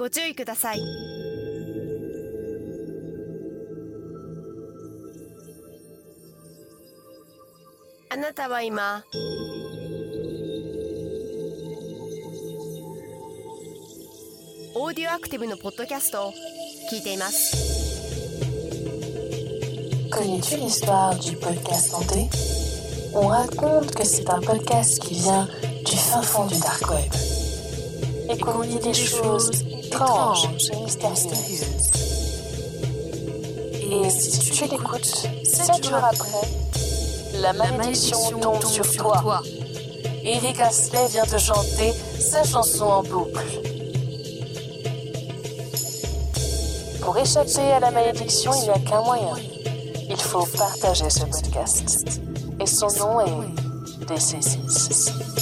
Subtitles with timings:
[0.00, 0.80] ご注意ください
[8.08, 9.04] あなたは今
[14.74, 16.32] オーディオアクティブのポッドキャストを
[16.90, 17.68] 聞いています
[20.10, 22.26] Connais-tu l'histoire du podcast santé
[23.12, 25.46] On raconte que c'est un podcast qui vient
[25.84, 27.12] du fin fond du dark web
[28.30, 31.90] et qu'on dit des choses étranges et mystérieuses.
[33.82, 36.48] Et si tu l'écoutes, sept jours après,
[37.40, 39.42] la malédiction tombe sur toi.
[40.22, 43.62] Eric Astley vient te chanter sa chanson en boucle.
[47.00, 49.34] Pour échapper à la malédiction, il n'y a qu'un moyen.
[50.08, 52.20] Il faut partager ce podcast.
[52.60, 55.39] Et son nom est Décennies.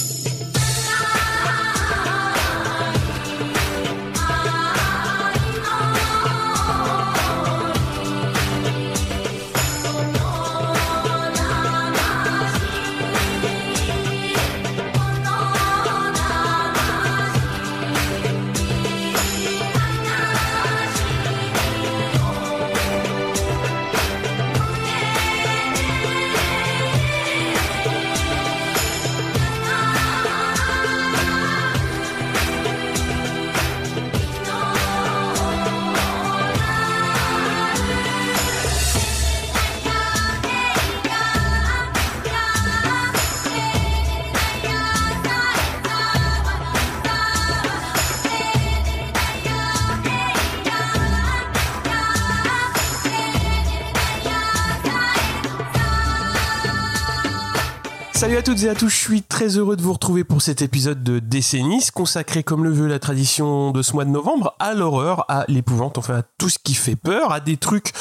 [58.29, 60.61] Salut à toutes et à tous, je suis très heureux de vous retrouver pour cet
[60.61, 64.75] épisode de Décennies, consacré comme le veut la tradition de ce mois de novembre, à
[64.75, 67.91] l'horreur, à l'épouvante, enfin à tout ce qui fait peur, à des trucs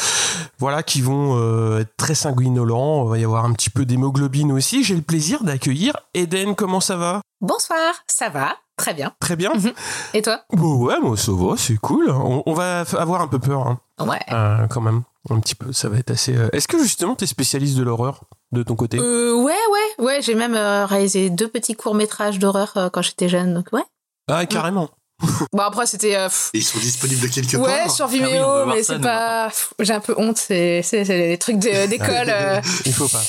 [0.59, 4.53] voilà, qui vont euh, être très sanguinolents, il va y avoir un petit peu d'hémoglobine
[4.53, 4.85] aussi.
[4.85, 7.23] J'ai le plaisir d'accueillir Eden, comment ça va?
[7.41, 8.55] Bonsoir, ça va?
[8.77, 9.15] Très bien.
[9.21, 9.73] Très bien Mhm.
[10.13, 10.43] Et toi?
[10.53, 12.11] Bon ouais, moi ça va, c'est cool.
[12.11, 14.21] On, on va avoir un peu peur, hein, Ouais.
[14.31, 16.37] euh, quand même, un petit peu, ça va être assez...
[16.37, 18.21] euh, Est-ce que justement t'es spécialiste de l'horreur,
[18.53, 20.23] de ton côté Euh, ouais, ouais, ouais.
[20.23, 23.83] J'ai même euh, réalisé deux petits courts métrages d'horreur euh, quand j'étais jeune, donc ouais.
[24.31, 24.91] Ah, carrément
[25.53, 27.91] Bon après c'était euh, ils sont disponibles quelque ouais part.
[27.91, 29.51] sur oui, Vimeo, mais c'est pas.
[29.81, 32.29] J'ai un peu honte, c'est c'est c'est des trucs de- d'école.
[32.31, 32.61] euh.
[32.87, 33.21] Il faut pas.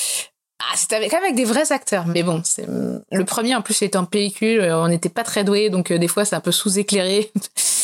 [0.62, 3.62] Ah, c'était avec, quand même avec des vrais acteurs, mais bon, c'est le premier en
[3.62, 6.40] plus était en pellicule, on n'était pas très doués, donc euh, des fois c'est un
[6.40, 7.32] peu sous-éclairé.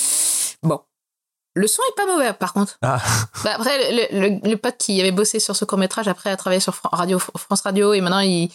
[0.63, 0.81] bon,
[1.57, 2.79] le son est pas mauvais par contre.
[2.83, 3.01] Ah.
[3.45, 6.37] Bah, après, le, le, le pote qui avait bossé sur ce court métrage après a
[6.37, 8.51] travaillé sur Fran- Radio, France Radio et maintenant il,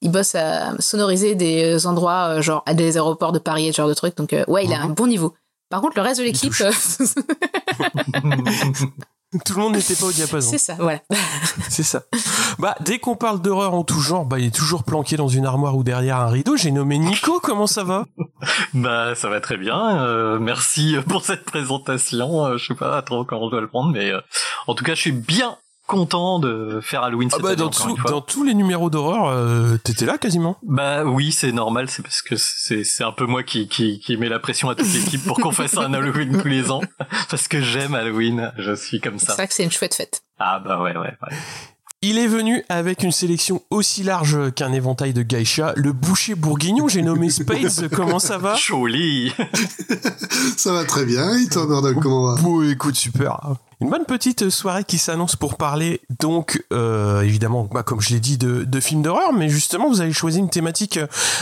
[0.00, 3.76] il bosse à sonoriser des endroits euh, genre à des aéroports de Paris et ce
[3.78, 4.16] genre de trucs.
[4.16, 5.34] Donc euh, ouais, il a un bon niveau.
[5.68, 6.52] Par contre, le reste de l'équipe,
[9.44, 10.50] Tout le monde n'était pas au diapason.
[10.50, 11.00] c'est ça, voilà.
[11.68, 12.02] C'est ça.
[12.58, 15.46] Bah, dès qu'on parle d'horreur en tout genre, bah, il est toujours planqué dans une
[15.46, 16.56] armoire ou derrière un rideau.
[16.56, 17.38] J'ai nommé Nico.
[17.40, 18.06] Comment ça va?
[18.74, 20.02] Bah ça va très bien.
[20.02, 22.44] euh, merci pour cette présentation.
[22.46, 24.20] Euh, je sais pas trop comment je dois le prendre, mais euh,
[24.66, 25.56] en tout cas je suis bien
[25.90, 28.10] content de faire Halloween Ah cette bah, année, dans, encore tout- une fois.
[28.10, 30.56] dans tous les numéros d'horreur, euh, t'étais là quasiment.
[30.62, 34.16] Bah oui, c'est normal, c'est parce que c'est c'est un peu moi qui qui qui
[34.16, 36.80] met la pression à toute l'équipe pour qu'on fasse un Halloween tous les ans
[37.28, 39.34] parce que j'aime Halloween, je suis comme C'est ça.
[39.34, 40.22] vrai que c'est une chouette fête.
[40.38, 40.98] Ah bah ouais ouais.
[41.22, 41.36] ouais.
[42.02, 46.88] Il est venu avec une sélection aussi large qu'un éventail de geisha, le boucher bourguignon.
[46.88, 47.90] J'ai nommé Spades.
[47.94, 48.54] Comment ça va?
[48.54, 49.34] Joli.
[50.56, 51.34] Ça va très bien.
[51.38, 53.38] Et toi, Murdoch, comment va Bon, écoute, super.
[53.82, 58.20] Une bonne petite soirée qui s'annonce pour parler, donc, euh, évidemment, bah, comme je l'ai
[58.20, 60.98] dit, de, de films d'horreur, mais justement, vous avez choisi une thématique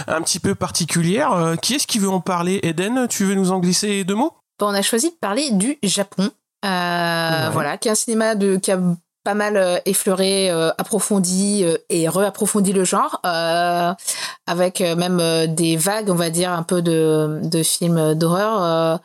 [0.09, 1.33] un petit peu particulière.
[1.33, 2.59] Euh, qui est-ce qui veut en parler?
[2.65, 4.33] Eden, tu veux nous en glisser deux mots?
[4.59, 6.31] Bon, on a choisi de parler du Japon.
[6.65, 8.81] Euh, Voilà, qui est un cinéma de, qui a
[9.29, 13.21] pas mal euh, effleuré, euh, approfondi euh, et reapprofondi le genre,
[14.47, 15.19] avec même
[15.55, 18.99] des vagues, on va dire, un peu de, de films d'horreur.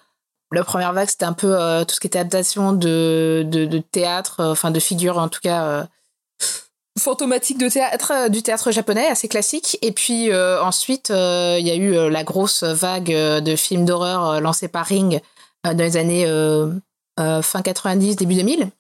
[0.54, 1.50] La première vague, c'était un peu
[1.86, 5.84] tout ce qui était adaptation de, de, théâtre, enfin de figures en tout cas euh,
[6.98, 9.78] fantomatiques de théâtre, du théâtre japonais, assez classique.
[9.82, 14.86] Et puis ensuite, il y a eu la grosse vague de films d'horreur lancés par
[14.86, 15.20] Ring
[15.66, 16.26] dans les années
[17.18, 18.72] fin 90, début 2000.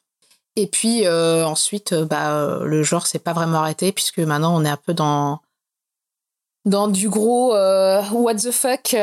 [0.55, 4.55] Et puis euh, ensuite, euh, bah, euh, le genre s'est pas vraiment arrêté puisque maintenant
[4.55, 5.41] on est un peu dans
[6.65, 8.83] dans du gros what the fuck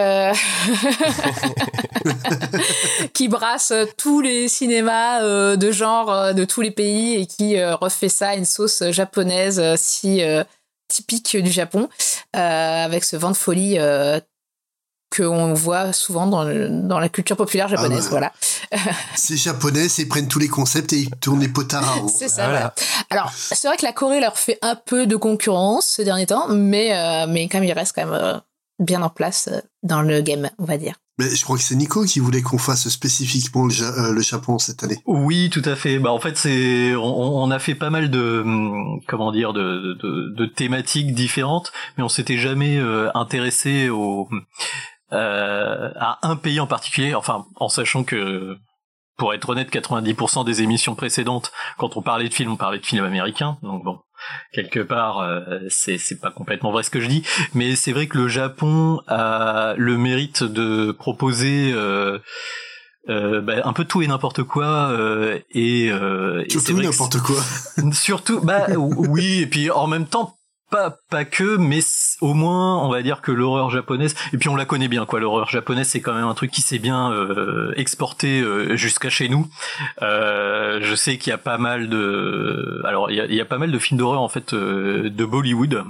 [3.12, 5.20] qui brasse tous les cinémas
[5.56, 10.22] de genre de tous les pays et qui refait ça à une sauce japonaise si
[10.88, 11.90] typique du Japon
[12.32, 13.76] avec ce vent de folie
[15.14, 18.04] qu'on voit souvent dans, le- dans la culture populaire japonaise.
[18.04, 18.10] ouais.
[18.10, 18.32] Voilà.
[19.16, 22.08] C'est japonais, c'est ils prennent tous les concepts et ils tournent les potards.
[22.08, 22.44] C'est ça.
[22.44, 22.58] Voilà.
[22.58, 22.74] voilà.
[23.10, 26.46] Alors, c'est vrai que la Corée leur fait un peu de concurrence ces derniers temps,
[26.48, 28.38] mais, euh, mais quand même, ils restent quand même euh,
[28.78, 30.94] bien en place euh, dans le game, on va dire.
[31.18, 34.22] Mais je crois que c'est Nico qui voulait qu'on fasse spécifiquement le, Ja- euh, le
[34.22, 34.96] Japon cette année.
[35.04, 35.98] Oui, tout à fait.
[35.98, 39.98] Bah en fait, c'est on, on a fait pas mal de hum, comment dire de,
[40.02, 44.28] de, de thématiques différentes, mais on s'était jamais euh, intéressé au
[45.12, 47.14] euh, à un pays en particulier.
[47.14, 48.56] Enfin, en sachant que
[49.16, 52.86] pour être honnête, 90% des émissions précédentes, quand on parlait de films, on parlait de
[52.86, 53.58] films américains.
[53.62, 53.98] Donc bon,
[54.52, 57.22] quelque part, euh, c'est c'est pas complètement vrai ce que je dis,
[57.52, 61.72] mais c'est vrai que le Japon a le mérite de proposer.
[61.74, 62.18] Euh,
[63.08, 67.18] euh, bah, un peu tout et n'importe quoi euh, et, euh, et c'est Surtout n'importe
[67.20, 67.40] quoi.
[67.92, 70.36] Surtout, bah oui, et puis en même temps,
[70.70, 71.80] pas pas que, mais
[72.20, 75.20] au moins, on va dire que l'horreur japonaise, et puis on la connaît bien, quoi.
[75.20, 79.28] L'horreur japonaise, c'est quand même un truc qui s'est bien euh, exporté euh, jusqu'à chez
[79.28, 79.46] nous.
[80.02, 83.72] Euh, je sais qu'il y a pas mal de, alors il y a, pas mal
[83.72, 85.84] de films d'horreur en fait euh, de Bollywood.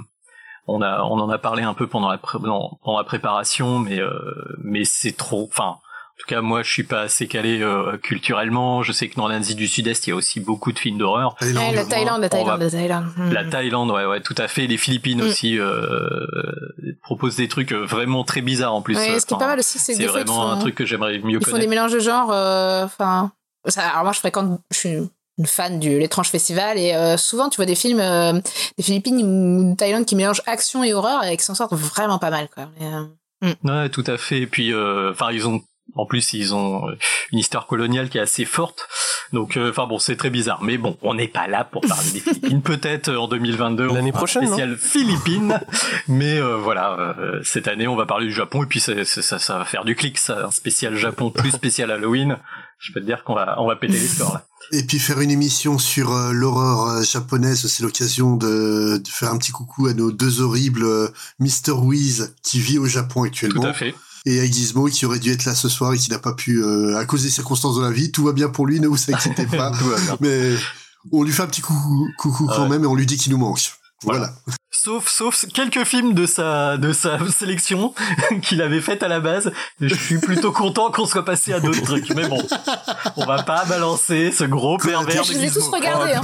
[0.67, 4.11] On a, on en a parlé un peu pendant la, pendant la préparation, mais euh,
[4.63, 5.77] mais c'est trop, enfin.
[6.21, 8.83] En tout cas, moi, je suis pas assez calé euh, culturellement.
[8.83, 11.35] Je sais que dans l'Asie du Sud-Est, il y a aussi beaucoup de films d'horreur.
[11.41, 11.83] Ouais, la.
[11.83, 13.05] Thaïlande, la Thaïlande, va- la Thaïlande.
[13.17, 13.31] Hmm.
[13.31, 14.67] La Thaïlande, ouais, ouais, tout à fait.
[14.67, 15.27] Les Philippines Mm.
[15.27, 16.27] aussi euh,
[17.01, 18.95] proposent des trucs euh, vraiment très bizarres en plus.
[18.95, 20.85] Ouais, ce qui est pas mal aussi, c'est C'est ils vraiment un font- truc que
[20.85, 21.69] j'aimerais mieux Ils font des connaître.
[21.69, 22.29] mélanges de genres.
[22.29, 23.31] Enfin,
[23.75, 24.89] alors moi, je fréquente, je suis
[25.37, 28.33] une fan du l'étrange festival et euh, souvent, tu vois des films euh,
[28.77, 32.19] des Philippines ou de Thaïlande qui mélangent action et horreur et qui s'en sortent vraiment
[32.19, 32.67] pas mal, quoi.
[32.79, 33.05] Mais, euh,
[33.63, 34.41] Ouais, tout à fait.
[34.41, 35.63] Et puis, euh, enfin, ils ont,
[35.95, 36.83] en plus, ils ont
[37.31, 38.87] une histoire coloniale qui est assez forte.
[39.33, 40.61] Donc, euh, enfin bon, c'est très bizarre.
[40.61, 42.61] Mais bon, on n'est pas là pour parler des Philippines.
[42.63, 45.59] Peut-être euh, en 2022, on L'année prochaine, spécial Philippines.
[46.07, 49.39] Mais euh, voilà, euh, cette année, on va parler du Japon et puis c'est- ça,
[49.39, 52.37] ça va faire du clic, ça, un spécial Japon plus spécial Halloween.
[52.79, 54.45] Je peux te dire qu'on va, on va péter les scores là.
[54.73, 59.37] Et puis faire une émission sur euh, l'horreur japonaise, c'est l'occasion de, de faire un
[59.37, 61.07] petit coucou à nos deux horribles euh,
[61.39, 61.71] Mr.
[61.73, 63.93] Wiz qui vit au Japon Tout actuellement à fait.
[64.25, 66.61] Et à Gizmo qui aurait dû être là ce soir et qui n'a pas pu
[66.63, 68.11] euh, à cause des circonstances de la vie.
[68.11, 69.71] Tout va bien pour lui, ne vous inquiétez pas.
[70.19, 70.55] Mais
[71.11, 72.69] on lui fait un petit coucou, coucou quand Ouais.
[72.69, 73.71] même et on lui dit qu'il nous manque.
[74.03, 74.19] Voilà.
[74.45, 74.57] Voilà.
[74.73, 77.93] Sauf, sauf quelques films de sa, de sa sélection
[78.41, 79.51] qu'il avait faite à la base.
[79.81, 82.09] Je suis plutôt content qu'on soit passé à d'autres trucs.
[82.15, 82.41] Mais bon,
[83.17, 86.21] on va pas balancer ce gros pervers Je de les ai tous regardés, hein.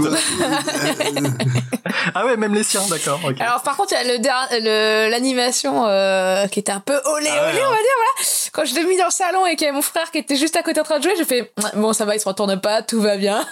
[2.15, 3.19] Ah ouais, même les siens, d'accord.
[3.39, 6.95] Alors par contre, il y a le der- le- l'animation euh, qui était un peu
[7.05, 8.29] olé olé, Ah ouais, on va dire voilà.
[8.53, 10.35] Quand je l'ai mis dans le salon et qu'il y avait mon frère qui était
[10.38, 12.59] juste à côté en train de jouer, j'ai fait bon ça va, il se retourne
[12.61, 13.45] pas, tout va bien.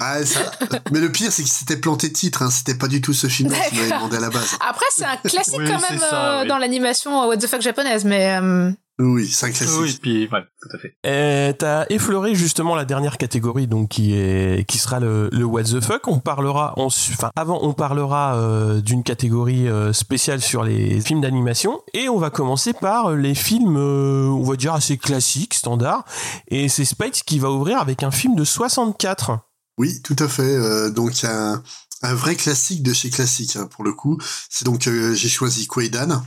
[0.00, 0.40] ah, ça-
[0.92, 2.42] Mais le pire, c'est qu'il s'était planté de titre.
[2.42, 2.50] Hein.
[2.50, 4.56] C'était pas du tout ce film qu'il m'avait demandé à la base.
[4.60, 6.48] Après c'est un classique Oui, quand même ça, euh, oui.
[6.48, 9.78] dans l'animation euh, what the fuck japonaise, mais euh, Oui, c'est un classique.
[9.80, 11.56] Oui, puis ouais, tout à fait.
[11.58, 15.80] T'as effleuré justement la dernière catégorie, donc qui est qui sera le, le what the
[15.80, 16.06] fuck.
[16.08, 21.80] On parlera, enfin avant, on parlera euh, d'une catégorie euh, spéciale sur les films d'animation,
[21.94, 26.04] et on va commencer par les films, euh, on va dire assez classiques, standards.
[26.48, 29.38] Et c'est Spike qui va ouvrir avec un film de 64.
[29.78, 30.42] Oui, tout à fait.
[30.42, 31.62] Euh, donc un,
[32.02, 34.18] un vrai classique de chez classique hein, pour le coup.
[34.48, 36.22] C'est donc euh, j'ai choisi Quaidan.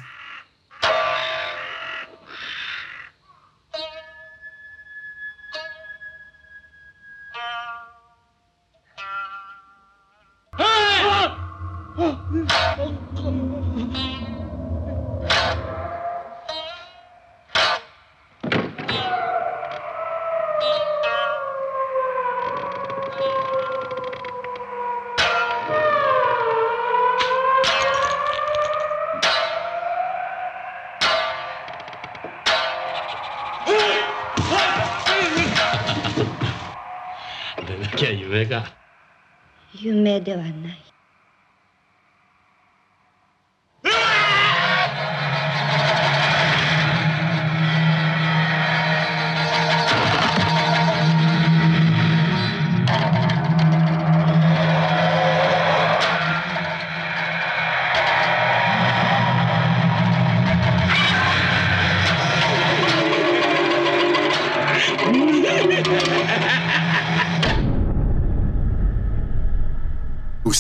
[39.86, 40.75] 夢ではない。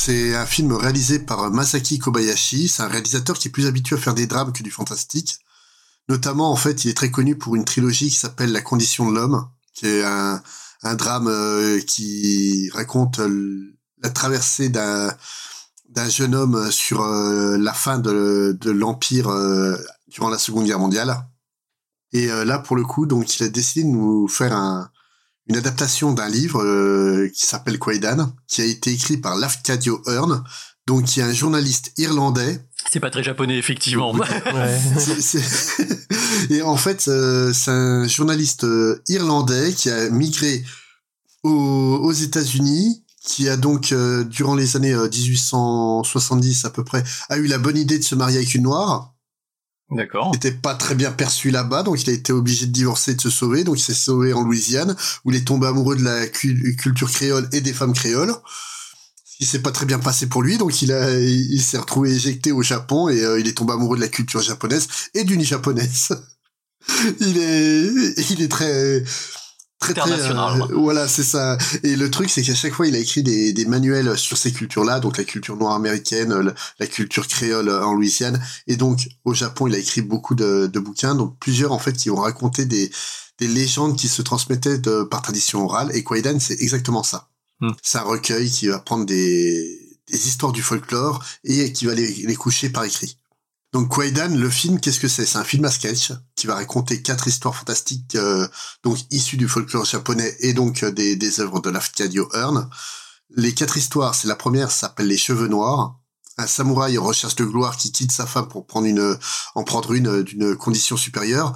[0.05, 2.67] C'est un film réalisé par Masaki Kobayashi.
[2.67, 5.39] C'est un réalisateur qui est plus habitué à faire des drames que du fantastique.
[6.09, 9.15] Notamment, en fait, il est très connu pour une trilogie qui s'appelle La condition de
[9.15, 10.43] l'homme, qui est un,
[10.95, 15.09] drame euh, qui raconte euh, la traversée d'un
[16.07, 19.31] jeune homme sur euh, la fin de, l'Empire
[20.07, 21.17] durant la Seconde Guerre mondiale.
[22.11, 24.91] Et là, pour le coup, donc, il a décidé de nous faire un,
[25.47, 30.43] une adaptation d'un livre euh, qui s'appelle Quaidan, qui a été écrit par Lafcadio Hearn,
[30.87, 32.59] donc qui est un journaliste irlandais.
[32.91, 34.11] C'est pas très japonais, effectivement.
[34.53, 34.79] Ouais.
[34.99, 35.87] C'est- c'est-
[36.51, 40.63] Et en fait, euh, c'est un journaliste euh, irlandais qui a migré
[41.43, 41.49] aux,
[42.03, 47.37] aux États-Unis, qui a donc, euh, durant les années euh, 1870 à peu près, a
[47.37, 49.14] eu la bonne idée de se marier avec une noire.
[49.91, 50.31] D'accord.
[50.33, 53.29] n'était pas très bien perçu là-bas, donc il a été obligé de divorcer, de se
[53.29, 53.63] sauver.
[53.63, 57.11] Donc il s'est sauvé en Louisiane, où il est tombé amoureux de la cu- culture
[57.11, 58.33] créole et des femmes créoles.
[59.39, 62.51] Il s'est pas très bien passé pour lui, donc il a, il s'est retrouvé éjecté
[62.51, 66.09] au Japon et euh, il est tombé amoureux de la culture japonaise et d'une japonaise.
[67.19, 69.03] il est, il est très,
[69.79, 70.61] très, très, International.
[70.61, 71.57] euh, voilà, c'est ça.
[71.83, 74.51] Et le truc, c'est qu'à chaque fois, il a écrit des, des manuels sur ces
[74.51, 78.41] cultures-là, donc la culture noire américaine, la, la culture créole en Louisiane.
[78.67, 81.93] Et donc, au Japon, il a écrit beaucoup de, de bouquins, donc plusieurs, en fait,
[81.93, 82.89] qui ont raconté des,
[83.39, 85.91] des légendes qui se transmettaient de, par tradition orale.
[85.93, 87.29] Et Kwaidan, c'est exactement ça.
[87.59, 87.71] Hmm.
[87.81, 89.79] C'est un recueil qui va prendre des,
[90.11, 93.17] des histoires du folklore et qui va les, les coucher par écrit.
[93.75, 95.25] Donc Kwaidan, le film, qu'est-ce que c'est?
[95.25, 98.47] C'est un film à sketch qui va raconter quatre histoires fantastiques, euh,
[98.85, 102.69] donc issues du folklore japonais et donc euh, des, des œuvres de Lafcadio Hearn.
[103.35, 105.99] Les quatre histoires, c'est la première, s'appelle Les Cheveux Noirs.
[106.37, 109.17] Un samouraï recherche de gloire qui quitte sa femme pour prendre une,
[109.55, 111.51] en prendre une euh, d'une condition supérieure.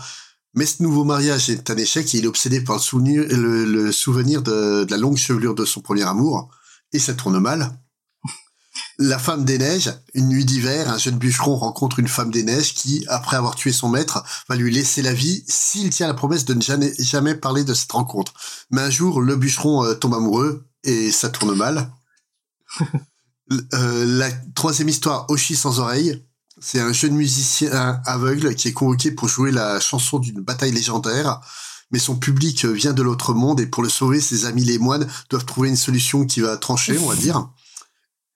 [0.55, 3.63] Mais ce nouveau mariage est un échec et il est obsédé par le souvenir, le,
[3.63, 6.49] le souvenir de la longue chevelure de son premier amour.
[6.91, 7.79] Et ça tourne mal.
[9.01, 12.74] La femme des neiges, une nuit d'hiver, un jeune bûcheron rencontre une femme des neiges
[12.74, 16.44] qui, après avoir tué son maître, va lui laisser la vie s'il tient la promesse
[16.44, 18.34] de ne jamais, jamais parler de cette rencontre.
[18.72, 21.91] Mais un jour, le bûcheron euh, tombe amoureux et ça tourne mal.
[23.74, 26.24] Euh, la troisième histoire, Oshi sans oreille,
[26.62, 31.41] c'est un jeune musicien aveugle qui est convoqué pour jouer la chanson d'une bataille légendaire.
[31.89, 35.08] Mais son public vient de l'autre monde et pour le sauver, ses amis les moines
[35.32, 37.50] doivent trouver une solution qui va trancher, on va dire.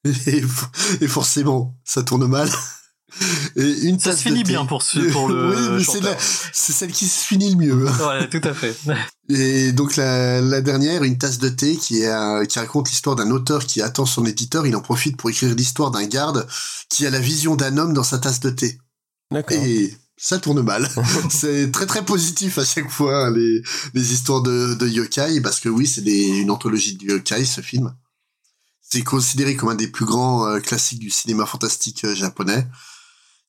[0.05, 0.43] Et,
[1.01, 2.50] et forcément, ça tourne mal.
[3.55, 6.13] Et une Ça tasse se finit bien pour ce- pour le oui, mais c'est chanteur.
[6.13, 6.17] la-
[6.51, 7.86] c'est celle qui se finit le mieux.
[7.86, 8.75] Ouais, tout à fait.
[9.29, 13.15] Et donc la, la dernière, une tasse de thé qui, est, un- qui raconte l'histoire
[13.15, 14.65] d'un auteur qui attend son éditeur.
[14.65, 16.48] Il en profite pour écrire l'histoire d'un garde
[16.89, 18.79] qui a la vision d'un homme dans sa tasse de thé.
[19.31, 19.55] D'accord.
[19.57, 20.89] Et ça tourne mal.
[21.29, 23.62] c'est très très positif à chaque fois hein, les,
[23.93, 27.62] les histoires de, de yokai parce que oui, c'est des- une anthologie de yokai ce
[27.62, 27.93] film.
[28.93, 32.67] C'est considéré comme un des plus grands euh, classiques du cinéma fantastique euh, japonais.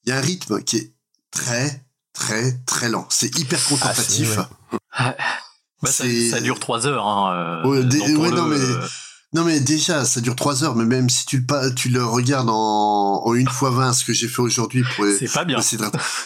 [0.04, 0.94] Il y a un rythme qui est
[1.30, 1.84] très
[2.14, 3.06] très très lent.
[3.10, 4.38] C'est hyper contemplatif.
[4.38, 5.14] ouais.
[5.82, 7.06] Bah, ça, dure trois heures.
[7.06, 8.56] Hein, euh, Ouais, des- donc pour ouais, le- non, mais-
[9.34, 12.48] Non mais déjà, ça dure trois heures, mais même si tu le, tu le regardes
[12.48, 15.58] en, en une fois 20, ce que j'ai fait aujourd'hui pour c'est pas bien.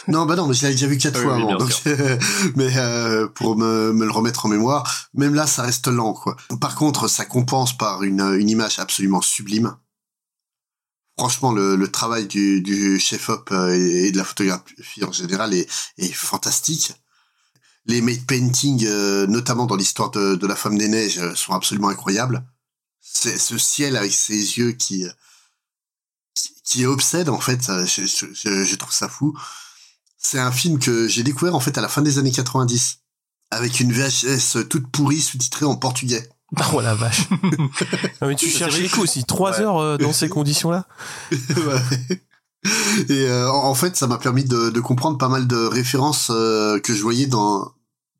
[0.07, 1.71] Non, bah non, mais je l'avais déjà vu quatre Oui, fois oui, avant, donc,
[2.55, 6.37] mais euh, pour me, me le remettre en mémoire, même là, ça reste lent, quoi.
[6.61, 9.75] Par contre, ça compense par une, une image absolument sublime.
[11.17, 15.53] Franchement, le, le travail du, du chef-op euh, et, et de la photographie en général
[15.55, 16.93] est, est fantastique.
[17.87, 21.53] Les made paintings, euh, notamment dans l'histoire de, de la femme des neiges, euh, sont
[21.53, 22.45] absolument incroyables.
[23.11, 25.11] C'est ce ciel avec ses yeux qui, euh,
[26.35, 27.61] qui, qui obsède en fait.
[27.85, 29.37] Je, je, je- je trouve ça fou.
[30.17, 32.99] C'est un film que j'ai découvert en fait à la fin des années 90
[33.51, 36.29] avec une VHS toute pourrie sous-titrée en portugais.
[36.73, 37.27] Oh la vache.
[38.21, 39.23] Mais tu cherches les coups aussi.
[39.23, 39.61] Trois Ouais.
[39.65, 40.87] heures euh, dans ces conditions-là
[41.31, 42.21] Ouais.
[43.07, 46.79] Et euh, en fait, ça m'a permis de, de comprendre pas mal de références euh,
[46.79, 47.71] que je voyais dans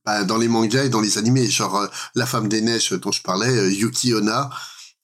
[0.05, 3.11] bah, dans les mangas et dans les animés, genre euh, la femme des neiges dont
[3.11, 4.49] je parlais, euh, Yuki Onna.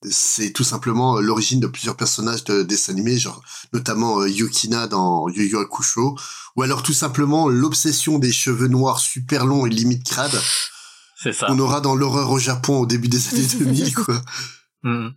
[0.07, 3.41] C'est tout simplement euh, l'origine de plusieurs personnages de dessins animés, genre
[3.73, 6.15] notamment euh, Yukina dans Yu Yu Hakusho,
[6.55, 10.39] ou alors tout simplement l'obsession des cheveux noirs super longs et limite crades
[11.21, 11.47] C'est ça.
[11.47, 14.21] qu'on aura dans l'horreur au Japon au début des années 2000, quoi
[14.83, 15.09] Mm.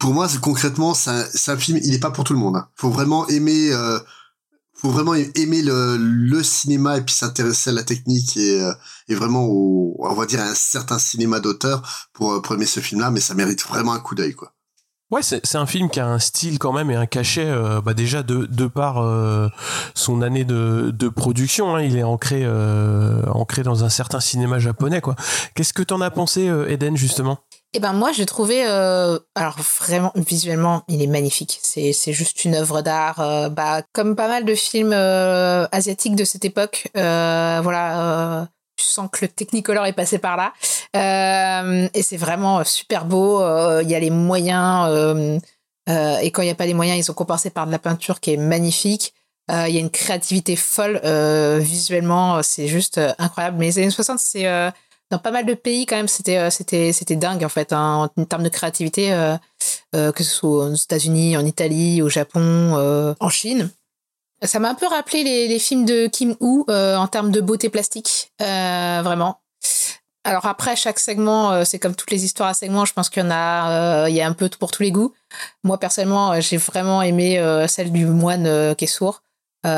[0.00, 1.78] pour moi, concrètement, c'est un, c'est un film.
[1.84, 2.56] Il n'est pas pour tout le monde.
[2.56, 2.68] hein.
[2.74, 4.00] Faut vraiment aimer, euh,
[4.82, 8.72] faut vraiment aimer le, cinéma et puis s'intéresser à la technique et, euh,
[9.08, 12.66] et vraiment au, on va dire à un certain cinéma d'auteur pour, euh, pour aimer
[12.66, 13.12] ce film-là.
[13.12, 14.52] Mais ça mérite vraiment un coup d'œil, quoi.
[15.12, 17.92] Ouais, c'est un film qui a un style quand même et un cachet, euh, bah
[17.92, 18.96] déjà de, de par
[19.94, 22.46] son année de, de production, hein, il est ancré,
[23.28, 25.02] ancré dans un certain cinéma japonais.
[25.54, 27.40] Qu'est-ce que t'en as pensé, Eden, justement?
[27.74, 32.44] Eh ben moi j'ai trouvé euh, alors vraiment visuellement il est magnifique c'est c'est juste
[32.44, 36.88] une œuvre d'art euh, bah comme pas mal de films euh, asiatiques de cette époque
[36.94, 40.52] voilà tu sens que le Technicolor est passé par là
[41.94, 43.40] et c'est vraiment super beau
[43.80, 45.40] il y a les moyens
[45.88, 48.20] et quand il n'y a pas les moyens, ils ont compensé par de la peinture
[48.20, 49.14] qui est magnifique.
[49.48, 51.00] Il y a une créativité folle
[51.58, 53.56] visuellement, c'est juste incroyable.
[53.58, 54.46] Mais les années 60, c'est
[55.12, 58.10] dans pas mal de pays quand même, c'était euh, c'était c'était dingue en fait hein,
[58.16, 59.36] en termes de créativité, euh,
[59.94, 63.70] euh, que ce soit aux États-Unis, en Italie, au Japon, euh, en Chine.
[64.42, 67.40] Ça m'a un peu rappelé les, les films de Kim Woo euh, en termes de
[67.40, 69.38] beauté plastique, euh, vraiment.
[70.24, 72.84] Alors après, chaque segment, euh, c'est comme toutes les histoires à segments.
[72.84, 74.90] Je pense qu'il y en a, euh, il y a un peu pour tous les
[74.92, 75.12] goûts.
[75.62, 79.22] Moi personnellement, j'ai vraiment aimé euh, celle du moine euh, qui est sourd,
[79.66, 79.68] euh,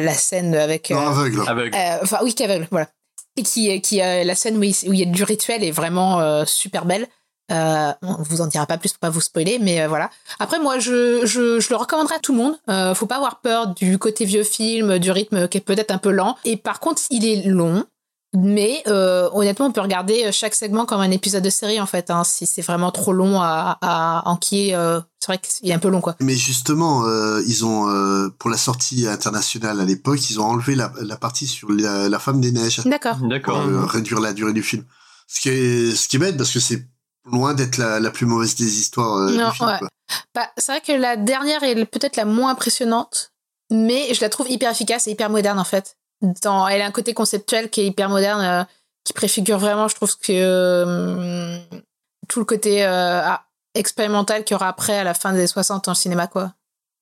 [0.00, 0.90] la scène avec.
[0.90, 1.42] Non, aveugle.
[1.46, 1.76] Aveugle.
[1.76, 2.88] euh, Enfin oui, qui est aveugle, voilà.
[3.36, 6.44] Et qui, qui euh, la scène où il, y a du rituel est vraiment euh,
[6.44, 7.08] super belle.
[7.50, 10.10] Euh, on vous en dira pas plus pour pas vous spoiler, mais euh, voilà.
[10.38, 12.58] Après, moi, je, je, je le recommanderais à tout le monde.
[12.70, 15.98] Euh, faut pas avoir peur du côté vieux film, du rythme qui est peut-être un
[15.98, 16.36] peu lent.
[16.44, 17.84] Et par contre, il est long.
[18.34, 22.10] Mais euh, honnêtement, on peut regarder chaque segment comme un épisode de série en fait.
[22.10, 25.78] Hein, si c'est vraiment trop long à, à enquiller, euh, c'est vrai qu'il est un
[25.78, 26.16] peu long quoi.
[26.20, 30.74] Mais justement, euh, ils ont euh, pour la sortie internationale à l'époque, ils ont enlevé
[30.74, 33.18] la, la partie sur la, la femme des neiges D'accord.
[33.18, 33.58] pour D'accord.
[33.58, 34.84] euh, réduire la durée du film.
[35.28, 36.86] Ce qui est ce qui est bête parce que c'est
[37.30, 39.68] loin d'être la, la plus mauvaise des histoires euh, Non, du film.
[39.68, 39.88] ouais.
[40.34, 43.32] Bah, c'est vrai que la dernière est peut-être la moins impressionnante,
[43.70, 45.96] mais je la trouve hyper efficace et hyper moderne en fait.
[46.42, 48.64] Dans, elle a un côté conceptuel qui est hyper moderne, euh,
[49.04, 51.58] qui préfigure vraiment, je trouve que euh,
[52.28, 55.88] tout le côté euh, ah, expérimental qu'il y aura après à la fin des 60
[55.88, 56.54] en cinéma quoi.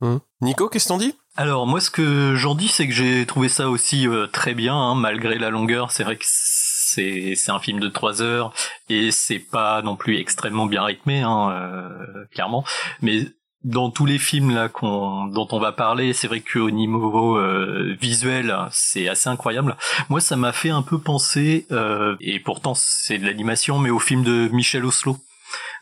[0.03, 0.21] Hum.
[0.41, 1.15] Nico, qu'est-ce que t'en dis?
[1.37, 4.75] Alors moi ce que j'en dis c'est que j'ai trouvé ça aussi euh, très bien
[4.75, 5.91] hein, malgré la longueur.
[5.91, 8.53] C'est vrai que c'est c'est un film de trois heures
[8.89, 12.65] et c'est pas non plus extrêmement bien rythmé hein, euh, clairement.
[13.03, 13.27] Mais
[13.65, 17.95] dans tous les films là qu'on dont on va parler, c'est vrai qu'au niveau euh,
[18.01, 19.77] visuel c'est assez incroyable.
[20.09, 23.99] Moi ça m'a fait un peu penser euh, et pourtant c'est de l'animation mais au
[23.99, 25.19] film de Michel Oslo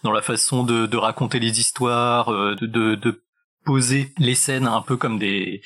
[0.02, 3.22] dans la façon de, de raconter les histoires, euh, de, de, de
[3.64, 5.60] poser les scènes un peu comme des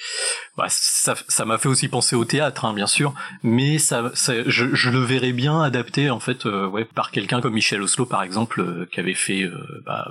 [0.57, 4.32] bah, ça ça m'a fait aussi penser au théâtre hein, bien sûr mais ça, ça
[4.45, 8.04] je, je le verrais bien adapté en fait euh, ouais par quelqu'un comme Michel Oslo
[8.04, 10.08] par exemple euh, qui avait fait euh, bah,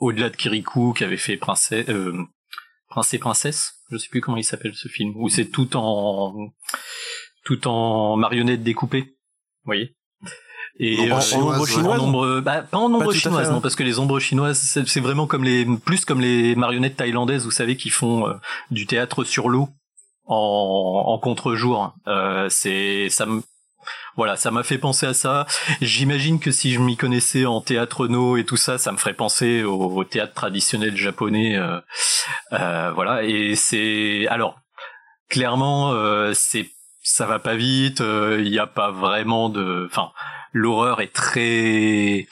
[0.00, 2.24] au-delà de Kirikou qui avait fait princesse euh,
[2.88, 6.52] prince et princesse je sais plus comment il s'appelle ce film où c'est tout en
[7.44, 9.14] tout en marionnettes découpées
[9.64, 9.94] vous voyez.
[10.78, 13.60] Et En euh, chinoise, ombre chinoise en ombre, bah, pas en ombre chinoise, fait, non,
[13.60, 17.50] parce que les ombres chinoises, c'est vraiment comme les, plus comme les marionnettes thaïlandaises, vous
[17.50, 18.34] savez, qui font euh,
[18.70, 19.68] du théâtre sur l'eau
[20.24, 21.94] en, en contre-jour.
[22.06, 23.42] Euh, c'est, ça me,
[24.16, 25.46] voilà, ça m'a fait penser à ça.
[25.80, 29.14] J'imagine que si je m'y connaissais en théâtre no et tout ça, ça me ferait
[29.14, 31.56] penser au, théâtre traditionnel japonais.
[31.56, 31.80] euh,
[32.52, 34.60] euh, voilà, et c'est, alors,
[35.28, 36.70] clairement, euh, c'est,
[37.02, 38.00] ça va pas vite.
[38.00, 40.10] Il n'y a pas vraiment de, enfin
[40.52, 42.26] l'horreur est très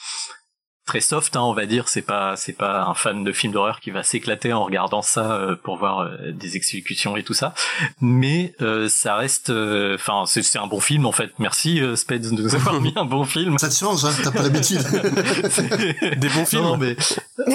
[0.89, 1.87] très soft hein, on va dire.
[1.87, 5.33] C'est pas c'est pas un fan de film d'horreur qui va s'éclater en regardant ça
[5.33, 7.53] euh, pour voir euh, des exécutions et tout ça.
[8.01, 11.31] Mais euh, ça reste euh, enfin c'est c'est un bon film en fait.
[11.37, 13.59] Merci euh, Spades de nous avoir mis un bon film.
[13.59, 14.81] Ça te change, hein, t'as pas l'habitude.
[16.17, 16.63] Des bons films.
[16.63, 16.95] Non, mais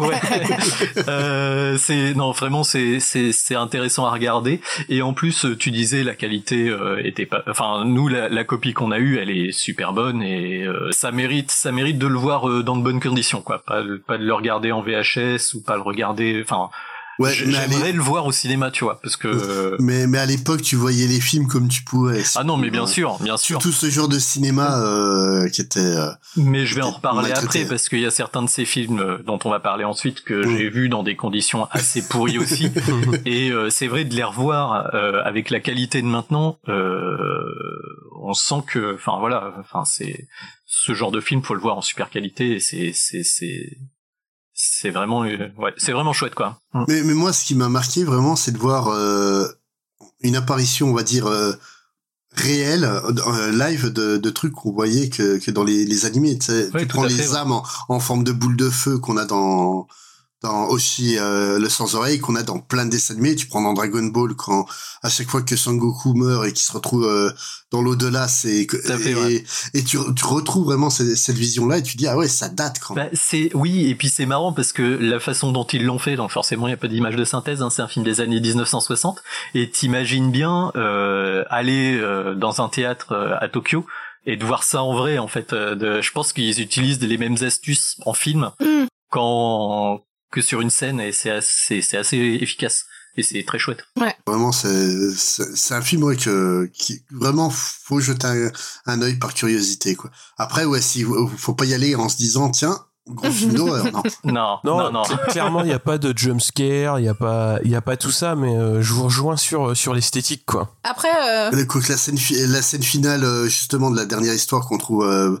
[0.00, 0.20] ouais.
[1.06, 4.62] Euh, c'est non vraiment c'est c'est c'est intéressant à regarder.
[4.88, 8.72] Et en plus tu disais la qualité euh, était pas enfin nous la, la copie
[8.72, 12.18] qu'on a eue elle est super bonne et euh, ça mérite ça mérite de le
[12.18, 15.54] voir euh, dans de bonnes conditions quoi pas de- pas de le regarder en VHS
[15.54, 16.70] ou pas le regarder enfin
[17.18, 20.74] Ouais, j'aimerais le voir au cinéma tu vois parce que mais, mais à l'époque, tu
[20.76, 22.22] voyais les films comme tu pouvais.
[22.36, 25.80] ah non mais bien sûr bien sûr Tout ce genre de cinéma euh, qui était.
[25.80, 29.00] euh, Mais je vais en reparler après parce qu'il y a certains de ces films
[29.00, 32.70] euh, dont on va parler ensuite que j'ai vus dans des conditions assez pourries aussi.
[33.26, 34.88] Et euh, c'est vrai de les revoir
[35.26, 36.56] avec la qualité de maintenant,
[38.22, 40.26] on sent que, enfin voilà, enfin c'est
[40.72, 43.76] ce genre de film faut le voir en super qualité c'est c'est c'est
[44.54, 46.60] c'est vraiment euh, ouais c'est vraiment chouette quoi.
[46.74, 46.84] Mm.
[46.88, 49.48] Mais, mais moi, ce qui m'a marqué vraiment, c'est de voir euh,
[50.20, 51.54] une apparition, on va dire, euh,
[52.32, 56.38] réelle, euh, live de, de trucs qu'on voyait que, que dans les, les animés.
[56.38, 56.70] Tu, sais.
[56.74, 57.36] Ouais, tu prends les fait, ouais.
[57.36, 59.88] âmes en, en forme de boule de feu qu'on a dans
[60.42, 63.60] dans Oshi euh, le sans oreille qu'on a dans plein de dessins animés tu prends
[63.60, 64.66] dans Dragon Ball quand
[65.02, 67.30] à chaque fois que Son Goku meurt et qu'il se retrouve euh,
[67.70, 69.44] dans l'au-delà c'est et, ouais.
[69.74, 72.48] et tu, tu retrouves vraiment cette, cette vision là et tu dis ah ouais ça
[72.48, 75.64] date quand même Bah, c'est oui et puis c'est marrant parce que la façon dont
[75.64, 77.88] ils l'ont fait donc forcément il y a pas d'image de synthèse hein, c'est un
[77.88, 79.22] film des années 1960
[79.54, 83.84] et t'imagines bien euh, aller euh, dans un théâtre euh, à Tokyo
[84.26, 87.18] et de voir ça en vrai en fait euh, de, je pense qu'ils utilisent les
[87.18, 88.86] mêmes astuces en film Mm.
[89.10, 92.84] quand que sur une scène et c'est assez c'est assez efficace
[93.16, 93.84] et c'est très chouette
[94.26, 98.50] Vraiment, c'est c'est c'est un film ouais, que qui vraiment faut jeter un,
[98.86, 100.10] un œil par curiosité quoi.
[100.38, 101.04] Après ouais, si
[101.36, 103.86] faut pas y aller en se disant tiens Gros film d'horreur,
[104.24, 105.02] non Non, non, non.
[105.02, 107.74] cl- clairement, il n'y a pas de jump scare, il n'y a, pas- il y
[107.74, 110.76] a pas tout ça, mais euh, je vous rejoins sur, sur l'esthétique, quoi.
[110.84, 111.50] Après, euh,
[111.88, 115.36] la scène, fi- la scène finale, euh, justement, de la dernière histoire qu'on trouve, euh,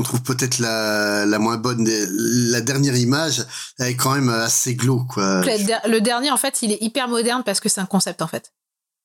[0.00, 3.44] qu'on trouve peut-être la, la moins bonne, la dernière image,
[3.78, 5.42] elle est quand même assez glauque, quoi.
[5.42, 8.22] le, der- le dernier, en fait, il est hyper moderne parce que c'est un concept,
[8.22, 8.52] en fait.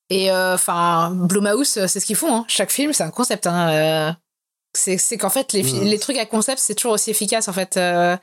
[0.10, 2.34] Et euh, enfin, Blumhouse, euh, c'est ce qu'ils font.
[2.36, 2.46] hein.
[2.48, 3.48] Chaque film, c'est un concept.
[3.48, 3.70] hein.
[3.70, 4.12] Euh,
[4.74, 7.48] c'est qu'en fait, les, les trucs à concept, c'est toujours aussi efficace.
[7.48, 8.16] En fait, Euh,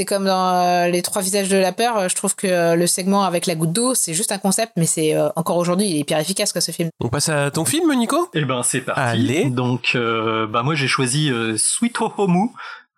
[0.00, 1.98] c'est comme dans euh, Les Trois Visages de la Peur.
[1.98, 4.72] euh, Je trouve que euh, le segment avec la goutte d'eau, c'est juste un concept,
[4.78, 6.88] mais c'est euh, encore aujourd'hui, il est hyper efficace, quoi, ce film.
[7.00, 8.30] On passe à ton film, Nico?
[8.32, 8.98] Eh ben c'est parti.
[8.98, 9.50] Allez.
[9.50, 12.48] Donc euh, bah moi j'ai choisi euh, Sweet Home,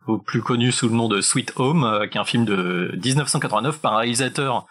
[0.06, 2.92] au plus connu sous le nom de Sweet Home, euh, qui est un film de
[3.04, 4.66] 1989 par un réalisateur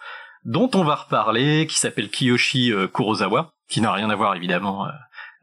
[0.46, 4.86] dont on va reparler, qui s'appelle Kiyoshi euh, Kurosawa, qui n'a rien à voir évidemment
[4.86, 4.90] euh,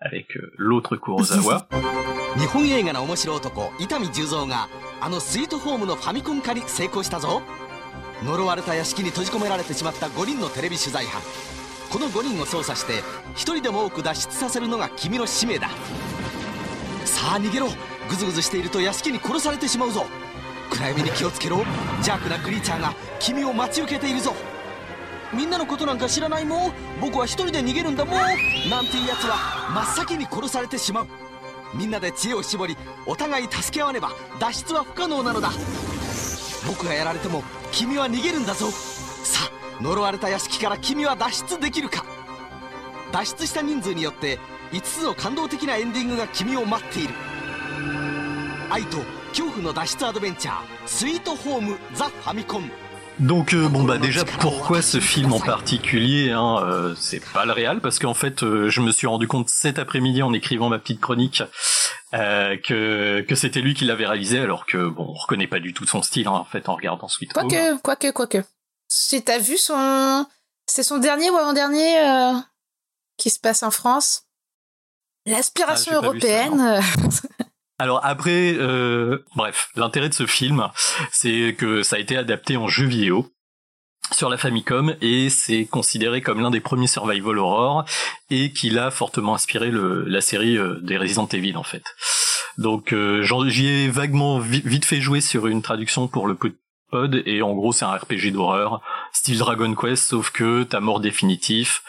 [0.02, 1.68] avec euh, l'autre Kurosawa.
[5.02, 7.42] あのスイートホームのファミコン化に成功したぞ。
[8.24, 11.22] 呪われた屋敷に閉じ込められてしまった5人のテレビ取材班。
[11.90, 13.02] この5人を操作して
[13.36, 15.70] 1人でも多く脱出させるのが君の使命だ。
[17.06, 17.70] さあ逃げろ。
[18.10, 20.06] グズグズしていると屋敷に殺されてしまうぞ。
[20.72, 21.64] 暗闇に気をつけろ。
[21.98, 24.34] 邪悪なクリーチャーが君を待ち受けているぞ。
[25.34, 26.72] みんなのことなんか知らないもん。
[27.00, 28.16] 僕は一人で逃げるんだもん。
[28.16, 31.08] なんていうやつは真っ先に殺されてしまう。
[31.74, 35.52] みんなで知恵を絞りお互い助け合わねば脱出は不可能なのだ。
[36.68, 38.70] 僕がやられても君は逃げるんだぞ。
[38.70, 42.06] さあ呪われた屋敷から君は脱出できるか。
[43.12, 44.40] 脱出した人数によって
[44.72, 47.14] 5つの感動的なエンディングが君を待っている。
[48.70, 48.98] 愛と
[49.30, 52.70] 恐怖の脱出アドベンチャー「スイートホーム・ザ・ファミコン」
[53.20, 57.82] Donc euh, bon bah déjà pourquoi ce film en particulier hein, euh, c'est pas le réel
[57.82, 61.02] parce qu'en fait euh, je me suis rendu compte cet après-midi en écrivant ma petite
[61.02, 61.44] chronique
[62.14, 65.74] euh, que que c'était lui qui l'avait réalisé alors que bon on reconnaît pas du
[65.74, 67.50] tout son style hein, en fait en regardant Sweet Home.
[67.50, 68.44] Quoique, quoique, quoique.
[68.88, 70.26] Si t'as vu son.
[70.66, 72.34] C'est son dernier ou avant-dernier euh,
[73.18, 74.24] qui se passe en France?
[75.26, 76.82] L'aspiration Ah, j'ai pas vu ça, européenne.
[77.80, 80.68] Alors après, euh, bref, l'intérêt de ce film,
[81.12, 83.32] c'est que ça a été adapté en jeu vidéo
[84.12, 87.86] sur la Famicom et c'est considéré comme l'un des premiers survival horror
[88.30, 91.84] et qu'il a fortement inspiré le, la série euh, des Resident Evil en fait.
[92.58, 96.36] Donc euh, j'y ai vaguement vi- vite fait jouer sur une traduction pour le
[96.92, 98.82] pod et en gros c'est un RPG d'horreur
[99.14, 101.84] style Dragon Quest sauf que t'as mort définitif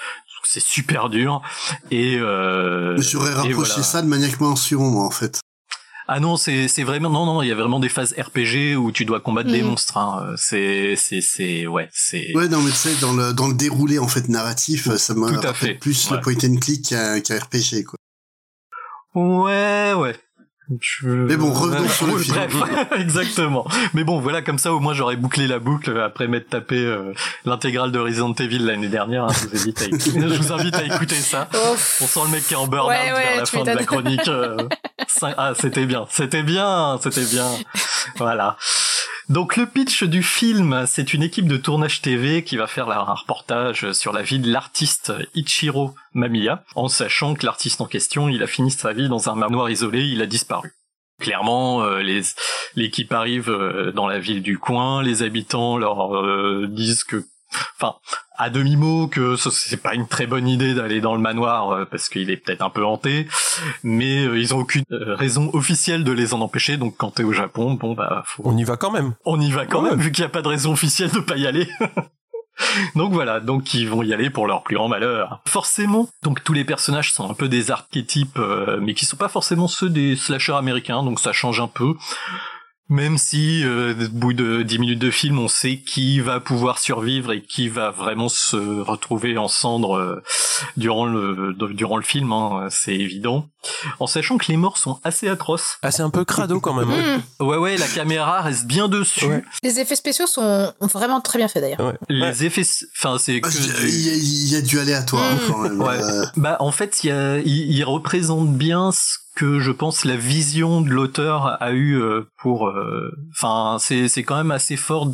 [0.44, 1.40] c'est super dur
[1.90, 3.82] et euh, Je j'aurais rapproché voilà.
[3.82, 5.40] ça de Maniac Mansion, moi, en fait.
[6.12, 8.90] Ah non, c'est c'est vraiment non non, il y a vraiment des phases RPG où
[8.90, 9.68] tu dois combattre des Mhm.
[9.68, 9.96] monstres.
[9.96, 10.34] Hein.
[10.36, 12.36] C'est c'est c'est ouais c'est.
[12.36, 15.22] Ouais, non, mais tu sais, dans le, dans le déroulé, en fait, narratif, ça Tout
[15.24, 16.16] à rappelle fait, plus ouais.
[16.16, 17.96] le point and click qu'un qu'un RPG, quoi.
[19.14, 20.16] Ouais ouais.
[20.80, 22.36] Je- Mais bon, revenons sur le film.
[22.50, 23.66] Bref, exactement.
[23.94, 27.12] Mais bon, voilà, comme ça, au moins, j'aurais bouclé la boucle après m'être tapé euh,
[27.44, 29.24] l'intégrale de Resident Evil l'année dernière.
[29.24, 29.32] hein.
[29.32, 31.48] Je, vous invite à écouter, je vous invite à écouter ça.
[31.54, 33.70] oh, On sent le mec qui est en burn-out Ouais, ouais, vers la fin de
[33.70, 34.28] la chronique.
[34.28, 34.68] euh,
[35.36, 37.46] ah, c'était bien, c'était bien, c'était bien.
[38.16, 38.56] Voilà.
[39.30, 43.14] Donc le pitch du film, c'est une équipe de tournage TV qui va faire un
[43.14, 48.42] reportage sur la vie de l'artiste Ichiro Mamiya, en sachant que l'artiste en question, il
[48.42, 50.72] a fini sa vie dans un manoir isolé, il a disparu.
[51.20, 52.02] Clairement, euh,
[52.74, 57.24] l'équipe arrive euh, dans la ville du coin, les habitants leur euh, disent que,
[57.76, 57.94] enfin,
[58.36, 61.70] à demi mot que ce- c'est pas une très bonne idée d'aller dans le manoir
[61.70, 63.26] euh, parce qu'il est peut-être un peu hanté,
[63.82, 66.76] mais euh, ils ont aucune euh, raison officielle de les en empêcher.
[66.76, 69.14] Donc quand t'es au Japon, bon bah faut, On y va quand même.
[69.24, 71.36] on y va quand même vu qu'il n'y a pas de raison officielle de pas
[71.36, 71.68] y aller.
[72.94, 75.40] donc voilà, donc ils vont y aller pour leur plus grand malheur.
[75.48, 78.38] Forcément, donc tous les personnages sont un peu des archétypes,
[78.80, 81.94] mais qui sont pas forcément ceux des slashers américains, donc ça change un peu.
[82.90, 86.78] Même si, euh, au bout de 10 minutes de film, on sait qui va pouvoir
[86.80, 90.22] survivre et qui va vraiment se retrouver en cendres euh,
[90.76, 93.46] durant le durant le film, hein, c'est évident.
[94.00, 95.78] En sachant que les morts sont assez atroces.
[95.82, 96.90] Ah, c'est un peu crado quand même.
[96.90, 97.22] hein.
[97.38, 97.44] hmm.
[97.46, 99.26] Ouais, ouais, la caméra reste bien dessus.
[99.26, 99.44] Ouais.
[99.62, 101.80] Les effets spéciaux sont vraiment très bien faits d'ailleurs.
[101.80, 101.94] Ouais.
[102.08, 102.44] Les Ouais.
[102.46, 102.64] effets,
[102.98, 105.38] enfin c'est Bah, que du- Il y, a- il y a du aléatoire, Mm.
[105.46, 105.80] quand même.
[105.80, 106.02] Ouais.
[106.02, 110.04] Euh, Bah en fait, il, y a, il, il représente bien ce que je pense
[110.04, 112.68] la vision de l'auteur a eu euh, pour.
[112.68, 115.06] euh, Enfin, c'est c'est quand même assez fort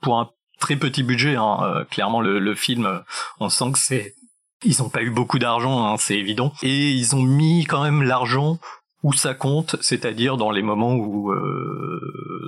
[0.00, 0.26] pour un
[0.58, 1.36] très petit budget.
[1.36, 1.58] Hein.
[1.62, 3.02] Euh, clairement, le, le film,
[3.40, 4.14] on sent que c'est
[4.64, 8.02] ils ont pas eu beaucoup d'argent, hein, c'est évident, et ils ont mis quand même
[8.02, 8.58] l'argent
[9.02, 12.00] où ça compte, c'est-à-dire dans les moments où, euh,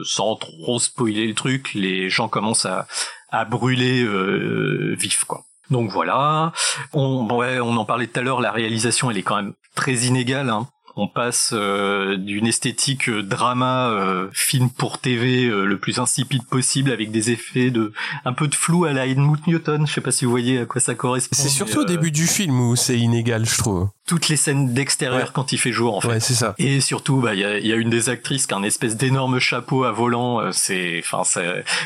[0.07, 2.87] sans trop spoiler le truc, les gens commencent à,
[3.31, 5.43] à brûler euh, vif, quoi.
[5.69, 6.53] Donc voilà,
[6.95, 9.97] on, ouais, on en parlait tout à l'heure, la réalisation elle est quand même très
[10.11, 10.49] inégale.
[10.49, 10.67] Hein.
[10.97, 16.91] On passe euh, d'une esthétique euh, drama euh, film pour TV le plus insipide possible
[16.91, 17.93] avec des effets de
[18.25, 19.87] un peu de flou à la Helmut Newton.
[19.87, 21.37] Je sais pas si vous voyez à quoi ça correspond.
[21.37, 23.89] C'est surtout au début du film où c'est inégal, je trouve.
[24.07, 26.09] Toutes les scènes d'extérieur quand il fait jour, en fait.
[26.09, 26.55] Ouais, c'est ça.
[26.59, 28.97] Et surtout, bah, il y a, y a, une des actrices qui a un espèce
[28.97, 30.53] d'énorme chapeau à volant.
[30.53, 31.23] C'est, enfin,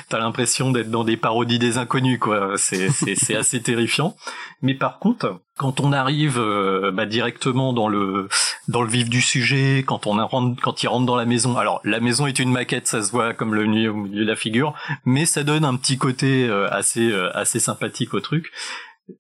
[0.08, 2.52] t'as l'impression d'être dans des parodies des inconnus, quoi.
[2.56, 4.14] C'est, c'est assez terrifiant.
[4.62, 8.30] Mais par contre, quand on arrive euh, bah, directement dans le
[8.68, 11.82] dans le vif du sujet, quand on rentre, quand il rentre dans la maison, alors
[11.84, 14.36] la maison est une maquette, ça se voit comme le nid au milieu de la
[14.36, 14.72] figure,
[15.04, 18.50] mais ça donne un petit côté euh, assez euh, assez sympathique au truc.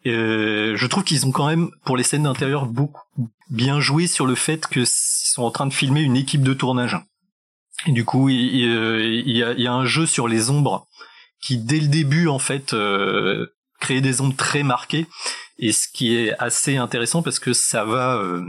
[0.06, 3.02] je trouve qu'ils ont quand même pour les scènes d'intérieur beaucoup
[3.50, 6.96] bien joué sur le fait que sont en train de filmer une équipe de tournage.
[7.86, 10.86] Du coup, il, il, y, a, il y, a, un jeu sur les ombres
[11.42, 12.74] qui dès le début en fait
[13.78, 15.06] créer des ombres très marquées
[15.60, 18.42] et ce qui est assez intéressant parce que ça va euh,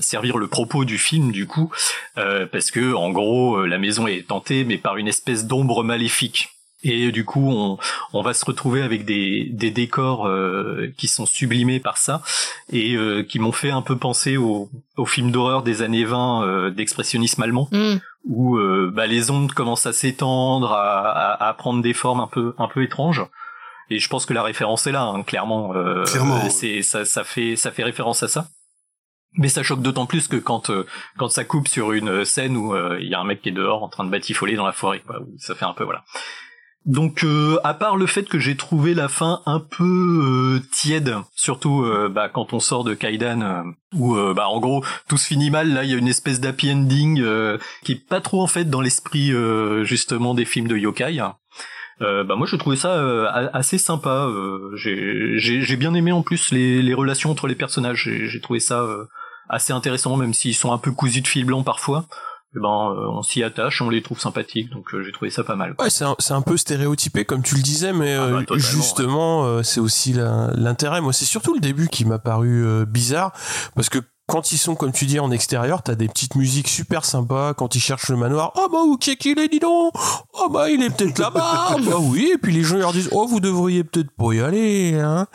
[0.00, 1.72] servir le propos du film du coup
[2.18, 5.84] euh, parce que en gros euh, la maison est tentée mais par une espèce d'ombre
[5.84, 6.50] maléfique
[6.82, 7.78] et du coup on,
[8.12, 10.28] on va se retrouver avec des, des décors
[10.98, 12.22] qui sont sublimés par ça
[12.70, 12.96] et
[13.28, 17.68] qui m'ont fait un peu penser au, au film d'horreur des années 20 d'expressionnisme allemand
[17.72, 17.94] mm.
[18.28, 18.58] où
[18.92, 22.68] bah, les ondes commencent à s'étendre à, à, à, prendre des formes un peu un
[22.68, 23.24] peu étranges
[23.90, 25.74] et je pense que la référence est là, hein, clairement.
[25.74, 26.48] Euh, clairement.
[26.50, 28.48] C'est ça, ça fait ça fait référence à ça.
[29.38, 30.86] Mais ça choque d'autant plus que quand euh,
[31.18, 33.52] quand ça coupe sur une scène où euh, il y a un mec qui est
[33.52, 36.04] dehors en train de batifoler dans la forêt, quoi, où ça fait un peu voilà.
[36.84, 37.26] Donc
[37.64, 42.52] à part le fait que j'ai trouvé la fin un peu tiède, surtout bah, quand
[42.52, 45.74] on sort de Kaidan, où bah en gros tout se finit mal.
[45.74, 47.24] Là il y a une espèce d'happy ending
[47.82, 49.32] qui est pas trop en fait dans l'esprit
[49.82, 51.20] justement des films de yokai.
[52.02, 54.26] Euh, bah moi je trouvais ça euh, assez sympa.
[54.26, 58.10] Euh, j'ai bien aimé en plus les, les relations entre les personnages.
[58.12, 59.04] J'ai trouvé ça euh,
[59.48, 62.06] assez intéressant, même s'ils sont un peu cousus de fil blanc parfois.
[62.54, 65.74] Eh ben, on s'y attache, on les trouve sympathiques, donc j'ai trouvé ça pas mal.
[65.78, 69.80] Ouais, c'est un, un, peu stéréotypé comme tu le disais, mais ah bah, justement, c'est
[69.80, 71.02] aussi l'intérêt.
[71.02, 73.32] Moi, c'est surtout le début qui m'a paru bizarre,
[73.74, 77.04] parce que quand ils sont, comme tu dis, en extérieur, t'as des petites musiques super
[77.04, 77.54] sympas.
[77.54, 79.92] Quand ils cherchent le manoir, oh bah où qu'est-ce qu'il est, dis donc?
[80.34, 83.26] Oh bah il est peut-être là-bas Bah oui, et puis les gens leur disent, oh
[83.26, 84.94] vous devriez peut-être pas y aller.
[84.94, 85.28] Hein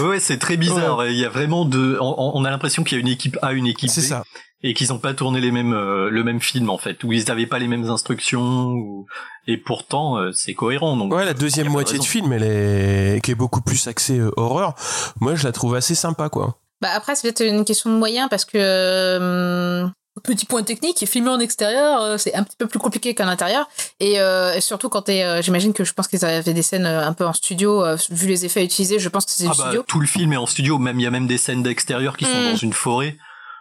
[0.00, 1.06] ouais, c'est très bizarre.
[1.06, 1.96] Il y a vraiment de...
[2.00, 3.92] On, a l'impression qu'il y a une équipe A, une équipe B.
[3.92, 4.24] C'est ça.
[4.62, 7.24] Et qu'ils n'ont pas tourné les mêmes, euh, le même film en fait, où ils
[7.28, 9.06] n'avaient pas les mêmes instructions,
[9.46, 10.96] et pourtant euh, c'est cohérent.
[10.96, 14.30] Donc ouais, la deuxième moitié de film, elle est qui est beaucoup plus axée euh,
[14.36, 14.74] horreur.
[15.20, 16.58] Moi, je la trouve assez sympa, quoi.
[16.80, 19.86] Bah après, c'est peut-être une question de moyens parce que euh,
[20.22, 23.66] petit point technique, filmer en extérieur, euh, c'est un petit peu plus compliqué qu'en intérieur.
[23.98, 27.24] Et, euh, surtout quand t'es, j'imagine que je pense qu'ils avaient des scènes un peu
[27.24, 29.84] en studio, vu les effets utilisés, je pense que c'est du ah bah, studio.
[29.86, 32.24] Tout le film est en studio, même il y a même des scènes d'extérieur qui
[32.24, 32.50] sont mm.
[32.50, 33.16] dans une forêt.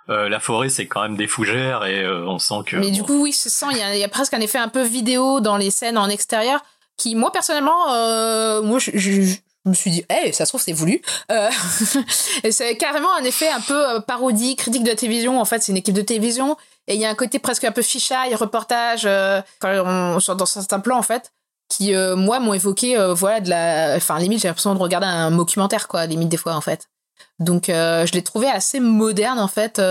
[0.09, 2.75] la forêt, c'est quand même des fougères et on sent que.
[2.75, 3.67] Mais du coup, oui, se sent.
[3.71, 6.61] Il y, y, a presque un effet un peu vidéo dans les scènes en extérieur
[6.97, 7.85] qui, moi personnellement,
[8.61, 11.01] moi, je, je, je me suis dit, hey, ça se trouve, c'est voulu.
[11.31, 11.49] Euh,
[12.51, 15.41] c'est carrément un effet un peu euh, parodie, critique de la télévision.
[15.41, 16.55] En fait, c'est une équipe de télévision.
[16.87, 20.45] Et il y a un côté presque un peu fichaille, reportage, euh, quand on dans
[20.45, 21.33] certains plans, en fait,
[21.67, 23.95] qui, euh, moi, m'ont évoqué, voilà, de la.
[23.95, 26.87] Enfin, limite, j'ai l'impression de regarder un documentaire, quoi, limite, des fois, en fait.
[27.39, 29.81] Donc, je l'ai trouvé assez moderne, en fait,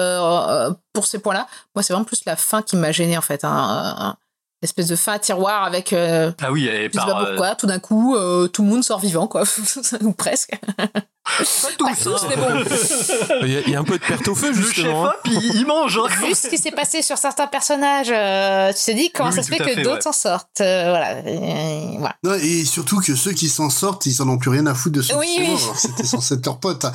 [0.92, 1.48] pour ces points-là.
[1.74, 3.42] Moi, c'est vraiment plus la fin qui m'a gêné, en fait.
[3.42, 4.16] Hein,
[4.64, 7.66] espèce de fin à tiroir avec euh, ah oui et je sais pas pourquoi tout
[7.66, 9.44] d'un coup euh, tout le monde sort vivant quoi
[10.02, 10.58] ou presque
[11.78, 12.64] pas tous, mais bon
[13.42, 15.98] il y, a un peu de perte au feu justement le chef puis il mange
[15.98, 16.26] hein.
[16.26, 19.48] vu ce qui s'est passé sur certains personnages euh, tu t'es dit comment ça se
[19.48, 21.20] fait, que d'autres s'en sortent voilà.
[21.26, 22.16] Et, voilà.
[22.24, 24.96] Non, et surtout que ceux qui s'en sortent ils en ont plus rien à foutre
[24.96, 25.56] de ceux oui, oui.
[25.76, 26.92] c'était censé être leur pote hein.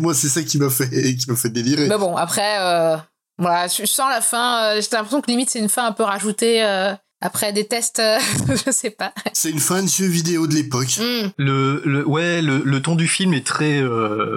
[0.00, 2.98] moi c'est ça qui m'a fait qui m'a fait délirer mais bon après
[3.38, 4.64] voilà, je sens la fin.
[4.64, 8.00] Euh, j'ai l'impression que limite c'est une fin un peu rajoutée euh, après des tests.
[8.00, 8.18] Euh,
[8.66, 9.12] je sais pas.
[9.32, 10.98] C'est une fin de jeu vidéo de l'époque.
[10.98, 11.28] Hmm.
[11.36, 13.82] Le, le, ouais, le, le ton du film est très,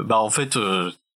[0.06, 0.58] bah en fait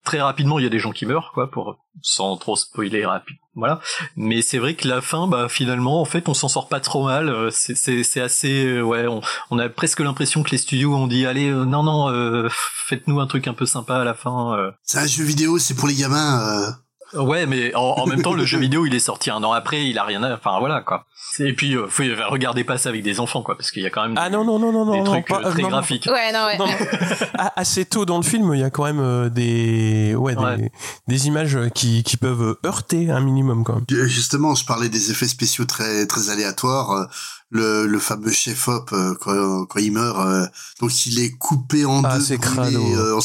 [0.04, 3.38] très rapidement il y a des gens qui meurent quoi, pour sans trop spoiler rapide.
[3.56, 3.80] Voilà.
[4.16, 7.06] Mais c'est vrai que la fin, bah finalement en fait on s'en sort pas trop
[7.06, 7.50] mal.
[7.52, 9.22] C'est c'est c'est assez, ouais, on,
[9.52, 12.50] on a presque l'impression que les studios ont dit allez non non
[12.88, 14.72] faites-nous un truc un peu sympa à la fin.
[14.84, 16.76] C'est un jeu vidéo, c'est pour les gamins.
[17.14, 19.98] Ouais, mais en, même temps, le jeu vidéo, il est sorti un an après, il
[19.98, 20.34] a rien à...
[20.34, 21.06] Enfin, voilà, quoi.
[21.40, 23.90] Et puis, euh, faut regarder pas ça avec des enfants, quoi, parce qu'il y a
[23.90, 26.10] quand même ah, non, non, non, non, des non, trucs euh, très graphiques.
[26.12, 26.58] Ouais, non, ouais.
[27.56, 30.72] assez tôt dans le film, il y a quand même euh, des, ouais, des,
[31.08, 33.86] des, images qui, qui peuvent heurter un minimum, quand même.
[34.08, 37.10] Justement, je parlais des effets spéciaux très, très aléatoires.
[37.52, 40.46] Le, le fameux chef op euh, quand, quand il meurt euh,
[40.80, 42.84] donc il est coupé en Ah, deux c'est crado.
[42.98, 43.20] euh,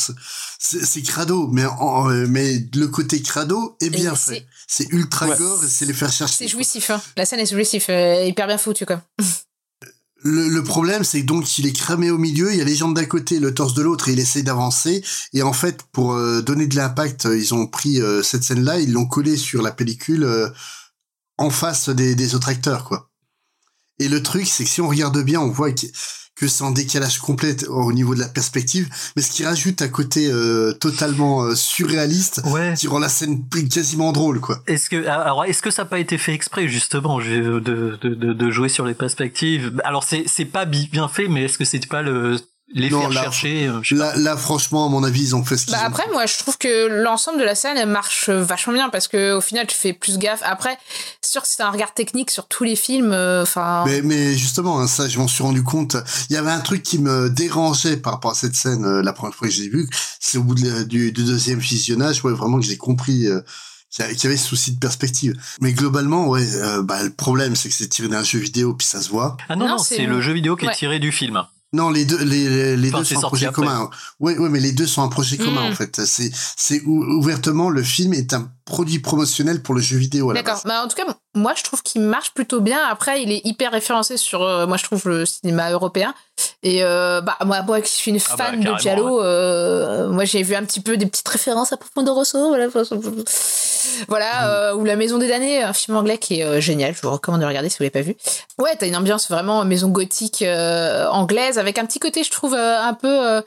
[0.59, 5.27] c'est c'est crado mais en, mais le côté crado est bien Et fait c'est ultra
[5.29, 5.37] Ouais.
[5.39, 7.01] gore et c'est les faire chercher C'est jouissif, hein.
[7.17, 9.03] La scène est jouissif, euh, hyper bien foutu, quoi.
[10.23, 12.77] Le, le problème, c'est que donc il est cramé au milieu, il y a les
[12.77, 15.03] jambes d'un côté, le torse de l'autre, et il essaie d'avancer.
[15.33, 18.93] Et en fait, pour euh, donner de l'impact, ils ont pris euh, cette scène-là, ils
[18.93, 20.51] l'ont collée sur la pellicule euh,
[21.39, 23.10] en face des, des autres acteurs, quoi.
[24.01, 25.87] Et le truc, c'est que si on regarde bien, on voit que,
[26.35, 29.89] que c'est en décalage complet au niveau de la perspective, mais ce qui rajoute un
[29.89, 32.75] côté euh, totalement euh, surréaliste, Ouais.
[32.79, 34.63] qui rend la scène quasiment drôle, quoi.
[34.67, 38.33] Est-ce que alors est-ce que ça n'a pas été fait exprès justement de, de, de,
[38.33, 39.79] de jouer sur les perspectives?
[39.85, 42.37] Alors c'est c'est pas bi- bien fait, mais est-ce que c'est pas le
[42.73, 45.35] les Non, faire là, chercher euh, je sais Là, là, franchement, à mon avis, ils
[45.37, 47.77] ont fait ce qu'ils Bah ont après, moi, je trouve que l'ensemble de la scène
[47.77, 50.41] elle marche vachement bien parce que au final, tu fais plus gaffe.
[50.45, 50.79] Après,
[51.21, 53.13] c'est sûr que c'est un regard technique sur tous les films.
[53.13, 55.97] euh, Enfin, Mais, mais justement, hein, ça, je m'en suis rendu compte.
[56.29, 59.13] Il y avait un truc qui me dérangeait par rapport à cette scène euh, la
[59.13, 59.89] première fois que j'ai vu.
[60.21, 63.41] C'est au bout de du, du deuxième visionnage, ouais, vraiment que j'ai compris euh,
[63.91, 65.35] qu'il y avait ce souci de perspective.
[65.61, 68.87] Mais globalement, ouais, euh, bah, le problème, c'est que c'est tiré d'un jeu vidéo, puis
[68.87, 69.37] ça se voit.
[69.49, 70.73] Ah non Non, non, c'est- c'est le jeu vidéo qui Ouais.
[70.73, 71.43] est tiré du film.
[71.73, 73.63] Non, les deux, les, les, les Enfin, deux sont un projet après.
[73.63, 73.89] commun.
[74.19, 75.73] Ouais, ouais, mais les deux sont un projet commun, Mm.
[75.73, 76.01] en fait.
[76.05, 80.61] C'est, c'est ou- ouvertement, le film est un produit promotionnel pour le jeu vidéo, D'accord.
[80.65, 82.79] Bah, en tout cas, moi, je trouve qu'il marche plutôt bien.
[82.89, 86.15] Après, il est hyper référencé sur, euh, moi, je trouve, le cinéma européen.
[86.63, 90.25] Et euh, bah, moi, moi, qui suis une Ah bah, fan de Giallo, euh, moi,
[90.25, 92.49] j'ai vu un petit peu des petites références à Profondo Rosso.
[92.49, 92.69] Voilà,
[94.09, 96.95] voilà euh, ou La Maison des damnés, un film anglais qui est euh, génial.
[96.95, 98.17] Je vous recommande de le regarder si vous l'avez pas vu.
[98.59, 102.55] Ouais, t'as une ambiance vraiment maison gothique euh, anglaise avec un petit côté, je trouve,
[102.55, 103.09] euh, un peu.
[103.09, 103.43] euh,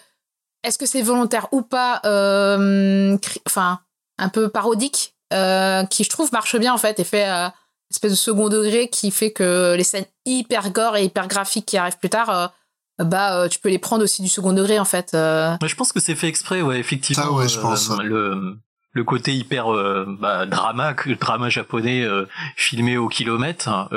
[0.64, 3.80] Est-ce que c'est volontaire ou pas euh, cri- Enfin,
[4.18, 7.48] un peu parodique, euh, qui je trouve marche bien en fait et fait euh,
[7.92, 11.78] espèce de second degré qui fait que les scènes hyper gore et hyper graphiques qui
[11.78, 12.48] arrivent plus tard, euh,
[13.04, 15.14] bah euh, tu peux les prendre aussi du second degré en fait.
[15.14, 15.56] euh.
[15.62, 17.24] Mais je pense que c'est fait exprès, ouais, effectivement.
[17.24, 18.04] Ça, ouais, je pense, ouais.
[18.04, 18.58] le
[18.96, 23.90] le côté hyper euh, bah, drama, que- drama japonais euh, filmé au kilomètre.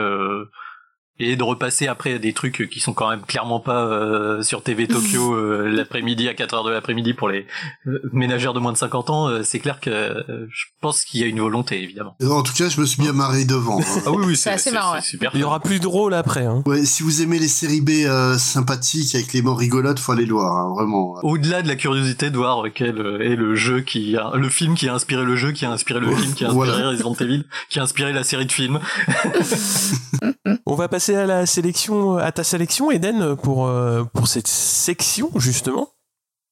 [1.18, 4.62] Et de repasser après à des trucs qui sont quand même clairement pas euh, sur
[4.62, 7.46] TV Tokyo euh, l'après-midi à 4 heures de l'après-midi pour les
[7.86, 11.20] euh, ménagères de moins de 50 ans, euh, c'est clair que euh, je pense qu'il
[11.20, 12.16] y a une volonté évidemment.
[12.22, 13.80] En tout cas, je me suis bien marré devant.
[13.80, 14.02] hein.
[14.06, 15.00] Ah oui oui, C'est assez marrant, ouais.
[15.00, 15.30] super.
[15.34, 16.44] Il y aura plus de drôle après.
[16.44, 16.62] Hein.
[16.66, 20.26] Ouais, si vous aimez les séries B euh, sympathiques avec les morts rigolotes, faut aller
[20.26, 21.14] le voir, hein, vraiment.
[21.22, 24.88] Au-delà de la curiosité de voir quel est le jeu qui a, le film qui
[24.88, 26.88] a inspiré le jeu, qui a inspiré le film, qui a inspiré Voilà.
[26.90, 28.80] Resident Evil, qui a inspiré la série de films.
[30.68, 35.30] On va passer à la sélection, à ta sélection, Eden, pour, euh, pour cette section,
[35.36, 35.90] justement.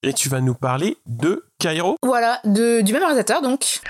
[0.05, 1.96] Et tu vas nous parler de Cairo.
[2.00, 3.81] Voilà, de, du même réalisateur donc.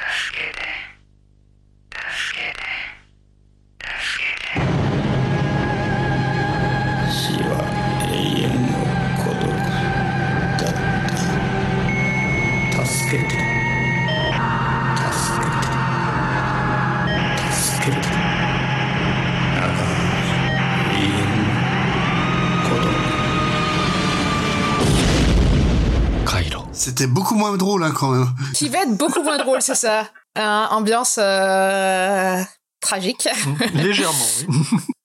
[26.74, 28.26] C'était beaucoup moins drôle, hein, quand même.
[28.54, 30.08] Qui va être beaucoup moins drôle, c'est ça.
[30.36, 32.42] Hein, ambiance euh,
[32.80, 33.28] tragique,
[33.74, 34.18] Légèrement.
[34.48, 34.56] oui.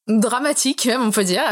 [0.19, 1.43] dramatique même, on peut dire.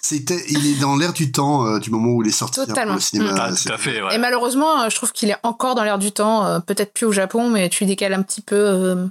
[0.00, 2.64] C'était, il est dans l'air du temps euh, du moment où il est sorti hein,
[2.64, 2.94] pour Totalement.
[2.94, 3.34] le cinéma.
[3.36, 4.00] Ah, tout à fait.
[4.00, 4.14] ouais.
[4.14, 6.46] Et malheureusement, euh, je trouve qu'il est encore dans l'air du temps.
[6.46, 9.06] euh, Peut-être plus au Japon, mais tu décales un petit peu euh,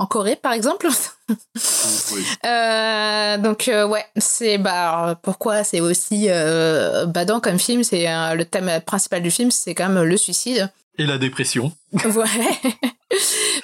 [0.00, 0.88] en Corée, par exemple.
[1.28, 2.24] oui.
[2.46, 7.84] Euh, donc euh, ouais, c'est bah alors, pourquoi c'est aussi euh, badant comme film?
[7.84, 10.70] C'est euh, le thème principal du film, c'est quand même le suicide.
[10.98, 11.72] Et la dépression.
[12.04, 12.72] Ouais.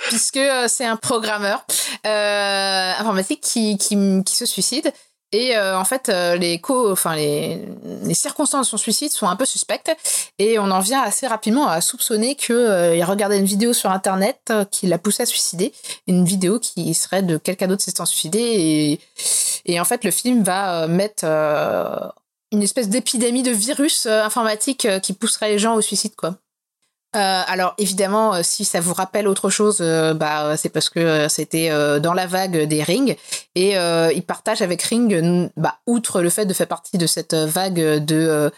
[0.08, 1.64] Puisque euh, c'est un programmeur
[2.06, 4.92] euh, informatique qui, qui, qui se suicide.
[5.36, 7.60] Et euh, en fait, euh, les, co enfin, les,
[8.14, 9.94] circonstances de son suicide sont un peu suspectes.
[10.38, 14.38] Et on en vient assez rapidement à soupçonner qu'il il regardait une vidéo sur Internet
[14.50, 15.74] euh, qui l'a poussé à suicider.
[16.06, 18.98] Une vidéo qui serait de quelqu'un d'autre s'étant suicidé.
[19.66, 22.08] Et, en fait, le film va euh, mettre euh,
[22.52, 26.36] une espèce d'épidémie de virus euh, informatique euh, qui pousserait les gens au suicide, quoi.
[27.14, 31.28] Euh, alors évidemment, euh, si ça vous rappelle autre chose, euh, bah c'est parce que
[31.28, 33.16] c'était dans la vague des Ring
[33.54, 38.04] et il partage avec Ring, bah outre le fait de faire partie de cette vague
[38.04, 38.50] de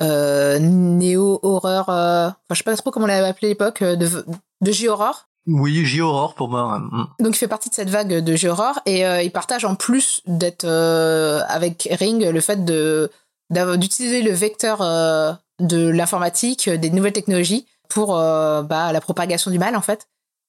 [0.00, 4.24] néo horreur, enfin je sais pas trop comment on l'avait appelé à l'époque, de
[4.62, 5.26] de J-horror.
[5.48, 6.80] Oui, J-Horror pour moi.
[6.80, 7.06] mm.
[7.20, 10.66] Donc il fait partie de cette vague de J-horror et il partage en plus d'être
[10.66, 13.10] avec Ring le fait de
[13.50, 14.78] d'utiliser le vecteur
[15.60, 20.06] de l'informatique, des nouvelles technologies pour euh, bah, la propagation du mal en fait.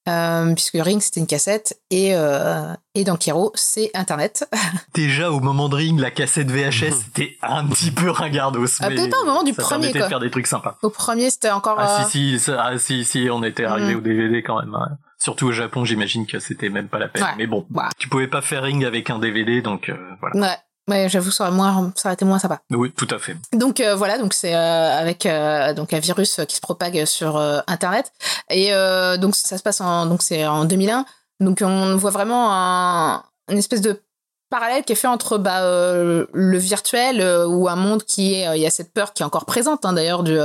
[0.10, 4.50] Euh, puisque Ring c'était une cassette et euh, et dans Kero c'est Internet.
[4.94, 8.66] Déjà au moment de Ring, la cassette VHS c'était un petit peu ringardos.
[8.80, 10.04] Ah, mais peut-être pas au moment du ça premier, quoi.
[10.04, 10.78] de faire des trucs sympas.
[10.82, 11.76] Au premier c'était encore.
[11.78, 13.98] Ah euh, si si, ça- ah si si, on était arrivé Mm.
[13.98, 14.74] au DVD quand même.
[14.76, 14.98] hein.
[15.20, 17.24] Surtout au Japon, j'imagine que c'était même pas la peine.
[17.24, 17.30] Ouais.
[17.38, 17.66] Mais bon,
[17.98, 20.40] tu pouvais pas faire Ring avec un DVD, donc euh, voilà.
[20.40, 20.56] Ouais,
[20.88, 22.62] ouais, j'avoue ça aurait moins, ça aurait été moins sympa.
[22.72, 23.36] Oui, tout à fait.
[23.54, 27.38] Donc euh, voilà, donc c'est euh, avec euh, donc un virus qui se propague sur
[27.68, 28.12] Internet
[28.50, 28.72] et
[29.20, 31.06] donc ça se passe en donc c'est en 2001.
[31.40, 34.02] Donc on voit vraiment un, une espèce de
[34.50, 38.66] parallèle qui est fait entre bah, le virtuel ou un monde qui est il y
[38.66, 40.40] a cette peur qui est encore présente hein, d'ailleurs du,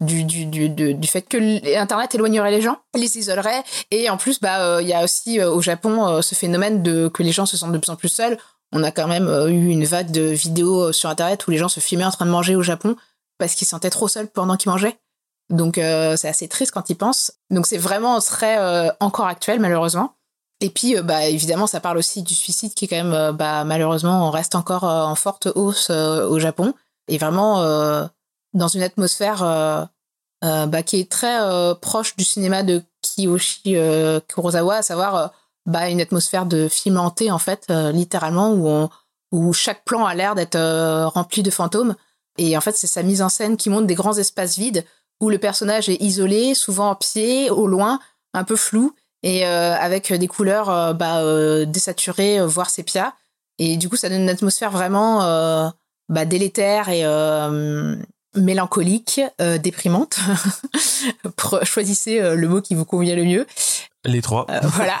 [0.00, 4.16] du, du, du, du, du fait que internet éloignerait les gens les isolerait et en
[4.16, 7.56] plus bah il y a aussi au Japon ce phénomène de que les gens se
[7.56, 8.38] sentent de plus en plus seuls
[8.72, 11.58] on a quand même euh, eu une vague de vidéos euh, sur internet où les
[11.58, 12.96] gens se filmaient en train de manger au Japon
[13.38, 14.98] parce qu'ils se sentaient trop seuls pendant qu'ils mangeaient.
[15.48, 17.32] Donc euh, c'est assez triste quand ils pensent.
[17.50, 18.58] Donc c'est vraiment très
[19.00, 20.14] encore actuel malheureusement.
[20.62, 24.30] Et puis, bah, évidemment, ça parle aussi du suicide qui, quand même, bah, malheureusement, on
[24.30, 26.74] reste encore en forte hausse au Japon.
[27.08, 27.62] Et vraiment,
[28.52, 29.88] dans une atmosphère
[30.42, 31.38] bah, qui est très
[31.80, 33.76] proche du cinéma de Kiyoshi
[34.28, 35.32] Kurosawa, à savoir
[35.66, 38.90] bah, une atmosphère de film hanté, en fait, euh, littéralement, où, on,
[39.32, 41.94] où chaque plan a l'air d'être euh, rempli de fantômes.
[42.38, 44.84] Et en fait, c'est sa mise en scène qui montre des grands espaces vides
[45.20, 48.00] où le personnage est isolé, souvent en pied, au loin,
[48.32, 51.22] un peu flou et euh, avec des couleurs bah,
[51.66, 53.12] désaturées, voire sépia.
[53.58, 55.18] Et du coup, ça donne une atmosphère vraiment
[56.08, 57.04] bah, délétère et
[58.34, 60.18] mélancolique, déprimante.
[61.64, 63.46] Choisissez le mot qui vous convient le mieux.
[64.04, 64.46] Les trois.
[64.50, 64.98] Euh, voilà.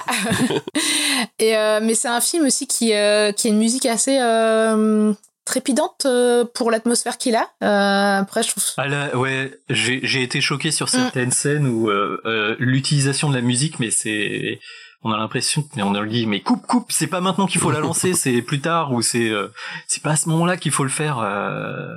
[1.38, 5.12] et euh, mais c'est un film aussi qui euh, qui a une musique assez euh,
[5.44, 7.48] trépidante euh, pour l'atmosphère qu'il a.
[7.62, 8.64] Euh, après, je trouve.
[8.76, 10.90] Ah là, ouais, j'ai j'ai été choqué sur Mm.
[10.90, 14.60] certaines scènes où euh, euh, l'utilisation de la musique, mais c'est,
[15.02, 17.70] on a l'impression, mais on a dit, mais coupe, coupe, c'est pas maintenant qu'il faut
[17.70, 19.48] la lancer, c'est plus tard ou c'est, euh,
[19.86, 21.18] c'est pas à ce moment-là qu'il faut le faire.
[21.20, 21.94] euh.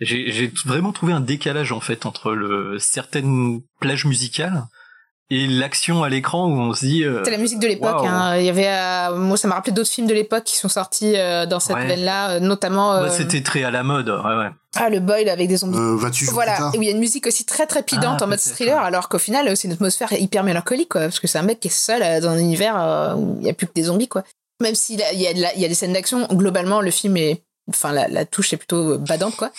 [0.00, 4.64] j'ai j'ai vraiment trouvé un décalage en fait entre le certaines plages musicales
[5.30, 7.04] et l'action à l'écran où on se dit.
[7.04, 8.04] euh, C'est la musique de l'époque.
[8.04, 8.36] hein.
[8.36, 11.12] Il y avait, euh, moi, ça m'a rappelé d'autres films de l'époque qui sont sortis
[11.16, 11.86] euh, dans cette Ouais.
[11.86, 13.08] veine-là, euh, notamment.
[13.10, 14.50] c'était très à la mode, ouais, ouais.
[14.76, 15.78] ah, le Boyle avec des zombies.
[15.78, 18.28] Euh, Vas-tu Voilà, tard où il y a une musique aussi très trépidante Ah, en
[18.28, 21.42] mode thriller, alors qu'au final, c'est une atmosphère hyper mélancolique, quoi, parce que c'est un
[21.42, 23.72] mec qui est seul euh, dans un univers euh, où il n'y a plus que
[23.74, 24.24] des zombies, quoi.
[24.60, 27.42] Même s'il y a, il y, a des scènes d'action, globalement, le film est.
[27.70, 29.50] Enfin, la, la touche est plutôt badante, quoi.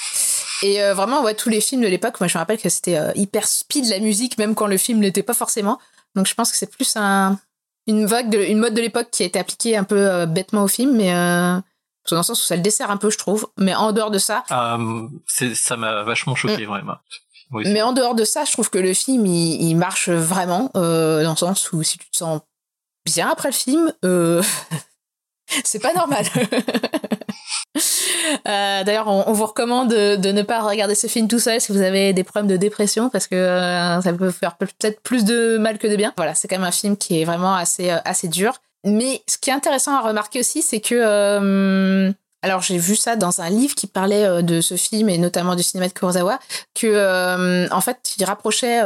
[0.64, 2.98] Et euh, vraiment, ouais, tous les films de l'époque, moi, je me rappelle que c'était
[2.98, 5.80] euh, hyper speed la musique, même quand le film l'était pas forcément.
[6.16, 7.40] Donc, je pense que c'est plus un,
[7.88, 10.64] une vague, de, une mode de l'époque qui a été appliquée un peu euh, bêtement
[10.64, 11.14] au film, mais.
[11.14, 11.58] Euh,
[12.10, 13.48] dans le sens où ça le dessert un peu, je trouve.
[13.58, 14.44] Mais en dehors de ça,
[15.28, 16.96] c'est- ça m'a vachement choqué, vraiment.
[17.52, 17.74] Oui, Mm.
[17.74, 20.82] mais en dehors de ça, je trouve que le film, il, il marche vraiment, dans
[21.30, 22.42] le sens où si tu te sens
[23.06, 23.94] bien après le film,
[25.64, 26.26] c'est pas normal.
[28.48, 31.82] Euh, D'ailleurs, on, vous recommande de, ne pas regarder ce film tout seul si vous
[31.82, 35.78] avez des problèmes de dépression, parce que euh, ça peut faire peut-être plus de mal
[35.78, 36.14] que de bien.
[36.18, 38.54] Voilà, c'est quand même un film qui est vraiment assez, euh, assez dur.
[38.86, 42.14] Mais ce qui est intéressant à remarquer aussi, c'est que...
[42.42, 45.64] alors j'ai vu ça dans un livre qui parlait de ce film et notamment du
[45.64, 46.40] cinéma de Kurosawa,
[46.74, 48.82] que en fait il rapprochait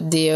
[0.00, 0.30] des...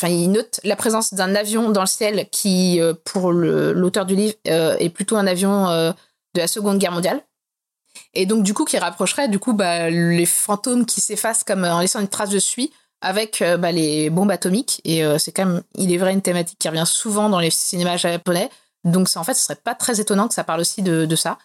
[0.00, 4.14] Enfin, il note la présence d'un avion dans le ciel qui, euh, pour l'auteur du
[4.14, 5.90] livre, euh, est plutôt un avion euh,
[6.34, 7.20] de la Seconde Guerre mondiale.
[8.14, 11.80] Et donc, du coup, qui rapprocherait du coup bah, les fantômes qui s'effacent comme en
[11.80, 14.80] laissant une trace de suie avec bah, les bombes atomiques.
[14.84, 17.96] Et c'est quand même, il est vrai, une thématique qui revient souvent dans les cinémas
[17.96, 18.50] japonais.
[18.84, 21.38] Donc, en fait, ce serait pas très étonnant que ça parle aussi de, ça.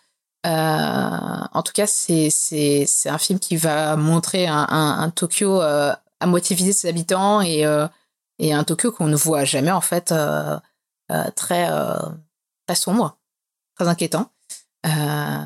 [0.44, 6.70] En tout cas, c'est un film qui va montrer un, un, Tokyo à moitié vidé
[6.70, 7.66] de ses habitants et
[8.44, 10.58] et un Tokyo qu'on ne voit jamais en fait euh,
[11.12, 11.96] euh, très euh,
[12.68, 13.18] très sombre,
[13.76, 14.32] très inquiétant.
[14.86, 15.44] Euh,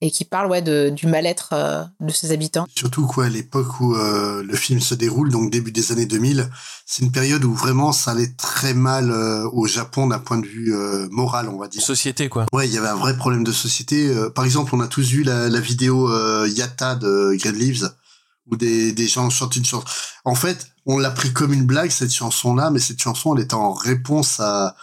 [0.00, 2.66] et qui parle ouais de, du mal-être euh, de ses habitants.
[2.76, 6.48] Surtout quoi, à l'époque où euh, le film se déroule, donc début des années 2000,
[6.86, 10.46] c'est une période où vraiment ça allait très mal euh, au Japon d'un point de
[10.46, 11.82] vue euh, moral, on va dire.
[11.82, 12.46] Société, quoi.
[12.52, 14.08] Ouais, il y avait un vrai problème de société.
[14.08, 17.90] Euh, par exemple, on a tous vu la, la vidéo euh, Yata de Green Leaves,
[18.46, 19.84] où des, des gens chantent une chanson.
[20.24, 23.54] En fait, on l'a pris comme une blague, cette chanson-là, mais cette chanson, elle était
[23.54, 24.74] en réponse à,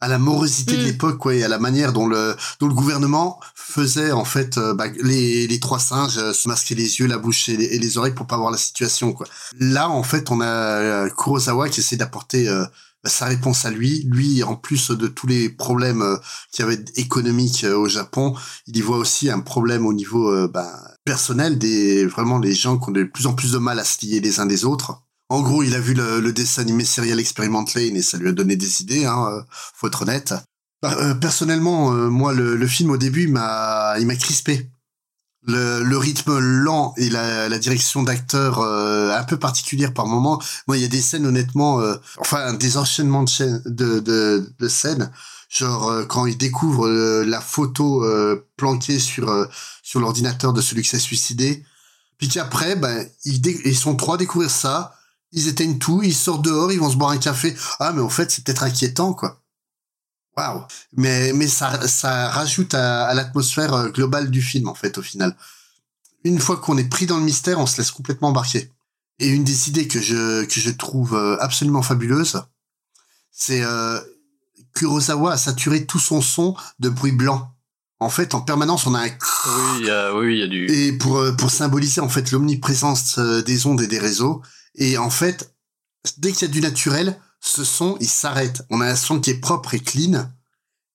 [0.00, 0.86] à la morosité de Mm.
[0.86, 4.74] l'époque, quoi, et à la manière dont le, dont le gouvernement faisait, en fait, euh,
[4.74, 7.78] bah, les, les trois singes euh, se masquer les yeux, la bouche et les, et
[7.78, 9.26] les oreilles pour pas voir la situation, quoi.
[9.60, 12.64] Là, en fait, on a euh, Kurosawa qui essaie d'apporter euh,
[13.04, 14.02] sa réponse à lui.
[14.10, 16.18] Lui, en plus de tous les problèmes
[16.50, 18.34] qu'il y avait économiques au Japon,
[18.66, 20.72] il y voit aussi un problème au niveau bah,
[21.04, 24.06] personnel des vraiment les gens qui ont de plus en plus de mal à se
[24.06, 25.03] lier les uns des autres.
[25.30, 28.32] En gros, il a vu le, dessin animé Serial Experiment Lane et ça lui a
[28.32, 29.42] donné des idées, hein, euh,
[29.74, 30.34] faut être honnête.
[30.82, 34.70] Bah, euh, personnellement, euh, moi, le, film au début, il m'a, crispé.
[35.46, 40.40] Le, rythme lent et la, direction d'acteur un peu particulière par moment.
[40.66, 41.82] Moi, il y a des scènes honnêtement,
[42.18, 45.10] enfin des enchaînements de, de, scènes,
[45.48, 46.88] genre quand il découvre
[47.22, 48.06] la photo
[48.56, 49.48] planquée sur
[49.82, 51.62] sur l'ordinateur de celui qui s'est suicidé,
[52.16, 54.94] puis qu'après, ben ils, ils sont trois à découvrir ça,
[55.34, 57.54] ils éteignent tout, ils sortent dehors, ils vont se boire un café.
[57.80, 59.42] Ah, mais en fait, c'est peut-être inquiétant, quoi.
[60.36, 60.62] Waouh.
[60.96, 65.02] Mais, mais ça, ça rajoute à, à l'atmosphère euh, globale du film, en fait, au
[65.02, 65.36] final.
[66.22, 68.70] Une fois qu'on est pris dans le mystère, on se laisse complètement embarquer.
[69.18, 72.42] Et une des idées que je, que je trouve euh, absolument fabuleuse,
[73.30, 74.00] c'est euh,
[74.74, 77.50] Kurosawa a saturé tout son son de bruit blanc.
[78.00, 80.46] En fait, en permanence, on a un Oui, il y a, oui, il y a
[80.48, 80.66] du.
[80.66, 84.42] et pour euh, pour symboliser en fait l'omniprésence des ondes et des réseaux
[84.74, 85.54] et en fait
[86.18, 88.62] dès qu'il y a du naturel ce son il s'arrête.
[88.70, 90.30] On a un son qui est propre et clean.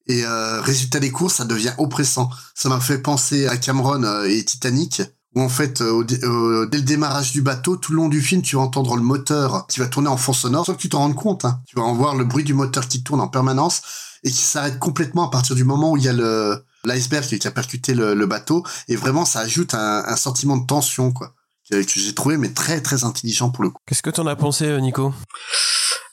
[0.07, 2.30] Et euh, résultat des courses ça devient oppressant.
[2.55, 5.03] Ça m'a fait penser à Cameron euh, et Titanic
[5.36, 8.41] où en fait euh, euh, dès le démarrage du bateau tout le long du film
[8.41, 10.99] tu vas entendre le moteur qui va tourner en fond sonore sans que tu t'en
[10.99, 11.61] rendes compte hein.
[11.67, 13.84] tu vas en voir le bruit du moteur qui tourne en permanence
[14.23, 17.47] et qui s'arrête complètement à partir du moment où il y a le l'iceberg qui
[17.47, 18.63] a percuté le, le bateau.
[18.88, 21.36] Et vraiment ça ajoute un, un sentiment de tension quoi
[21.70, 23.82] que, que j'ai trouvé mais très très intelligent pour le coup.
[23.88, 25.13] Qu'est-ce que t'en as pensé, euh, Nico?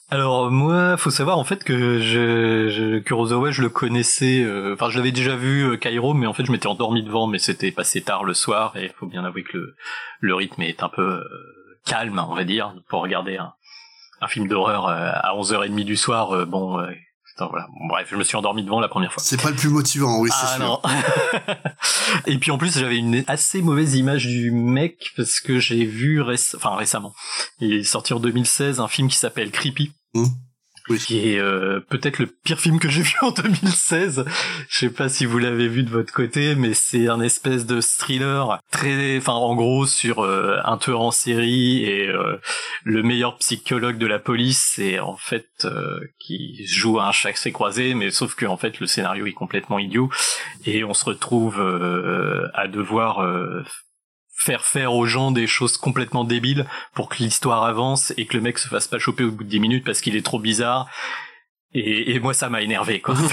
[0.09, 4.41] Alors moi, faut savoir en fait que je, je Kurosawa, je le connaissais.
[4.45, 7.27] euh, Enfin, je l'avais déjà vu euh, Cairo, mais en fait, je m'étais endormi devant,
[7.27, 9.75] mais c'était passé tard le soir, et il faut bien avouer que le,
[10.21, 11.25] le rythme est un peu euh,
[11.87, 13.53] calme, on va dire, pour regarder un,
[14.21, 16.31] un film d'horreur euh, à 11h30 du soir.
[16.33, 16.81] euh, bon,
[17.37, 17.67] putain, voilà.
[17.79, 19.23] Bon, bref, je me suis endormi devant la première fois.
[19.23, 20.65] C'est pas le plus motivant, oui, c'est Ah sûr.
[20.65, 20.81] non.
[22.27, 26.21] Et puis en plus j'avais une assez mauvaise image du mec parce que j'ai vu
[26.23, 27.15] réc- enfin récemment.
[27.61, 29.93] Il est sorti en 2016 un film qui s'appelle Creepy.
[30.15, 30.25] Mmh.
[30.89, 30.99] Oui.
[30.99, 34.25] Qui est euh, peut-être le pire film que j'ai vu en 2016.
[34.69, 37.81] Je sais pas si vous l'avez vu de votre côté, mais c'est un espèce de
[37.81, 42.37] thriller très, enfin en gros sur euh, un tueur en série et euh,
[42.85, 47.53] le meilleur psychologue de la police et en fait euh, qui joue à un chassé
[47.53, 50.11] croisé, mais sauf que en fait le scénario est complètement idiot
[50.65, 53.63] et on se retrouve euh, à devoir euh,
[54.37, 58.43] faire faire aux gens des choses complètement débiles pour que l'histoire avance et que le
[58.43, 60.89] mec se fasse pas choper au bout de 10 minutes parce qu'il est trop bizarre.
[61.75, 63.17] Et, et moi, ça m'a énervé, quoi.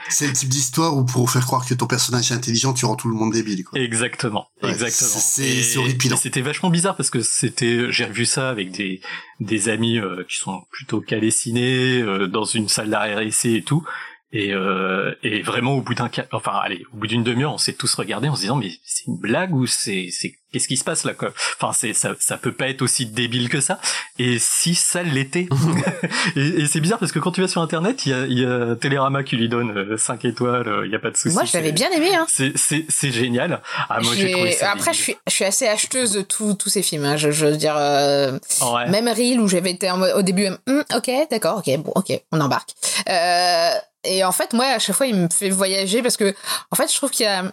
[0.08, 2.96] C'est le type d'histoire où pour faire croire que ton personnage est intelligent, tu rends
[2.96, 3.64] tout le monde débile.
[3.64, 3.78] Quoi.
[3.78, 5.10] Exactement, Ouais, exactement.
[5.10, 6.16] c'est- horripilant.
[6.16, 9.02] C'était vachement bizarre parce que c'était, j'ai revu ça avec des
[9.40, 13.62] des amis euh, qui sont plutôt calés ciné euh, dans une salle d'arrêt essai et
[13.62, 13.84] tout.
[14.32, 17.72] Et, euh, et vraiment au bout d'un enfin allez au bout d'une demi-heure on s'est
[17.72, 20.84] tous regardés en se disant mais c'est une blague ou c'est c'est qu'est-ce qui se
[20.84, 21.32] passe là quoi?
[21.60, 23.80] Enfin c'est ça ça peut pas être aussi débile que ça
[24.20, 25.48] et si ça l'était
[26.36, 28.38] et, et c'est bizarre parce que quand tu vas sur internet il y a, il
[28.38, 31.34] y a Télérama qui lui donne 5 étoiles euh, il y a pas de souci
[31.34, 32.14] Moi, je l'avais bien aimé.
[32.14, 32.26] Hein.
[32.28, 35.44] c'est c'est c'est génial ah moi j'ai J'ai- trouvé ça Après, je suis, je suis
[35.44, 37.04] assez acheteuse de tous tous ces films.
[37.04, 37.16] hein.
[37.16, 38.38] Je, je veux dire, euh,
[38.72, 38.88] Ouais.
[38.90, 42.12] même Reel où j'avais été en mode- au début, Hum, ok, d'accord, ok, bon, ok,
[42.32, 42.70] on embarque.
[43.08, 43.70] Euh,
[44.04, 46.34] et en fait, moi, à chaque fois, il me fait voyager parce que,
[46.70, 47.44] en fait, je trouve qu'il y a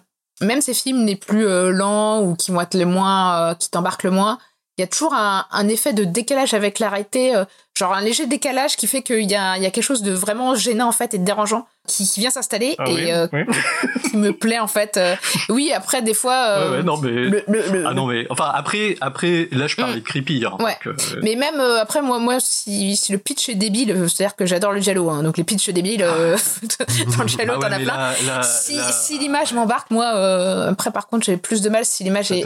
[0.41, 3.69] même ces films les plus euh, lents ou qui vont être les moins, euh, qui
[3.69, 4.37] t'embarquent le moins.
[4.77, 7.45] Il y a toujours un, effet de décalage avec la réalité, euh,
[7.75, 10.11] genre un léger décalage qui fait qu'il y a, il y a quelque chose de
[10.11, 13.27] vraiment gênant en fait et de dérangeant qui, qui vient s'installer Ah et oui, euh,
[13.33, 13.41] oui.
[14.11, 14.97] qui me plaît en fait.
[14.97, 15.15] Euh,
[15.49, 18.25] oui, après des fois, euh, Ouais, ouais, non mais le, le- le- ah non mais
[18.29, 20.77] enfin après après là je parlais de creepy hein, Ouais.
[20.85, 24.35] donc, euh, Mais même euh, après, moi, moi si, si le pitch est débile, c'est-à-dire
[24.35, 26.37] que j'adore le Jello, hein, donc les pitchs débiles, euh,
[27.17, 27.85] dans le Jello, ah ouais, t'en as plein.
[27.85, 31.85] là- là- si si l'image m'embarque, moi, euh, après, par contre, j'ai plus de mal
[31.85, 32.43] si l'image est,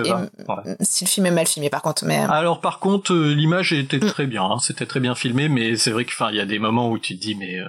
[0.82, 2.06] si le film est mal filmé, par contre.
[2.06, 4.08] Mais Alors par contre, l'image était Mm.
[4.10, 6.90] très bien, hein, c'était très bien filmé, mais c'est vrai qu'il y a des moments
[6.90, 7.66] où tu te dis mais, euh,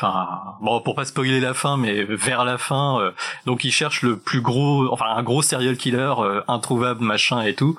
[0.00, 3.10] enfin, bon pour pas spoiler la fin, mais vers la fin, euh,
[3.46, 7.54] donc il cherche le plus gros, enfin un gros serial killer euh, introuvable machin et
[7.54, 7.78] tout.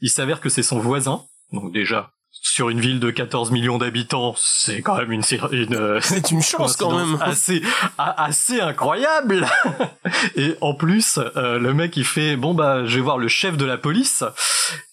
[0.00, 2.10] Il s'avère que c'est son voisin, donc déjà
[2.48, 6.42] sur une ville de 14 millions d'habitants, c'est quand même une, une euh, C'est une
[6.42, 7.18] chance quand même.
[7.20, 7.60] assez
[7.98, 9.46] assez incroyable.
[10.36, 13.56] Et en plus euh, le mec il fait bon bah je vais voir le chef
[13.56, 14.22] de la police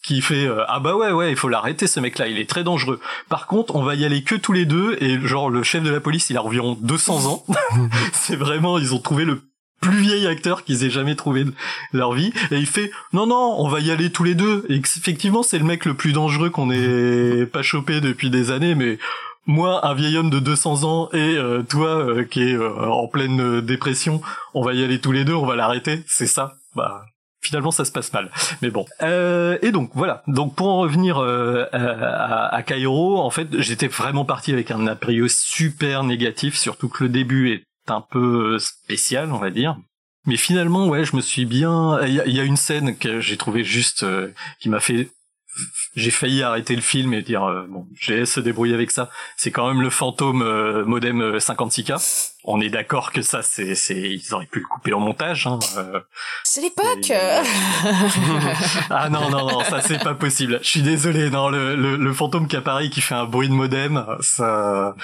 [0.03, 2.49] qui fait euh, ah bah ouais ouais il faut l'arrêter ce mec là il est
[2.49, 2.99] très dangereux.
[3.29, 5.91] Par contre on va y aller que tous les deux et genre le chef de
[5.91, 7.45] la police il a environ 200 ans.
[8.13, 9.41] C'est vraiment ils ont trouvé le
[9.83, 11.53] plus vieil acteur qu'ils aient jamais trouvé de
[11.93, 14.75] leur vie et il fait non non on va y aller tous les deux et
[14.75, 18.97] effectivement c'est le mec le plus dangereux qu'on ait pas chopé depuis des années mais
[19.45, 23.07] moi, un vieil homme de 200 ans et euh, toi euh, qui est euh, en
[23.07, 24.21] pleine dépression,
[24.53, 26.53] on va y aller tous les deux, on va l'arrêter, c'est ça.
[26.75, 27.03] Bah,
[27.41, 28.31] finalement ça se passe mal.
[28.61, 28.85] Mais bon.
[29.01, 30.23] Euh, et donc voilà.
[30.27, 34.95] Donc pour en revenir à, Cairo, en fait, j'étais vraiment parti avec un a
[35.27, 39.77] super négatif, surtout que le début est un peu spécial, on va dire.
[40.25, 41.99] Mais finalement, ouais, je me suis bien.
[42.05, 44.29] Il y, a une scène que j'ai trouvé juste euh,
[44.59, 45.09] qui m'a fait.
[45.95, 49.09] J'ai failli arrêter le film et dire euh, bon, j'ai se débrouiller avec ça.
[49.37, 52.31] C'est quand même le fantôme euh, modem 56K.
[52.45, 55.45] On est d'accord que ça, c'est, c'est, ils auraient pu le couper en montage.
[55.45, 55.59] Hein,
[56.43, 57.11] c'est l'époque.
[58.89, 60.59] ah non non non, ça c'est pas possible.
[60.63, 61.29] Je suis désolé.
[61.29, 64.95] Non, le, le, le fantôme qui apparaît qui fait un bruit de modem, ça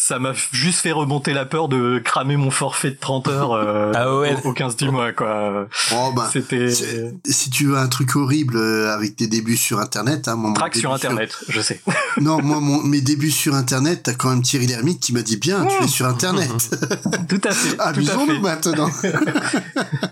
[0.00, 3.90] ça m'a juste fait remonter la peur de cramer mon forfait de 30 heures euh,
[3.96, 5.66] ah au, 15 du mois quoi.
[5.92, 10.28] Oh bah, c'était si tu veux un truc horrible euh, avec tes débuts sur internet
[10.28, 11.80] hein, mon Track sur internet, je sais.
[12.20, 15.36] non, moi mon, mes débuts sur internet, t'as quand même Thierry Lhermitte qui m'a dit
[15.36, 16.48] bien, tu es sur internet.
[17.28, 17.80] tout à fait.
[17.80, 18.90] Amusons-nous maintenant.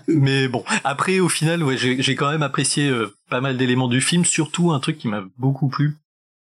[0.09, 4.01] Mais bon, après au final ouais, j'ai quand même apprécié euh, pas mal d'éléments du
[4.01, 5.95] film, surtout un truc qui m'a beaucoup plu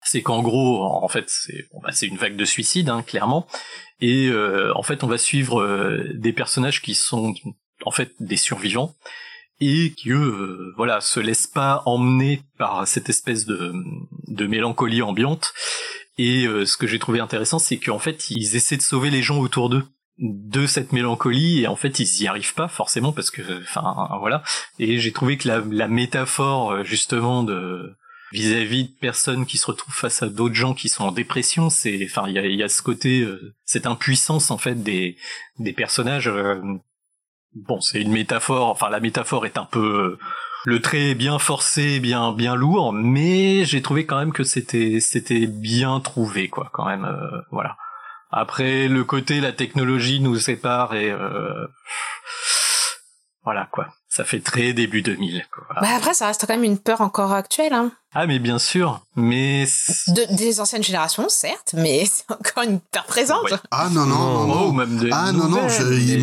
[0.06, 3.48] c'est qu'en gros, en fait, c'est bon, bah, une vague de suicide, hein, clairement,
[4.02, 7.34] et euh, en fait, on va suivre euh, des personnages qui sont
[7.84, 8.96] en fait des survivants
[9.62, 13.74] et qui eux, euh, voilà, se laissent pas emmener par cette espèce de,
[14.28, 15.54] de mélancolie ambiante.
[16.18, 19.40] Et ce que j'ai trouvé intéressant, c'est qu'en fait, ils essaient de sauver les gens
[19.40, 19.84] autour d'eux
[20.18, 21.64] de cette mélancolie.
[21.64, 24.42] Et en fait ils y arrivent pas forcément parce que enfin voilà.
[24.80, 27.98] Et j'ai trouvé que la, la métaphore justement de
[28.32, 32.06] vis-à-vis de personnes qui se retrouvent face à d'autres gens qui sont en dépression, c'est,
[32.06, 35.18] enfin, il y a, y a, ce côté, euh, cette impuissance en fait des
[35.60, 36.28] des personnages.
[36.28, 36.62] Euh,
[37.54, 38.70] bon, c'est une métaphore.
[38.70, 40.20] Enfin, la métaphore est un peu euh,
[40.66, 45.00] le trait est bien forcé, bien bien lourd, mais j'ai trouvé quand même que c'était
[45.00, 47.08] c'était bien trouvé quoi, quand même.
[47.52, 47.78] voilà.
[48.32, 51.16] Après, le côté la technologie nous sépare et
[53.44, 53.94] voilà quoi.
[54.10, 55.46] Ça fait très début 2000.
[55.52, 55.66] Quoi.
[55.82, 57.74] Bah après, ça reste quand même une peur encore actuelle.
[57.74, 57.92] Hein.
[58.18, 59.66] Ah mais bien sûr, mais
[60.08, 63.54] de, des anciennes générations, certes, mais c'est encore une peur présente.
[63.72, 65.68] Ah non non non, même ah non non,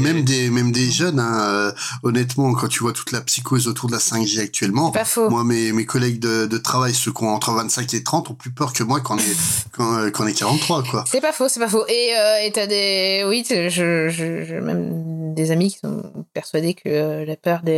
[0.00, 1.20] même des même des jeunes.
[1.20, 1.72] Hein, euh,
[2.02, 5.28] honnêtement, quand tu vois toute la psychose autour de la 5G actuellement, pas faux.
[5.28, 8.34] moi mes mes collègues de, de travail, ceux qui ont entre 25 et 30, ont
[8.34, 9.36] plus peur que moi quand on est
[9.72, 11.04] quand, euh, quand on est 43 quoi.
[11.06, 11.84] C'est pas faux, c'est pas faux.
[11.88, 16.02] Et euh, et t'as des oui, je, je, je, même des amis qui sont
[16.32, 17.71] persuadés que la peur des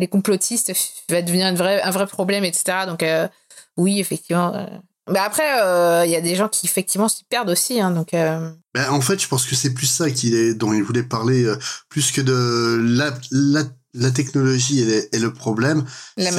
[0.00, 0.72] les complotistes
[1.08, 2.78] va devenir un vrai, un vrai problème, etc.
[2.86, 3.28] Donc, euh,
[3.76, 4.54] oui, effectivement.
[4.54, 4.66] Euh.
[5.10, 7.80] Mais après, il euh, y a des gens qui, effectivement, s'y perdent aussi.
[7.80, 10.82] Hein, donc, ben, en fait, je pense que c'est plus ça qu'il est, dont il
[10.82, 11.52] voulait parler,
[11.88, 13.64] plus que de la, la,
[13.94, 15.84] la technologie et, le problème.
[16.16, 16.30] La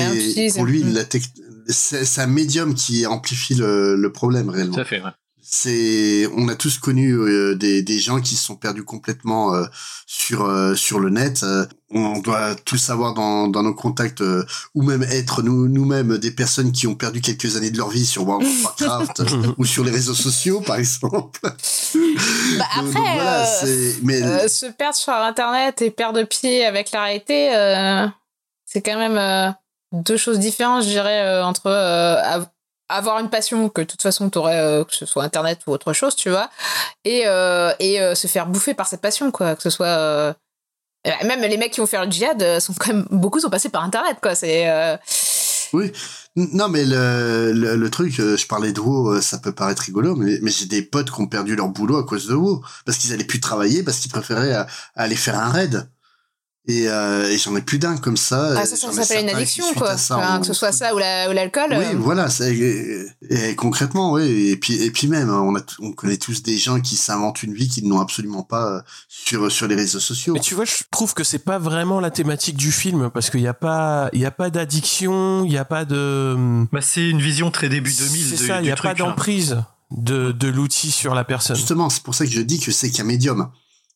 [0.55, 1.03] pour lui, la
[1.67, 4.75] c'est un médium qui amplifie le, le problème réellement.
[4.75, 5.11] Tout à fait, ouais
[5.53, 9.65] c'est on a tous connu euh, des, des gens qui se sont perdus complètement euh,
[10.07, 11.45] sur euh, sur le net.
[11.93, 14.23] On doit tous savoir dans, dans nos contacts
[14.73, 18.05] ou même être nous nous-mêmes des personnes qui ont perdu quelques années de leur vie
[18.05, 19.23] sur World of Warcraft
[19.57, 21.41] ou sur les réseaux sociaux par exemple.
[21.43, 27.49] Bah après mais se perdre sur internet et perdre pied avec la réalité
[28.65, 29.53] c'est quand même
[29.91, 31.67] deux choses différentes je dirais entre
[32.91, 35.71] avoir une passion que de toute façon tu aurais euh, que ce soit internet ou
[35.71, 36.49] autre chose tu vois.
[37.05, 39.55] Et euh, euh, se faire bouffer par cette passion quoi.
[39.55, 40.35] Que ce soit
[41.23, 43.83] même les mecs qui vont faire le djihad sont quand même beaucoup sont passés par
[43.83, 44.35] internet quoi.
[44.35, 44.99] C'est
[45.73, 45.91] oui.
[46.35, 50.51] Non mais le, le, truc je parlais de WoW ça peut paraître rigolo mais, mais
[50.51, 52.61] j'ai des potes qui ont perdu leur boulot à cause de WoW.
[52.85, 54.65] Parce qu'ils allaient plus travailler parce qu'ils préféraient
[54.95, 55.89] aller faire un raid
[56.67, 58.53] et, euh, et j'en ai plus d'un comme ça.
[58.55, 59.95] Ah, ça, ça s'appelle une addiction, quoi.
[59.95, 61.69] que ce soit ça ou l'alcool.
[61.71, 61.97] oui, euh.
[61.97, 62.27] voilà.
[62.41, 64.49] Et, et, concrètement, oui.
[64.49, 67.55] Et puis, et puis même, on, a, on connaît tous des gens qui s'inventent une
[67.55, 70.35] vie qu'ils n'ont absolument pas euh, sur, sur les réseaux sociaux.
[70.35, 73.41] Mais tu vois, je trouve que c'est pas vraiment la thématique du film parce qu'il
[73.41, 76.35] n'y a pas, il y a pas d'addiction, il n'y a pas de.
[76.71, 78.23] Bah, c'est une vision très début 2000.
[78.23, 79.57] C'est ça, il n'y a pas d'emprise
[79.89, 81.55] de, de l'outil sur la personne.
[81.55, 83.49] Justement, c'est pour ça que je dis que c'est qu'un médium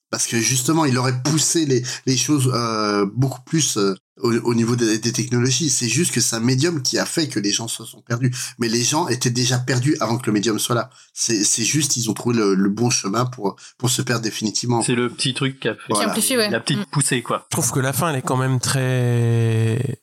[0.10, 4.76] parce que justement il aurait poussé les, les choses euh, beaucoup plus euh, au, niveau
[4.76, 5.70] des, des technologies.
[5.70, 8.34] C'est juste que c'est un médium qui a fait que les gens se sont perdus.
[8.60, 10.90] Mais les gens étaient déjà perdus avant que le médium soit là.
[11.14, 14.82] C'est, c'est juste ils ont trouvé le, le, bon chemin pour pour se perdre définitivement.
[14.82, 16.50] C'est le petit truc qui a fait amplifie, ouais.
[16.50, 16.86] la petite mm.
[16.92, 17.46] poussée quoi.
[17.52, 20.00] Je trouve que la fin elle est quand même très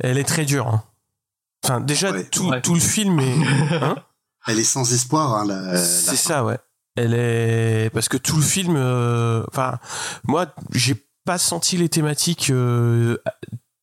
[0.00, 0.68] elle est très dure.
[0.68, 0.84] Hein.
[1.64, 3.34] Enfin déjà tout, tout le film est
[3.82, 3.96] hein
[4.46, 6.58] elle est sans espoir hein, la, c'est ça ouais
[7.00, 9.78] elle est parce que tout le film euh, enfin
[10.24, 13.16] moi j'ai pas senti les thématiques euh,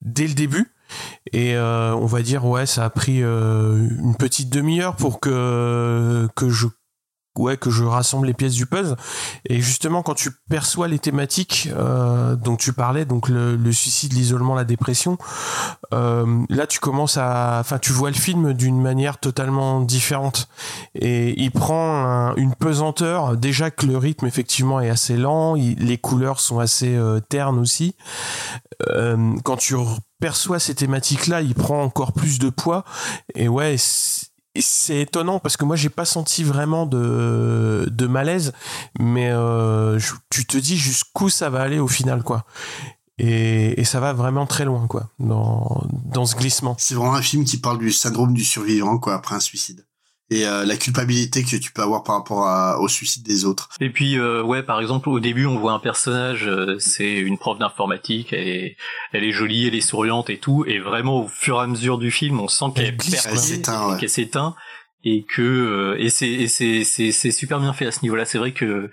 [0.02, 0.74] dès le début.
[1.34, 6.50] Et euh, on va dire ouais ça a pris une petite demi-heure pour que que
[6.50, 6.68] je
[7.40, 8.96] ouais que je rassemble les pièces du puzzle.
[9.46, 14.14] Et justement, quand tu perçois les thématiques euh, dont tu parlais, donc le, le suicide,
[14.14, 15.18] l'isolement, la dépression,
[15.94, 20.48] euh, là tu commences à, enfin tu vois le film d'une manière totalement différente.
[20.96, 23.38] Et il prend un- une pesanteur.
[23.38, 27.96] Déjà que le rythme effectivement est assez lent, les couleurs sont assez euh, ternes aussi.
[28.90, 29.76] Euh, quand tu
[30.20, 32.84] perçois ces thématiques-là, il prend encore plus de poids.
[33.36, 33.76] Et ouais,
[34.62, 38.54] c'est étonnant parce que moi j'ai pas senti vraiment de, de malaise,
[39.00, 40.00] mais euh,
[40.30, 42.46] tu te dis jusqu'où ça va aller au final quoi.
[43.20, 46.76] Et, et ça va vraiment très loin quoi dans, dans ce glissement.
[46.78, 49.87] C'est vraiment un film qui parle du syndrome du survivant, quoi, après un suicide.
[50.30, 53.70] Et euh, la culpabilité que tu peux avoir par rapport à- au suicide des autres.
[53.80, 57.38] Et puis euh, ouais, par exemple, au début, on voit un personnage, euh, c'est une
[57.38, 58.78] prof d'informatique, elle est,
[59.14, 61.98] elle est jolie, elle est souriante et tout, et vraiment au fur et à mesure
[61.98, 63.98] du film, on sent qu'elle s'éteint, ouais.
[64.00, 64.54] qu'elle s'éteint
[65.06, 68.26] et que euh, et c'est et c'est c'est c'est super bien fait à ce niveau-là.
[68.26, 68.92] C'est vrai que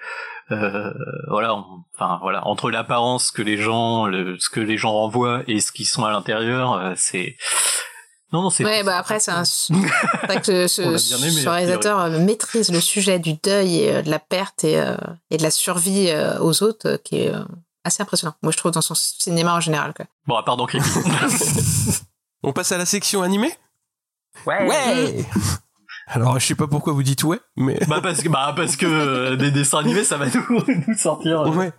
[0.52, 0.92] euh,
[1.28, 5.42] voilà, on- enfin voilà, entre l'apparence que les gens, le, ce que les gens renvoient
[5.48, 7.36] et ce qui sont à l'intérieur, euh, c'est
[8.34, 9.44] non non c'est Ouais, bah après, c'est un.
[9.44, 10.82] c'est vrai que ce,
[11.24, 14.96] aimé, réalisateur euh, maîtrise le sujet du deuil et euh, de la perte et, euh,
[15.30, 17.44] et de la survie euh, aux autres, euh, qui est euh,
[17.84, 18.34] assez impressionnant.
[18.42, 19.94] Moi, je trouve dans son cinéma en général.
[19.94, 20.06] Quoi.
[20.26, 20.66] bon à part dans.
[22.42, 23.56] On passe à la section animée?
[24.46, 24.66] Ouais.
[24.66, 25.24] Ouais
[26.06, 28.86] Alors je sais pas pourquoi vous dites ouais, mais Bah parce que bah parce que
[28.86, 31.72] euh, des dessins animés ça va nous, nous sortir euh, ouais.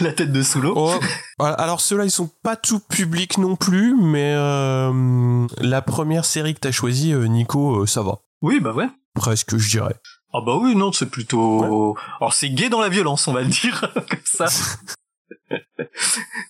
[0.00, 0.74] la tête de sous l'eau.
[0.76, 0.98] Oh.
[1.38, 6.60] Alors ceux-là, ils sont pas tout public non plus, mais euh, la première série que
[6.60, 8.18] t'as choisie, Nico, ça va.
[8.42, 8.88] Oui bah ouais.
[9.14, 9.94] Presque, je dirais.
[10.32, 13.48] Ah bah oui non c'est plutôt alors c'est gay dans la violence on va le
[13.48, 14.46] dire comme ça.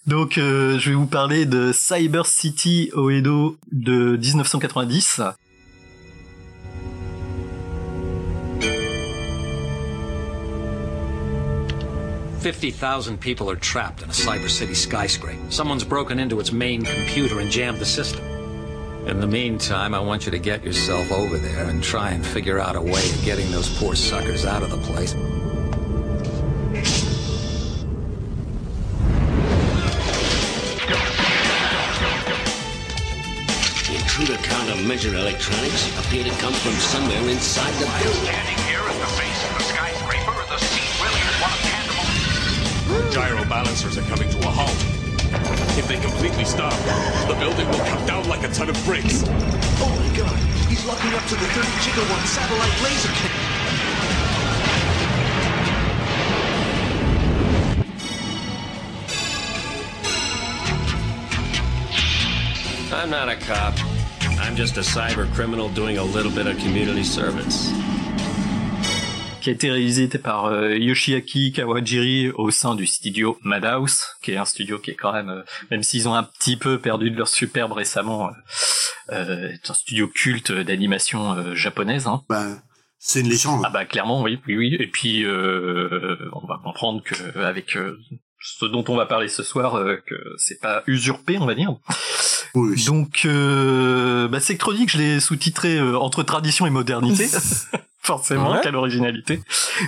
[0.07, 5.20] Donc je vais vous parler de Cyber City Oedo de 1990.
[12.45, 15.40] Fifty thousand people are trapped in a Cyber City skyscraper.
[15.51, 18.22] Someone's broken into its main computer and jammed the system.
[19.09, 22.59] In the meantime, I want you to get yourself over there and try and figure
[22.61, 25.14] out a way of getting those poor suckers out of the place.
[33.88, 38.22] The intruder countermeasure electronics appear to come from somewhere inside the building.
[38.22, 39.93] Standing here at the base of the skyscraper,
[42.85, 43.11] tangible.
[43.11, 44.70] Gyro balancers are coming to a halt.
[45.76, 46.72] If they completely stop,
[47.28, 49.24] the building will come down like a ton of bricks.
[49.26, 53.41] Oh my god, he's locking up to the 30 gigawatt satellite laser cannon.
[62.93, 63.74] I'm not a cop.
[64.41, 67.70] I'm just a cyber criminal doing a little bit of community service.
[69.45, 74.38] Qui a été réalisé par euh, Yoshiaki Kawajiri au sein du studio Madhouse, qui est
[74.38, 77.18] un studio qui est quand même, euh, même s'ils ont un petit peu perdu de
[77.18, 78.30] leur superbe récemment,
[79.11, 82.07] euh, est un studio culte d'animation japonaise.
[82.07, 82.22] Hein.
[82.30, 82.47] Bah,
[82.99, 83.61] c'est une légende.
[83.66, 84.76] Ah bah clairement, oui, oui, oui.
[84.80, 87.76] Et puis on va comprendre que avec
[88.40, 89.74] ce dont on va parler ce soir,
[90.07, 91.76] que c'est pas usurpé, on va dire.
[92.55, 92.84] Oui.
[92.84, 97.26] Donc, euh, bah, Sectronic, je l'ai sous-titré euh, entre tradition et modernité.
[98.05, 98.61] Forcément, Ouais.
[98.62, 99.40] quelle originalité.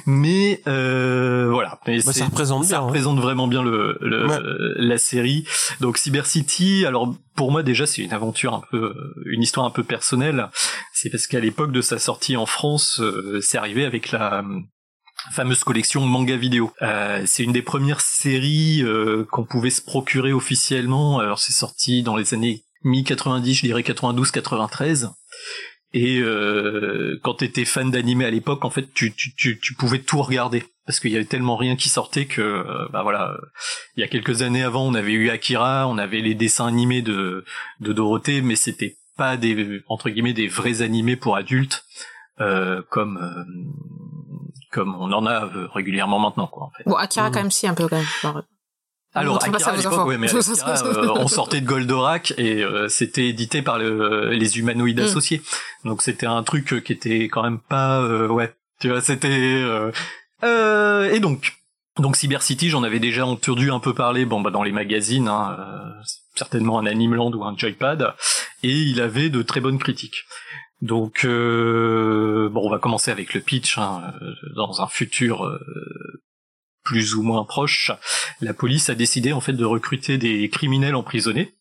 [0.06, 1.78] Mais euh, voilà.
[1.86, 2.86] Mais Bah, ça représente ça bien, hein.
[2.86, 4.38] représente vraiment bien le, le- Ouais.
[4.78, 5.44] la série.
[5.80, 8.94] Donc Cyber City, alors pour moi déjà c'est une aventure un peu,
[9.26, 10.48] une histoire un peu personnelle.
[10.94, 14.60] C'est parce qu'à l'époque de sa sortie en France, euh, c'est arrivé avec la euh,
[15.32, 16.72] fameuse collection manga vidéo.
[16.80, 18.82] Euh, c'est une des premières séries
[19.30, 21.18] qu'on pouvait se procurer officiellement.
[21.18, 25.10] Alors c'est sorti dans les années mi-90, je dirais 92-93.
[25.97, 30.01] Et euh, quand t'étais fan d'animé à l'époque, en fait, tu, tu, tu, tu pouvais
[30.01, 33.38] tout regarder parce qu'il y avait tellement rien qui sortait que, euh, bah voilà, euh,
[33.97, 37.01] il y a quelques années avant, on avait eu Akira, on avait les dessins animés
[37.01, 37.47] de
[37.80, 41.86] de Dorothée, mais c'était pas des entre guillemets des vrais animés pour adultes
[42.42, 46.64] euh, comme euh, comme on en a régulièrement maintenant, quoi.
[46.64, 46.82] En fait.
[46.84, 48.42] Bon, Akira, quand même, si, un peu, quand même.
[49.16, 52.88] Alors, Akira, ça à l'époque, ouais, mais Akira, euh, on sortait de Goldorak et euh,
[52.88, 55.04] c'était édité par le, les humanoïdes Mm.
[55.04, 55.42] associés.
[55.84, 59.28] Donc c'était un truc euh, qui était quand même pas, euh, ouais, tu vois, c'était.
[59.30, 59.90] Euh,
[60.44, 61.54] euh, et donc,
[61.98, 65.28] donc Cyber City, j'en avais déjà entendu un peu parler, bon bah dans les magazines,
[65.28, 66.02] hein, euh,
[66.34, 68.14] certainement un Animeland ou un Joypad,
[68.62, 70.24] et il avait de très bonnes critiques.
[70.82, 73.78] Donc euh, bon, on va commencer avec le pitch.
[73.78, 75.58] hein, euh, dans un futur euh,
[76.87, 77.91] plus ou moins proche,
[78.41, 81.53] la police a décidé en fait de recruter des criminels emprisonnés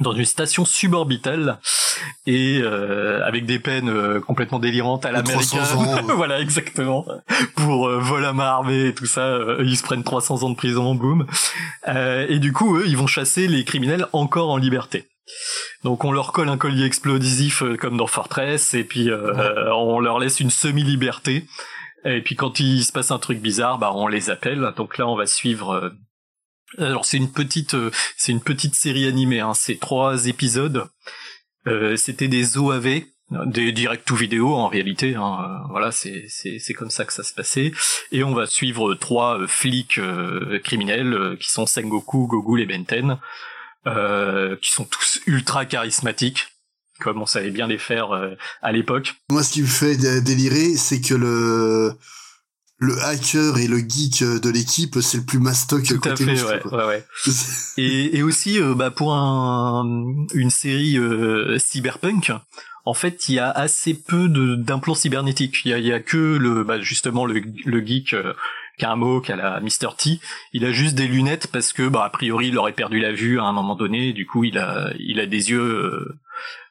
[0.00, 1.58] dans une station suborbitale
[2.26, 6.06] et euh, avec des peines euh, complètement délirantes à De 300 l'américaine.
[6.16, 7.06] voilà, exactement.
[7.54, 10.50] Pour euh, vol à main armée et tout ça, euh, ils se prennent 300 ans
[10.50, 11.26] de prison, boum.
[11.88, 15.06] Euh, et du coup, eux, ils vont chasser les criminels encore en liberté.
[15.82, 20.18] Donc on leur colle un collier explosif comme dans Fortress, et puis euh, on leur
[20.18, 21.46] laisse une semi-liberté.
[22.06, 24.72] Et puis quand il se passe un truc bizarre, bah on les appelle.
[24.76, 25.72] Donc là, on va suivre.
[25.72, 25.90] euh,
[26.78, 29.40] Alors c'est une petite, euh, c'est une petite série animée.
[29.40, 29.54] Hein.
[29.54, 30.86] C'est trois épisodes.
[31.66, 33.02] Euh, C'était des OAV,
[33.46, 35.16] des direct to vidéo en réalité.
[35.16, 35.62] Hein.
[35.70, 37.72] Voilà, c'est c'est comme ça que ça se passait.
[38.12, 39.98] Et on va suivre trois flics
[40.62, 43.18] criminels qui sont Sengoku, Gogul et Benten,
[43.84, 46.46] qui sont tous ultra charismatiques,
[47.00, 49.14] comme on savait bien les faire euh, à l'époque.
[49.30, 51.92] Moi, ce qui me fait dé- délirer, c'est que le
[52.78, 56.32] le hacker et le geek de l'équipe, c'est le plus mastoc Tout à côté fait,
[56.32, 57.04] monstre, ouais, ouais, ouais.
[57.78, 59.82] et, et aussi, euh, bah, pour un,
[60.34, 62.32] une série euh, cyberpunk,
[62.84, 65.56] en fait, il y a assez peu de- d'implants cybernétiques.
[65.64, 68.34] Il y a, y a que le, bah, justement le, le geek euh,
[68.78, 69.96] qui a un mot, qui a la Mr.
[69.96, 70.20] T.
[70.52, 73.40] Il a juste des lunettes parce que, bah, a priori, il aurait perdu la vue
[73.40, 74.12] à un moment donné.
[74.12, 76.14] Du coup, il a, il a des yeux.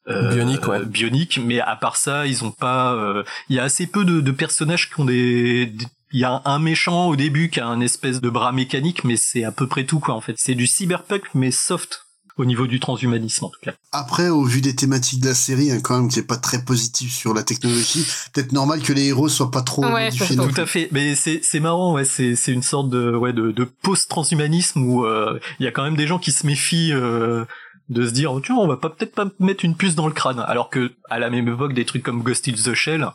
[0.08, 0.86] Euh, Bioniques, ouais.
[0.86, 2.94] bioniques, mais à part ça, ils ont pas.
[2.94, 5.66] euh, Il y a assez peu de, de personnages qui ont des.
[5.68, 9.04] des- Il y a un méchant au début qui a un espèce de bras mécanique,
[9.04, 10.14] mais c'est à peu près tout quoi.
[10.14, 12.02] En fait, c'est du cyberpunk mais soft
[12.38, 13.72] au niveau du transhumanisme en tout cas.
[13.94, 16.64] Après, au vu des thématiques de la série, hein, quand même, qui est pas très
[16.66, 20.36] positif sur la technologie, peut-être normal que les héros soient pas trop modifiés.
[20.36, 20.90] non Tout à fait.
[20.92, 22.04] Mais c'est c'est marrant, ouais.
[22.06, 25.72] C'est c'est une sorte de ouais de, de post transhumanisme où euh, il y a
[25.72, 27.46] quand même des gens qui se méfient euh,
[27.90, 30.14] de se dire oh, tiens on va pas peut-être pas mettre une puce dans le
[30.14, 33.08] crâne alors que à la même époque des trucs comme Ghost in the Shell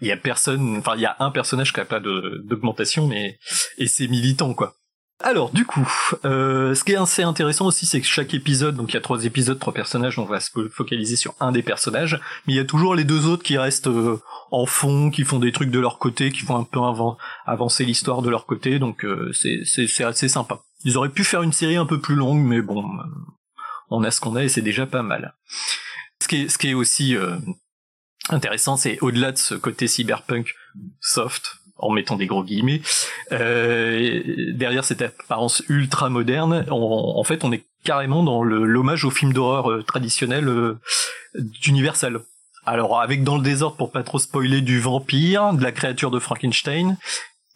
[0.00, 3.38] il y a personne enfin il y a un personnage qui a pas d'augmentation mais
[3.78, 4.74] et c'est militant quoi
[5.24, 5.88] alors du coup,
[6.24, 9.00] euh, ce qui est assez intéressant aussi, c'est que chaque épisode, donc il y a
[9.00, 12.60] trois épisodes, trois personnages, on va se focaliser sur un des personnages, mais il y
[12.60, 14.18] a toujours les deux autres qui restent euh,
[14.50, 17.16] en fond, qui font des trucs de leur côté, qui font un peu avan-
[17.46, 20.60] avancer l'histoire de leur côté, donc euh, c'est c'est assez sympa.
[20.84, 22.84] Ils auraient pu faire une série un peu plus longue, mais bon,
[23.92, 25.34] on a ce qu'on a et c'est déjà pas mal.
[26.20, 26.26] Ce
[26.58, 27.36] qui est aussi euh,
[28.28, 30.54] intéressant, c'est au-delà de ce côté cyberpunk
[31.00, 32.80] soft, en mettant des gros guillemets,
[33.32, 34.22] euh,
[34.54, 39.32] derrière cette apparence ultra moderne, on- en fait, on est carrément dans l'hommage au film
[39.32, 40.78] d'horreur euh, traditionnel euh,
[41.34, 42.20] d'Universal.
[42.64, 46.20] Alors, avec dans le désordre, pour pas trop spoiler, du vampire, de la créature de
[46.20, 46.96] Frankenstein,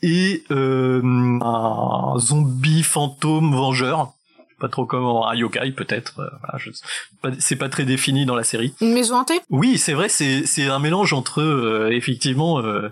[0.03, 1.01] et euh,
[1.41, 4.13] un zombie fantôme vengeur.
[4.59, 6.21] Pas trop comment, un yokai peut-être.
[6.21, 6.71] euh, voilà, je-
[7.23, 8.75] pas- c'est pas très défini dans la série.
[8.81, 9.41] Une maison hantée?
[9.51, 12.91] Oui, c'est vrai, c'est c'est un mélange entre euh, effectivement euh,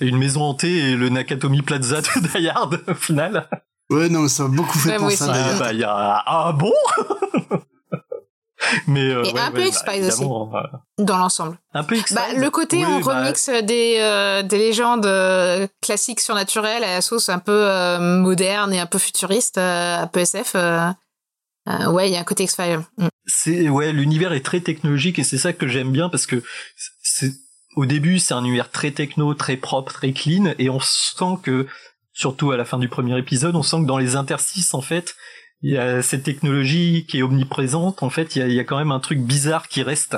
[0.00, 3.48] une maison hantée et le Nakatomi Plaza de Die Hard au final.
[3.90, 5.34] Ouais, non, ça m'a beaucoup fait Ouais, penser à aussi.
[5.40, 5.58] d'ailleurs.
[5.58, 6.72] Bah il y a ah bon?
[8.86, 10.24] Mais euh, ouais, un peu ouais, X-Files bah, aussi.
[10.98, 11.58] dans l'ensemble.
[11.72, 12.16] un peu X-Files.
[12.16, 16.90] Bah, le côté Oui, on bah, remix des, euh, des légendes euh, classiques surnaturelles à
[16.90, 20.54] la sauce un peu euh, moderne et un peu futuriste, euh, un peu SF.
[20.54, 22.80] ouais, il y a un côté X-Files.
[22.98, 23.08] Mm.
[23.26, 26.42] c'est ouais l'univers est très technologique et c'est ça que j'aime bien parce que
[27.02, 27.32] c'est
[27.76, 31.66] au début c'est un univers très techno très propre très clean et on sent que
[32.12, 35.14] surtout à la fin du premier épisode on sent que dans les interstices en fait
[35.62, 38.60] il y a cette technologie qui est omniprésente en fait il y a, il y
[38.60, 40.16] a quand même un truc bizarre qui reste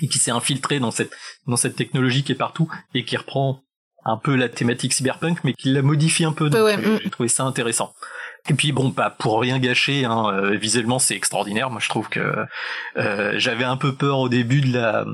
[0.00, 1.12] et qui s'est infiltré dans cette
[1.46, 3.62] dans cette technologie qui est partout et qui reprend
[4.04, 7.00] un peu la thématique cyberpunk mais qui la modifie un peu donc Ouais, mm.
[7.02, 7.94] j'ai trouvé ça intéressant
[8.50, 11.70] et puis bon, bah pour rien gâcher, hein, euh, visuellement c'est extraordinaire.
[11.70, 12.20] Moi je trouve que
[12.96, 15.04] euh, j'avais un peu peur au début de la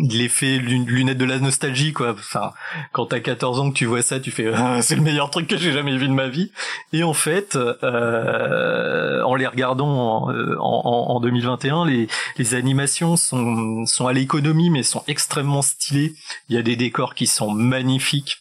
[0.00, 2.10] de l'effet lun- lunette de la nostalgie quoi.
[2.12, 2.52] Enfin,
[2.92, 5.48] quand t'as 14 ans que tu vois ça, tu fais Ah, c'est le meilleur truc
[5.48, 6.52] que j'ai jamais vu de ma vie.
[6.92, 9.88] Et en fait, euh, en les regardant
[10.26, 15.62] en, euh, en, en 2021, les les animations sont sont à l'économie mais sont extrêmement
[15.62, 16.14] stylées.
[16.48, 18.38] Il y a des décors qui sont magnifiques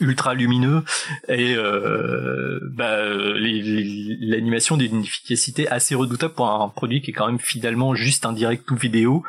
[0.00, 0.82] ultra lumineux
[1.28, 3.34] et euh, bah, euh,
[4.20, 8.32] l'animation d'une efficacité assez redoutable pour un produit qui est quand même finalement juste un
[8.32, 9.22] direct ou vidéo.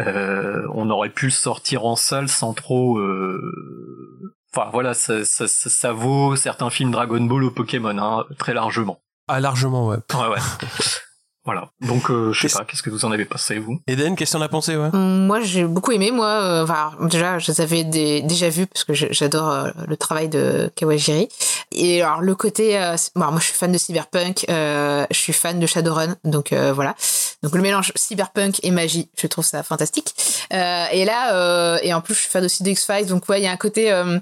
[0.00, 2.98] Euh, on aurait pu le sortir en salle sans trop.
[2.98, 8.24] euh, Enfin voilà, ça, ça, ça, ça vaut certains films Dragon Ball ou Pokémon hein,
[8.38, 9.00] très largement.
[9.28, 9.98] Ah, largement, ouais.
[10.14, 10.38] Ouais ouais.
[11.48, 11.70] voilà.
[11.80, 13.80] Donc euh, je sais pas, qu'est-ce que vous en avez pensé vous?
[13.86, 14.90] Eden, qu'est-ce que t'en as pensé, ouais?
[14.92, 16.10] Moi, j'ai beaucoup aimé.
[16.10, 19.96] Moi, euh, enfin, déjà, je les avais des- déjà vus parce que j'adore euh, le
[19.96, 21.28] travail de Kawajiri.
[21.72, 24.44] Et alors, le côté, euh, bon, moi, je suis fan de cyberpunk.
[24.50, 26.94] euh, je suis fan de Shadowrun, donc euh, voilà.
[27.42, 30.14] Donc le mélange cyberpunk et magie, je trouve ça fantastique.
[30.52, 33.40] Euh, et là, euh, et en plus, je suis fan aussi de X-Files, donc ouais,
[33.40, 34.18] il y a un côté, euh,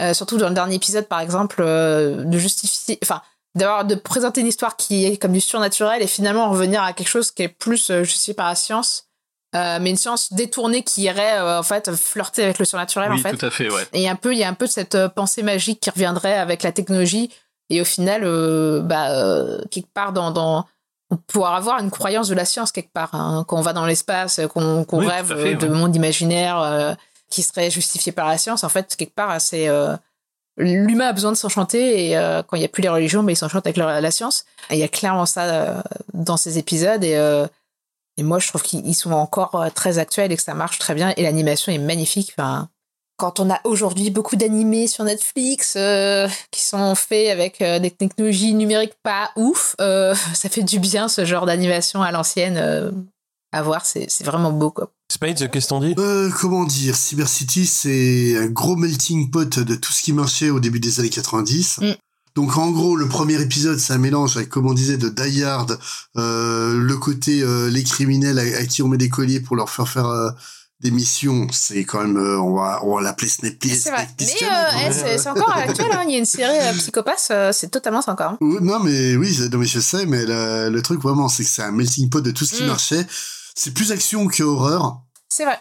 [0.00, 3.20] euh, surtout dans le dernier épisode, par exemple, euh, de justifier, enfin,
[3.58, 7.08] d'avoir de présenter une histoire qui est comme du surnaturel et finalement revenir à quelque
[7.08, 9.04] chose qui est plus euh, justifié par la science
[9.54, 13.18] euh, mais une science détournée qui irait euh, en fait flirter avec le surnaturel oui,
[13.18, 13.34] en fait.
[13.34, 13.82] tout à fait, ouais.
[13.94, 16.36] Et un peu, il y a un peu de cette euh, pensée magique qui reviendrait
[16.36, 17.30] avec la technologie.
[17.70, 18.22] Et au final,
[18.82, 19.08] bah,
[19.70, 20.66] quelque part dans, dans
[21.28, 23.14] pouvoir avoir une croyance de la science quelque part.
[23.14, 23.44] hein.
[23.48, 25.74] Quand on va dans l'espace, qu'on Oui, rêve fait, de ouais.
[25.74, 26.96] monde imaginaire
[27.30, 29.68] qui serait justifié par la science, en fait, quelque part, c'est
[30.58, 33.32] l'humain a besoin de s'enchanter et euh, quand il n'y a plus les religions, bah,
[33.32, 34.44] il s'enchante avec la, science.
[34.70, 35.82] Il y a clairement ça euh,
[36.12, 37.46] dans ces épisodes et euh,
[38.16, 41.14] et moi, je trouve qu'ils sont encore très actuels et que ça marche très bien.
[41.16, 42.34] Et l'animation est magnifique.
[43.16, 45.78] Quand on a aujourd'hui beaucoup d'animés sur Netflix
[46.50, 51.46] qui sont faits avec des technologies numériques pas ouf, ça fait du bien ce genre
[51.46, 52.58] d'animation à l'ancienne.
[53.52, 54.72] à voir, c'est vraiment beau.
[54.72, 54.90] Quoi.
[55.10, 59.74] Spades, qu'est-ce qu'on dit Euh, comment dire, Cyber City, c'est un gros melting pot de
[59.74, 61.78] tout ce qui marchait au début des années 90.
[61.80, 61.92] Mm.
[62.36, 65.42] Donc en gros, le premier épisode, c'est un mélange avec, comme on disait, de Die
[65.44, 65.78] Hard,
[66.18, 69.70] euh, le côté euh, les criminels à, à qui on met des colliers pour leur
[69.70, 70.28] faire faire euh,
[70.80, 71.46] des missions.
[71.52, 74.06] C'est quand même, euh, on va, on va l'appeler Snake C'est vrai.
[74.20, 75.86] Mais euh, eh, c'est encore actuel.
[75.90, 76.04] hein.
[76.06, 78.32] Il y a une série euh, Psychopath, euh, c'est totalement ça encore.
[78.32, 78.38] hein.
[78.42, 81.50] Non mais oui, c'est- non, mais je sais, mais le, le truc vraiment, c'est que
[81.50, 82.66] c'est un melting pot de tout ce qui Mm.
[82.66, 83.06] marchait.
[83.58, 85.00] C'est plus action que horreur.
[85.28, 85.58] C'est vrai.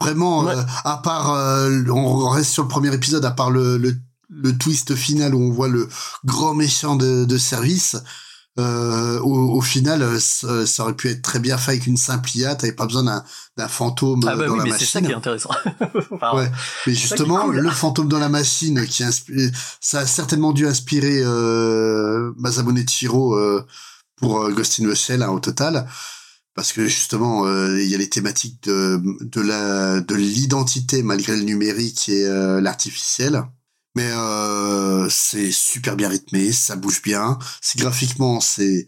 [0.00, 0.54] Vraiment, Ouais.
[0.54, 3.96] euh, à part, euh, on reste sur le premier épisode, à part le, le,
[4.28, 5.88] le twist final où on voit le
[6.24, 7.96] grand méchant de, de service,
[8.58, 11.96] euh, au, au final, euh, ça, ça aurait pu être très bien fait avec une
[11.96, 13.24] simple IA, t'avais pas besoin d'un,
[13.56, 15.06] d'un fantôme Ah bah dans oui, la mais c'est ça machine.
[15.06, 15.50] qui est intéressant.
[16.12, 16.50] Enfin, Ouais,
[16.86, 17.56] mais justement, cool.
[17.60, 23.34] le fantôme dans la machine qui inspire, ça a certainement dû inspirer euh, Masamune Chiro
[23.34, 23.64] euh,
[24.16, 25.86] pour euh, Ghost in the Shell hein, au total,
[26.54, 31.36] parce que justement, euh, il y a les thématiques de de la de l'identité malgré
[31.36, 33.42] le numérique et euh, l'artificiel.
[33.96, 37.38] Mais euh, c'est super bien rythmé, ça bouge bien.
[37.60, 38.86] C'est graphiquement, c'est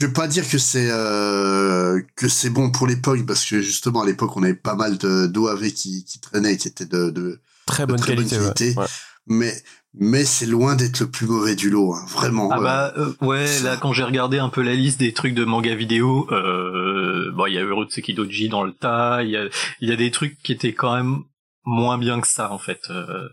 [0.00, 4.02] je vais pas dire que c'est euh, que c'est bon pour l'époque parce que justement
[4.02, 7.40] à l'époque on avait pas mal de d'OAV qui qui traînaient qui étaient de, de
[7.66, 8.36] Très de bonne très qualité.
[8.38, 8.42] ouais.
[8.54, 8.74] qualité.
[8.76, 8.86] Ouais.
[9.26, 9.62] mais
[9.94, 13.60] mais c'est loin d'être le plus mauvais du lot hein, vraiment Ah bah euh, ouais,
[13.62, 17.46] là quand j'ai regardé un peu la liste des trucs de manga vidéo, euh, bon
[17.46, 19.44] il y a Urotsuki Doji dans le tas, il y a
[19.80, 21.18] y a des trucs qui étaient quand même
[21.64, 22.80] moins bien que ça en fait.
[22.90, 23.28] Euh,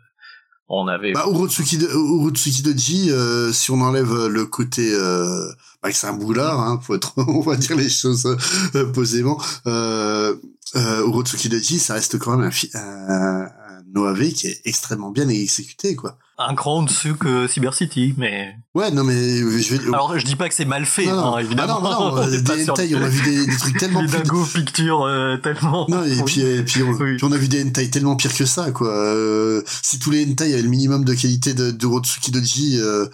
[0.72, 5.50] on avait bah, Urotsuki, de, Urotsuki Doji, euh, si on enlève le côté euh,
[5.82, 8.38] bah, que c'est un boulard, hein, faut être, on va dire les choses
[8.76, 9.42] euh, posément.
[9.66, 10.36] Euh,
[10.76, 13.48] euh, Urotsuki Doji, ça reste quand même un, un,
[13.96, 16.18] un OAV qui est extrêmement bien exécuté, quoi.
[16.38, 19.84] un cran en dessous que Cyber City, mais Ouais, non mais je vais.
[19.88, 21.36] alors je dis pas que c'est mal fait, Non, non.
[21.36, 21.80] hein, évidemment.
[21.80, 24.00] Ah non, non, On euh, pas des hentai, on a vu des, des trucs tellement
[24.02, 25.86] plus Dago Pictures euh, tellement.
[25.90, 27.16] Non, et puis, et puis, on, Oui.
[27.18, 28.90] puis on a vu des hentai tellement pires que ça, quoi.
[28.90, 33.08] Euh, si tous les hentai avaient le minimum de qualité de, de Rotsuki Doji, euh,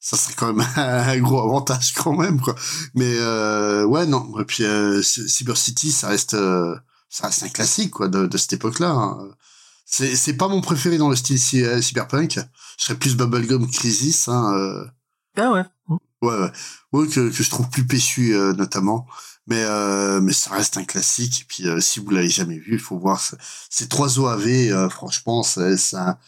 [0.00, 2.54] ça serait quand même un gros avantage quand même, quoi.
[2.94, 4.28] Mais euh, ouais, non.
[4.40, 6.76] Et puis euh, Cyber City, ça reste, euh,
[7.10, 8.90] ça reste un classique, quoi, de, de cette époque-là.
[8.90, 9.18] hein.
[9.90, 12.38] C'est, c'est pas mon préféré dans le style euh, cyberpunk.
[12.78, 14.52] Je serais plus Bubblegum Crisis, hein.
[14.54, 14.84] euh,
[15.36, 15.64] Ah ouais.
[16.20, 16.52] Ouais, ouais.
[16.92, 19.06] Ouais, que, que je trouve plus péchu, euh, notamment.
[19.46, 21.40] Mais, euh, mais ça reste un classique.
[21.40, 23.18] Et puis, euh, si vous l'avez jamais vu, il faut voir.
[23.20, 23.36] ce-
[23.70, 26.18] Ces trois OAV, euh, franchement, c'est c'est un,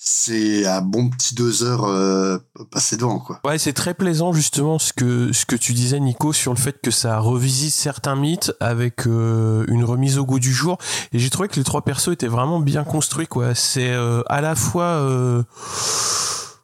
[0.00, 2.38] c'est un bon petit deux heures euh,
[2.70, 3.40] passé devant, quoi.
[3.44, 6.80] Ouais, c'est très plaisant justement ce que ce que tu disais Nico sur le fait
[6.80, 10.78] que ça revisite certains mythes avec euh, une remise au goût du jour
[11.12, 13.56] et j'ai trouvé que les trois persos étaient vraiment bien construits quoi.
[13.56, 15.42] C'est euh, à la fois euh,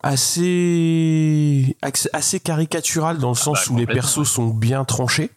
[0.02, 1.76] assez
[2.12, 5.30] assez- caricatural dans le sens bah, où les persos sont bien tranchés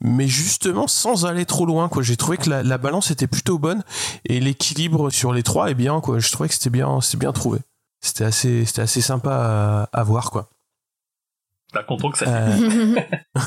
[0.00, 3.58] mais justement sans aller trop loin quoi j'ai trouvé que la, la balance était plutôt
[3.58, 3.82] bonne
[4.24, 7.32] et l'équilibre sur les trois est bien quoi je trouvais que c'était bien c'est bien
[7.32, 7.60] trouvé
[8.00, 10.48] c'était assez c'était assez sympa à, à voir quoi
[11.72, 12.26] Pas content que ça.
[12.26, 12.96] Euh,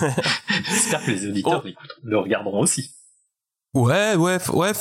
[0.66, 1.68] J'espère que les auditeurs Oh.
[1.68, 2.92] écoute, le regarderont aussi.
[3.76, 4.72] Ouais, ouais, ouais.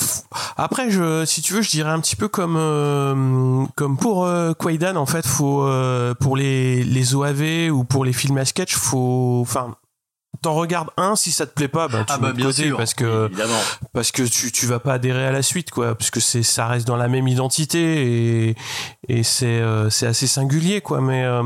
[0.57, 4.53] Après, je, si tu veux, je dirais un petit peu comme euh, comme pour euh,
[4.55, 8.77] Kwaidan, en fait, faut euh, pour les les OAV ou pour les films à sketch,
[8.77, 9.75] faut, enfin,
[10.45, 12.77] t'en regardes un si ça te plaît pas, bah tu Ah bah bien côté sûr,
[12.77, 13.59] parce que évidemment.
[13.93, 16.67] parce que tu tu vas pas adhérer à la suite quoi, parce que c'est ça
[16.67, 18.57] reste dans la même identité et
[19.09, 21.01] et c'est euh, c'est assez singulier quoi.
[21.01, 21.43] Mais euh,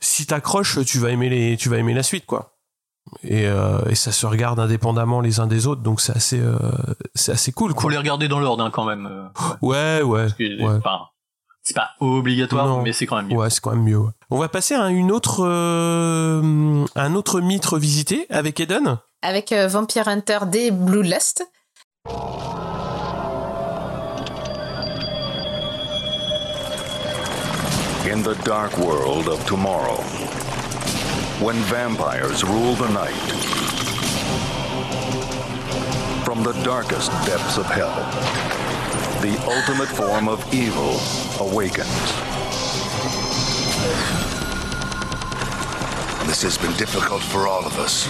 [0.00, 2.48] si t'accroches, tu vas aimer les tu vas aimer la suite quoi.
[3.24, 6.56] Et, euh, et ça se regarde indépendamment les uns des autres, donc c'est assez, euh,
[7.14, 7.90] c'est assez cool, Faut quoi.
[7.90, 9.28] les regarder dans l'ordre hein, quand même.
[9.60, 10.76] Ouais, ouais, parce que, ouais.
[10.78, 11.00] enfin,
[11.62, 12.82] c'est pas obligatoire, Non.
[12.82, 13.36] mais c'est quand même mieux.
[13.36, 13.98] Ouais, c'est quand même mieux.
[13.98, 14.10] ouais.
[14.30, 18.98] On va passer à une autre, euh, un autre mythe revisité avec Eden.
[19.22, 21.44] Avec euh, Vampire Hunter des Blue Lust.
[28.04, 29.96] In the dark world of tomorrow,
[31.44, 33.22] when vampires rule the night,
[36.24, 37.92] From the darkest depths of hell,
[39.22, 40.98] the ultimate form of evil
[41.38, 41.86] awakens.
[46.26, 48.08] This has been difficult for all of us.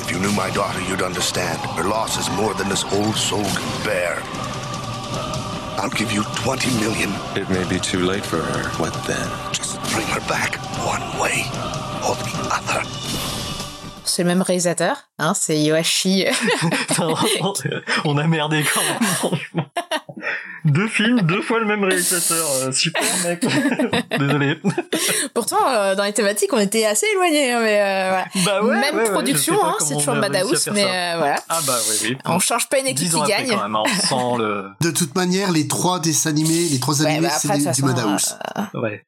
[0.00, 1.60] If you knew my daughter, you'd understand.
[1.76, 4.18] Her loss is more than this old soul can bear.
[5.76, 7.10] I'll give you 20 million.
[7.36, 8.70] It may be too late for her.
[8.80, 9.28] What then?
[9.52, 11.44] Just bring her back one way
[12.00, 13.33] or the other.
[14.04, 16.26] C'est le même réalisateur, hein, c'est Yoashi.
[18.04, 19.66] on a merdé quand même, franchement.
[20.64, 22.46] Deux films, deux fois le même réalisateur.
[22.62, 23.44] Euh, super, mec.
[24.18, 24.58] Désolé.
[25.34, 27.52] Pourtant, euh, dans les thématiques, on était assez éloignés.
[27.52, 28.26] hein, mais euh, voilà.
[28.44, 31.36] Bah ouais, Même ouais, production, hein, c'est on toujours Madhouse, mais euh, voilà.
[31.48, 32.16] Ah bah oui, oui.
[32.24, 33.48] On change pas une équipe qui gagne.
[33.48, 34.70] quand même, on sent le...
[34.80, 38.38] De toute manière, les trois dessins animés, les trois animés, bah, c'est après, du, Madhouse.
[38.74, 39.04] Ouais.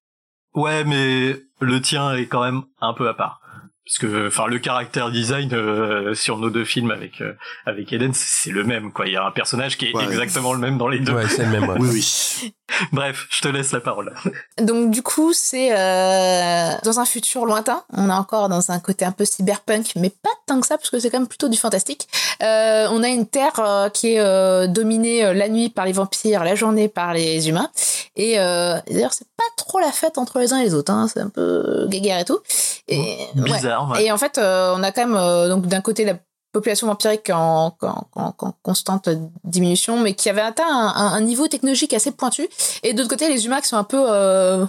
[0.54, 3.40] Ouais, mais le tien est quand même un peu à part.
[3.86, 7.34] Parce que, enfin, le caractère design euh, sur nos deux films avec euh,
[7.66, 9.06] avec Eden, c'est le même, quoi.
[9.06, 10.04] Il y a un personnage qui est Ouais.
[10.04, 11.12] exactement le même dans les deux.
[11.12, 11.76] Ouais, c'est le même, ouais.
[11.78, 12.54] Oui, oui.
[12.92, 14.12] Bref, je te laisse la parole.
[14.60, 17.84] Donc du coup, c'est euh, dans un futur lointain.
[17.92, 20.90] On est encore dans un côté un peu cyberpunk, mais pas tant que ça, parce
[20.90, 22.08] que c'est quand même plutôt du fantastique.
[22.42, 25.92] Euh, on a une Terre euh, qui est euh, dominée euh, la nuit par les
[25.92, 27.70] vampires, la journée par les humains.
[28.16, 30.90] Et euh, d'ailleurs, c'est pas trop la fête entre les uns et les autres.
[30.92, 31.06] Hein.
[31.12, 32.40] C'est un peu guéguerre et tout.
[32.88, 36.14] Et, Bizarre, Et en fait, euh, on a quand même euh, donc d'un côté la
[36.52, 39.08] population vampirique en, en- en- en constante
[39.44, 42.48] diminution, mais qui avait atteint un, un- un niveau technologique assez pointu.
[42.82, 44.64] Et d'autre côté, les humains qui sont un peu euh,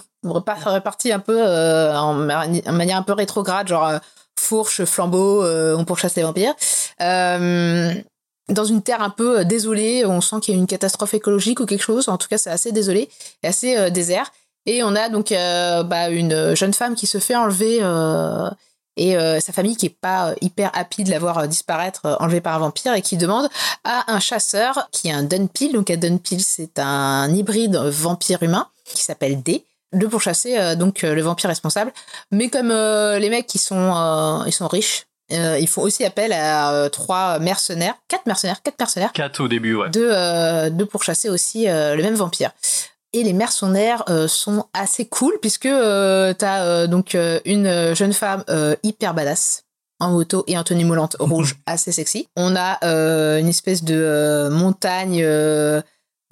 [0.65, 3.89] répartis un peu euh, en, mani- en manière un peu rétrograde, genre
[4.37, 6.53] fourche, flambeau, euh, on pourchasse les vampires.
[8.49, 11.65] Dans une terre un peu désolée, on sent qu'il y a une catastrophe écologique ou
[11.65, 12.07] quelque chose.
[12.07, 13.09] En tout cas, c'est assez désolé
[13.43, 14.31] et assez désert.
[14.65, 17.79] Et on a donc bah, une jeune femme qui se fait enlever
[18.97, 22.17] et euh, sa famille qui est pas euh, hyper happy de la voir euh, disparaître
[22.19, 23.47] enlevée par un vampire et qui demande
[23.83, 25.71] à un chasseur qui est un Dunpil.
[25.73, 31.03] Donc un Dunpil, c'est un hybride vampire humain qui s'appelle D de pourchasser euh, donc
[31.03, 31.93] euh, le vampire responsable.
[32.31, 36.89] Mais comme euh, les mecs qui sont ils sont riches, ils font aussi appel à
[36.89, 39.89] trois mercenaires, quatre mercenaires, quatre mercenaires Quatre au début, ouais.
[39.89, 42.51] de, de pourchasser aussi le même vampire.
[43.13, 48.43] Et les mercenaires euh, sont assez cool puisque euh, t'as euh, donc une jeune femme
[48.83, 49.63] hyper badass
[49.99, 52.27] en moto et en tenue moulante rouge assez sexy.
[52.35, 52.77] On a
[53.39, 55.25] une espèce de montagne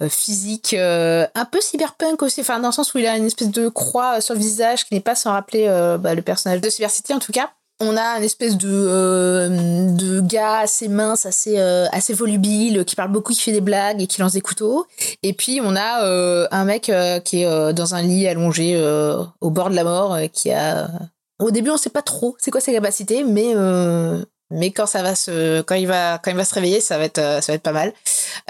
[0.08, 3.68] physique un peu cyberpunk aussi, enfin dans le sens où il a une espèce de
[3.68, 5.66] croix sur le visage qui n'est pas sans rappeler
[5.98, 7.50] bah, le personnage de Cyber City en tout cas.
[7.78, 13.12] On a une espèce de, euh, gars assez mince, assez, euh, assez volubile, qui parle
[13.12, 14.86] beaucoup, qui fait des blagues et qui lance des couteaux.
[15.22, 16.90] Et puis on a euh, un mec
[17.24, 18.76] qui est dans un lit allongé
[19.40, 20.88] au bord de la mort, qui a...
[21.38, 23.52] Au début, on sait pas trop c'est quoi ses capacités, mais
[24.50, 27.04] mais quand ça va se quand il va quand il va se réveiller, ça va
[27.04, 27.92] être euh, ça va être pas mal.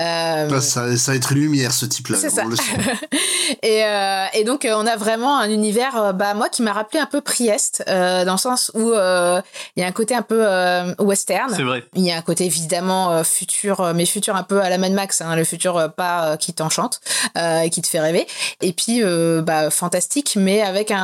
[0.01, 2.19] Euh, Bah, ça, ça va être une lumière, ce type-là.
[2.19, 2.45] c'est on ça.
[2.45, 2.63] le sent.
[3.63, 6.73] et, euh, et donc euh, on a vraiment un univers, euh, bah moi qui m'a
[6.73, 9.41] rappelé un peu Priest, euh, dans le sens où euh,
[9.77, 11.53] il y a un côté un peu euh, western.
[11.55, 11.85] C'est vrai.
[11.95, 14.79] Il y a un côté évidemment euh, futur, euh, mais futur un peu à la
[14.79, 17.01] Mad Max, hein, le futur euh, pas euh, qui t'enchante
[17.39, 18.27] euh, et qui te fait rêver.
[18.61, 20.99] Et puis euh, bah, fantastique, mais avec un,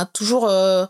[0.00, 0.86] un- toujours euh,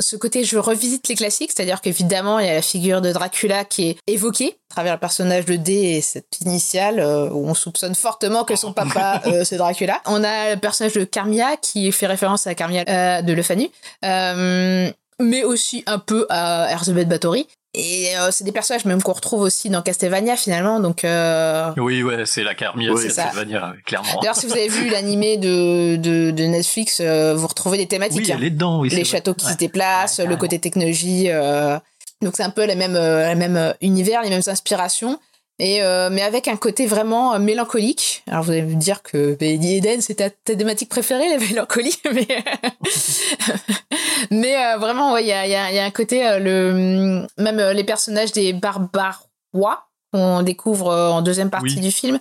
[0.00, 3.64] ce côté je revisite les classiques, c'est-à-dire qu'évidemment il y a la figure de Dracula
[3.64, 7.54] qui est évoquée à travers le personnage de D et cette initiale euh, où on
[7.54, 10.00] soupçonne fortement que son papa euh, c'est Dracula.
[10.06, 13.68] On a le personnage de Carmia qui fait référence à Carmia euh, de Le Fanu,
[14.04, 14.90] euh,
[15.20, 17.46] mais aussi un peu à Erzébeth Bathory.
[17.72, 22.02] Et euh, c'est des personnages même qu'on retrouve aussi dans Castlevania finalement, donc euh, Oui,
[22.02, 23.22] ouais, c'est la Carmia, Oui, c'est c'est ça.
[23.26, 24.18] Castlevania, clairement.
[24.20, 28.22] D'ailleurs, si vous avez vu l'animé de, de, de Netflix, euh, vous retrouvez des thématiques.
[28.26, 29.38] Oui, elle est dedans, oui, Les châteaux vrai.
[29.38, 29.52] qui Ouais.
[29.52, 31.26] se déplacent, le côté technologie.
[31.28, 31.78] euh,
[32.22, 35.18] donc, c'est un peu le même, euh, le même euh, univers, les mêmes inspirations.
[35.60, 38.22] Et, euh, mais avec un côté vraiment euh, mélancolique.
[38.26, 41.94] Alors, vous allez me dire que Eden, c'est ta, ta thématique préférée, la mélancolie.
[42.12, 42.26] Mais,
[44.30, 46.26] mais euh, vraiment, ouais, il y a, il y, a, il y a un côté,
[46.26, 51.82] euh, le, même euh, les personnages des barbarois qu'on découvre en deuxième partie Oui.
[51.82, 52.18] du film,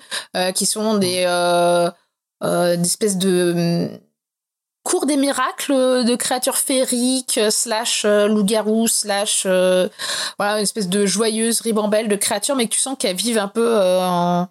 [0.53, 1.23] qui sont des,
[2.41, 3.99] des espèces de hum,
[4.89, 10.89] cours des miracles euh, de créatures féeriques euh, slash euh, loup-garou slash voilà une espèce
[10.89, 14.47] de joyeuse ribambelle de créatures mais que tu sens qu'elles vivent un peu en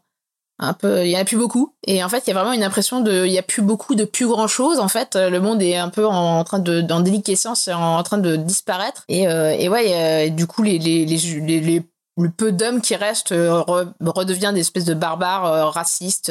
[0.60, 1.74] un peu il y en a plus beaucoup.
[1.86, 3.96] Et en fait il y a vraiment une impression de il y a plus beaucoup
[3.96, 5.16] de plus grand chose en fait.
[5.16, 9.04] Le monde est un peu en, train de dans déliquescence en, en train de disparaître.
[9.08, 11.82] Et, euh, et ouais du coup les les, les, les,
[12.16, 16.30] le peu d'hommes qui restent re- redevient des espèces de barbares racistes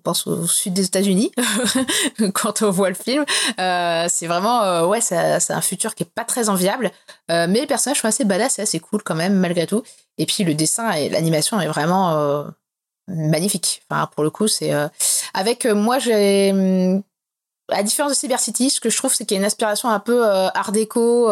[0.00, 1.32] pense au sud des États-Unis
[2.34, 3.24] quand on voit le film.
[3.58, 6.90] Euh, c'est vraiment, euh, ouais, c'est c'est un futur qui est pas très enviable,
[7.30, 9.82] euh, mais les personnages sont assez badass et assez cool quand même malgré tout.
[10.18, 12.44] Et puis le dessin et l'animation est vraiment euh,
[13.08, 13.82] magnifique.
[13.90, 14.72] Enfin, pour le coup, c'est
[15.34, 17.02] avec moi j'ai hum,
[17.68, 19.88] à différence de Cyber City, ce que je trouve, c'est qu'il y a une inspiration
[19.88, 21.30] un peu art déco,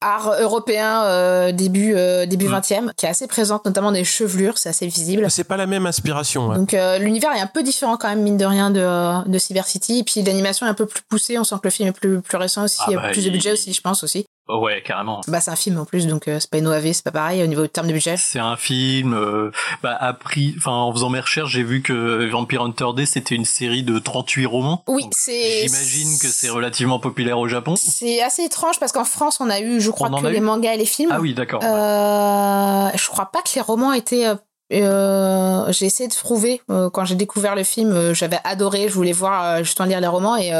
[0.00, 4.68] art européen euh, début euh, début 20e, qui est assez présente, notamment des chevelures, c'est
[4.68, 5.30] assez visible.
[5.30, 6.48] C'est pas la même inspiration.
[6.48, 6.56] ouais.
[6.56, 9.38] Donc euh, l'univers est un peu différent quand même mine de rien de, euh, de
[9.38, 9.98] Cyber City.
[10.00, 11.38] Et puis l'animation est un peu plus poussée.
[11.38, 13.10] On sent que le film est plus plus récent aussi, Ah il y a bah,
[13.10, 14.25] plus de budget aussi, je pense aussi.
[14.48, 15.20] Oh ouais, carrément.
[15.26, 17.42] Bah c'est un film en plus, donc euh, c'est pas une OAV, c'est pas pareil
[17.42, 18.14] au niveau de terme de budget.
[18.16, 19.12] C'est un film.
[19.12, 19.50] euh,
[19.82, 23.82] bah, enfin, en faisant mes recherches, j'ai vu que Vampire Hunter Day c'était une série
[23.82, 24.84] de 38 romans.
[24.86, 27.74] Oui, c'est J'imagine que c'est relativement populaire au Japon.
[27.76, 30.40] c'est assez étrange parce qu'en France on a eu, je crois On que les eu
[30.40, 31.10] mangas et les films.
[31.12, 31.60] Ah oui, d'accord.
[31.64, 34.26] Euh, je crois pas que les romans étaient.
[34.28, 34.34] euh,
[34.72, 37.92] euh, j'ai essayé de trouver euh, quand j'ai découvert le film.
[37.92, 38.88] euh, J'avais adoré.
[38.88, 40.52] Je voulais voir euh, justement lire les romans et.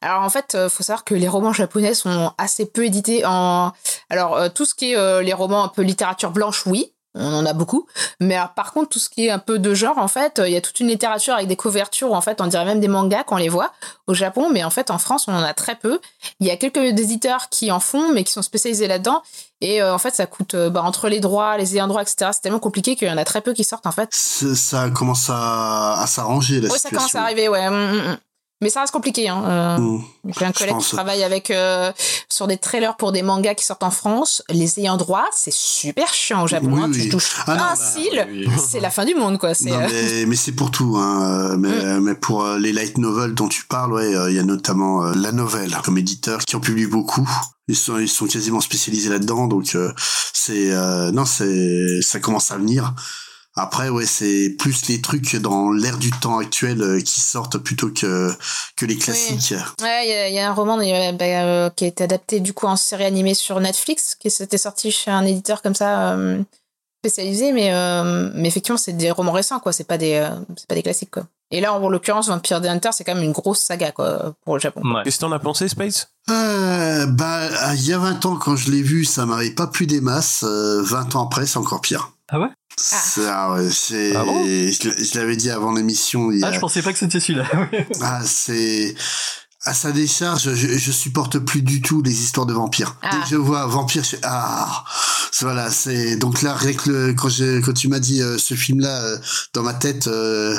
[0.00, 3.72] Alors en fait, euh, faut savoir que les romans japonais sont assez peu édités en.
[4.08, 7.34] Alors euh, tout ce qui est euh, les romans un peu littérature blanche, oui, on
[7.34, 7.86] en a beaucoup.
[8.20, 10.52] Mais alors, par contre, tout ce qui est un peu de genre, en fait, il
[10.52, 12.10] y a toute une littérature avec des couvertures.
[12.10, 13.72] où, En fait, on dirait même des mangas quand on les voit
[14.06, 16.00] au Japon, mais en fait, en France, on en a très peu.
[16.38, 19.22] Il y a quelques éditeurs qui en font, mais qui sont spécialisés là-dedans.
[19.60, 22.30] Et euh, en fait, ça coûte euh, bah, entre les droits, les ayants droit, etc.
[22.32, 24.14] C'est tellement compliqué qu'il y en a très peu qui sortent en fait.
[24.14, 27.68] Ça commence à, à s'arranger, la Ouais, ça commence à arriver, ouais.
[28.60, 28.66] Mm, mm, mm.
[28.66, 29.28] Mais ça reste compliqué.
[29.28, 29.42] Hein.
[29.46, 29.78] Euh,
[30.22, 30.32] Mm.
[30.38, 31.92] J'ai un collègue qui travaille avec euh,
[32.28, 34.42] sur des trailers pour des mangas qui sortent en France.
[34.50, 36.68] Les ayants droit, c'est super chiant au Japon.
[36.72, 36.90] Oui, hein.
[36.92, 39.52] Tu touches Ah non, un bah, cil, c'est la fin du monde, quoi.
[39.62, 40.96] Non, euh, mais, mais c'est pour tout.
[40.96, 41.52] Hein.
[41.52, 44.42] euh, Mais, mais pour euh, les light novels dont tu parles, ouais, il y a
[44.42, 47.28] notamment La Nouvelle comme éditeur qui en publie beaucoup.
[47.68, 49.92] Ils sont, ils sont quasiment spécialisés là-dedans, donc euh,
[50.32, 52.94] c'est euh, non, c'est ça commence à venir.
[53.60, 57.90] Après, ouais, c'est plus les trucs dans l'air du temps actuel euh, qui sortent plutôt
[57.90, 58.32] que
[58.76, 59.54] que les classiques.
[59.82, 60.82] Ouais, il y a- il y, a un roman bah,
[61.24, 64.90] euh, qui a été adapté du coup en série animée sur Netflix, qui s'était sorti
[64.90, 66.42] chez un éditeur comme ça euh,
[67.04, 69.72] spécialisé, mais, euh, mais effectivement c'est des romans récents, quoi.
[69.72, 71.24] C'est pas des, euh, c'est pas des classiques, quoi.
[71.52, 74.54] Et là, en l'occurrence, Vampire the Hunter, c'est quand même une grosse saga, quoi, pour
[74.54, 74.82] le Japon.
[75.02, 76.08] Qu'est-ce que t'en as pensé, Space?
[76.30, 79.86] Euh, bah, il y a 20 ans, quand je l'ai vu, ça m'avait pas plu
[79.88, 80.44] des masses.
[80.46, 82.12] Euh, 20 ans après, c'est encore pire.
[82.28, 82.46] Ah ouais?
[83.28, 84.44] Ah ouais, c'est- Ah bon?
[84.44, 86.30] je, l'avais dit avant l'émission.
[86.30, 87.46] a- Ah, je pensais pas que c'était celui-là.
[88.00, 88.94] Ah, c'est
[89.64, 92.96] à sa décharge, je, je supporte plus du tout les histoires de vampires.
[93.02, 94.84] Dès que je vois vampire, je fais ah
[95.32, 98.54] C'est- voilà, c'est donc là avec le quand j'ai quand tu m'as dit euh, ce
[98.54, 99.18] film-là euh,
[99.52, 100.58] dans ma tête, euh,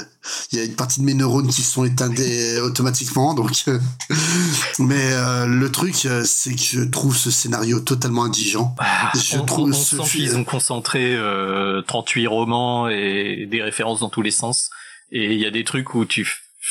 [0.51, 2.19] il y a une partie de mes neurones qui sont éteintes
[2.63, 3.33] automatiquement.
[3.33, 3.79] Donc, euh,
[4.79, 8.75] mais euh, le truc, euh, c'est que je trouve ce scénario totalement indigent.
[9.15, 13.61] Je on, trouve on ce sent film- qu'ils ont concentré euh, 38 romans et des
[13.63, 14.69] références dans tous les sens.
[15.11, 16.25] Et il y a des trucs où tu,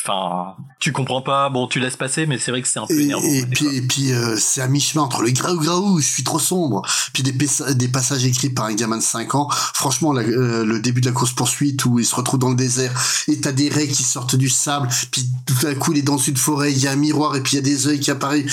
[0.05, 1.51] enfin, tu comprends pas.
[1.51, 3.27] Bon, tu laisses passer, mais c'est vrai que c'est un peu Et, énervant.
[3.27, 6.39] et puis, et puis euh, c'est à mi-chemin entre le graou graou, je suis trop
[6.39, 9.49] sombre, puis des, passa- des passages écrits par un gamin de 5 ans.
[9.75, 12.55] Franchement, la- euh, le début de la course poursuite où il se retrouve dans le
[12.57, 12.93] désert
[13.29, 16.19] et t'as des raies qui sortent du sable, puis tout à coup il est dans
[16.19, 18.11] une forêt, il y a un miroir et puis il y a des œils qui
[18.11, 18.45] apparaissent,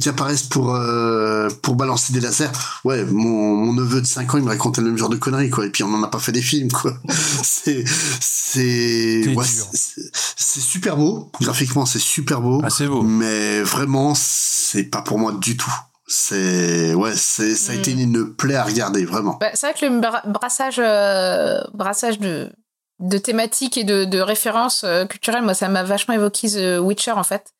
[0.00, 2.50] qui apparaissent pour euh, pour balancer des lasers.
[2.84, 5.50] Ouais, mon, mon neveu de 5 ans il me racontait le même genre de conneries
[5.50, 5.66] quoi.
[5.66, 6.94] Et puis on en a pas fait des films quoi.
[7.42, 7.84] c'est
[8.20, 11.30] c'est ouais, c'est- c'est super beau.
[11.40, 12.62] Graphiquement c'est super beau.
[12.70, 13.02] c'est beau.
[13.02, 15.72] Mais vraiment c'est pas pour moi du tout.
[16.06, 19.36] C'est ouais, c'est ça a été une plaie à regarder vraiment.
[19.40, 22.50] Bah, c'est vrai que le bra- brassage, euh, brassage de,
[22.98, 27.12] de thématiques et de, de références euh, culturelles, moi, ça m'a vachement évoqué The Witcher,
[27.12, 27.52] en fait.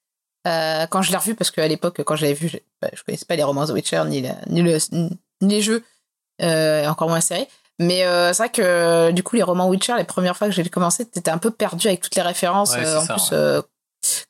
[0.49, 3.05] Euh, quand je l'ai revu, parce qu'à l'époque, quand je l'avais vu, je, bah, je
[3.05, 5.11] connaissais pas les romans The Witcher, ni, la- ni, le, ni
[5.43, 5.85] les jeux,
[6.43, 7.47] euh, et encore moins la série.
[7.81, 10.53] Mais euh, c'est vrai que euh, du coup, les romans Witcher, les premières fois que
[10.53, 12.73] j'ai commencé, t'étais un peu perdu avec toutes les références.
[12.73, 13.39] Ouais, euh, en ça, plus, ouais.
[13.39, 13.63] euh,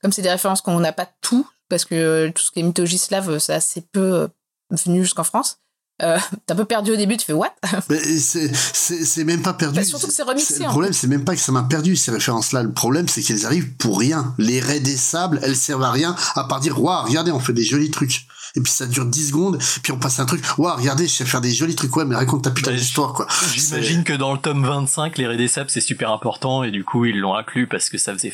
[0.01, 2.63] comme c'est des références qu'on n'a pas tout, parce que euh, tout ce qui est
[2.63, 4.29] mythologie slave, c'est assez peu euh,
[4.71, 5.59] venu jusqu'en France.
[6.01, 6.17] Euh,
[6.47, 7.53] T'es un peu perdu au début, tu fais what?
[7.91, 9.81] Mais c'est c'est c'est même pas perdu.
[9.81, 11.97] Bah, surtout que c'est remixé, Le en problème, c'est même pas que ça m'a perdu
[11.97, 12.63] ces références-là.
[12.63, 14.33] Le problème, c'est qu'elles arrivent pour rien.
[14.39, 17.53] Les raies des sables, elles servent à rien à part dire waouh, regardez, on fait
[17.53, 18.27] des jolis trucs.
[18.57, 20.45] Et puis ça dure 10 secondes, puis on passe à un truc.
[20.59, 21.95] Waouh, regardez, je sais faire des jolis trucs.
[21.97, 23.27] Ouais, mais raconte ta putain d'histoire, quoi.
[23.55, 26.85] J'imagine que dans le tome 25, les raies des sables, c'est super important et du
[26.85, 28.33] coup, ils l'ont inclus parce que ça faisait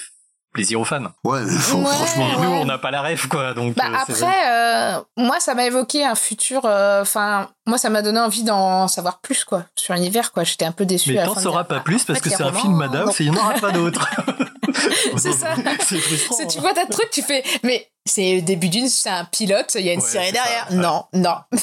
[0.52, 1.02] plaisir aux fans.
[1.22, 2.28] Ouais, mais faut- Ouais, franchement.
[2.40, 3.52] Nous, on n'a pas la rêve, quoi.
[3.52, 6.62] Donc, Bah euh, après, euh, moi, ça m'a évoqué un futur.
[6.64, 10.44] euh, Enfin, moi, ça m'a donné envie d'en savoir plus, quoi, sur l'univers, quoi.
[10.44, 11.12] J'étais un peu déçue.
[11.12, 13.12] Mais t'en sauras pas plus parce que c'est un film Madame non.
[13.12, 14.09] et il n'y en aura pas d'autres.
[15.19, 15.55] c'est ça.
[16.36, 19.74] C'est tu vois ta truc, tu fais, mais c'est le début d'une, c'est un pilote,
[19.78, 20.66] il y a une Ouais, série derrière.
[20.69, 21.36] ça, Non, non.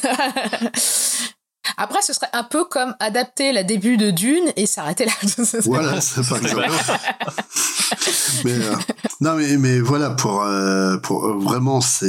[1.77, 5.11] Après, ce serait un peu comme adapter la début de Dune et s'arrêter là.
[5.65, 6.69] Voilà, c'est par exemple.
[8.45, 8.75] mais, euh,
[9.21, 12.05] non, mais, mais voilà, pour, euh, pour euh, vraiment, c'est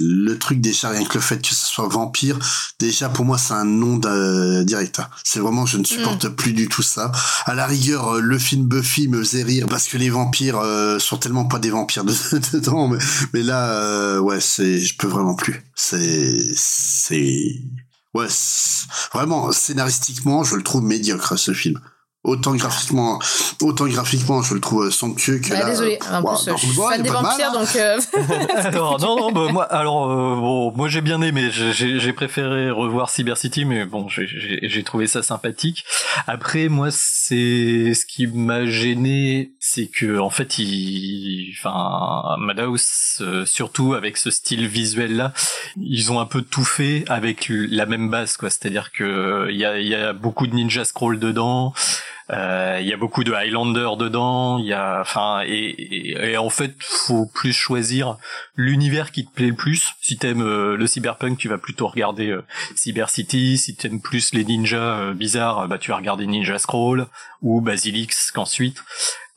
[0.00, 2.38] le truc déjà, rien que le fait que ce soit vampire,
[2.78, 5.00] déjà pour moi, c'est un nom de, direct.
[5.00, 5.08] hein.
[5.24, 7.10] C'est vraiment, je ne supporte plus du tout ça.
[7.46, 11.16] À la rigueur, le film Buffy me faisait rire parce que les vampires euh, sont
[11.16, 12.12] tellement pas des vampires de-
[12.52, 12.98] dedans, mais,
[13.32, 15.62] mais là, euh, ouais, c'est, je peux vraiment plus.
[15.74, 17.54] C'est, c'est,
[18.14, 18.28] ouais,
[19.12, 21.80] vraiment, scénaristiquement, je le trouve médiocre, ce film.
[22.24, 23.18] Autant graphiquement,
[23.62, 25.64] autant graphiquement, je le trouve somptueux que Bah, là.
[25.70, 27.52] désolé, en plus, non, je suis fan des vampires, hein.
[27.52, 27.74] donc.
[27.74, 28.00] euh,
[28.64, 32.12] alors non non bah, moi alors euh, bon moi j'ai bien aimé j'ai- j'ai j'ai
[32.12, 35.84] préféré revoir Cyber City mais bon j'ai- j'ai j'ai trouvé ça sympathique
[36.28, 43.44] après moi c'est ce qui m'a gêné c'est que en fait il enfin Madhouse euh,
[43.46, 45.32] surtout avec ce style visuel là
[45.80, 49.56] ils ont un peu tout fait avec la même base quoi c'est-à-dire que euh, il
[49.58, 53.24] y a il y a beaucoup de ninja scroll dedans euh, il y a beaucoup
[53.24, 58.16] de Highlander dedans, il y a, enfin, et, et, en fait, faut plus choisir
[58.56, 59.92] l'univers qui te plaît le plus.
[60.00, 62.44] Si t'aimes euh, le cyberpunk, tu vas plutôt regarder euh,
[62.76, 63.58] Cyber City.
[63.58, 67.06] Si t'aimes plus les ninjas euh, bizarres, bah tu vas regarder Ninja Scroll
[67.42, 68.82] ou Basilix qu'ensuite.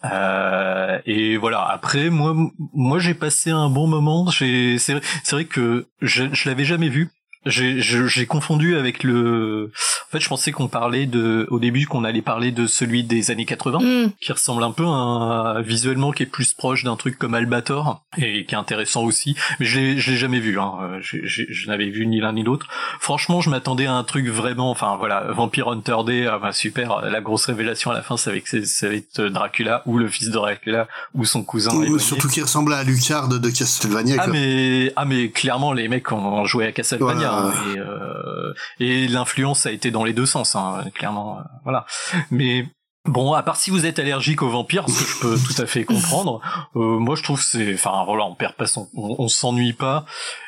[0.03, 1.63] Euh, et voilà.
[1.63, 2.35] Après, moi,
[2.73, 4.29] moi, j'ai passé un bon moment.
[4.29, 5.01] J'ai, c'est
[5.31, 7.09] vrai que je, je l'avais jamais vu.
[7.45, 9.71] J'ai, confondu avec le.
[10.07, 13.31] En fait, je pensais qu'on parlait de, au début, qu'on allait parler de celui des
[13.31, 14.11] années 80, Mm.
[14.19, 18.03] qui ressemble un peu à un- visuellement, qui est plus proche d'un truc comme Albator
[18.17, 19.35] et qui est intéressant aussi.
[19.59, 20.59] Mais je l'ai, je l'ai jamais vu.
[20.59, 20.73] Hein.
[20.81, 22.67] Euh, je n'avais vu ni l'un ni l'autre.
[22.99, 24.71] Franchement, je m'attendais à un truc vraiment.
[24.71, 27.01] Enfin, voilà, Vampire Hunter Day, ah, bah, super.
[27.01, 30.33] La grosse révélation à la fin, c'est avec, va être Dracula ou le fils de
[30.33, 31.73] Dracula ou son cousin.
[31.75, 34.15] Ou surtout qui ressemble à Lucard de, de Castlevania.
[34.19, 34.33] Ah quoi.
[34.33, 37.34] mais ah mais clairement les mecs ont joué à Castlevania Voilà.
[37.37, 41.85] Hein, et, euh, et l'influence a été dans les deux sens hein, clairement euh, voilà
[42.31, 42.65] mais
[43.05, 45.67] Bon, à part si vous êtes allergique aux vampires, ce que je peux tout à
[45.67, 46.41] fait comprendre,
[46.75, 50.05] euh, moi je trouve c'est, enfin voilà, on perd pas son, on, on s'ennuie pas.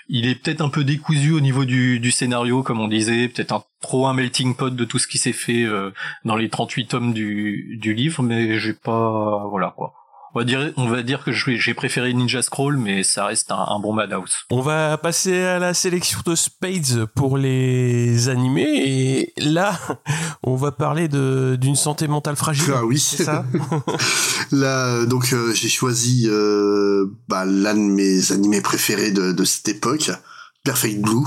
[0.10, 3.52] Il est peut-être un peu décousu au niveau du, du scénario, comme on disait, peut-être
[3.52, 5.92] un trop un melting pot de tout ce qui s'est fait euh,
[6.26, 9.94] dans les 38 tomes du, du livre, mais j'ai pas, voilà quoi.
[10.38, 13.56] On va dire, on va dire que j'ai préféré Ninja Scroll, mais ça reste un,
[13.56, 14.36] un bon Madhouse.
[14.52, 19.80] On va passer à la sélection de Spades pour les animés et là
[20.44, 22.72] on va parler de d'une santé mentale fragile.
[22.72, 23.46] Ah oui, c'est ça.
[24.52, 29.70] Là, donc euh, j'ai choisi euh, bah, l'un de mes animés préférés de, de cette
[29.70, 30.12] époque,
[30.64, 31.26] Perfect Blue.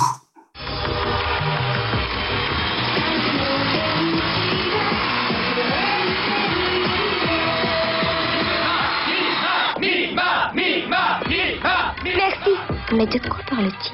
[12.92, 13.92] Mais de quoi parle-t-il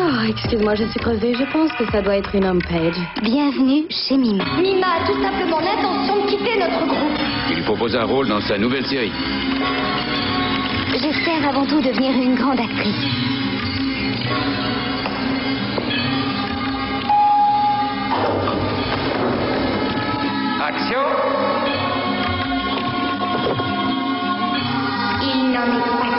[0.00, 1.34] Oh, excuse-moi, je suis creusée.
[1.34, 2.96] Je pense que ça doit être une homepage.
[3.22, 4.44] Bienvenue chez Mima.
[4.60, 7.18] Mima a tout simplement l'intention de quitter notre groupe.
[7.50, 9.12] Il lui propose un rôle dans sa nouvelle série.
[11.00, 13.04] J'espère avant tout devenir une grande actrice.
[20.60, 21.04] Action
[25.22, 26.17] Il n'en est pas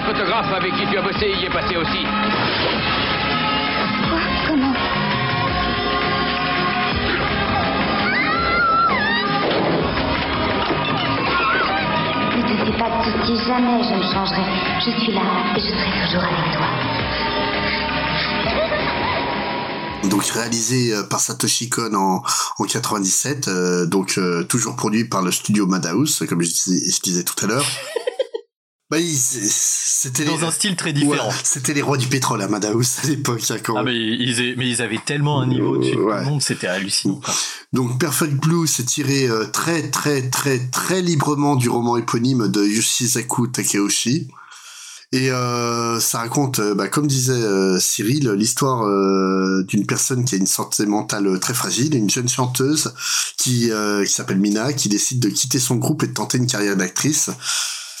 [0.00, 2.04] Le photographe avec qui tu as bossé y est passé aussi.
[4.08, 4.20] Quoi?
[4.48, 4.72] Comment?
[12.34, 14.44] Ne te fais pas de soucis, jamais je ne changerai.
[14.78, 15.20] Je suis là
[15.54, 16.68] et je serai toujours avec toi.
[20.08, 22.22] Donc réalisé euh, par Satoshi Kon en,
[22.58, 27.00] en 97, euh, donc euh, toujours produit par le studio Madhouse, comme je disais, je
[27.02, 27.66] disais tout à l'heure.
[28.90, 31.30] Bah, c'était Dans les- un style très différent.
[31.44, 33.42] C'était les rois du pétrole à Madhouse à l'époque.
[33.50, 36.42] hein, quand Ah mais ils, mais ils avaient tellement un niveau dessus tout le monde,
[36.42, 37.20] c'était hallucinant.
[37.24, 37.32] quoi.
[37.72, 42.64] Donc Perfect Blue s'est tiré euh, très très très très librement du roman éponyme de
[42.64, 44.26] Yoshizaku Takeoshi.
[45.12, 50.36] Et euh, ça raconte, euh, bah, comme disait euh, Cyril, l'histoire euh, d'une personne qui
[50.36, 52.92] a une santé mentale très fragile, une jeune chanteuse
[53.36, 53.70] qui,
[54.04, 57.30] qui s'appelle Mina, qui décide de quitter son groupe et de tenter une carrière d'actrice.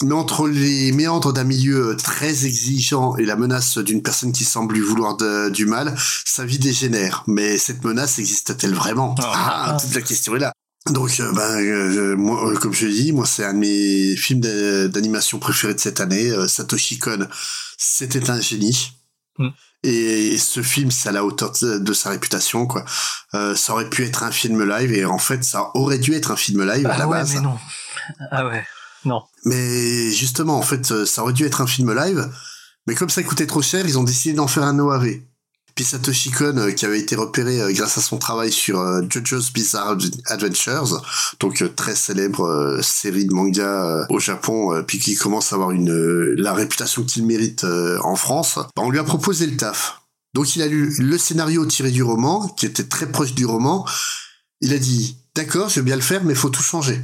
[0.02, 4.74] Mais entre les méandres d'un milieu très exigeant et la menace d'une personne qui semble
[4.74, 5.94] lui vouloir de- du mal,
[6.24, 7.22] sa vie dégénère.
[7.26, 9.14] Mais cette menace existe-t-elle vraiment?
[9.22, 10.52] Ah, Toute la question est là.
[10.88, 14.16] Donc, euh, ben, euh, moi, euh, comme je l'ai dit, moi, c'est un de mes
[14.16, 16.30] films d'a- d'animation préférés de cette année.
[16.30, 17.28] Euh, Satoshi Kon,
[17.76, 18.92] c'était un génie.
[19.82, 22.84] Et ce film, c'est à la hauteur de, de sa réputation, quoi.
[23.34, 26.30] Euh, ça aurait pu être un film live, et en fait, ça aurait dû être
[26.30, 27.34] un film live à Ah la ouais, base.
[27.34, 27.58] mais non.
[28.30, 28.64] Ah ouais,
[29.06, 29.22] non.
[29.44, 32.28] Mais justement, en fait, euh, ça aurait dû être un film live,
[32.86, 35.20] mais comme ça coûtait trop cher, ils ont décidé d'en faire un OAV.
[35.74, 39.52] Puis Satoshi Kon, euh, qui avait été repéré euh, grâce à son travail sur JoJo's
[39.52, 39.96] Bizarre
[40.26, 41.02] Adventures,
[41.38, 47.04] donc très célèbre série de manga au Japon, puis qui commence à avoir la réputation
[47.04, 48.56] qu'il mérite en France.
[48.56, 50.02] Bah, on lui a proposé le taf.
[50.34, 53.86] Donc il a lu le scénario tiré du roman, qui était très proche du roman.
[54.60, 57.00] Il a dit d'accord, je vais bien le faire, mais il faut tout changer.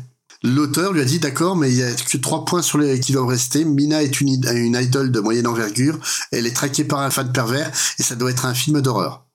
[0.46, 3.12] L'auteur lui a dit d'accord, mais il y a que trois points sur les qui
[3.12, 3.64] doivent rester.
[3.64, 5.98] Mina est une, id- une idole de moyenne envergure.
[6.30, 9.26] Elle est traquée par un fan pervers et ça doit être un film d'horreur.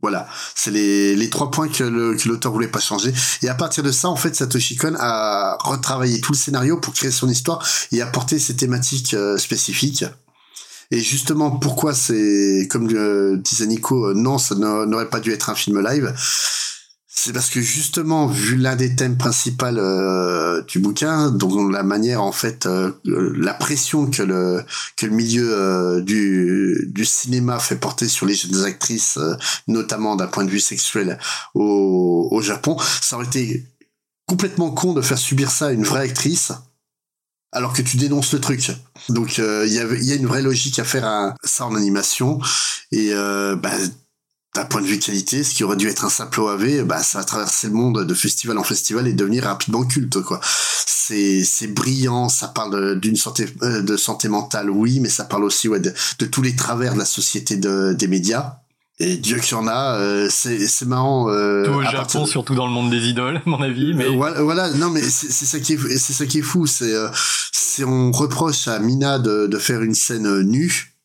[0.00, 3.12] Voilà, c'est les, trois points que l'auteur voulait pas changer.
[3.42, 6.94] Et à partir de ça, en fait, Satoshi Kon a retravaillé tout le scénario pour
[6.94, 10.04] créer son histoire et apporter ses thématiques euh, spécifiques.
[10.92, 12.86] Et justement, pourquoi c'est, comme
[13.42, 16.14] disait Nico, euh, non, ça n'a- n'aurait pas dû être un film live.
[17.20, 22.22] C'est parce que justement, vu l'un des thèmes principaux euh, du bouquin, donc la manière
[22.22, 24.64] en fait, euh, la pression que le
[24.96, 29.18] que le milieu euh, du du cinéma fait porter sur les jeunes actrices,
[29.66, 31.18] notamment d'un point de vue sexuel
[31.54, 33.66] au au Japon, ça aurait été
[34.28, 36.52] complètement con de faire subir ça à une vraie actrice
[37.50, 38.70] alors que tu dénonces le truc.
[39.08, 42.38] Donc il y a une vraie logique à faire à ça en animation
[42.92, 43.72] et bah,
[44.54, 47.18] d'un point de vue qualité, ce qui aurait dû être un simple OAV, bah, ça
[47.18, 50.40] va traverser le monde de festival en festival et devenir rapidement culte, quoi.
[50.86, 55.44] C'est, c'est brillant, ça parle d'une santé, euh, de santé mentale, oui, mais ça parle
[55.44, 58.56] aussi, ouais, de, de tous les travers de la société de, des médias.
[59.00, 61.30] Et Dieu qu'il y en a, euh, c'est, c'est marrant.
[61.30, 63.94] Euh, Tout au Japon, partir surtout dans le monde des idoles, à mon avis.
[63.94, 66.42] Mais euh, voilà, voilà, non mais c'est c'est ça qui est c'est ça qui est
[66.42, 67.08] fou, c'est euh,
[67.52, 70.97] c'est on reproche à Mina de, de faire une scène nue.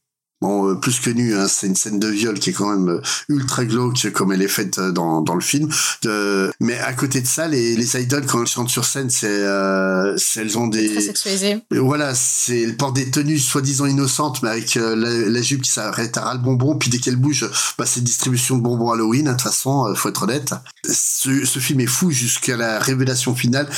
[0.43, 2.89] Bon, euh, plus que nue, hein, c'est une scène de viol qui est quand même
[2.97, 5.69] euh, ultra glauque comme elle est faite euh, dans, dans le film.
[6.01, 9.29] De, mais à côté de ça, les, les idoles quand elles chantent sur scène, c'est
[9.29, 14.75] euh, elles ont des Très Voilà, c'est elles portent des tenues soi-disant innocentes, mais avec
[14.75, 17.85] euh, la, la jupe qui s'arrête à ras le bonbon, puis dès qu'elle bouge, bah,
[17.85, 20.53] c'est distribution de bonbons Halloween, hein, de toute façon, euh, faut être honnête.
[20.85, 23.69] Ce, ce film est fou jusqu'à la révélation finale.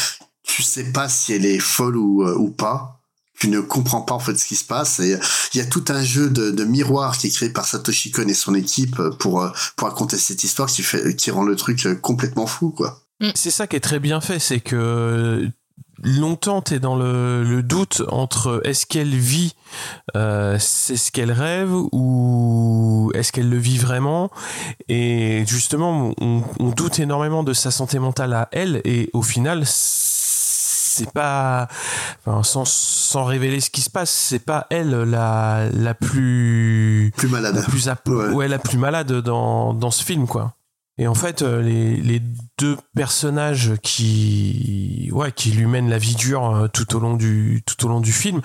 [0.42, 2.95] Tu sais pas si elle est folle ou, ou pas.
[3.40, 5.00] Tu ne comprends pas en fait ce qui se passe.
[5.00, 5.18] Et
[5.54, 8.28] il y a tout un jeu de, de miroir qui est créé par Satoshi Kon
[8.28, 11.56] et son équipe euh, pour, euh, pour raconter cette histoire qui, fait, qui rend le
[11.56, 13.02] truc euh, complètement fou, quoi.
[13.34, 15.50] C'est ça qui est très bien fait, c'est que
[16.04, 19.56] longtemps t'es dans le, le doute entre est-ce qu'elle vit,
[20.18, 24.30] euh, c'est ce qu'elle rêve ou est-ce qu'elle le vit vraiment?
[24.90, 29.64] Et justement, on, on doute énormément de sa santé mentale à elle et au final,
[30.96, 31.68] c'est pas,
[32.26, 37.28] enfin, sans, sans révéler ce qui se passe, c'est pas elle la, la plus plus
[37.28, 38.48] malade, la plus ap- ouais.
[38.48, 40.56] la plus malade dans, dans ce film quoi.
[40.98, 42.22] Et en fait, euh, les, les
[42.58, 47.64] deux personnages qui, ouais, qui lui mènent la vie dure euh, tout au long du,
[47.66, 48.40] tout au long du film,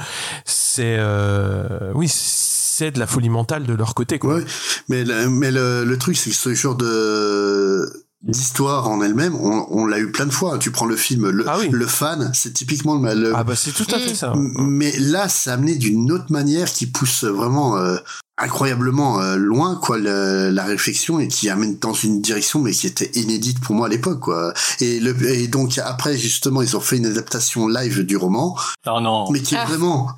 [0.44, 4.35] c'est, euh, oui, c'est de la folie mentale de leur côté, quoi.
[4.35, 4.44] Ouais,
[4.89, 7.89] mais le, mais le, le truc, c'est que ce genre de
[8.22, 10.59] d'histoire en elle-même, on, on l'a eu plein de fois.
[10.59, 13.86] Tu prends le film Le, le fan, c'est typiquement le, le ah bah c'est tout
[13.92, 14.32] à fait ça.
[14.36, 17.97] Mais là, c'est amené d'une autre manière qui pousse vraiment euh,
[18.36, 22.86] incroyablement euh, loin quoi le, la réflexion et qui amène dans une direction mais qui
[22.86, 24.52] était inédite pour moi à l'époque quoi.
[24.80, 28.56] Et, le, et donc après justement ils ont fait une adaptation live du roman.
[28.86, 29.30] Oh non.
[29.30, 29.66] Mais qui est Ah.
[29.66, 30.10] vraiment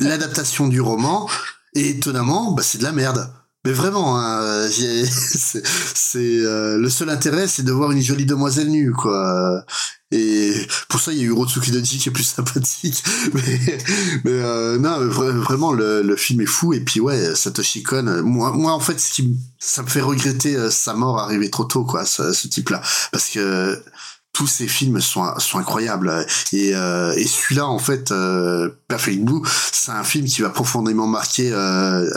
[0.00, 1.28] l'adaptation du roman.
[1.74, 3.32] Et étonnamment, bah, c'est de la merde.
[3.66, 5.62] Mais vraiment, hein, c'est
[6.16, 9.64] euh, le seul intérêt, c'est de voir une jolie demoiselle nue, quoi.
[10.12, 10.54] Et
[10.88, 13.04] pour ça, il y a eu Rotsuki Donji qui est plus sympathique.
[13.34, 13.78] Mais,
[14.24, 16.72] mais euh, non, vra- vraiment, le, le film est fou.
[16.72, 20.56] Et puis ouais, Satoshi Kon, moi, moi en fait, ce qui, ça me fait regretter
[20.56, 22.80] euh, sa mort arrivée trop tôt, quoi, ce, ce type-là,
[23.12, 23.80] parce que
[24.40, 26.24] tous ces films sont, sont incroyables.
[26.54, 31.06] Et, euh, et celui-là en fait euh, Perfect Blue c'est un film qui va profondément
[31.06, 32.08] marquer euh,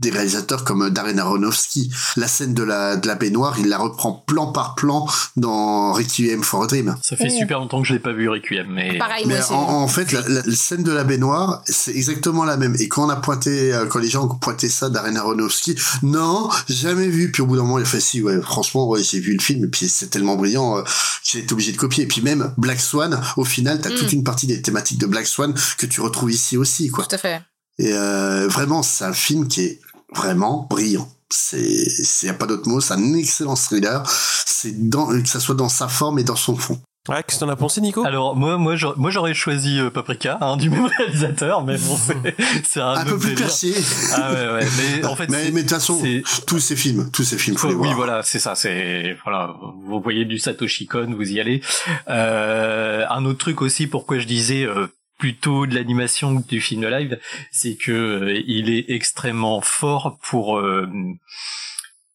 [0.00, 1.88] des réalisateurs comme Darren Aronofsky.
[2.16, 5.06] La scène de la, de la baignoire il la reprend plan par plan
[5.36, 6.96] dans Requiem for a Dream.
[7.00, 10.10] Ça fait super longtemps que je l'ai pas vu Requiem, mais mais en, en fait,
[10.10, 12.74] la, scène de la baignoire, c'est exactement la même.
[12.80, 16.48] Et quand on a pointé, euh, quand les gens ont pointé ça d'Arena Aronofsky, non,
[16.68, 17.30] jamais vu.
[17.30, 19.42] Puis au bout d'un moment, il a fait si, ouais, franchement, ouais, j'ai vu le
[19.42, 20.82] film, et puis c'est tellement brillant euh,
[21.22, 22.04] j'ai obligé de copier.
[22.04, 23.94] Et puis même Black Swan, au final, t'as Mm.
[23.96, 27.04] toute une partie des thématiques de Black Swan que tu retrouves ici aussi, quoi.
[27.06, 27.42] Tout à fait.
[27.78, 29.80] Et euh, vraiment, c'est un film qui est
[30.14, 31.08] vraiment brillant.
[31.30, 32.80] C'est, c'est y a pas d'autre mot.
[32.80, 34.02] C'est un excellent thriller.
[34.46, 36.78] C'est dans, que ça soit dans sa forme et dans son fond.
[37.08, 38.04] Ouais, qu'est-ce que t'en as pensé, Nico?
[38.04, 41.96] Alors moi, moi, j'aurais- moi, j'aurais choisi euh, Paprika, hein, du même réalisateur, mais bon,
[41.96, 43.72] c'est, c'est un, Un peu plus perché.
[44.14, 44.68] Ah ouais, ouais.
[45.00, 46.00] Mais en fait, mais, de toute façon,
[46.46, 47.96] tous ces films, tous ces films, faut les oui, voir.
[47.96, 48.54] voilà, c'est ça.
[48.54, 49.52] C'est voilà,
[49.84, 51.60] vous voyez du Satoshi Kon, vous y allez.
[52.08, 54.86] Euh, un autre truc aussi, pourquoi je disais euh,
[55.18, 57.18] plutôt de l'animation que du film live,
[57.50, 60.88] c'est que euh, il est extrêmement fort pour euh,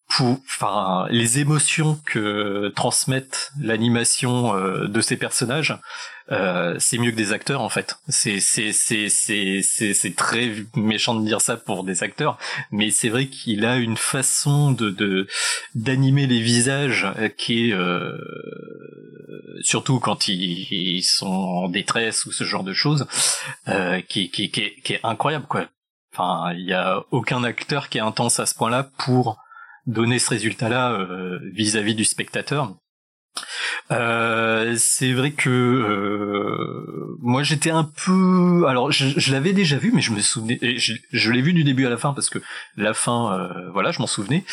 [0.10, 5.78] pour, enfin, les émotions que transmettent l'animation euh, de ces personnages,
[6.32, 7.98] euh, c'est mieux que des acteurs en fait.
[8.08, 12.38] C'est c'est c'est c'est c'est très méchant de dire ça pour des acteurs,
[12.72, 15.28] mais c'est vrai qu'il a une façon de de
[15.76, 17.08] d'animer les visages
[17.38, 18.18] qui est euh,
[19.62, 23.08] surtout quand ils, sont en détresse ou ce genre de choses,
[23.68, 25.66] euh, qui, qui, qui, qui est incroyable quoi.
[26.14, 29.38] Enfin, il y a aucun acteur qui est intense à ce point-là pour
[29.88, 32.76] donner ce résultat-là euh, vis-à-vis du spectateur.
[33.92, 39.92] Euh, c'est vrai que euh, moi j'étais un peu, alors je, je l'avais déjà vu,
[39.94, 42.40] mais je me souvenais, je, je l'ai vu du début à la fin parce que
[42.76, 44.44] la fin, euh, voilà, je m'en souvenais,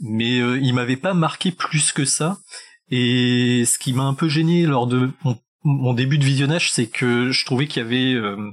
[0.00, 2.38] mais euh, il m'avait pas marqué plus que ça.
[2.90, 6.88] Et ce qui m'a un peu gêné lors de mon, mon début de visionnage, c'est
[6.88, 8.50] que je trouvais qu'il y avait euh,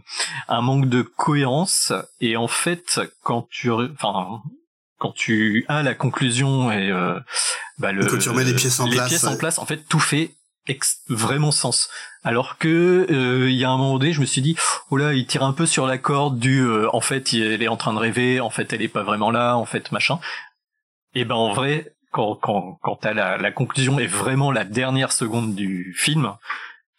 [0.47, 1.91] un manque de cohérence.
[2.21, 4.41] Et en fait, quand tu, enfin,
[4.99, 7.19] quand tu as la conclusion et euh,
[7.79, 9.29] bah le, quand tu remets les pièces en les place, pièces ouais.
[9.29, 10.31] en place, en fait, tout fait
[11.07, 11.89] vraiment sens.
[12.23, 14.55] Alors que euh, il y a un moment donné, je me suis dit,
[14.91, 17.67] oh là, il tire un peu sur la corde du, euh, en fait, elle est
[17.67, 20.19] en train de rêver, en fait, elle est pas vraiment là, en fait, machin.
[21.15, 25.11] Et ben en vrai, quand quand quand t'as la, la conclusion est vraiment la dernière
[25.11, 26.35] seconde du film,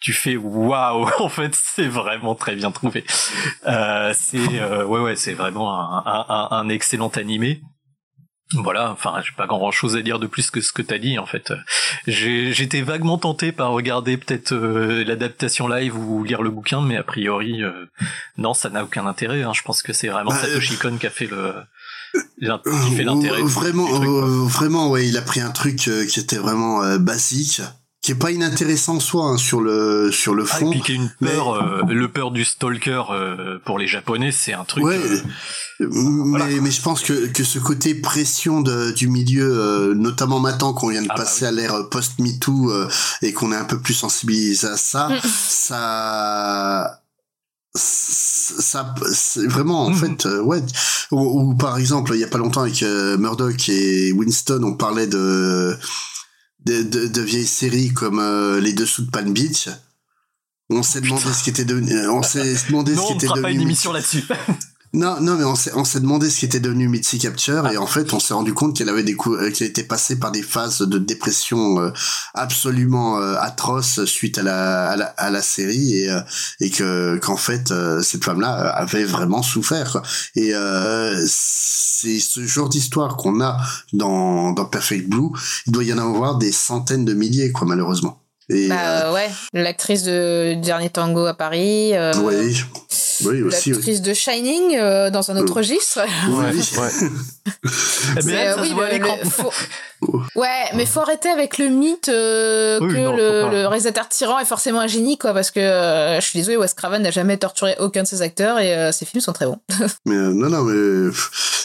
[0.00, 3.04] tu fais waouh en fait c'est vraiment très bien trouvé
[3.66, 7.60] euh, c'est euh, ouais ouais c'est vraiment un, un, un excellent animé
[8.54, 11.18] voilà, enfin, j'ai pas grand chose à dire de plus que ce que t'as dit
[11.18, 11.52] en fait.
[12.06, 16.96] J'ai- J'étais vaguement tenté par regarder peut-être euh, l'adaptation live ou lire le bouquin, mais
[16.96, 17.86] a priori, euh,
[18.38, 19.42] non, ça n'a aucun intérêt.
[19.42, 19.52] hein.
[19.54, 21.54] Je pense que c'est vraiment Bah, Satoshi Kon qui a fait le
[22.12, 23.40] qui fait l'intérêt.
[23.40, 26.98] Euh, Vraiment, euh, vraiment, ouais, il a pris un truc euh, qui était vraiment euh,
[26.98, 27.62] basique,
[28.02, 30.70] qui est pas inintéressant en soi hein, sur le sur le Ah, et fond.
[30.70, 34.32] puis qu'il y a une peur, euh, le peur du stalker euh, pour les Japonais,
[34.32, 34.84] c'est un truc.
[34.84, 34.98] Ouais,
[35.82, 40.40] euh, mais, mais je pense que, que ce côté pression de, du milieu, euh, notamment
[40.40, 42.88] maintenant qu'on vient de Ah bah passer à l'ère post-MeToo euh,
[43.20, 46.96] et qu'on est un peu plus sensibilisé à ça, ça
[47.74, 50.60] ça c'est vraiment en fait euh, ouais
[51.12, 54.74] ou, ou par exemple il y a pas longtemps avec euh, Murdoch et Winston on
[54.74, 55.76] parlait de
[56.64, 59.68] de, de, de vieilles séries comme euh, les dessous de Pan Beach.
[60.68, 63.26] On s'est demandé ce qui était devenu on s'est demandé non, ce qui on était
[63.26, 64.24] fera devenu pas une émission là-dessus.
[64.92, 67.76] Non, non, mais on s'est, on s'est demandé ce qui était devenu Mitzi Capture et
[67.76, 70.32] en fait, on s'est rendu compte qu'elle avait des cou- euh, qu'elle était passée par
[70.32, 71.90] des phases de dépression euh,
[72.34, 76.20] absolument euh, atroces suite à la, à la, à la série et, euh,
[76.58, 79.92] et que, qu'en fait, euh, cette femme-là avait vraiment souffert.
[79.92, 80.02] quoi.
[80.34, 80.52] Et
[81.26, 83.58] c'est ce genre d'histoire qu'on a
[83.92, 85.28] dans, dans Perfect Blue.
[85.66, 88.22] Il doit y en avoir des centaines de milliers, quoi, malheureusement.
[88.50, 91.94] Et, Bah euh, ouais, l'actrice de Dernier Tango à Paris.
[91.96, 92.62] euh, oui,
[93.24, 93.70] oui aussi.
[93.70, 93.76] oui.
[93.76, 96.00] L'actrice de Shining euh, dans un autre Euh, registre.
[96.28, 96.60] Oui.
[98.18, 99.52] Eh bien, euh, oui, le- le- faut-
[100.34, 104.38] Ouais, mais faut arrêter avec le mythe euh, Oui, que non, le, le réalisateur tyran
[104.38, 107.36] est forcément un génie, quoi, parce que euh, je suis désolée, Wes Craven n'a jamais
[107.36, 109.58] torturé aucun de ses acteurs et euh, ses films sont très bons.
[110.06, 111.10] Mais euh, non, non, mais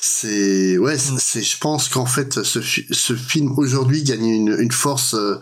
[0.02, 1.42] c'est ouais, c'est- c'est.
[1.42, 5.40] Je pense qu'en fait, ce, fi- ce film aujourd'hui gagne une, une force euh,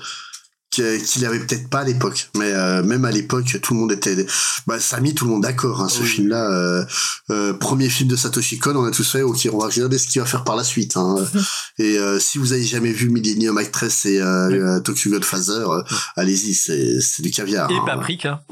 [0.73, 2.29] qu'il avait peut-être pas à l'époque.
[2.37, 4.25] Mais euh, même à l'époque, tout le monde était.
[4.65, 5.81] Bah, ça a mis tout le monde d'accord.
[5.81, 6.85] Hein, ce film-là, euh,
[7.29, 9.21] euh, premier film de Satoshi Kon, on a tous fait.
[9.21, 10.97] Ok, on va regarder ce qu'il va faire par la suite.
[10.97, 11.15] Hein.
[11.77, 15.83] et euh, si vous avez jamais vu Millennium Actress et euh, euh, Tokyo Godfather, euh,
[16.15, 17.69] allez-y, c'est c'est du caviar.
[17.69, 17.83] Et hein.
[17.85, 18.43] Paprika.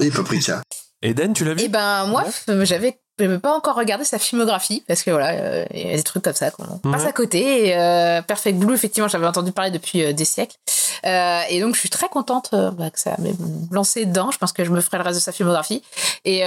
[0.00, 0.62] Et Paprika.
[1.02, 1.62] Eden, tu l'as vu?
[1.62, 2.24] Et ben moi,
[2.62, 6.02] j'avais j'avais pas encore regardé sa filmographie parce que voilà, euh, il y a des
[6.02, 7.68] trucs comme ça qu'on passe à côté.
[7.68, 10.56] Et, euh, Perfect Blue, effectivement, j'avais entendu parler depuis euh, des siècles.
[11.04, 13.34] Euh, et donc, je suis très contente bah, que ça m'ait
[13.70, 14.30] lancé dedans.
[14.30, 15.82] Je pense que je me ferai le reste de sa filmographie.
[16.24, 16.42] Et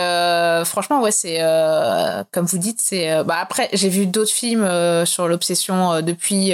[0.66, 1.40] franchement, ouais, c'est
[2.32, 3.24] comme vous dites, c'est.
[3.24, 4.66] bah après, j'ai vu d'autres films
[5.06, 6.54] sur l'obsession depuis.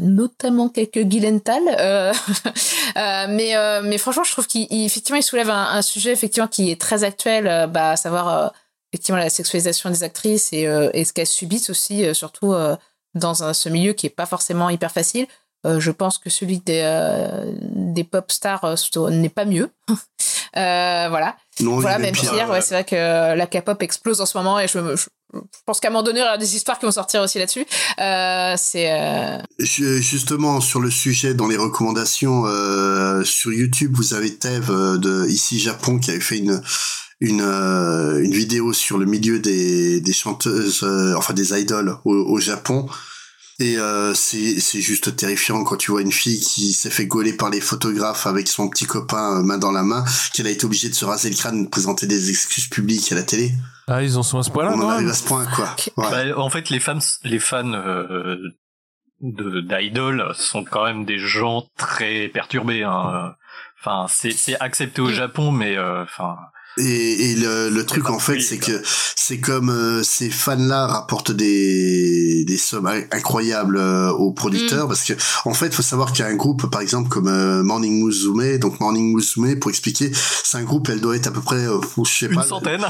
[0.00, 1.04] notamment quelques
[1.78, 4.90] euh, mais mais franchement je trouve qu'il il-
[5.22, 8.43] soulève un, un sujet effectivement qui est très actuel bah à savoir
[8.94, 12.76] effectivement la sexualisation des actrices et, euh, et ce qu'elles subissent aussi euh, surtout euh,
[13.16, 15.26] dans un, ce milieu qui est pas forcément hyper facile
[15.78, 16.82] je pense que celui des
[17.72, 18.76] des pop stars
[19.10, 19.70] n'est pas mieux.
[20.54, 21.36] Voilà.
[21.60, 22.52] Non, voilà même pire, pire, ouais.
[22.56, 22.94] ouais, c'est vrai que
[23.34, 26.02] la K-pop explose en ce moment et je, me- je, je pense qu'à un moment
[26.02, 27.66] donné il y aura des histoires qui vont sortir aussi là-dessus.
[27.96, 32.44] C'est Ju- Justement, sur le sujet, dans les recommandations
[33.24, 34.66] sur YouTube, vous avez Tev
[34.98, 36.62] de Ici Japon qui avait fait une
[37.24, 42.14] une, euh, une vidéo sur le milieu des, des chanteuses, euh, enfin des idoles au,
[42.14, 42.86] au Japon.
[43.60, 47.32] Et euh, c'est c'est juste terrifiant quand tu vois une fille qui s'est fait gauler
[47.32, 50.64] par les photographes avec son petit copain euh, main dans la main, qu'elle a été
[50.64, 53.52] obligée de se raser le crâne, de présenter des excuses publiques à la télé.
[53.86, 55.74] Ah, ils en sont à ce point-là, On en arrive à ce point, quoi.
[55.96, 56.10] Ouais.
[56.10, 58.38] Bah, en fait, les fans, les fans euh,
[59.20, 62.82] de d'idol sont quand même des gens très perturbés.
[62.82, 63.34] Hein.
[63.80, 66.36] Enfin, c'est c'est accepté au Japon, mais euh, enfin.
[66.78, 68.82] Et, et le, le truc en fait, c'est que
[69.16, 74.88] c'est comme euh, ces fans-là rapportent des des sommes in- incroyables euh, aux producteurs Mm.
[74.88, 75.12] parce que
[75.44, 78.58] en fait, faut savoir qu'il y a un groupe, par exemple comme euh, Morning Musume.
[78.58, 80.10] Donc Morning Musume, pour expliquer,
[80.42, 82.84] c'est un groupe, elle doit être à peu près, euh, je sais Une pas, centaine.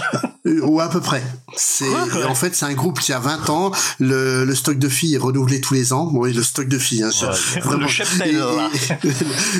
[0.47, 1.23] Euh, ou à peu près.
[1.56, 2.24] C'est Ouais.
[2.24, 3.70] en fait c'est un groupe qui a 20 ans.
[4.01, 6.06] Le, le stock de filles est renouvelé tous les ans.
[6.06, 7.02] Bon, oui, le stock de filles.
[7.02, 7.82] Hein, Ouais, vraiment.
[7.82, 8.70] le cheptel, là.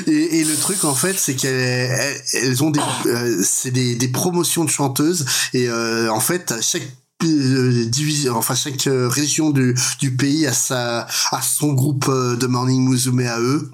[0.07, 3.71] Et, et, et le truc en fait, c'est qu'elles elles, elles ont des euh, c'est
[3.71, 5.25] des, des promotions de chanteuses.
[5.53, 6.87] Et euh, en fait chaque
[7.23, 9.75] euh, division enfin chaque euh, région du,
[10.17, 13.71] pays a sa a son groupe de morning musume à eux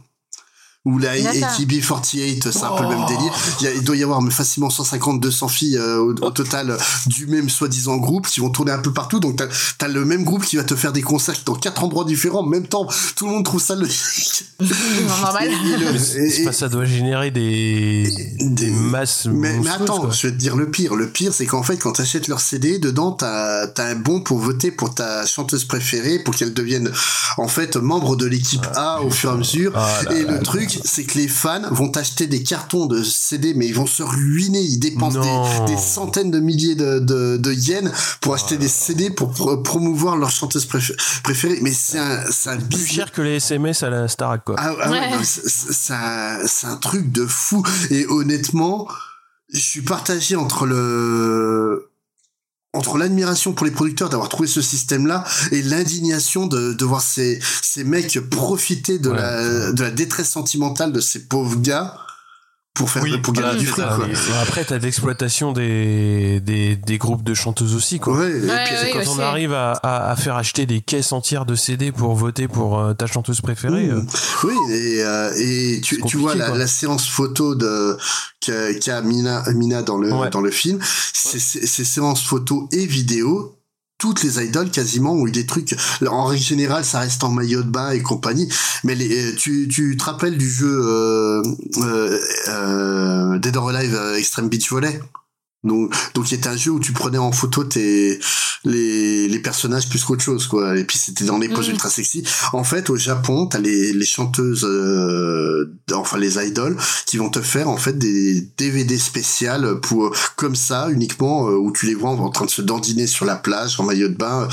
[0.84, 1.50] ou la D'accord.
[1.60, 3.08] AKB48, c'est un peu le même Oh.
[3.08, 3.32] délire.
[3.60, 6.32] Il, y a- il doit y avoir mais facilement 150, 200 filles euh, au, au
[6.32, 9.20] total euh, du même soi-disant groupe qui vont tourner un peu partout.
[9.20, 12.04] Donc t'as as le même groupe qui va te faire des concerts dans quatre endroits
[12.04, 12.88] différents en même temps.
[13.16, 14.44] Tout le monde trouve ça logique.
[15.08, 15.50] Normal.
[15.96, 19.28] Et- C'est c'est pas ça doit générer des, des masses.
[19.32, 20.10] Mais, attends, quoi.
[20.12, 20.96] je vais te dire le pire.
[20.96, 24.22] Le pire, c'est qu'en fait, quand tu achètes leur CD, dedans, t'as as un bon
[24.22, 26.92] pour voter pour ta chanteuse préférée, pour qu'elle devienne,
[27.38, 29.72] en fait, membre de l'équipe A au fur et à mesure.
[29.76, 33.04] Ah là et là le truc, c'est que les fans vont acheter des cartons de
[33.04, 34.62] CD, mais ils vont se ruiner.
[34.62, 37.92] Ils dépensent des, des centaines de milliers de, de, de yens
[38.22, 41.60] pour acheter Ah des CD pour pro- promouvoir leur chanteuse préf- préférée.
[41.62, 42.92] Mais c'est un, c'est un Plus business.
[42.92, 44.56] cher que les SMS à la Starac, quoi.
[44.58, 45.12] Ah, ah ouais, Ouais.
[45.12, 47.64] non, c'est- c'est c'est un, c'est un truc de fou.
[47.90, 48.88] Et honnêtement,
[49.54, 51.91] je suis partagé entre le
[52.74, 57.40] entre l'admiration pour les producteurs d'avoir trouvé ce système-là et l'indignation de, de voir ces,
[57.62, 59.18] ces mecs profiter de, Ouais.
[59.18, 61.96] la, de la détresse sentimentale de ces pauvres gars
[62.74, 64.08] pour faire Oui, pour gagner du c'est fric quoi.
[64.42, 68.18] après, t'as de l'exploitation des, des, des groupes de chanteuses aussi, quoi.
[68.18, 70.80] Ouais, et puis- Ouais, C'est oui, quand on arrive à, à, à faire acheter des
[70.82, 73.88] caisses entières de CD pour voter pour euh, ta chanteuse préférée.
[73.88, 73.92] Mmh.
[73.98, 77.98] euh, Oui, et, euh, et tu, C'est tu vois la, la séance photo de
[78.40, 80.30] qu'a qu'a Mina, Mina dans le Ouais.
[80.30, 80.80] dans le film,
[81.14, 83.58] ces, ces ces séances photo et vidéo.
[84.02, 85.76] Toutes les idoles quasiment ont eu des trucs.
[86.08, 88.50] En règle générale, ça reste en maillot de bain et compagnie.
[88.84, 91.44] Mais euh, tu, tu te rappelles du jeu euh,
[91.78, 95.00] euh, euh, Dead or Alive Extreme Beach Volley?
[95.64, 98.20] Donc, donc il était un jeu où tu prenais en photo tes
[98.64, 100.78] les, les personnages plus qu'autre chose quoi.
[100.78, 101.74] Et puis c'était dans les poses Mhm.
[101.74, 102.24] ultra sexy.
[102.54, 107.42] En fait, au Japon, t'as les les chanteuses, euh, enfin les idoles, qui vont te
[107.42, 112.12] faire en fait des DVD spéciales pour comme ça uniquement euh, où tu les vois
[112.12, 114.48] en train de se dandiner sur la plage en maillot de bain.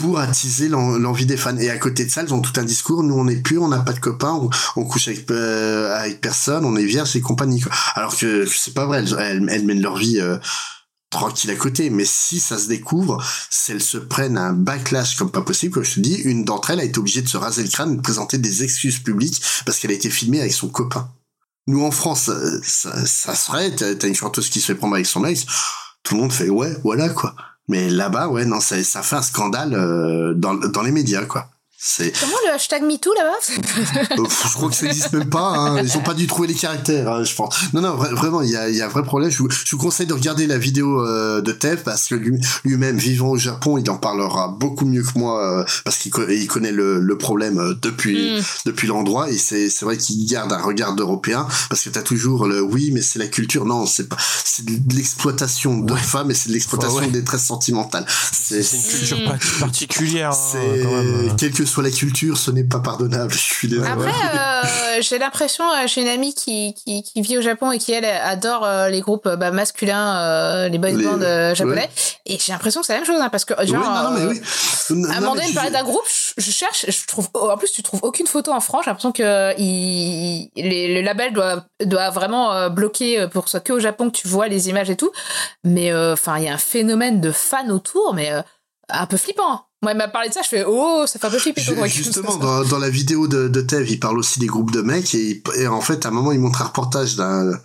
[0.00, 1.56] Pour attiser l'en- l'envie des fans.
[1.56, 3.02] Et à côté de ça, ils ont tout un discours.
[3.02, 4.40] Nous, on n'est plus, on n'a pas de copains,
[4.76, 7.62] on, couche avec, euh, avec personne, on est vierge et compagnie.
[7.94, 10.38] Alors que c'est pas vrai, elles, elles, mènent leur vie euh,
[11.10, 11.90] tranquille à côté.
[11.90, 15.84] Mais si ça se découvre, si elles se prennent un backlash comme pas possible, comme
[15.84, 18.02] je te dis, une d'entre elles a été obligée de se raser le crâne, de
[18.02, 21.10] présenter des excuses publiques parce qu'elle a été filmée avec son copain.
[21.66, 25.06] Nous, en France, euh, ça, ça serait, t'as une chanteuse qui se fait prendre avec
[25.06, 25.44] son ex,
[26.02, 27.34] tout le monde fait ouais, voilà quoi.
[27.68, 31.50] Mais là-bas, ouais, non, ça, ça fait un scandale euh, dans, dans les médias, quoi.
[31.80, 33.36] C'est, Comment le hashtag MeToo là-bas
[34.18, 35.50] euh, je crois que ça existe même pas.
[35.56, 35.80] Hein.
[35.80, 37.54] Ils ont pas dû trouver les caractères, hein, je pense.
[37.72, 39.30] Non, non, vra- vraiment, il y a, il y a un vrai problème.
[39.30, 42.36] Je vous, je vous conseille de regarder la vidéo euh, de Tev parce que lui-
[42.64, 46.28] lui-même, vivant au Japon, il en parlera beaucoup mieux que moi euh, parce qu'il co-
[46.28, 48.42] il connaît le, le problème depuis Mm.
[48.66, 52.46] depuis l'endroit et c'est c'est vrai qu'il garde un regard d'européen parce que t'as toujours
[52.46, 53.64] le oui, mais c'est la culture.
[53.64, 57.10] Non, c'est pas, c'est de l'exploitation de femmes et c'est de l'exploitation Ouais, ouais.
[57.12, 58.04] des détresse sentimentale.
[58.32, 60.30] C'est C'est une culture pa- particulière.
[60.32, 61.36] hein, c'est quand même.
[61.36, 63.32] quelle que soit la culture, ce n'est pas pardonnable.
[63.32, 63.88] Je suis désolé.
[63.88, 67.78] Après, euh, j'ai l'impression, euh, j'ai une amie qui, qui, qui vit au Japon et
[67.78, 71.82] qui, elle, adore euh, les groupes bah, masculins, euh, les Les- bands euh, japonais.
[71.82, 71.90] ouais.
[72.26, 74.10] Et j'ai l'impression que c'est la même chose, hein, parce que, genre, Oui, non, non,
[74.10, 74.40] mais oui.
[74.90, 76.02] Non, à un moment donné, parlait d'un groupe,
[76.36, 78.82] je, je cherche, je trouve, oh, en plus, tu trouves aucune photo en France.
[78.84, 83.60] J'ai l'impression que il, les, le label doit, doit vraiment bloquer pour que ce soit
[83.60, 85.12] que au Japon que tu vois les images et tout.
[85.64, 88.32] Mais, enfin, il y a un phénomène de fans autour, mais
[88.88, 89.67] un peu flippant.
[89.82, 91.62] Moi, il m'a parlé de ça, je fais, oh, ça fait un peu flipper.
[91.86, 95.14] Justement, dans, dans la vidéo de, de Tev, il parle aussi des groupes de mecs
[95.14, 97.60] et, en fait, à un moment, il montre un reportage d'un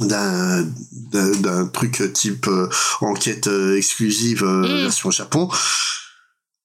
[0.00, 2.68] d'un truc type euh,
[3.00, 4.82] enquête euh, exclusive euh, Mm.
[4.82, 5.48] version Japon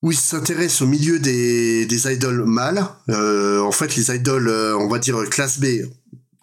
[0.02, 2.84] où il s'intéresse au milieu des, des idoles mâles.
[3.10, 5.66] Euh, en fait, les idoles, on va dire classe B,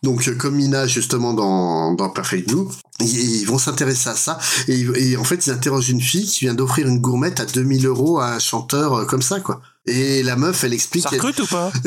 [0.06, 2.66] donc euh, comme Mina justement dans, dans Perfect Blue,
[3.00, 4.38] ils, ils vont s'intéresser à ça
[4.68, 7.86] et, et en fait ils interrogent une fille qui vient d'offrir une gourmette à 2000
[7.86, 9.60] euros à un chanteur euh, comme ça quoi.
[9.88, 11.04] Et la meuf, elle explique.
[11.04, 11.70] Ça recrute ou pas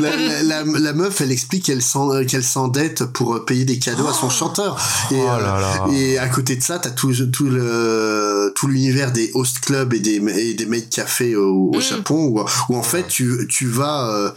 [0.00, 4.06] la, la, la, la meuf, elle explique qu'elle s'en- qu'elle s'endette pour payer des cadeaux
[4.08, 4.80] à son chanteur.
[5.10, 5.86] Et, Oh là là.
[5.86, 9.92] euh, et à côté de ça, t'as tout, tout le tout l'univers des host clubs
[9.92, 12.40] et des et des maid cafés au, au Japon où,
[12.70, 14.30] où en fait tu tu vas euh,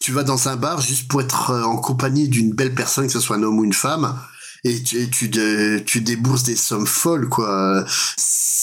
[0.00, 3.12] tu vas dans un bar juste pour être euh, en compagnie d'une belle personne, que
[3.12, 4.18] ce soit un homme ou une femme.
[4.64, 7.84] Et tu, et tu, dé- tu débourses des sommes folles, quoi.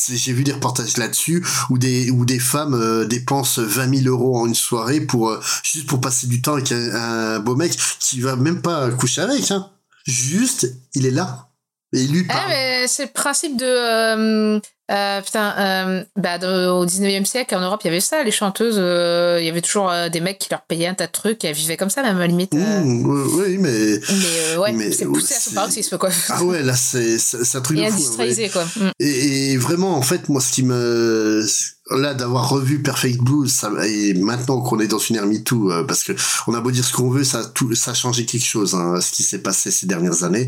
[0.10, 4.38] J'ai vu des reportages là-dessus où des, où des femmes euh, dépensent 20 000 euros
[4.38, 6.94] en une soirée pour, euh, juste pour passer du temps avec un,
[7.36, 9.70] un beau mec qui va même pas coucher avec, hein.
[10.06, 11.48] Juste, il est là.
[11.94, 13.66] Et il lui Ah, mais c'est le principe de.
[13.66, 14.60] euh,
[14.92, 16.38] euh, putain, euh, bah,
[16.72, 19.62] au 19e siècle, en Europe, il y avait ça, les chanteuses, euh, il y avait
[19.62, 22.04] toujours des mecs qui leur payaient un tas de trucs et elles vivaient comme ça,
[22.04, 22.54] même à la limite.
[22.54, 23.06] Mmh,
[23.38, 24.00] oui, mais.
[24.10, 26.10] Mais ouais, c'est poussé à son paroxysme, quoi.
[26.30, 27.18] Ah ouais, là, c'est,
[27.56, 28.16] un truc Et de fou.
[28.20, 28.50] hein, ouais.
[28.50, 28.66] quoi.
[28.76, 28.92] Mm.
[29.00, 31.46] Et, et vraiment, en fait, moi, ce qui me,
[31.92, 33.48] là, d'avoir revu Perfect Blue,
[33.86, 36.14] et maintenant qu'on est dans une ère euh, parce que
[36.48, 39.24] on a beau dire ce qu'on veut, ça, a changé quelque chose, hein, ce qui
[39.24, 40.48] s'est passé ces dernières années.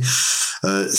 [0.64, 0.90] Euh,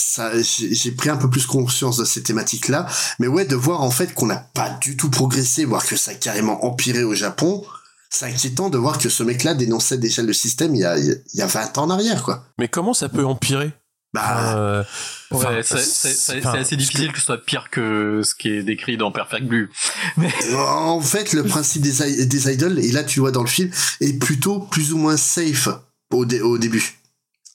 [0.43, 2.87] j'ai pris un peu plus conscience de ces thématiques-là,
[3.19, 6.13] mais ouais, de voir en fait qu'on n'a pas du tout progressé, voire que ça
[6.13, 7.65] a carrément empiré au Japon.
[8.11, 11.21] C'est inquiétant de voir que ce mec-là dénonçait déjà le système il y a, il
[11.35, 12.45] y a 20 ans en arrière, quoi.
[12.59, 13.73] Mais comment ça peut empirer?
[14.15, 14.85] Bah, Euh,
[15.33, 19.45] Ouais, c'est- assez difficile que ce soit pire que ce qui est décrit dans Perfect
[19.47, 19.71] Blue.
[20.17, 23.49] Mais En fait, le principe des, des idols, et là tu le vois dans le
[23.49, 23.71] film,
[24.01, 25.69] est plutôt plus ou moins safe
[26.13, 26.95] au, dé- au début.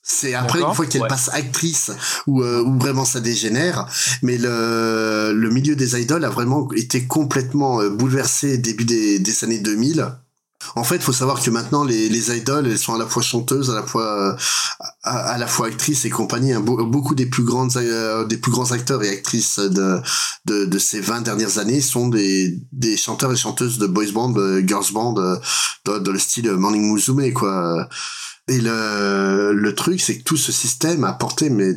[0.04, 1.08] C'est après une fois qu'elle ouais.
[1.08, 1.92] passe actrice
[2.28, 3.88] où, euh, où vraiment ça dégénère,
[4.22, 9.44] mais le, le milieu des idoles a vraiment été complètement euh, bouleversé début des, des
[9.46, 10.06] années 2000.
[10.76, 13.70] En fait, faut savoir que maintenant les, les idoles, elles sont à la fois chanteuses,
[13.70, 14.36] à la fois euh,
[15.04, 16.54] à, la fois actrices et compagnie.
[16.54, 16.62] hein.
[16.62, 20.00] Be- beaucoup des plus grandes euh, des plus grands acteurs et actrices de
[20.46, 24.30] de, de ces 20 dernières années sont des des chanteurs et chanteuses de boys band,
[24.30, 25.36] de girls band, euh,
[25.86, 27.88] dans le style Morning Musume quoi.
[28.48, 31.74] Et le le truc, c'est que tout ce système a apporté mais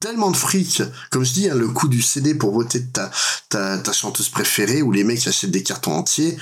[0.00, 0.82] tellement de fric.
[1.10, 3.10] Comme je dis, hein, le coût du CD pour voter ta,
[3.48, 6.36] ta, ta chanteuse préférée ou les mecs achètent des cartons entiers,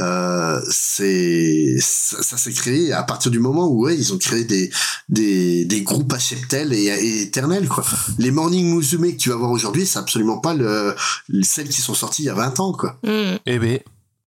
[0.00, 4.44] euh, c'est ça, ça s'est créé à partir du moment où ouais, ils ont créé
[4.44, 4.70] des
[5.08, 7.84] des, des groupes à cheptel et, et éternels quoi.
[8.18, 10.94] Les Morning Musume que tu vas voir aujourd'hui, c'est absolument pas le,
[11.42, 12.98] celles qui sont sorties il y a 20 ans quoi.
[13.04, 13.36] Mm.
[13.46, 13.78] Eh ben,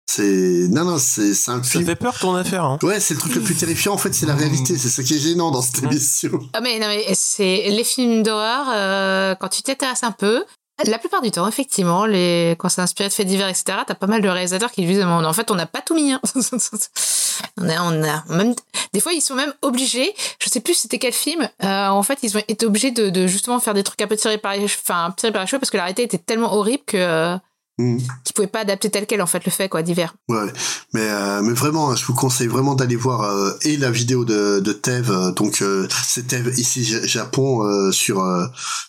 [0.08, 1.86] C'est non non, c'est c'est un ça film.
[1.86, 2.66] fait peur ton affaire.
[2.66, 2.80] Hein.
[2.84, 5.14] Ouais, c'est le truc le plus terrifiant en fait, c'est la réalité, c'est ça qui
[5.14, 6.40] est gênant dans cette émission.
[6.54, 10.44] Ah mais non mais c'est les films d'horreur euh, quand tu t'intéresses un peu.
[10.88, 12.56] La plupart du temps, effectivement, les...
[12.58, 15.34] quand c'est inspiré de faits divers, etc., t'as pas mal de réalisateurs qui disent en
[15.34, 16.12] fait on n'a pas tout mis.
[16.12, 16.20] hein.
[17.58, 18.56] on a, on a même
[18.94, 20.12] des fois ils sont même obligés.
[20.44, 21.48] Je sais plus c'était quel film.
[21.64, 24.18] euh, en fait ils ont été obligés de, de justement faire des trucs un peu
[24.18, 26.84] tirés par les, enfin tirés par les cheveux parce que la réalité était tellement horrible
[26.86, 27.38] que euh,
[27.78, 27.98] Mm.
[28.26, 30.14] qu'ils pouvaient pas adapter tel quel en fait le fait quoi divers.
[30.28, 30.52] Ouais,
[30.94, 34.26] mais euh, mais vraiment, hein, je vous conseille vraiment d'aller voir euh, et la vidéo
[34.26, 35.64] de de Tev, donc
[36.04, 38.22] c'est Tev ici Ja- Japon sur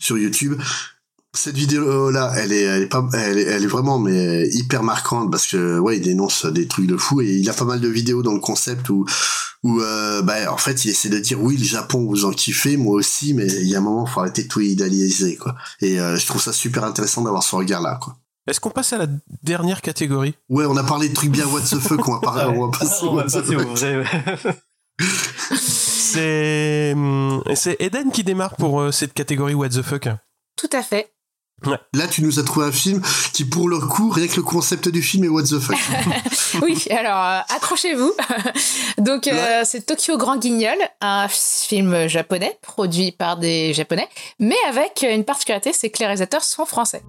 [0.01, 0.61] sur YouTube.
[1.35, 4.83] Cette vidéo là, elle est elle est pas elle est, elle est vraiment mais hyper
[4.83, 7.81] marquante parce que ouais, il dénonce des trucs de fou et il a pas mal
[7.81, 9.07] de vidéos dans le concept où
[9.63, 12.77] où euh, bah en fait il essaie de dire oui le Japon vous en kiffez
[12.77, 15.99] moi aussi mais il y a un moment faut arrêter de tout idéaliser quoi et
[16.01, 18.99] euh, je trouve ça super intéressant d'avoir ce regard là quoi Est-ce qu'on passe à
[18.99, 19.07] la
[19.43, 20.35] dernière catégorie?
[20.51, 22.79] Ouais on a parlé de trucs bien what the fuck on va parler on va
[22.79, 23.97] passer on va passer au vrai.
[23.99, 24.55] ouais.
[26.13, 30.09] C'est hum, c'est Eden qui démarre pour euh, cette catégorie What the fuck.
[30.57, 31.11] Tout à fait.
[31.95, 33.01] Là, tu nous as trouvé un film
[33.33, 35.77] qui, pour le coup, rien que le concept du film est what the fuck.
[36.63, 38.13] oui, alors euh, accrochez-vous.
[38.99, 44.09] Donc euh, c'est Tokyo Grand Guignol, un film japonais produit par des japonais,
[44.39, 47.03] mais avec une particularité, c'est que les réalisateurs sont français.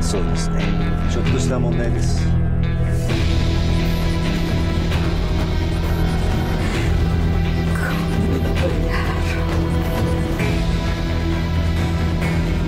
[0.00, 0.64] そうですね。
[1.08, 2.26] ちょっとした問題です。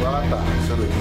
[0.01, 0.37] わかった。
[0.63, 0.93] すぐ行く。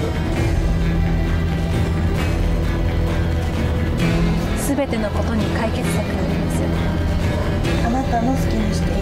[4.58, 6.62] すべてのことに解決策があります。
[7.86, 9.01] あなたの好きにしていい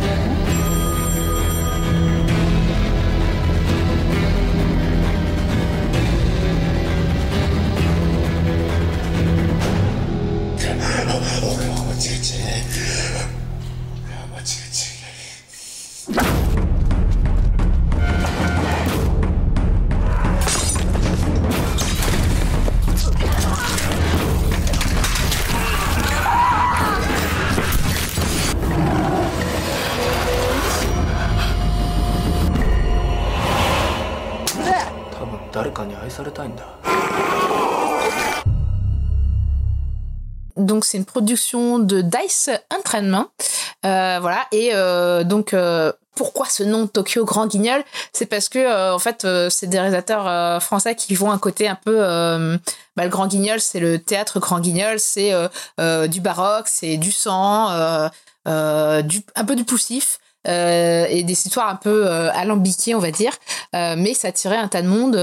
[35.53, 36.80] 誰かに愛されたいんだ。
[40.61, 43.29] Donc c'est une production de Dice Entraînement.
[43.85, 44.47] Euh, voilà.
[44.53, 47.83] Et euh, donc euh, pourquoi ce nom Tokyo Grand Guignol?
[48.13, 51.99] C'est parce que en fait c'est des réalisateurs français qui vont un côté un peu
[52.97, 55.33] bah, le Grand Guignol, c'est le théâtre Grand Guignol, c'est
[56.09, 58.11] du baroque, c'est du sang, un
[59.47, 60.19] peu du poussif.
[60.45, 63.33] et des histoires un peu alambiquées, on va dire,
[63.73, 65.17] mais ça attirait un tas de monde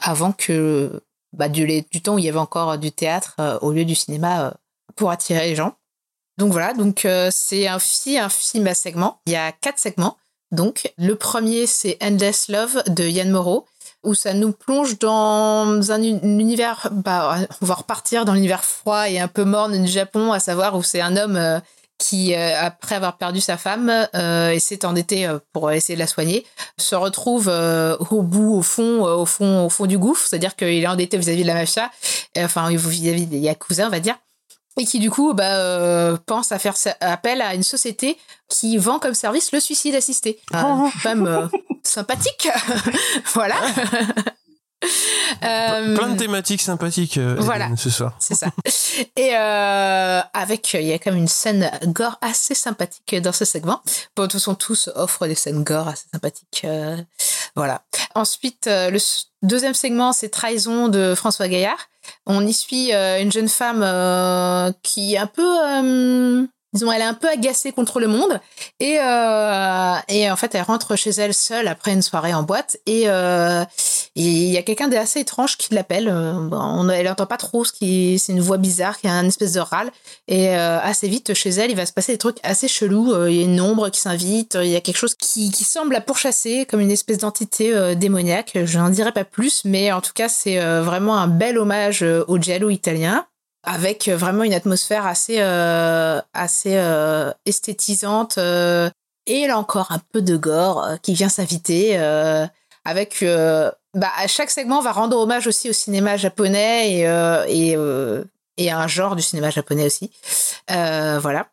[0.00, 1.02] avant que
[1.32, 3.94] bah, du, du temps où il y avait encore du théâtre euh, au lieu du
[3.94, 4.50] cinéma euh,
[4.96, 5.74] pour attirer les gens.
[6.38, 9.20] Donc voilà, donc euh, c'est un, un film à segments.
[9.26, 10.16] Il y a quatre segments.
[10.50, 13.66] Donc le premier c'est Endless Love de Yann Moreau
[14.04, 19.08] où ça nous plonge dans un uni- univers, bah, on va repartir dans l'univers froid
[19.08, 21.60] et un peu morne du Japon, à savoir où c'est un homme euh,
[22.02, 26.00] qui, euh, après avoir perdu sa femme euh, et s'est endetté euh, pour essayer de
[26.00, 26.44] la soigner,
[26.76, 30.56] se retrouve euh, au bout, au fond, euh, au fond, au fond du gouffre, c'est-à-dire
[30.56, 31.92] qu'il est endetté vis-à-vis de la mafia,
[32.36, 34.16] euh, enfin vis-à-vis des yakuza, on va dire.
[34.80, 38.18] Et qui du coup bah, euh, pense à faire appel à une société
[38.48, 40.40] qui vend comme service le suicide assisté.
[40.54, 41.46] Euh, femme euh,
[41.84, 42.48] sympathique,
[43.34, 43.56] voilà.
[45.44, 47.68] Euh, Plein de thématiques sympathiques euh, Voilà.
[47.76, 48.14] Ce soir.
[48.18, 48.48] c'est ça.
[49.16, 53.44] Et euh, avec, il y a quand même une scène gore assez sympathique dans ce
[53.44, 53.80] segment.
[54.14, 56.66] Bon, de toute façon, tous offrent des scènes gore assez sympathiques.
[57.56, 57.82] voilà.
[58.14, 58.98] Ensuite, le
[59.42, 61.88] deuxième segment, c'est Trahison de François Gaillard.
[62.26, 63.80] On y suit une jeune femme
[64.82, 66.48] qui est un peu...
[66.72, 68.40] Disons, elle est un peu agacée contre le monde
[68.80, 72.78] et, euh, et en fait, elle rentre chez elle seule après une soirée en boîte
[72.86, 73.64] et euh,
[74.14, 76.08] il y a quelqu'un d'assez étrange qui l'appelle.
[76.08, 79.52] euh, elle entend pas trop ce qui, c'est une voix bizarre qui a un espèce
[79.52, 79.90] de râle
[80.28, 83.12] et euh, assez vite chez elle, il va se passer des trucs assez chelous.
[83.14, 85.64] Euh, Il y a une ombre qui s'invite, il y a quelque chose qui, qui
[85.64, 88.58] semble la pourchasser comme une espèce d'entité démoniaque.
[88.64, 92.38] Je n'en dirai pas plus, mais en tout cas, c'est vraiment un bel hommage au
[92.38, 93.26] giallo italien
[93.64, 96.74] avec vraiment une atmosphère assez assez
[97.46, 101.96] esthétisante et là encore un peu de gore qui vient s'inviter
[102.84, 103.24] avec
[103.94, 108.24] bah, chaque segment va rendre hommage aussi au cinéma japonais et euh, euh,
[108.56, 110.10] et à un genre du cinéma japonais aussi
[110.70, 111.48] Euh, voilà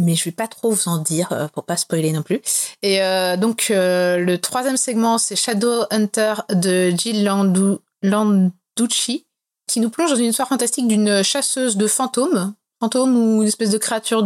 [0.00, 2.40] mais je vais pas trop vous en dire pour pas spoiler non plus.
[2.82, 3.00] Et
[3.38, 9.26] donc le troisième segment c'est Shadow Hunter de Jill Landu- Landucci
[9.66, 13.70] qui nous plonge dans une histoire fantastique d'une chasseuse de fantômes, fantômes ou une espèce
[13.70, 14.24] de créature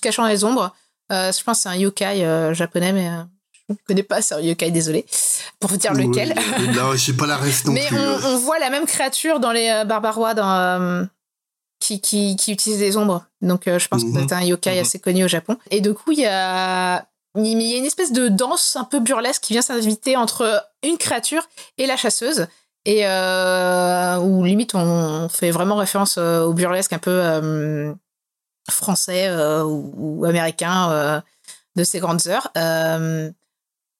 [0.00, 0.74] cachant les ombres.
[1.10, 3.08] Je pense que c'est un yokai japonais, mais
[3.72, 5.04] ne connais pas, yokai, désolé,
[5.60, 6.30] pour vous dire lequel.
[6.30, 7.98] Ouais, Là, j'ai pas la ref non mais plus.
[7.98, 11.04] on, on voit la même créature dans les euh, barbarois dans, euh,
[11.80, 13.24] qui, qui, qui utilisent des ombres.
[13.40, 14.26] Donc euh, je pense que Mhm.
[14.28, 15.56] c'est un yokai assez connu au Japon.
[15.70, 19.00] Et du coup, il y a, il y a une espèce de danse un peu
[19.00, 22.46] burlesque qui vient s'inviter entre une créature et la chasseuse.
[22.84, 27.92] Et euh, où limite on fait vraiment référence euh, au burlesque un peu euh,
[28.68, 31.20] français euh, ou, ou américain euh,
[31.76, 32.50] de ces grandes heures.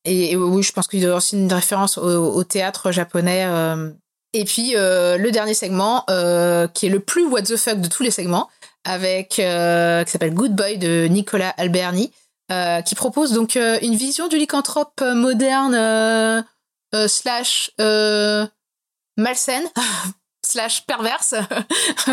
[0.04, 3.44] Et, oui, je pense qu'il y a aussi une référence au, théâtre japonais.
[3.46, 3.90] euh.
[4.34, 7.88] Et puis euh, le dernier segment, euh, qui est le plus what the fuck de
[7.88, 8.48] tous les segments,
[8.84, 12.12] avec qui s'appelle Good Boy de Nicolas Alberni,
[12.84, 16.44] qui propose donc une vision du lycanthrope moderne
[17.06, 17.70] slash
[19.16, 19.68] malsaine
[20.44, 21.34] slash perverse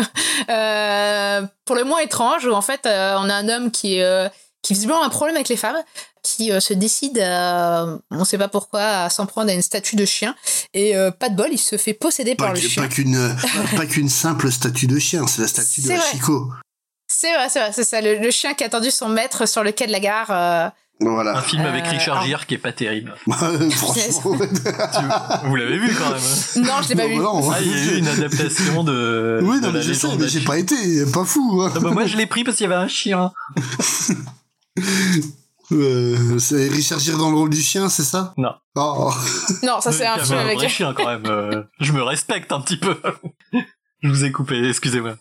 [1.64, 4.28] pour le moins étrange où en fait on a un homme qui euh,
[4.62, 5.76] qui visiblement a un problème avec les femmes
[6.22, 9.96] qui euh, se décide à, on sait pas pourquoi à s'en prendre à une statue
[9.96, 10.34] de chien
[10.74, 13.36] et euh, pas de bol il se fait posséder Pas, par le chien pas qu'une
[13.76, 15.92] pas qu'une simple statue de chien, c'est la statue de.
[15.92, 16.50] Hachiko.
[17.08, 19.62] c'est vrai c'est vrai c'est ça le, le chien qui a attendu son maître sur
[19.64, 20.68] le quai de la gare euh,
[21.00, 21.38] Voilà.
[21.38, 22.26] Un film avec Euh, Richard.
[22.26, 23.14] Gere qui est pas terrible.
[23.70, 24.36] Franchement.
[25.44, 26.64] Vous l'avez vu quand même.
[26.66, 29.40] non je l'ai pas vu Non, Ah, il y a eu une adaptation de.
[29.42, 30.76] Oui, de non, mais la je sais, légende mais j'ai pas été,
[31.06, 31.62] pas fou.
[31.62, 31.72] hein.
[31.74, 33.32] Ah bah moi je l'ai pris parce qu'il y avait un chien.
[35.72, 38.34] Euh, c'est Richard Gere dans le rôle du chien, c'est ça?
[38.36, 38.50] Non.
[38.74, 39.12] Oh.
[39.62, 41.22] non ça c'est un film avec vrai chien quand même.
[41.26, 42.96] euh, je me respecte un petit peu.
[44.02, 45.14] je vous ai coupé, excusez-moi.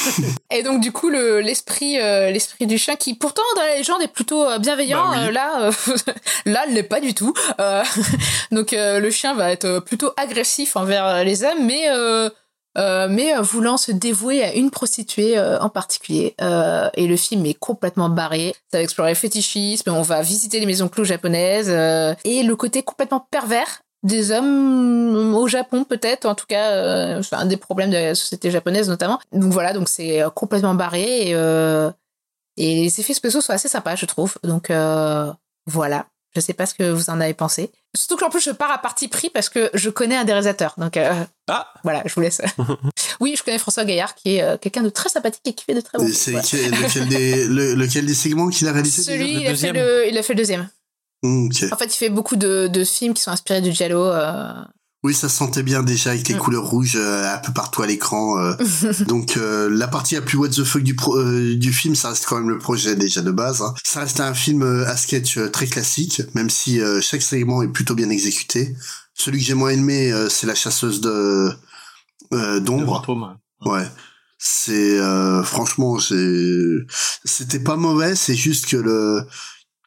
[0.50, 4.02] Et donc du coup le l'esprit euh, l'esprit du chien qui pourtant dans la légende
[4.02, 5.28] est plutôt euh, bienveillant Bah oui.
[5.28, 5.72] euh, là euh,
[6.44, 7.82] là il l'est pas du tout Euh,
[8.50, 11.84] donc euh, le chien va être plutôt agressif envers euh, les hommes mais
[12.76, 17.06] euh, euh, mais euh, voulant se dévouer à une prostituée euh, en particulier Euh, et
[17.06, 18.54] le film est complètement barré.
[18.70, 22.56] Ça va explorer le fétichisme on va visiter les maisons clous japonaises euh, et le
[22.56, 27.56] côté complètement pervers des hommes au Japon peut-être en tout cas euh, c'est un des
[27.56, 29.18] problèmes de la société japonaise notamment.
[29.32, 31.90] Donc voilà donc c'est euh, complètement barré et, euh,
[32.56, 34.36] et les effets spéciaux sont assez sympas je trouve.
[34.42, 35.32] Donc euh,
[35.66, 37.70] voilà Je sais pas ce que vous en avez pensé.
[37.96, 40.32] Surtout que en plus je pars à parti pris parce que je connais un des
[40.32, 40.74] réalisateurs.
[40.78, 41.12] Donc euh,
[41.48, 42.40] ah voilà, je vous laisse.
[43.20, 45.74] oui, je connais François Gaillard qui est euh, quelqu'un de très sympathique et qui fait
[45.74, 46.10] de très bons.
[46.12, 46.40] C'est ouais.
[46.40, 50.18] lequel, des, le- lequel des segments qu'il a réalisé Celui, il a, fait le, il
[50.18, 50.68] a fait le deuxième.
[51.22, 51.72] Mm, ok.
[51.72, 54.04] En fait, il fait beaucoup de, de films qui sont inspirés du Giallo.
[54.04, 54.52] euh,
[55.04, 57.86] Oui, ça se sentait bien déjà avec les couleurs rouges euh, un peu partout à
[57.86, 58.38] l'écran.
[58.38, 58.54] euh.
[59.06, 62.08] Donc euh, la partie la plus what the fuck du, pro- euh, du film, ça
[62.08, 63.60] reste quand même le projet déjà de base.
[63.60, 63.74] hein.
[63.84, 67.62] Ça reste un film euh, à sketch euh, très classique, même si euh, chaque segment
[67.62, 68.74] est plutôt bien exécuté.
[69.12, 71.50] Celui que j'ai moins aimé, euh, c'est la chasseuse de
[72.32, 73.02] euh, d'ombre.
[73.66, 73.86] Ouais.
[74.38, 76.78] C'est euh, franchement, c'est
[77.24, 79.20] c'était pas mauvais, c'est juste que le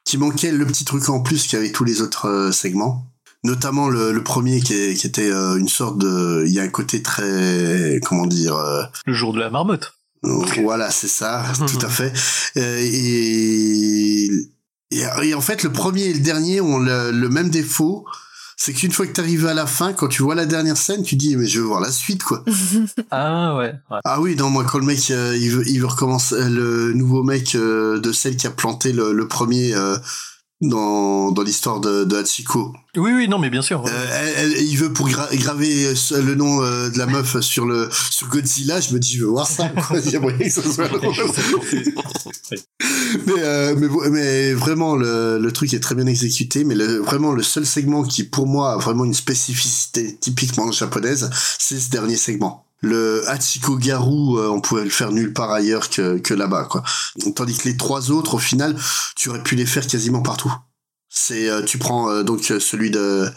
[0.05, 3.07] qui manquait le petit truc en plus avait tous les autres euh, segments.
[3.43, 6.63] Notamment le, le premier qui, est- qui était euh, une sorte de il y a
[6.63, 9.93] un côté très comment dire euh, Le jour de la marmotte.
[10.23, 12.11] voilà, c'est ça, tout à fait.
[12.57, 14.25] Euh, et,
[14.91, 18.05] et, et en fait, le premier et le dernier ont le, le même défaut.
[18.59, 21.03] C'est qu'une fois que tu arrives à la fin, quand tu vois la dernière scène,
[21.03, 22.43] tu dis, mais je veux voir la suite, quoi.
[23.11, 23.73] Ah ouais.
[23.91, 23.99] ouais.
[24.03, 26.93] Ah oui, non, moi, quand le mec, euh, il, veut, il veut recommencer, euh, le
[26.93, 29.95] nouveau mec euh, de celle qui a planté le, le premier euh,
[30.61, 32.73] dans, dans l'histoire de, de Hachiko.
[32.95, 33.83] Oui, oui, non, mais bien sûr.
[33.85, 37.05] Euh, elle- elle- il veut pour gra- graver euh, ce- le nom euh, de la
[37.05, 38.79] meuf sur le sur Godzilla.
[38.79, 39.69] Je me dis, je veux voir ça.
[39.69, 39.99] quoi.
[40.05, 41.13] Il y a moyen que ça soit drôle.
[43.27, 46.63] mais, euh, mais, mais vraiment, le, le truc est très bien exécuté.
[46.63, 51.29] Mais le, vraiment, le seul segment qui, pour moi, a vraiment une spécificité typiquement japonaise,
[51.59, 52.63] c'est ce dernier segment.
[52.81, 56.83] Le Hachiko Garu, euh, on pouvait le faire nulle part ailleurs que, que là-bas, quoi.
[57.35, 58.75] Tandis que les trois autres, au final,
[59.15, 60.53] tu aurais pu les faire quasiment partout.
[61.09, 63.27] C'est, euh, tu prends euh, donc celui de,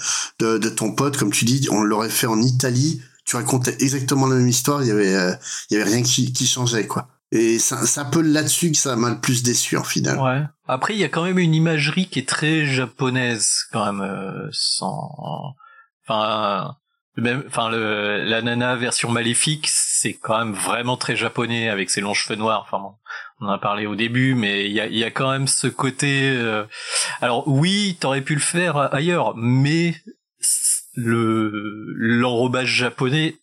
[0.41, 3.01] de de ton pote, comme tu dis, on l'aurait fait en Italie.
[3.25, 4.83] Tu racontais exactement la même histoire.
[4.83, 5.33] Il y avait, euh,
[5.71, 7.09] il y avait rien qui, qui changeait, quoi.
[7.33, 10.19] Et c'est un peu là-dessus que ça m'a le plus déçu en final.
[10.19, 10.43] Ouais.
[10.67, 15.55] Après, il y a quand même une imagerie qui est très japonaise, quand même, sans.
[16.03, 16.75] Enfin,
[17.17, 22.01] même, enfin, le, la nana version maléfique, c'est quand même vraiment très japonais avec ses
[22.01, 22.65] longs cheveux noirs.
[22.67, 22.93] Enfin, bon,
[23.41, 25.67] on en a parlé au début, mais il y a, y a quand même ce
[25.67, 26.31] côté.
[26.35, 26.65] euh,
[27.21, 29.95] Alors oui, t'aurais pu le faire ailleurs, mais
[30.95, 31.51] le
[31.97, 33.37] l'enrobage japonais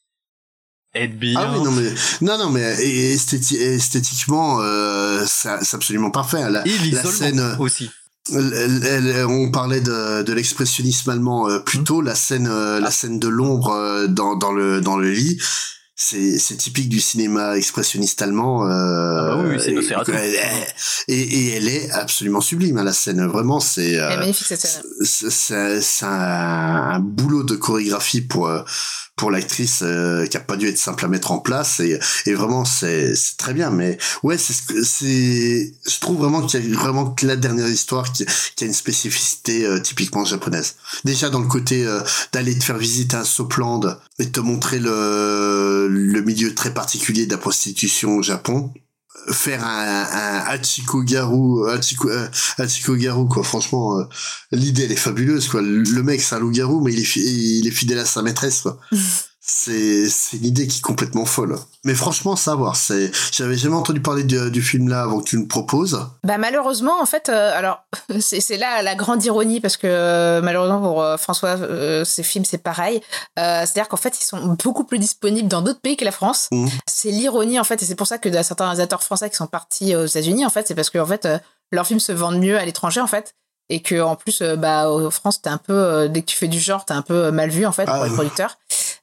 [0.93, 1.39] aide bien.
[1.39, 1.89] Ah oui, non mais
[2.21, 6.49] non non mais esthéti- esthétiquement euh, c'est absolument parfait.
[6.49, 7.89] La, Et la scène aussi.
[8.33, 13.27] On parlait de, de l'expressionnisme allemand euh, plus tôt, la scène, euh, la scène de
[13.27, 15.39] l'ombre euh, dans, dans le dans le lit.
[15.99, 18.67] C'est, c'est typique du cinéma expressionniste allemand.
[18.67, 19.71] Euh, Ah bah oui, oui, c'est
[21.07, 22.77] et, et, et elle est absolument sublime.
[22.77, 23.93] hein, la scène, vraiment, c'est.
[23.93, 24.83] Elle est euh, magnifique cette scène.
[25.01, 28.61] c'est, c'est- c'est un, un boulot de chorégraphie pour euh,
[29.17, 32.33] pour l'actrice euh, qui a pas dû être simple à mettre en place et, et
[32.33, 33.71] vraiment c'est très bien.
[33.71, 34.53] Mais ouais c'est
[34.83, 38.25] c'est je trouve vraiment qu'il y a vraiment que la dernière histoire qui,
[38.55, 40.75] qui a une spécificité euh, typiquement japonaise.
[41.03, 41.99] Déjà dans le côté euh,
[42.31, 47.31] d'aller te faire visiter un Sopland et te montrer le le milieu très particulier de
[47.31, 48.71] la prostitution au Japon
[49.29, 53.43] faire un, un Hachiko Garu, Hachiko, euh, quoi.
[53.43, 54.03] Franchement, euh,
[54.51, 55.61] l'idée, elle est fabuleuse, quoi.
[55.61, 58.79] Le mec, c'est un loup-garou, mais il est, il est fidèle à sa maîtresse, quoi.
[59.57, 61.57] c'est, c'est une idée qui est complètement folle.
[61.83, 65.37] Mais franchement, savoir, c'est, j'avais jamais entendu parler du, du film là avant que tu
[65.37, 66.05] me proposes.
[66.23, 67.83] Bah malheureusement en fait euh, alors
[68.19, 71.57] c'est là la grande ironie parce que euh, malheureusement pour euh, François
[72.05, 73.01] ces films c'est pareil
[73.37, 76.67] c'est-à-dire qu'en fait ils sont beaucoup plus disponibles dans d'autres pays que la France Mmh.
[76.87, 79.95] c'est l'ironie en fait et c'est pour ça que certains réalisateurs français qui sont partis
[79.95, 81.27] aux États-Unis en fait c'est parce que en fait
[81.71, 83.33] leurs films se vendent mieux à l'étranger en fait
[83.69, 86.59] et que en plus bah en France t'es un peu dès que tu fais du
[86.59, 88.57] genre t'es un peu mal vu en fait Ah, pour les producteurs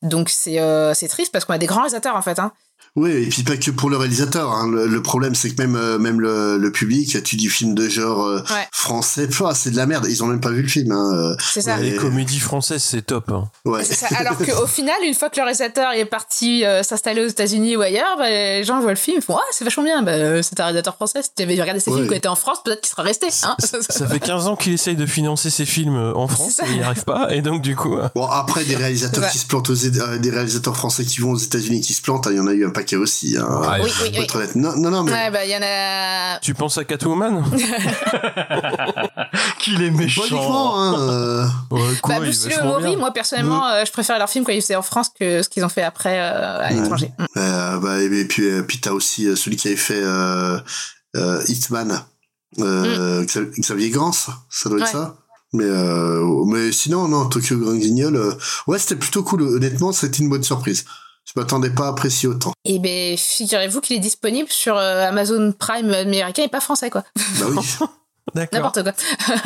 [0.04, 2.52] donc c'est euh, triste parce qu'on a des grands réalisateurs en fait hein
[2.96, 4.52] Oui, et puis pas que pour le réalisateur.
[4.52, 4.70] Hein.
[4.70, 7.88] Le, le problème, c'est que même euh, même le, le public, tu dis film de
[7.88, 8.68] genre euh, Ouais.
[8.70, 10.06] français, c'est de la merde.
[10.08, 10.92] Ils ont même pas vu le film.
[10.92, 11.10] Hein.
[11.12, 11.36] euh.
[11.52, 11.76] C'est ça.
[11.78, 13.32] Les comédies françaises, c'est top.
[13.32, 13.50] hein.
[13.64, 13.82] Ouais.
[13.84, 14.06] C'est ça.
[14.16, 17.80] Alors qu'au final, une fois que le réalisateur est parti euh, s'installer aux États-Unis ou
[17.82, 20.02] ailleurs, bah, les gens voient le film, ils font Ah, c'est vachement bien.
[20.02, 21.22] Bah, c'est un réalisateur français.
[21.24, 21.96] Si tu avais regardé ses Ouais.
[21.96, 23.26] films quand il était en France, peut-être qu'il serait resté.
[23.42, 26.76] Hein Ça fait 15 ans qu'il essaye de financer ses films en France et il
[26.76, 27.34] n'y arrive pas.
[27.34, 27.96] Et donc, du coup.
[28.14, 31.80] Bon, après, des réalisateurs qui se plantent aux des réalisateurs français qui vont aux États-Unis
[31.80, 33.36] qui se plantent, hein, il y en a eu un paquet aussi.
[33.36, 33.46] Hein.
[33.60, 33.80] Ouais.
[33.82, 34.26] Oui, oui, oui.
[34.34, 34.54] honnête.
[34.56, 35.12] Non, non, non, mais.
[35.12, 36.38] Ouais, bah, il y en a.
[36.40, 37.42] Tu penses à Catwoman
[39.58, 40.22] Qu'il est méchant.
[40.22, 40.94] Pas uniquement, hein.
[40.98, 42.26] euh, Ouais, quoi, Bah,
[42.64, 42.96] Mori, bien.
[42.98, 45.64] moi, personnellement, euh, je préfère leurs films quand ils faisaient en France que ce qu'ils
[45.64, 46.74] ont fait après euh, à Ouais.
[46.74, 47.12] l'étranger.
[47.18, 47.24] Mm.
[47.36, 50.58] Euh, bah, et, et puis, euh, puis t'as aussi euh, celui qui avait fait euh,
[51.16, 52.00] euh, Hitman,
[52.60, 54.92] euh, Xa- Xavier Gans, ça doit être Mm.
[54.92, 55.16] Ça.
[55.56, 58.32] Mais, euh, mais sinon, non, Tokyo Grand Guignol, euh,
[58.66, 59.42] ouais, c'était plutôt cool.
[59.42, 60.84] Honnêtement, c'était une bonne surprise.
[61.24, 62.52] Je m'attendais pas à apprécier autant.
[62.64, 67.02] Et ben, figurez-vous qu'il est disponible sur euh, Amazon Prime américain et pas français, quoi.
[67.38, 67.58] Bah oui.
[68.34, 68.72] D'accord.
[68.74, 68.92] N'importe quoi.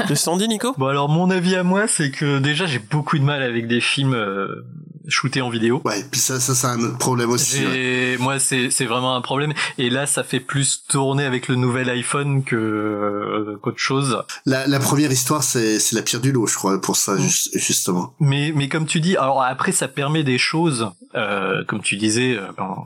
[0.08, 0.74] Le Sandy, Nico?
[0.78, 3.80] Bon alors mon avis à moi c'est que déjà j'ai beaucoup de mal avec des
[3.80, 4.64] films euh,
[5.08, 5.80] shootés en vidéo.
[5.84, 7.64] Ouais, puis ça, ça, c'est un autre problème aussi.
[7.66, 8.16] ouais.
[8.20, 9.54] Moi, c'est c'est vraiment un problème.
[9.78, 14.22] Et là, ça fait plus tourner avec le nouvel iPhone que euh, qu'autre chose.
[14.44, 17.58] La, la première histoire, c'est c'est la pire du lot, je crois, pour ça, juste-
[17.58, 18.14] justement.
[18.20, 20.90] Mais mais comme tu dis, alors après, ça permet des choses.
[21.14, 22.76] euh, comme tu disais, euh, ben,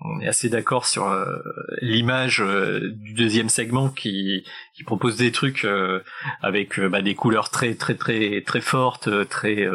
[0.00, 1.26] on est assez d'accord sur euh,
[1.80, 4.44] l'image euh, du deuxième segment qui
[4.74, 6.00] qui propose des trucs euh,
[6.42, 9.66] avec bah, des couleurs très très très très fortes, très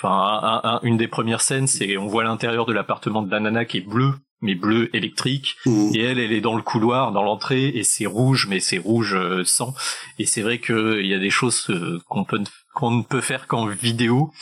[0.00, 3.40] Enfin, un- un- une des premières scènes, c'est on voit l'intérieur de l'appartement de la
[3.40, 7.22] nana qui est bleu, mais bleu électrique, et elle, elle est dans le couloir, dans
[7.24, 9.74] l'entrée, et c'est rouge, mais c'est rouge euh, sang.
[10.18, 12.40] Et c'est vrai que il y a des choses euh, qu'on peut
[12.74, 14.32] qu'on ne peut faire qu'en vidéo.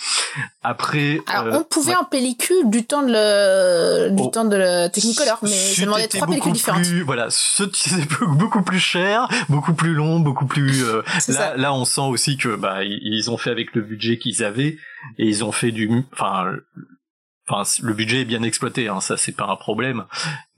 [0.62, 1.96] Après, Alors, euh, on pouvait ouais.
[1.96, 4.26] en pellicule du temps de le, du Oh.
[4.26, 6.82] temps de le Technicolor, mais ça demandait trois pellicules différentes.
[6.82, 10.84] plus- voilà, ce- c'est beaucoup plus cher, beaucoup plus long, beaucoup plus.
[10.84, 11.56] euh, là, ça.
[11.56, 14.76] là, on sent aussi que bah ils ils ont fait avec le budget qu'ils avaient
[15.18, 15.88] et ils ont fait du.
[16.12, 16.52] Enfin,
[17.48, 20.04] enfin, le budget est bien exploité, hein, ça c'est pas un problème.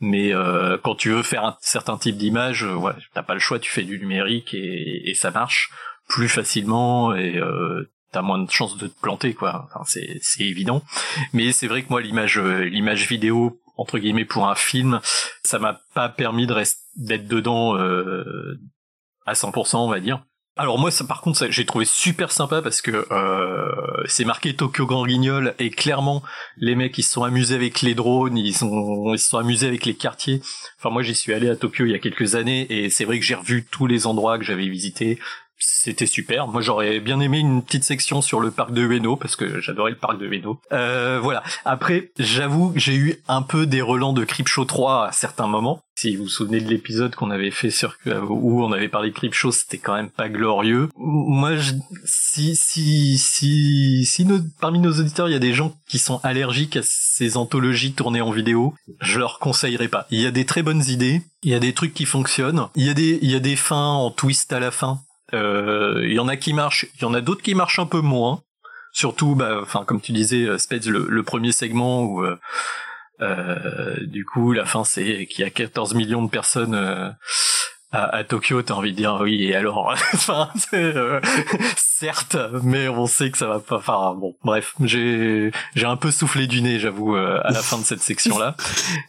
[0.01, 3.41] Mais euh, quand tu veux faire un certain type d'image, euh, ouais, t'as pas le
[3.41, 5.71] choix, tu fais du numérique et, et ça marche
[6.09, 9.67] plus facilement et euh, t'as moins de chances de te planter, quoi.
[9.67, 10.83] Enfin, c'est c'est évident.
[11.33, 15.01] Mais c'est vrai que moi, l'image euh, l'image vidéo entre guillemets pour un film,
[15.45, 16.57] ça m'a pas permis de
[16.97, 18.59] d'être dedans euh,
[19.25, 20.25] à 100%, on va dire.
[20.61, 24.87] Alors moi, ça, par contre, j'ai trouvé super sympa parce que euh, c'est marqué Tokyo
[24.87, 26.25] Grand Guignol et clairement,
[26.57, 29.69] les mecs ils se sont amusés avec les drones, ils sont ils se sont amusés
[29.69, 30.43] avec les quartiers.
[30.77, 33.21] Enfin moi, j'y suis allé à Tokyo il y a quelques années et c'est vrai
[33.21, 35.21] que j'ai revu tous les endroits que j'avais visités.
[35.59, 36.47] C'était super.
[36.49, 39.91] Moi, j'aurais bien aimé une petite section sur le parc de Ueno parce que j'adorais
[39.91, 40.61] le parc de Ueno.
[40.73, 41.43] Euh, voilà.
[41.65, 45.83] Après, j'avoue que j'ai eu un peu des relents de Creepshow 3 à certains moments.
[45.97, 49.15] Si vous vous souvenez de l'épisode qu'on avait fait sur où on avait parlé de
[49.17, 50.91] Creepshow, c'était quand même pas glorieux.
[50.97, 51.73] Moi, je,
[52.05, 54.27] si si si si
[54.61, 58.21] parmi nos auditeurs, il y a des gens qui sont allergiques à ces anthologies tournées
[58.21, 60.07] en vidéo, je leur conseillerais pas.
[60.11, 62.87] Il y a des très bonnes idées, il y a des trucs qui fonctionnent, il
[62.87, 65.01] y a des il y a des fins en twist à la fin.
[65.35, 67.87] Euh, Il y en a qui marchent, il y en a d'autres qui marchent un
[67.87, 68.43] peu moins.
[68.93, 72.25] Surtout, bah, enfin, comme tu disais, euh, Speds, le, le premier segment où,
[73.21, 77.15] euh, du coup, la fin, c'est qu'il y a 14 millions de personnes
[77.93, 78.63] à, à Tokyo.
[78.63, 81.21] T'as envie de dire oui, et alors, enfin, euh,
[81.77, 83.77] certes, mais on sait que ça va pas.
[83.77, 87.79] Enfin, bon, bref, j'ai j'ai un peu soufflé du nez, j'avoue, euh, à la fin
[87.79, 88.57] de cette section-là.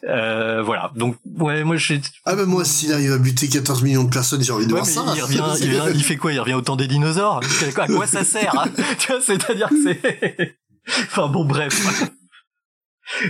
[0.07, 0.91] Euh, voilà.
[0.95, 4.41] Donc, ouais, moi, j'ai Ah bah moi, s'il arrive à buter 14 millions de personnes,
[4.43, 5.13] j'ai envie de Ouais, voir ça.
[5.15, 6.33] il revient, il, vient- il fait quoi?
[6.33, 7.41] Il revient au temps des dinosaures?
[7.77, 8.65] À quoi ça sert hein?
[8.97, 10.57] Tu vois, c'est-à-dire que c'est.
[11.05, 11.79] Enfin bon, bref.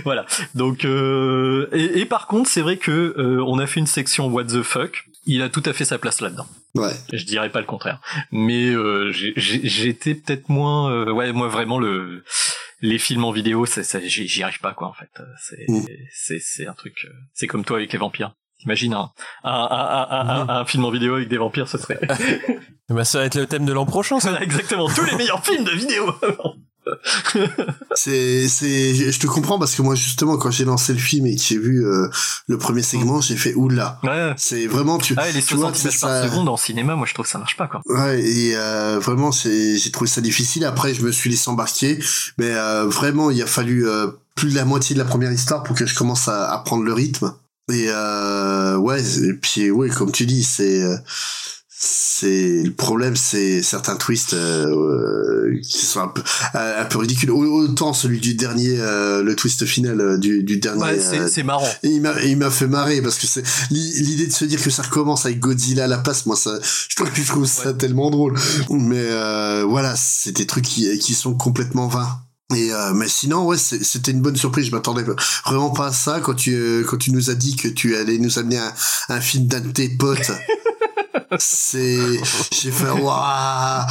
[0.04, 0.26] voilà.
[0.54, 4.28] Donc euh, et, et par contre, c'est vrai que euh, on a fait une section
[4.28, 5.04] What the fuck.
[5.26, 6.46] Il a tout à fait sa place là-dedans.
[6.74, 6.92] Ouais.
[7.12, 8.00] Je dirais pas le contraire.
[8.32, 10.90] Mais euh, j'ai- j'ai- j'étais peut-être moins.
[10.90, 12.24] euh, ouais, moi vraiment le
[12.82, 15.10] les films en vidéo, ça, ça, j'y arrive pas quoi en fait.
[15.38, 15.66] C'est
[16.12, 16.94] c'est c'est un truc.
[17.04, 18.32] euh, C'est comme toi avec les vampires.
[18.64, 19.10] Imagine un,
[19.44, 21.98] un, un, un, un- un film en vidéo avec des vampires, ce serait.
[22.88, 24.38] Bah, ça va être le thème de l'an prochain, ça.
[24.42, 26.14] Exactement, tous les meilleurs films de vidéo.
[27.94, 31.34] C'est, c'est, je te comprends parce que moi justement quand j'ai lancé le film et
[31.36, 32.08] que j'ai vu euh,
[32.46, 33.98] le premier segment, j'ai fait oula.
[34.04, 34.32] Ouais.
[34.36, 35.14] C'est vraiment tu.
[35.18, 37.14] Ah, et les tu vois 60 que images par ça- seconde en cinéma, moi je
[37.14, 37.80] trouve que ça marche pas quoi.
[37.86, 40.64] Ouais, et euh, vraiment, c'est, j'ai trouvé ça difficile.
[40.64, 41.98] Après, je me suis laissé embarquer,
[42.38, 45.62] mais euh, vraiment, il a fallu euh, plus de la moitié de la première histoire
[45.62, 47.34] pour que je commence à, à prendre le rythme.
[47.72, 50.96] Et euh, ouais, et puis ouais, comme tu dis, c'est euh,
[51.82, 57.30] c'est le problème, c'est certains twists euh, qui sont un peu un peu ridicules.
[57.30, 60.82] Au- Autant celui du dernier, euh, le twist final euh, du, du dernier.
[60.82, 61.66] Ouais, c'est- euh, c'est marrant.
[61.82, 64.68] il m'a, il m'a fait marrer parce que c'est l'i- l'idée de se dire que
[64.68, 66.26] ça recommence avec Godzilla à la place.
[66.26, 66.58] Moi, ça,
[66.88, 68.34] je trouve, je trouve ça tellement drôle.
[68.68, 72.08] Mais euh, voilà, c'est des trucs qui, qui sont complètement vains.
[72.54, 74.66] Et euh, mais sinon, ouais, c'est- c'était une bonne surprise.
[74.66, 75.04] Je m'attendais
[75.46, 78.38] vraiment pas à ça quand tu quand tu nous as dit que tu allais nous
[78.38, 78.72] amener un,
[79.08, 80.30] un film d'un de tes potes.
[81.38, 81.98] c'est
[82.52, 83.84] j'ai fait waouh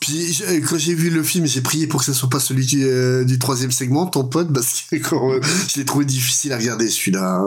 [0.00, 2.84] puis quand j'ai vu le film j'ai prié pour que ce soit pas celui du,
[2.84, 6.56] euh, du troisième segment ton pote parce que quand, euh, je l'ai trouvé difficile à
[6.58, 7.42] regarder celui-là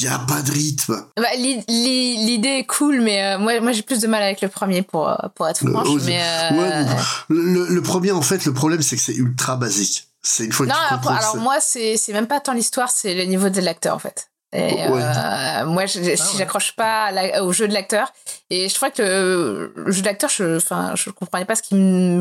[0.00, 1.04] il y a pas de rythme.
[1.16, 4.40] Bah, l'i- l'i- L'idée est cool, mais euh, moi, moi j'ai plus de mal avec
[4.40, 5.86] le premier pour, pour être franche.
[5.88, 6.86] Euh, mais, ouais,
[7.28, 10.08] le, le premier en fait le problème c'est que c'est ultra basique.
[10.22, 12.54] C'est une fois que Non, tu que alors c'est- moi, c'est c'est même pas tant
[12.54, 14.28] l'histoire, c'est le niveau de l'acteur en fait.
[14.54, 15.02] Et, Ouais.
[15.02, 18.12] euh, moi, je- si j'accroche pas la- au jeu de l'acteur,
[18.50, 21.62] et je trouvais que le, le jeu de l'acteur, je, enfin, je comprenais pas ce
[21.62, 22.20] qu'il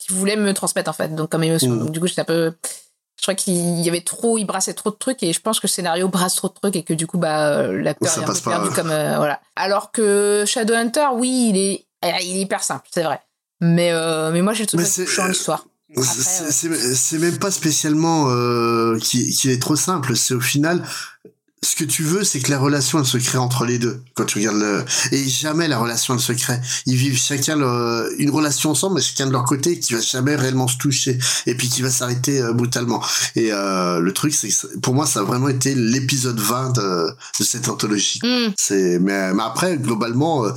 [0.00, 1.70] qu'il voulait me transmettre en fait, donc comme émotion.
[1.70, 1.78] Mm.
[1.78, 2.52] Donc du coup, j'étais un peu,
[3.16, 5.66] Je crois qu'il y avait trop, il brassait trop de trucs et je pense que
[5.66, 8.26] le scénario brasse trop de trucs et que du coup, bah, euh, l'acteur est un
[8.26, 9.40] peu pas, perdu comme, euh, voilà.
[9.56, 13.20] Alors que Shadowhunter, oui, il est, euh, il est hyper simple, c'est vrai.
[13.62, 15.64] Mais, euh, mais moi, j'ai trouvé touchant l'histoire.
[15.96, 20.16] C'est- C'est même pas spécialement euh, qu'il qu'il est trop simple.
[20.16, 20.82] C'est au final,
[21.64, 24.00] ce que tu veux, c'est que la relation elle se crée entre les deux.
[24.14, 26.58] Quand tu regardes le et jamais la relation elle se crée.
[26.86, 27.56] Ils vivent chacun
[28.18, 31.54] une relation ensemble, mais chacun de leur côté, qui va jamais réellement se toucher et
[31.54, 33.02] puis qui va s'arrêter euh, brutalement.
[33.36, 37.08] Et euh, le truc, c'est que pour moi, ça a vraiment été l'épisode 20 de,
[37.40, 38.20] de cette anthologie.
[38.56, 40.44] C'est mais, mais après globalement.
[40.44, 40.50] euh,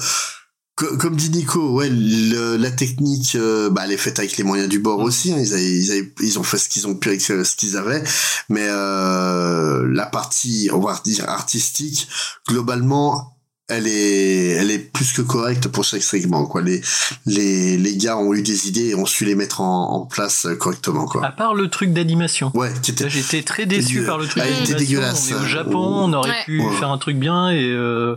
[0.78, 4.70] Comme dit Nico, ouais, le- la technique, euh, bah, elle est faite avec les moyens
[4.70, 5.34] du bord aussi.
[5.34, 5.38] hein.
[5.40, 7.78] Ils, avaient- ils, avaient- ils ont fait ce qu'ils ont pu avec euh, ce qu'ils
[7.78, 8.04] avaient,
[8.50, 12.08] mais euh, la partie, on va dire artistique,
[12.48, 13.34] globalement,
[13.70, 16.46] elle est, elle est plus que correcte pour chaque segment.
[16.46, 16.82] Quoi, les,
[17.26, 20.48] les, les gars ont eu des idées et ont su les mettre en, en place
[20.60, 21.06] correctement.
[21.06, 21.26] Quoi.
[21.26, 22.52] À part le truc d'animation.
[22.54, 23.06] Ouais, qui était.
[23.06, 24.78] Là, J'étais très déçu par le truc Ah, il était d'animation.
[24.78, 25.30] dégueulasse.
[25.32, 26.44] On est au Japon, on aurait Ouais.
[26.46, 26.76] pu Ouais.
[26.78, 28.16] faire un truc bien et euh,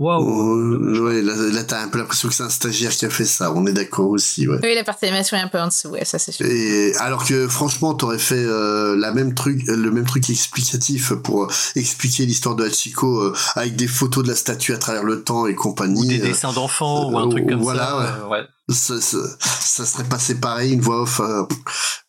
[0.00, 0.58] waouh.
[0.58, 3.24] Euh, ouais, là, là t'as un peu l'impression que c'est un stagiaire qui a fait
[3.24, 3.52] ça.
[3.54, 4.48] On est d'accord aussi.
[4.48, 4.58] Ouais.
[4.62, 6.44] Oui, la partie animation est un peu en dessous, ouais, ça c'est sûr.
[6.46, 11.44] Et alors que franchement, t'aurais fait euh, la même truc, le même truc explicatif pour
[11.44, 15.22] euh, expliquer l'histoire de Hachiko euh, avec des photos de la statue à travers le
[15.22, 16.08] temps et compagnie.
[16.08, 17.98] Des euh, dessins d'enfants ou un euh, truc comme voilà, ça.
[17.98, 18.04] ouais.
[18.04, 18.46] euh, ouais.
[18.70, 21.20] Ça, ça, ça serait passé pareil, une voix off.
[21.20, 21.44] euh,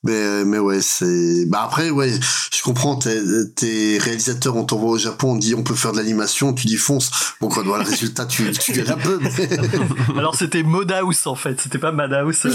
[0.03, 1.45] mais, mais ouais, c'est.
[1.47, 2.95] Bah après, ouais, je comprends.
[2.97, 6.77] Tes, réalisateurs, on t'envoie au Japon, on dit on peut faire de l'animation, tu dis
[6.77, 7.11] fonce.
[7.39, 9.19] Bon, quand on voit le résultat, tu, tu un peu.
[9.21, 9.49] Mais...
[10.17, 12.45] Alors c'était Modhouse en fait, c'était pas Madhouse.
[12.45, 12.51] euh,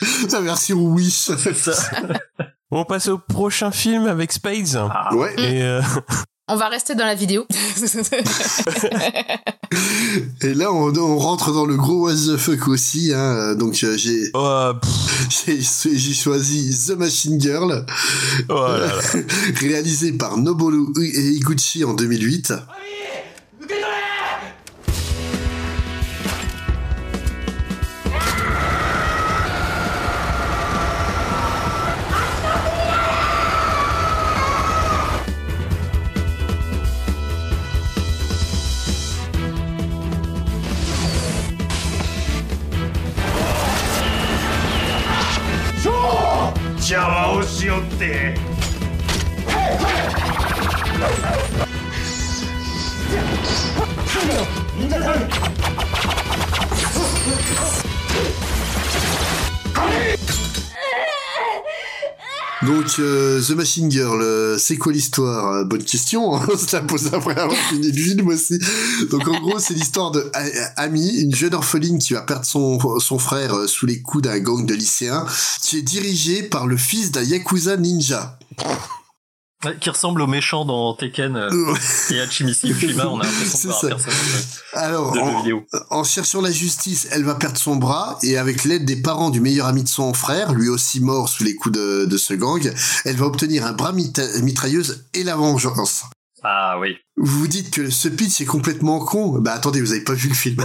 [0.32, 1.30] La version Wish.
[1.36, 1.72] C'est ça.
[2.70, 4.80] On passe au prochain film avec Spades.
[5.12, 5.34] Ouais.
[5.38, 5.82] Et euh,
[6.52, 7.46] On va rester dans la vidéo.
[10.42, 13.12] Et là, on, on rentre dans le gros what the fuck aussi.
[13.14, 13.54] Hein.
[13.54, 14.32] Donc, euh, j'ai
[15.28, 17.86] j'ai j'ai choisi The Machine Girl,
[19.60, 22.52] réalisé par Noboru Higuchi en 2008.
[23.68, 23.99] Joe!
[47.82, 48.49] って。
[62.98, 67.06] Euh, The Machine Girl, euh, c'est quoi l'histoire Euh, Bonne question, hein, on se la pose
[67.12, 68.58] après avoir fini le film aussi.
[69.10, 72.78] Donc, en gros, c'est l'histoire de A- Ami, une jeune orpheline qui va perdre son,
[73.00, 75.24] son frère euh, sous les coups d'un gang de lycéens,
[75.62, 78.38] qui est dirigé par le fils d'un Yakuza ninja.
[79.64, 81.74] Ouais, qui ressemble au méchant dans Tekken euh,
[82.10, 85.66] et Hachimisi Yushima, on a l'impression de voir un personnage Alors, de jeu en, vidéo.
[85.90, 89.40] en cherchant la justice, elle va perdre son bras et avec l'aide des parents du
[89.40, 92.72] meilleur ami de son frère, lui aussi mort sous les coups de, de ce gang,
[93.04, 96.04] elle va obtenir un bras mitrailleuse et la vengeance.
[96.42, 96.96] Ah oui.
[97.16, 100.28] Vous vous dites que ce pitch est complètement con Bah attendez, vous avez pas vu
[100.28, 100.64] le film.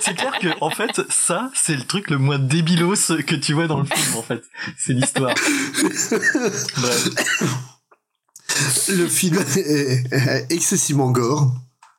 [0.00, 3.68] c'est clair que en fait ça c'est le truc le moins débilos que tu vois
[3.68, 4.42] dans le film en fait.
[4.76, 5.34] C'est l'histoire.
[6.76, 7.08] Bref.
[8.88, 11.54] le film est est excessivement gore.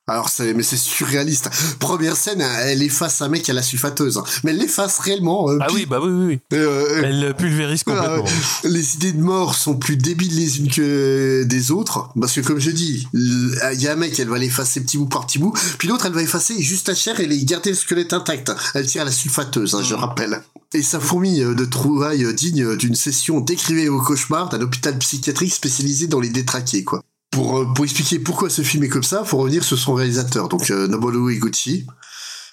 [0.09, 1.49] Alors c'est mais c'est surréaliste.
[1.79, 5.49] Première scène, elle efface un mec à la sulfateuse, mais elle l'efface réellement.
[5.49, 6.25] euh, ah oui, bah oui, oui.
[6.51, 6.57] oui.
[6.57, 8.07] Euh, Elle pulvérise complètement.
[8.17, 8.69] Ah ouais.
[8.69, 12.09] Les idées de mort sont plus débiles les unes que des autres.
[12.19, 15.07] Parce que comme je dis, il y a un mec, elle va l'effacer petit bout
[15.07, 15.53] par petit bout.
[15.77, 18.51] Puis l'autre, elle va effacer juste la chair et les garder le squelette intact.
[18.75, 20.41] Elle tire à la sulfateuse, hein, je rappelle.
[20.73, 26.07] Et ça fourmille de trouvailles dignes d'une session d'écrivain au cauchemar d'un hôpital psychiatrique spécialisé
[26.07, 27.01] dans les détraqués, quoi.
[27.31, 30.47] Pour, euh, pour expliquer pourquoi ce film est comme ça, faut revenir sur son réalisateur,
[30.49, 31.85] donc euh, Noboru Higuchi.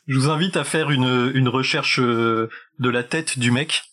[0.06, 2.48] Je vous invite à faire une, une recherche euh,
[2.78, 3.84] de la tête du mec.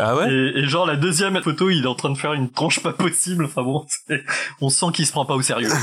[0.00, 0.32] Ah ouais?
[0.32, 2.92] Et, et genre la deuxième photo, il est en train de faire une tranche pas
[2.94, 3.44] possible.
[3.44, 3.84] Enfin bon,
[4.60, 5.70] on sent qu'il se prend pas au sérieux.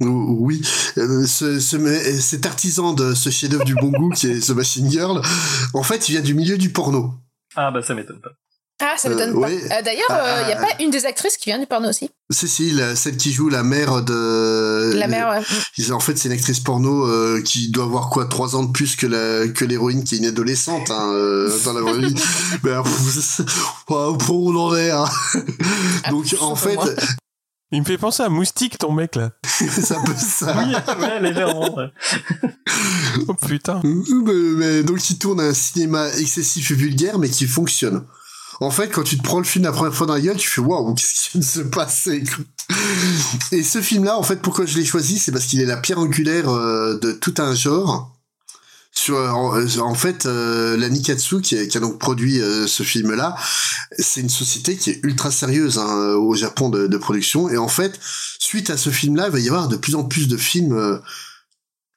[0.00, 0.62] Oui,
[0.96, 4.88] euh, ce, ce- cet artisan de ce chef-d'œuvre du bon goût qui est The Machine
[4.88, 5.20] Girl,
[5.74, 7.14] en fait, il vient du milieu du porno.
[7.56, 8.30] Ah bah ça m'étonne pas.
[8.80, 9.40] Ah, ça Euh, m'étonne pas.
[9.48, 9.60] ouais.
[9.64, 10.06] Euh, D'ailleurs,
[10.42, 10.66] il n'y a Ah.
[10.66, 12.10] pas une des actrices qui vient du porno aussi?
[12.30, 14.92] Cécile, celle qui joue la mère de...
[14.94, 15.90] La mère, ouais.
[15.90, 18.94] En fait, c'est une actrice porno euh, qui doit avoir quoi, trois ans de plus
[18.96, 22.14] que la que l'héroïne qui est une adolescente hein, euh, dans la vraie vie.
[22.62, 22.82] Mais euh,
[23.86, 24.90] pour où on en est.
[24.90, 25.06] hein.
[26.10, 26.78] Donc en fait,
[27.70, 29.30] Il me fait penser à Moustique, ton mec là.
[29.44, 30.56] c'est un peu ça.
[30.56, 31.76] Oui, ouais, légèrement.
[33.28, 33.80] Oh putain.
[33.84, 38.04] mais, mais donc il tourne un cinéma excessif et vulgaire, mais qui fonctionne.
[38.60, 40.48] En fait, quand tu te prends le film la première fois dans la gueule, tu
[40.48, 42.24] fais waouh, qu'est-ce qui vient de se passer.
[43.52, 45.98] Et ce film-là, en fait, pourquoi je l'ai choisi, c'est parce qu'il est la pierre
[45.98, 48.14] angulaire euh, de tout un genre.
[48.90, 53.36] Sur, en, fait, euh, la Nikatsu qui a, donc produit euh, ce film-là,
[53.96, 57.48] c'est une société qui est ultra sérieuse hein, au Japon de, de production.
[57.48, 58.00] Et en fait,
[58.38, 60.98] suite à ce film-là, il va y avoir de plus en plus de films euh,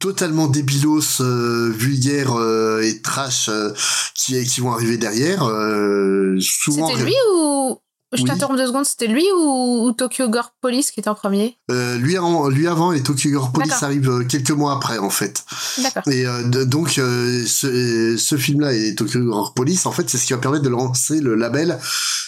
[0.02, 3.72] totalement débilos, euh, vulgaires euh, et trash euh,
[4.15, 5.45] qui, qui vont arriver derrière.
[5.45, 7.78] euh, souvent, C'était lui ou.
[8.14, 8.28] Je Oui.
[8.28, 11.56] t'interromps deux secondes, c'était lui ou, ou Tokyo Gore Police qui était en premier?
[11.72, 15.45] Euh, lui, avant, lui avant et Tokyo Gore Police arrive quelques mois après en fait.
[15.82, 16.03] D'accord.
[16.11, 20.34] Et de- donc ce, ce film-là et Tokyo Gore Police, en fait, c'est ce qui
[20.34, 21.80] va permettre de lancer le label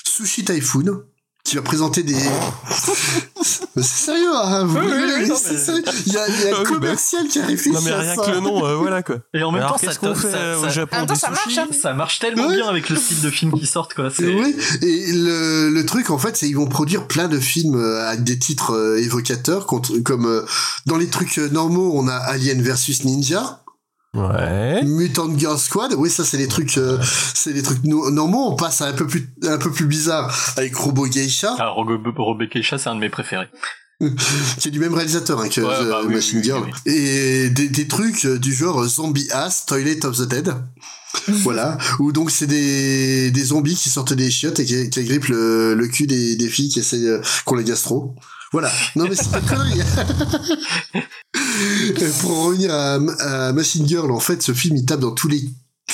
[0.05, 1.01] Sushi Typhoon,
[1.43, 2.15] qui va présenter des.
[3.75, 5.83] Mais c'est sérieux, hein, vous Oui, oui, rigolez, oui, non, c'est mais- sérieux.
[6.05, 7.91] Il y a, il y a Ah un bah- commercial qui a réfléchi Non mais
[7.91, 8.21] à rien ça.
[8.25, 9.17] que le nom, euh, voilà quoi.
[9.33, 11.07] Et en même Alors, temps, qu'est-ce ça, qu'on ça- fait ça- au Japon En même
[11.07, 11.67] temps, des ça marche, hein.
[11.81, 12.55] ça marche tellement Ouais.
[12.55, 14.09] bien avec le style de film qui sortent quoi.
[14.19, 18.07] Oui, et le, le truc en fait, c'est ils vont produire plein de films euh,
[18.07, 20.45] avec des titres euh, évocateurs, contre, comme euh,
[20.85, 23.62] dans les trucs normaux, on a Alien versus Ninja.
[24.15, 24.83] Ouais.
[24.83, 26.99] Mutant Girl Squad, oui ça c'est les trucs, euh,
[27.33, 28.51] c'est les trucs no- normaux.
[28.51, 32.61] On passe à un peu plus, un peu plus bizarre avec Robo Geisha, Ah, Rebecca
[32.61, 33.47] Chat, c'est un de mes préférés.
[34.59, 36.91] qui est du même réalisateur hein, que Ouais, The bah oui, Machine oui, Girl, oui,
[36.93, 40.53] et des, des trucs euh, du genre Zombie Ass, Toilet of the Dead.
[41.27, 45.27] voilà, où donc c'est des, des zombies qui sortent des chiottes et qui, qui agrippent
[45.27, 48.15] le, le cul des, des filles qui essaient euh, qu'on les gastro.
[48.53, 48.71] Voilà.
[48.95, 49.81] Non mais c'est pas connerie.
[52.21, 55.27] Pour en revenir à, à Machine Girl, en fait, ce film il tape dans tous
[55.27, 55.43] les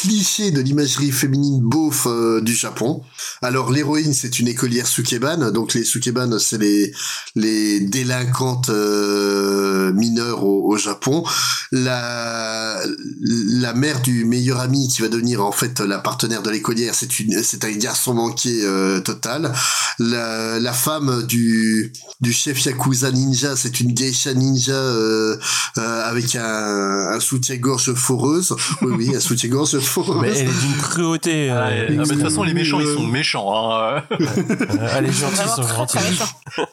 [0.01, 3.01] clichés de l'imagerie féminine beauf euh, du Japon.
[3.41, 6.93] Alors l'héroïne c'est une écolière sukeban, donc les sukeban c'est les
[7.35, 11.25] les délinquantes euh, mineures au, Japon.
[11.73, 12.79] La
[13.21, 17.19] la mère du meilleur ami qui va devenir en fait la partenaire de l'écolière, c'est
[17.19, 19.51] une c'est un garçon manqué euh, total.
[19.97, 24.79] La, la femme du du chef yakuza ninja, c'est une geisha ninja
[25.75, 28.55] avec un, un soutien-gorge foreuse.
[28.81, 29.79] Oui oui, un soutien-gorge
[30.21, 31.49] Mais elle est d'une cruauté.
[31.49, 33.53] Ah, euh, mais de toute façon, les méchants, ils euh, sont méchants.
[33.53, 34.03] Hein.
[34.11, 36.23] euh, les gentils sont très, gentils.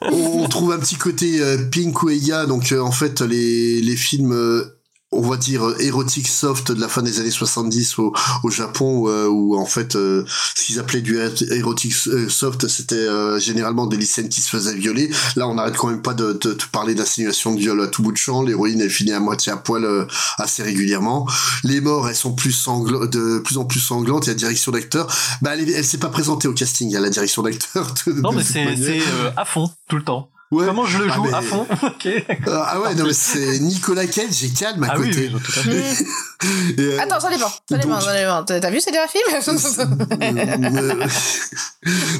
[0.03, 4.33] on, trouve un petit côté euh, Pink Uega, donc euh, en fait les, les films
[4.33, 4.76] euh,
[5.17, 8.13] on va dire euh, érotique soft de la fin des années 70 au,
[8.43, 10.25] au Japon euh, où en fait euh,
[10.55, 11.19] ce qu'ils appelaient du
[11.51, 15.11] érotique euh, soft c'était euh, généralement des lycéennes qui se faisaient violer.
[15.37, 18.03] Là on n'arrête quand même pas de, de, de parler d'insinuation de viol à tout
[18.03, 18.43] bout de champ.
[18.43, 20.05] L'héroïne elle finit à moitié à poil euh,
[20.39, 21.27] assez régulièrement.
[21.65, 24.27] Les morts elles sont plus sangl- de plus en plus sanglantes.
[24.27, 25.07] Il y a direction d'acteur
[25.43, 26.95] bah elle, est- elle s'est pas présentée au casting.
[26.97, 28.67] À la direction d'acteur Non, mais c'est
[29.01, 30.29] euh, à fond, tout le temps.
[30.53, 30.65] Ouais.
[30.67, 31.67] Comment je le Ah, joue mais- à fond
[32.47, 35.31] ah ouais, non, mais c'est Nicolas Cage et calme à Ah côté.
[35.35, 36.05] oui, tout à fait.
[36.79, 37.49] Et, euh, Attends, ça dépend.
[37.69, 38.45] Ça dépend, donc- ça dépend.
[38.45, 39.25] T'as vu ces derniers films
[40.23, 41.07] euh,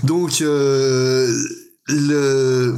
[0.03, 1.33] donc, euh,
[1.89, 2.75] le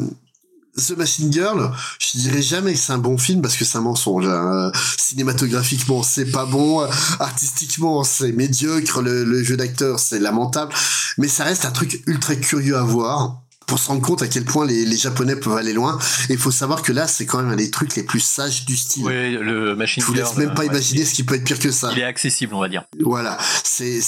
[0.77, 3.83] The Machine Girl, je dirais jamais que c'est un bon film parce que c'est un
[3.83, 4.27] mensonge.
[4.29, 4.70] hein.
[4.99, 6.87] Cinématographiquement, c'est pas bon.
[7.20, 9.01] Artistiquement, c'est médiocre.
[9.03, 10.73] Le, le jeu d'acteur, c'est lamentable.
[11.16, 14.45] Mais ça reste un truc ultra curieux à voir pour se rendre compte à quel
[14.45, 15.99] point les, les Japonais peuvent aller loin.
[16.28, 18.65] Et il faut savoir que là, c'est quand même un des trucs les plus sages
[18.65, 19.05] du style.
[19.05, 21.59] Oui, le Machine Je vous laisse même pas ouais, imaginer ce qui peut être pire
[21.61, 21.90] que ça.
[21.93, 22.82] Il est accessible, on va dire.
[23.05, 24.01] Voilà, c'est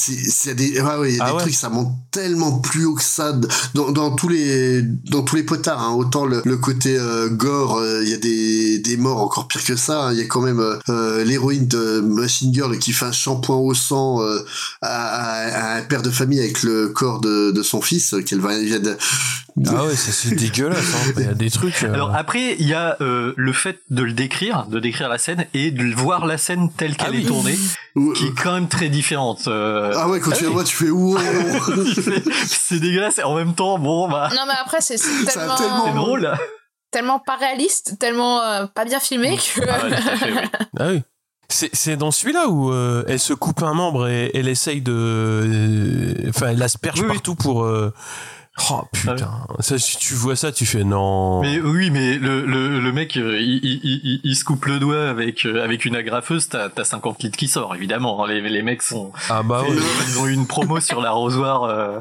[0.54, 1.40] des ouais, il y a Ah des ouais.
[1.42, 3.38] trucs ça monte tellement plus haut que ça
[3.74, 5.92] dans, dans tous les dans tous les potards hein.
[5.94, 9.62] autant le, le côté euh, gore euh, il y a des des morts encore pire
[9.64, 10.12] que ça hein.
[10.12, 13.74] il y a quand même euh, l'héroïne de Machine Girl qui fait un shampoing au
[13.74, 18.14] sang à, à- à un père de famille avec le corps de, de son fils
[18.26, 18.96] qu'elle va elle vient de-
[19.66, 20.94] Ah ouais, c'est c'est dégueulasse.
[20.94, 21.12] hein.
[21.16, 21.82] Il y a des trucs.
[21.82, 25.18] euh, Alors après, il y a euh, le fait de le décrire, de décrire la
[25.18, 27.22] scène et de voir la scène telle qu'elle Ah oui.
[27.24, 27.58] est tournée,
[27.96, 29.48] Ouais, qui est quand même très différente.
[29.48, 30.54] euh, ah ouais quand tu la oui.
[30.54, 31.18] vois tu fais wow
[31.94, 34.96] c'est c'est dégueulasse et en même temps, bon bah, Non, mais après, c'est
[35.26, 36.32] tellement, drôle.
[36.90, 39.60] tellement pas réaliste, tellement euh, pas bien filmé que.
[39.68, 40.38] Ah ouais, fait, oui.
[40.78, 41.02] Ah oui.
[41.52, 44.92] C'est c'est dans celui-là où euh, elle se coupe un membre et elle essaye de.
[44.94, 47.14] euh, Enfin, elle asperge Oui, oui.
[47.14, 47.64] partout pour.
[47.64, 47.92] euh,
[48.70, 49.16] Oh putain.
[49.60, 51.40] Ça, si tu vois ça, tu fais non.
[51.40, 54.78] Mais oui, mais le, le, le mec, euh, il, il, il, il se coupe le
[54.78, 58.24] doigt avec, euh, avec une agrafeuse, t'as t'as 50 litres qui sort, évidemment.
[58.24, 58.28] hein.
[58.28, 59.68] Les, les mecs sont, Ah bah ouais.
[60.08, 62.00] ils ont eu une promo sur l'arrosoir euh,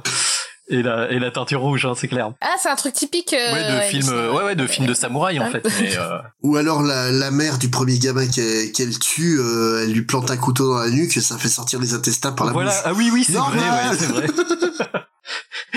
[0.70, 2.32] et, la, et la teinture rouge, hein, c'est clair.
[2.42, 3.34] Ah, c'est un truc typique.
[3.34, 5.66] euh, Ouais, de film, euh, ouais, ouais, de film de samouraï en fait.
[5.80, 9.94] Mais, euh, ou alors la, la mère du premier gamin qu'elle qu'elle tue euh, elle
[9.94, 12.54] lui plante un couteau dans la nuque et ça fait sortir les intestins par la
[12.54, 12.72] voilà.
[12.72, 14.28] bouche Ah oui, oui, c'est vrai, ouais, c'est vrai.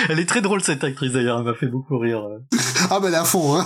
[0.08, 2.22] Elle est très drôle cette actrice d'ailleurs, elle m'a fait beaucoup rire.
[2.90, 3.64] Ah bah elle est à fond, hein.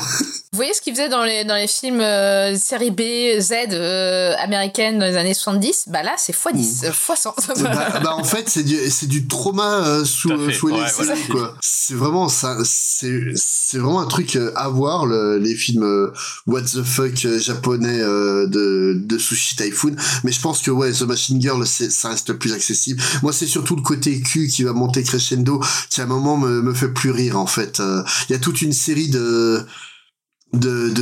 [0.52, 3.02] Vous voyez ce qu'il faisait dans les, dans les films euh, série B,
[3.40, 7.62] Z euh, américaines dans les années 70 Bah là, c'est x10, euh, x100.
[7.62, 11.14] bah, bah, en fait, c'est du, c'est du trauma euh, sous, sous Ouais, voilà.
[11.30, 11.54] quoi.
[11.60, 16.12] C'est vraiment ça, c'est, c'est vraiment un truc euh, à voir, le, les films euh,
[16.46, 19.94] What the fuck japonais euh, de, de Sushi Typhoon.
[20.24, 23.02] Mais je pense que, ouais, The Machine Girl, c'est, ça reste le plus accessible.
[23.22, 26.74] Moi, c'est surtout le côté cul qui va monter crescendo, qui à un moment me,
[26.74, 27.80] fait plus rire, en fait.
[27.80, 29.66] Euh, Il y a toute une série de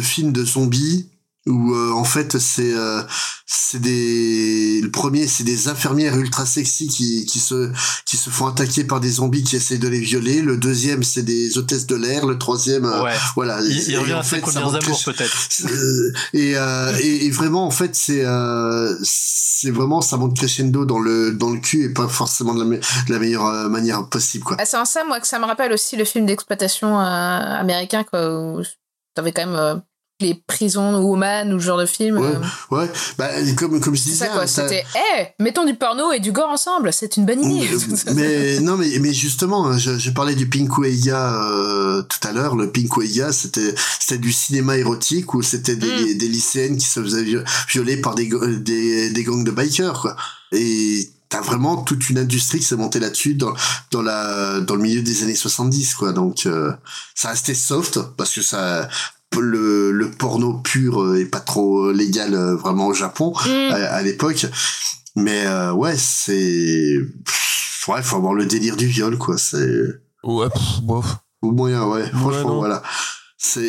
[0.02, 1.13] films de zombies
[1.46, 3.02] où euh, en fait c'est euh,
[3.46, 7.70] c'est des le premier c'est des infirmières ultra sexy qui qui se
[8.06, 10.40] qui se font attaquer par des zombies qui essaient de les violer.
[10.40, 12.24] Le deuxième c'est des hôtesses de l'air.
[12.26, 13.12] Le troisième euh, Ouais.
[13.34, 13.60] voilà.
[13.60, 15.48] Il, il revient en à ses premières amours peut-être.
[15.66, 20.84] euh, et, euh, et, et vraiment en fait c'est euh, c'est vraiment ça monte crescendo
[20.86, 23.68] dans le dans le cul et pas forcément de la, me- de la meilleure euh,
[23.68, 24.56] manière possible quoi.
[24.58, 28.04] Ah, c'est en ça, moi, que ça me rappelle aussi le film d'exploitation euh, américain,
[28.04, 28.62] quoi, où
[29.14, 29.74] t'avais quand même euh,
[30.24, 32.18] les prisons woman ou ce genre de film.
[32.18, 32.90] ouais euh, ouais.
[33.18, 36.92] Bah comme comme je disais hein, C'était, hé, mettons du porno et du gore ensemble,
[36.92, 37.68] c'est une bonne idée.
[38.14, 42.56] mais non mais mais justement hein, je, je parlais du Pinkueya euh, tout à l'heure.
[42.56, 47.22] Le Pinkueya c'était c'était du cinéma érotique où c'était des, des lycéennes qui se faisaient
[47.24, 48.28] vi- violer par des
[49.10, 50.16] des gangs de bikers quoi.
[50.52, 53.54] Et t'as vraiment toute une industrie qui s'est montée là-dessus dans
[53.90, 56.12] dans la dans le milieu des années 70 quoi.
[56.12, 56.72] Donc euh,
[57.14, 58.88] ça restait soft parce que ça
[59.40, 63.32] le, le porno pur euh, est pas trop légal euh, vraiment au Japon
[63.70, 64.46] à, à l'époque.
[65.16, 66.96] Mais euh, ouais c'est
[67.88, 69.68] ouais faut avoir le délire du viol quoi c'est
[70.24, 71.18] ouais pff, bof.
[71.42, 72.56] Au moyen ouais franchement non.
[72.58, 72.82] voilà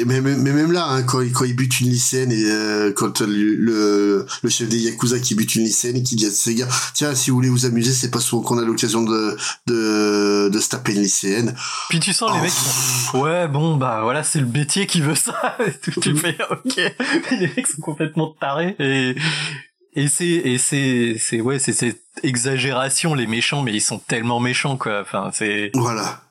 [0.05, 2.91] mais, mais, mais même là hein, quand il quand il bute une lycéenne et euh,
[2.93, 6.31] quand le, le le chef des yakuza qui bute une lycéenne et qui dit à
[6.31, 9.35] ses gars tiens si vous voulez vous amuser c'est pas souvent qu'on a l'occasion de
[9.67, 11.55] de de se taper une lycéenne
[11.89, 12.41] Puis tu sens les Oh.
[12.41, 15.99] mecs qui sont, ouais bon bah voilà c'est le métier qui veut ça et tout,
[15.99, 19.15] tu fais ok mais les mecs sont complètement tarés et
[19.97, 24.39] et c'est et c'est c'est ouais c'est cette exagération les méchants mais ils sont tellement
[24.39, 26.21] méchants quoi enfin c'est Voilà.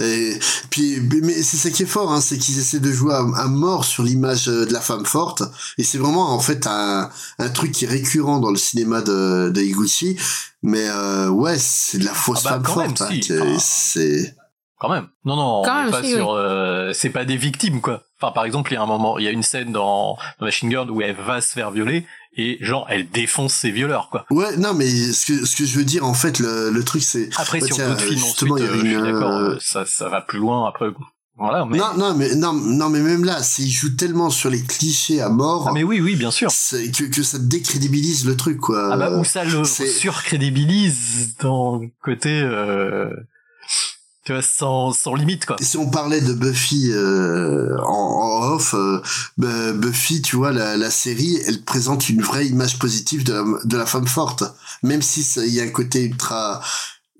[0.00, 0.38] Et
[0.70, 3.48] puis, mais c'est ça qui est fort, hein, c'est qu'ils essaient de jouer à, à
[3.48, 5.42] mort sur l'image euh, de la femme forte.
[5.76, 7.10] Et c'est vraiment en fait un,
[7.40, 10.16] un truc qui est récurrent dans le cinéma de, de Higuchi.
[10.62, 13.10] Mais euh, ouais, c'est de la fausse Ah bah, femme quand même, forte.
[13.10, 13.60] hein, si.
[13.60, 14.34] c'est
[14.80, 17.36] quand même non non Quand on est même, pas si, sur euh, c'est pas des
[17.36, 19.72] victimes quoi enfin par exemple il y a un moment il y a une scène
[19.72, 22.06] dans, dans Machine Girl où elle va se faire violer
[22.38, 25.76] et genre elle défonce ses violeurs quoi Ouais, non, mais ce que, ce que je
[25.76, 27.28] veux dire, en fait, le, le truc, c'est.
[27.36, 29.84] après bah, sur d'autres films justement, ensuite il y euh, une, d'accord euh, euh, ça
[29.84, 30.86] ça va plus loin après
[31.36, 34.60] voilà mais Non, non, mais non, non, mais même là, il joue tellement sur les
[34.60, 35.66] clichés à mort.
[35.68, 36.50] Ah, mais oui, oui, bien sûr.
[36.50, 38.90] c'est Que, que ça décrédibilise le truc, quoi.
[38.92, 43.10] Ah bah où ça le surcrédibilise dans le côté euh,
[44.28, 45.56] tu vois sans sans limite quoi.
[45.58, 49.00] Et si on parlait de Buffy euh, en, en off, euh,
[49.38, 53.44] bah, Buffy, tu vois, la, la série, elle présente une vraie image positive de la,
[53.64, 54.44] de la femme forte.
[54.82, 56.60] Même si il y a un côté ultra,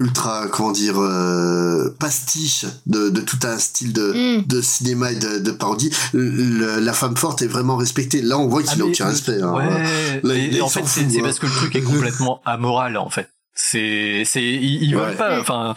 [0.01, 5.39] ultra, comment dire, euh, pastiche de, de tout un style de, de cinéma et de,
[5.39, 8.20] de parodie, le- la femme forte est vraiment respectée.
[8.20, 9.40] Là, on voit qu'il Ah, mais- aucun respect.
[9.40, 9.52] hein.
[9.55, 10.20] Ouais.
[10.22, 11.22] Là, il- en fait c'est c'est hein.
[11.22, 13.30] parce que le truc est complètement amoral en fait.
[13.55, 15.06] C'est c'est ils, ils Ouais.
[15.06, 15.74] veulent pas enfin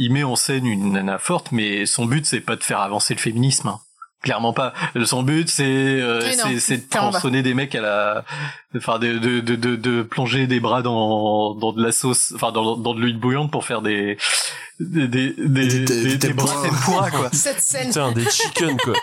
[0.00, 3.14] il met en scène une nana forte mais son but c'est pas de faire avancer
[3.14, 3.68] le féminisme.
[3.68, 3.80] hein.
[4.22, 4.74] Clairement pas.
[5.04, 6.20] Son but c'est euh,
[6.58, 6.82] c'est de
[7.12, 8.24] tronçonner des mecs à la
[8.76, 12.52] enfin de de de de, de plonger des bras dans dans de la sauce enfin
[12.52, 14.16] dans dans de l'huile bouillante pour faire des
[14.78, 17.28] des des des, des, des, des bras tempura quoi.
[17.32, 17.88] Cette scène.
[17.88, 18.94] Putain, des chicken, quoi.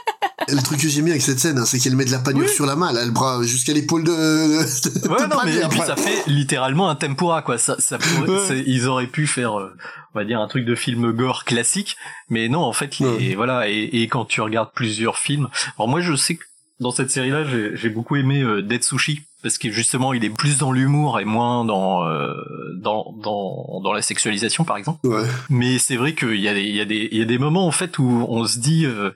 [0.47, 2.19] Et Le truc que j'aime bien avec cette scène, hein, c'est qu'elle met de la
[2.19, 4.11] panure sur la main, elle a le bras jusqu'à l'épaule de.
[4.11, 7.57] de Ouais, non, mais puis ça fait littéralement un tempura, quoi.
[7.57, 8.39] Ça, ça pourrait- Ouais.
[8.47, 9.75] c'est- ils auraient pu faire, euh,
[10.15, 11.97] on va dire, un truc de film gore classique,
[12.29, 13.69] mais non, en fait, les, voilà.
[13.69, 16.43] Et, et quand tu regardes plusieurs films, alors moi, je sais que
[16.79, 20.29] dans cette série-là, j'ai j'ai beaucoup aimé euh, Dead Sushi parce que justement, il est
[20.29, 22.33] plus dans l'humour et moins dans euh,
[22.81, 25.07] dans dans dans la sexualisation, par exemple.
[25.07, 25.25] Ouais.
[25.49, 27.37] Mais c'est vrai qu'il y a des il y a des il y a des
[27.37, 29.11] moments en fait où on se dit euh,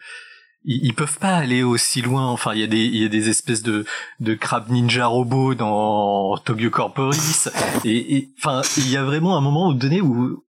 [0.63, 2.27] ils, ils peuvent pas aller aussi loin.
[2.27, 3.83] Enfin, il y a des il y a des espèces de
[4.21, 7.49] de crabes ninja robots dans Tokyo Corporis
[7.83, 10.45] et et, enfin il y a vraiment un moment donné où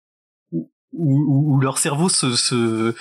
[0.51, 2.97] où, où, où leur cerveau se, se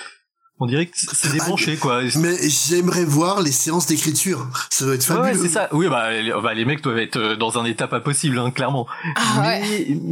[0.60, 2.00] on dirait que c'est débranché quoi.
[2.16, 4.46] Mais j'aimerais voir les séances d'écriture.
[4.70, 5.42] Ça doit être Ouais, ouais, fabuleux.
[5.46, 5.68] c'est ça.
[5.72, 8.50] Oui, bah les, bah, les mecs doivent être euh, dans un état pas possible, hein,
[8.50, 8.86] clairement.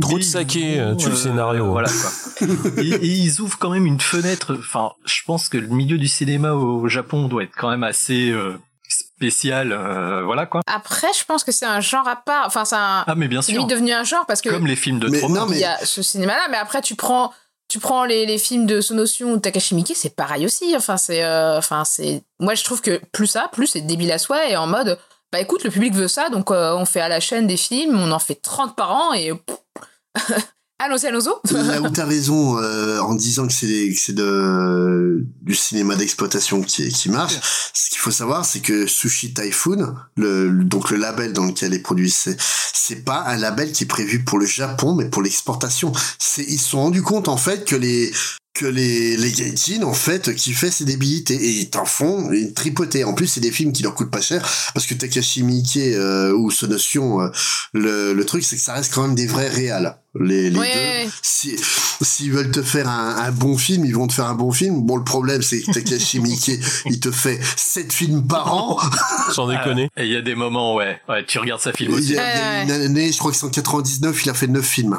[0.01, 1.66] Trop de saké, euh, tue le scénario.
[1.70, 2.47] Voilà quoi.
[2.78, 4.56] et, et ils ouvrent quand même une fenêtre.
[4.59, 8.31] Enfin, je pense que le milieu du cinéma au Japon doit être quand même assez
[8.31, 8.56] euh,
[8.89, 9.73] spécial.
[9.73, 10.60] euh, voilà quoi.
[10.66, 12.44] Après, je pense que c'est un genre à part.
[12.47, 13.05] Enfin, c'est un.
[13.06, 13.60] Ah, mais bien c'est sûr.
[13.60, 14.48] limite devenu un genre parce que.
[14.51, 16.94] Comme les films de Mais non, mais- Il y a ce cinéma-là, mais après, tu
[16.94, 17.32] prends
[17.68, 20.74] tu prends les, films de Sonotion ou Takashi Miike, c'est pareil aussi.
[20.76, 22.22] Enfin, c'est, euh, enfin, c'est.
[22.38, 24.98] Moi, je trouve que plus ça, plus c'est débile à soi et en mode,
[25.32, 27.98] bah écoute, le public veut ça, donc euh, on fait à la chaîne des films,
[27.98, 29.32] on en fait 30 par an et.
[30.78, 31.53] Allons-y, allons-y.
[31.55, 36.61] Là où t'as raison euh, en disant que c'est que c'est de du cinéma d'exploitation
[36.62, 37.39] qui qui marche,
[37.73, 41.73] ce qu'il faut savoir c'est que Sushi Typhoon, le, le- donc le label dans lequel
[41.73, 42.36] est produit, c'est
[42.74, 45.93] c'est pas un label qui est prévu pour le Japon mais pour l'exportation.
[46.19, 48.12] C'est ils se sont rendus compte en fait que les
[48.53, 52.53] que les les gaijin en fait qui fait ces débilités et ils t'en font une
[52.53, 53.05] tripotée.
[53.05, 56.32] En plus c'est des films qui leur coûtent pas cher parce que Takashi Miike euh,
[56.32, 57.28] ou Sonotion euh,
[57.73, 59.98] le le truc c'est que ça reste quand même des vrais réals.
[60.20, 61.09] Les, les Ouais, deux, ouais.
[61.22, 61.56] si
[62.02, 64.82] s'ils veulent te faire un, un bon film, ils vont te faire un bon film.
[64.82, 68.78] Bon, le problème, c'est que Takashi Miike, il te fait sept films par an.
[69.32, 69.88] Sans déconner.
[69.97, 72.12] Et il y a des moments, ouais, ouais, tu regardes sa film Il aussi.
[72.12, 74.34] y a, il y a une année, je crois que c'est en 99, il a
[74.34, 74.98] fait neuf films.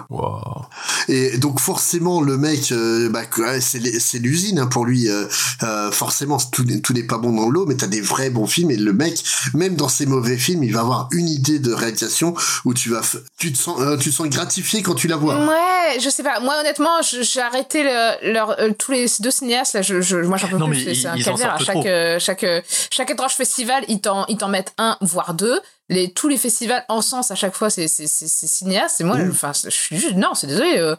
[1.07, 3.21] Et donc forcément, le mec, euh, bah,
[3.59, 5.07] c'est l'usine hein, pour lui.
[5.09, 5.25] euh,
[5.63, 8.47] euh, forcément, tout, n'est- tout n'est pas bon dans l'eau, mais t'as des vrais bons
[8.47, 8.71] films.
[8.71, 9.23] Et le mec,
[9.53, 12.33] même dans ses mauvais films, il va avoir une idée de réalisation
[12.65, 15.06] où tu vas, f- tu te sens, euh, tu te sens gratifié quand tu
[15.47, 16.39] Ouais, je sais pas.
[16.39, 19.81] Moi, honnêtement, j'ai arrêté le- leur, euh, tous les deux cinéastes là.
[19.81, 20.83] Je, je, moi, j'en peux Non, plus.
[20.83, 21.53] C'est ils- c'est un calvaire.
[21.53, 22.61] À chaque, euh, chaque, euh,
[22.91, 25.59] chaque étrange festival, ils t'en, ils t'en mettent un, voire deux.
[25.89, 28.99] Les, tous les festivals en sens à chaque fois, c'est, c'est, c'est, c'est cinéaste.
[29.01, 29.31] Et moi, Mm.
[29.31, 30.77] enfin, je suis juste, non, c'est désolé.
[30.77, 30.95] euh,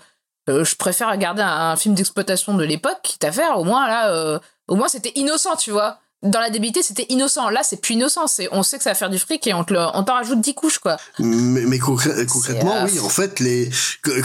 [0.49, 3.59] euh, je préfère regarder un, un film d'exploitation de l'époque, quitte à faire.
[3.59, 5.99] Au moins, là, euh, au moins, c'était innocent, tu vois.
[6.25, 7.49] Dans la débilité, c'était innocent.
[7.49, 8.27] Là, c'est plus innocent.
[8.27, 10.15] C'est, on sait que ça va faire du fric et on, te le- on t'en
[10.15, 10.97] rajoute 10 couches, quoi.
[11.21, 13.71] Mais, mais concrè- concrètement, euh, oui, en fait, les,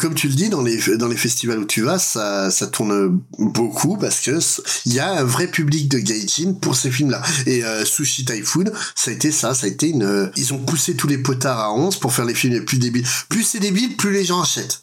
[0.01, 3.21] comme tu le dis, dans les, dans les festivals où tu vas, ça, ça tourne
[3.37, 4.39] beaucoup parce que
[4.87, 7.21] il y a un vrai public de gaijin pour ces films-là.
[7.45, 8.65] Et euh, Sushi Typhoon,
[8.95, 11.59] ça a été ça, ça a été une, euh, ils ont poussé tous les potards
[11.59, 13.05] à 11 pour faire les films les plus débiles.
[13.29, 14.81] Plus c'est débile, plus les gens achètent.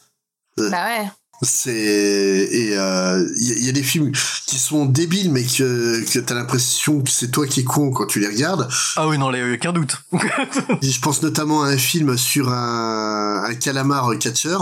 [0.59, 1.11] Euh, Bah ouais.
[1.43, 4.11] C'est et euh, il y, a- il y a des films
[4.45, 8.05] qui sont débiles mais que que t'as l'impression que c'est toi qui es con quand
[8.05, 8.67] tu les regardes.
[8.95, 9.97] Ah oui, non, il n'y a aucun doute.
[10.81, 14.57] Je pense notamment à un film sur un, un calamar catcher.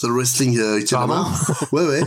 [0.00, 1.28] The Wrestling euh, Calamar.
[1.72, 2.02] ouais, ouais.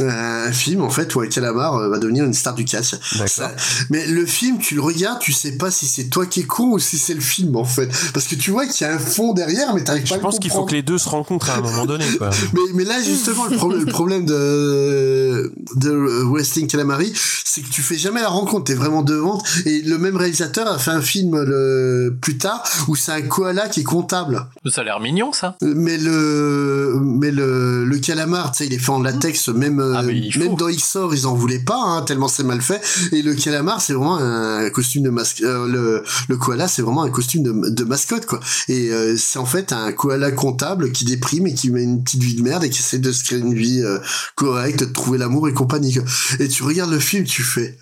[0.00, 2.94] Euh, un film, en fait, où un calamar euh, va devenir une star du catch.
[3.26, 3.54] Ça-
[3.90, 6.72] mais le film, tu le regardes, tu sais pas si c'est toi qui es con
[6.72, 7.90] ou si c'est le film, en fait.
[8.14, 10.22] Parce que tu vois qu'il y a un fond derrière, mais t'arrives pas à Je
[10.22, 12.30] pense qu'il faut que les deux se rencontrent à un moment donné, quoi.
[12.54, 15.90] Mais, mais là, justement, le problème, le problème de, de
[16.24, 17.12] Wrestling Calamari,
[17.44, 19.42] c'est que tu fais jamais la rencontre, t'es vraiment devant.
[19.64, 23.68] Et le même réalisateur a fait un film le, plus tard où c'est un koala
[23.68, 24.46] qui est comptable.
[24.70, 25.56] Ça a l'air mignon, ça.
[25.62, 30.02] Mais le, mais le, le calamar, tu sais, il est fait en latex, même, euh,
[30.38, 32.80] même dans XOR, ils en voulaient pas, hein, tellement c'est mal fait.
[33.12, 37.02] Et le calamar, c'est vraiment un costume de masque, euh, le, le koala, c'est vraiment
[37.02, 38.40] un costume de, de mascotte, quoi.
[38.68, 42.22] Et euh, c'est en fait un koala comptable qui déprime et qui met une petite
[42.22, 43.98] vie de merde et qui essaie de se créer une vie euh,
[44.34, 45.94] correcte, de trouver l'amour et compagnie.
[45.94, 46.04] quoi.
[46.40, 47.76] Et tu regardes le film, tu fais,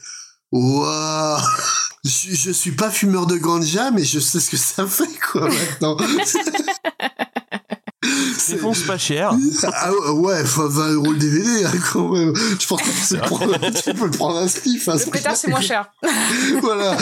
[0.53, 1.41] waouh!
[2.07, 5.49] Je, je suis pas fumeur de ganja, mais je sais ce que ça fait, quoi,
[5.49, 5.97] maintenant.
[8.51, 9.33] Défonce pas cher.
[9.63, 12.33] Ah ouais, enfin, 20 euros le DVD, hein, quand même.
[12.61, 14.89] Je pense que tu peux, prendre, tu peux le prendre un spliff.
[14.89, 15.87] hein, Le pétard, c'est moins cher.
[16.61, 16.97] voilà.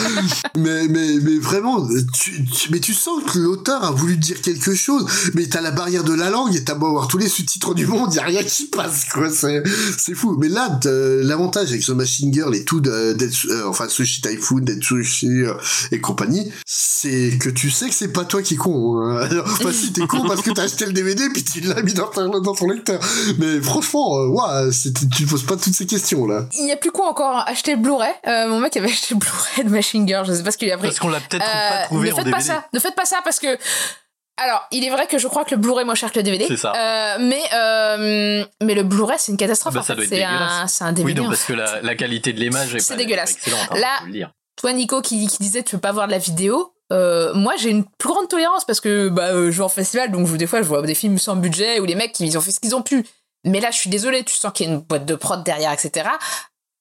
[0.57, 4.73] Mais, mais, mais vraiment, tu, tu- mais tu sens que l'auteur a voulu dire quelque
[4.75, 7.73] chose, mais t'as la barrière de la langue et t'as beau avoir tous les sous-titres
[7.73, 9.29] du monde, y a rien qui passe, quoi.
[9.29, 9.63] C'est,
[9.97, 10.37] c'est fou.
[10.39, 10.89] Mais là, t'as-
[11.23, 15.27] l'avantage avec The Machine Girl et tout, de, d'être- euh, enfin, Sushi Typhoon, d'être Sushi
[15.43, 15.53] euh,
[15.91, 18.99] et compagnie, c'est que tu sais que c'est pas toi qui est con.
[19.01, 19.17] hein.
[19.17, 21.93] Alors, enfin, si t'es con parce que t'as acheté le DVD puis tu l'as mis
[21.93, 22.99] dans, ton lecteur.
[23.39, 26.45] Mais franchement, euh, ouais, c'était- tu poses pas toutes ces questions, là.
[26.53, 28.11] Il y a plus quoi encore Acheter le Blu-ray?
[28.27, 30.25] Euh, mon mec avait acheté le Blu-ray de Machine Girl.
[30.25, 30.87] Je sais pas ce qu'il a pris.
[30.87, 32.65] Parce qu'on l'a peut-être Euh, pas trouvé Ne en faites pas ça.
[32.73, 33.57] Ne faites pas ça parce que.
[34.37, 36.23] Alors, il est vrai que je crois que le Blu-ray est moins cher que le
[36.23, 36.45] DVD.
[36.47, 36.73] C'est ça.
[36.75, 39.75] Euh, mais euh, mais le Blu-ray c'est une catastrophe.
[39.75, 40.73] Bah, ça doit être C'est un dégueulasse.
[40.73, 41.19] c'est un DVD.
[41.19, 43.33] oui, non, parce que la, la qualité de l'image est, C'est pas- dégueulasse.
[43.33, 43.67] excellente.
[43.71, 44.27] hein, Là.
[44.55, 47.69] Toi, Nico, qui, qui disait tu veux pas voir de la vidéo, euh, moi j'ai
[47.69, 50.61] une plus grande tolérance parce que bah, euh, je vais en festival, donc des fois
[50.61, 52.83] je vois des films sans budget où les mecs ils ont fait ce qu'ils ont
[52.83, 53.05] pu.
[53.45, 55.73] Mais là, je suis désolée, tu sens qu'il y a une boîte de prod derrière,
[55.73, 56.07] etc.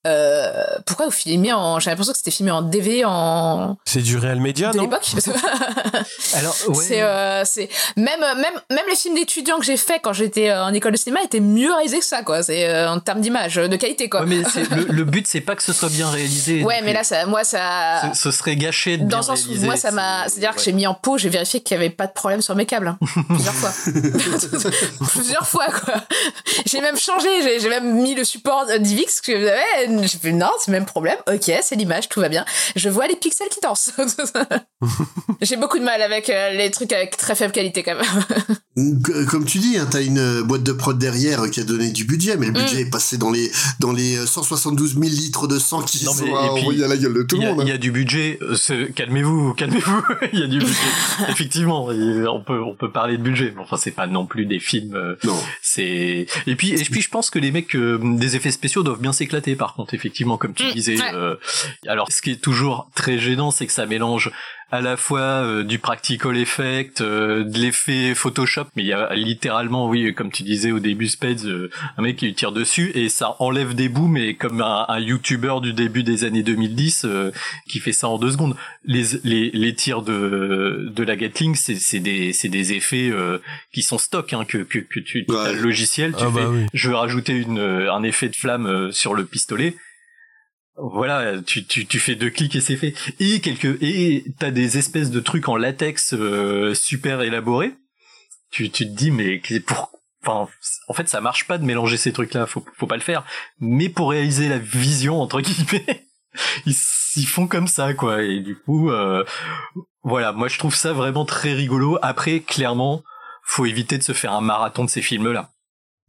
[0.07, 1.79] Euh, pourquoi vous filmez en.
[1.79, 3.77] J'ai l'impression que c'était filmé en DV en.
[3.85, 5.07] C'est du réel média, de non l'époque.
[6.35, 10.53] Alors, C'est, euh, c'est même même même les films d'étudiants que j'ai fait quand j'étais
[10.53, 12.43] en école de cinéma étaient mieux réalisés que ça quoi.
[12.43, 14.21] C'est euh, en termes d'image, de qualité quoi.
[14.23, 16.65] Ouais, mais c'est- le, le but, c'est pas que ce soit bien réalisé.
[16.65, 18.13] Ouais, mais là ça, moi ça.
[18.15, 20.87] ce- serait gâché de Dans le sens où moi ça m'a, c'est-à-dire que j'ai mis
[20.87, 22.99] en pot, j'ai vérifié qu'il y avait pas de problème sur mes câbles hein.
[23.29, 23.71] plusieurs fois,
[25.13, 25.95] plusieurs fois quoi.
[26.67, 27.29] J'ai même changé,
[27.61, 31.17] j'ai, même mis le support DivX que j'avais, J'ai fait non, c'est le même problème.
[31.33, 32.45] Ok, c'est l'image, tout va bien.
[32.77, 33.93] Je vois les pixels qui dansent.
[35.41, 39.27] J'ai beaucoup de mal avec euh, les trucs avec très faible qualité quand même.
[39.29, 41.91] Comme tu dis, hein, t'as une euh, boîte de prod derrière euh, qui a donné
[41.91, 43.51] du budget, mais le budget est passé dans les
[43.81, 46.85] dans les euh, 172 000 litres de sang qui Non, mais- sont et puis, envoyés
[46.85, 47.61] à la gueule de tout Il le y, a- monde.
[47.61, 47.65] hein.
[47.67, 48.39] il y a du budget.
[48.95, 50.03] Calmez-vous, calmez-vous.
[50.33, 50.75] il y a du budget.
[51.29, 53.53] Effectivement, on peut on peut parler de budget.
[53.55, 55.17] Mais enfin, c'est pas non plus des films.
[55.61, 59.01] C'est et puis et puis je pense que les mecs euh, des effets spéciaux doivent
[59.01, 59.55] bien s'éclater.
[59.57, 60.97] Par contre, effectivement, comme tu disais.
[61.15, 61.37] euh,
[61.87, 64.31] alors, ce qui est toujours très gênant, c'est que ça mélange
[64.73, 69.15] à la fois euh, du practical effect, euh, de l'effet Photoshop, mais il y a
[69.15, 72.91] littéralement, oui, comme tu disais au début, Spades, euh, un mec qui lui tire dessus
[72.95, 77.05] et ça enlève des bouts, mais comme un, un YouTuber du début des années 2010
[77.05, 77.31] euh,
[77.69, 78.57] qui fait ça en deux secondes.
[78.85, 83.39] Les les, les tirs de de la Gatling, c'est c'est des c'est des effets euh,
[83.73, 86.47] qui sont stock, hein, que que que tu as le logiciel, tu Ah bah fais,
[86.47, 86.67] oui.
[86.73, 89.75] je veux rajouter une un effet de flamme euh, sur le pistolet
[90.77, 92.95] voilà, tu, tu, tu fais deux clics et c'est fait.
[93.21, 97.75] Et quelques et t'as des espèces de trucs en latex euh, super élaborés.
[98.51, 99.91] Tu, tu te dis mais pour
[100.25, 100.49] enfin
[100.89, 103.25] en fait ça marche pas de mélanger ces trucs là, faut faut pas le faire.
[103.61, 106.07] Mais pour réaliser la vision entre guillemets,
[106.67, 106.77] ils,
[107.17, 109.25] ils font comme ça quoi et du coup euh,
[110.03, 111.99] voilà, moi je trouve ça vraiment très rigolo.
[112.01, 113.03] Après clairement,
[113.45, 115.52] faut éviter de se faire un marathon de ces films là.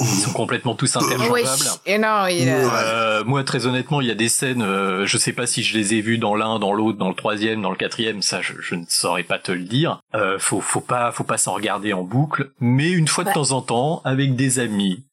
[0.03, 1.31] Ils sont complètement tous interchangeables.
[1.33, 1.41] Oui.
[1.85, 5.17] Et non, il a- Euh, moi, très honnêtement, il y a des scènes, euh, je
[5.17, 7.69] sais pas si je les ai vues dans l'un, dans l'autre, dans le troisième, dans
[7.69, 9.99] le quatrième, ça, je, je ne saurais pas te le dire.
[10.15, 13.51] Euh, faut, faut pas, faut pas s'en regarder en boucle, mais une fois de temps
[13.51, 15.03] en temps, avec des amis,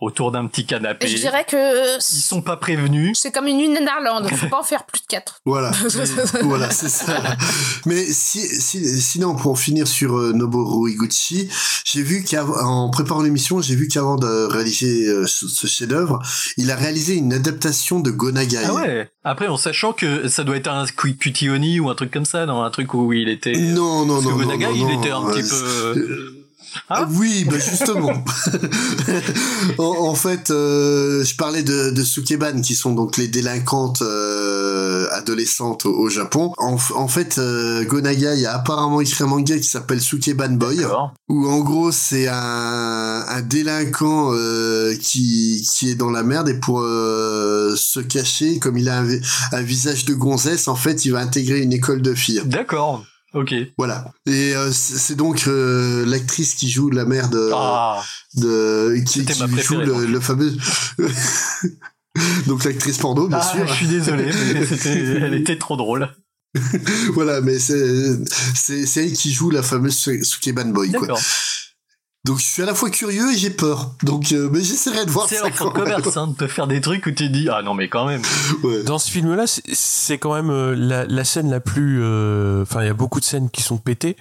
[0.00, 1.06] autour d'un petit canapé.
[1.06, 3.16] Je dirais que Ils sont pas prévenus.
[3.18, 4.28] c'est comme une nuit en Irlande.
[4.34, 5.40] Faut pas en faire plus de quatre.
[5.44, 5.70] Voilà,
[6.42, 7.22] voilà, c'est ça.
[7.86, 11.48] Mais si, si, sinon, pour en finir sur euh, Noboru Iguchi,
[11.84, 16.20] j'ai vu qu'en préparant l'émission, j'ai vu qu'avant de réaliser euh, ce, ce chef-d'œuvre,
[16.56, 18.58] il a réalisé une adaptation de Gonagai.
[18.64, 19.10] Ah ouais.
[19.22, 22.46] Après, en sachant que ça doit être un Quick Cutioni ou un truc comme ça,
[22.46, 23.52] dans un truc où il était.
[23.52, 26.43] Non, non, Parce que non, non, Gonagai, non, il non, était un euh, petit peu.
[26.88, 28.12] Ah oui, bah justement.
[29.78, 35.06] en, en fait, euh, je parlais de, de Sukeban, qui sont donc les délinquantes euh,
[35.12, 36.52] adolescentes au, au Japon.
[36.58, 40.84] En, fait, euh, Gonagai a apparemment écrit un manga qui s'appelle Sukeban Boy,
[41.28, 46.54] où en gros c'est un, un délinquant euh, qui, qui est dans la merde et
[46.54, 49.08] pour euh, se cacher, comme il a un,
[49.52, 52.42] un visage de gonzesse, en fait, il va intégrer une école de filles.
[52.44, 53.04] D'accord.
[53.34, 53.52] Ok.
[53.76, 54.12] Voilà.
[54.26, 57.50] Et euh, c'est donc euh, l'actrice qui joue la mère de,
[58.40, 60.52] de qui, qui ma joue préférée, le, fameux.
[62.46, 63.66] donc l'actrice porno, bien Ah, sûr.
[63.66, 64.60] je suis désolé, mais
[65.20, 66.08] elle était trop drôle.
[67.14, 68.16] voilà, mais c'est
[68.96, 70.92] elle qui joue la fameuse Su- Sukeban Boy.
[70.92, 71.18] Quoi.
[72.24, 73.90] Donc je suis à la fois curieux et j'ai peur.
[74.02, 75.50] Donc euh, mais j'essaierai de voir C'est ça.
[75.50, 77.74] de quand commerce, hein, de te faire des trucs où tu te dis, ah non,
[77.74, 78.22] mais quand même.
[78.86, 82.00] Dans ce film-là, c'est- c'est quand même euh, la, la scène la plus.
[82.02, 84.16] euh, Enfin, il y a beaucoup de scènes qui sont pétées,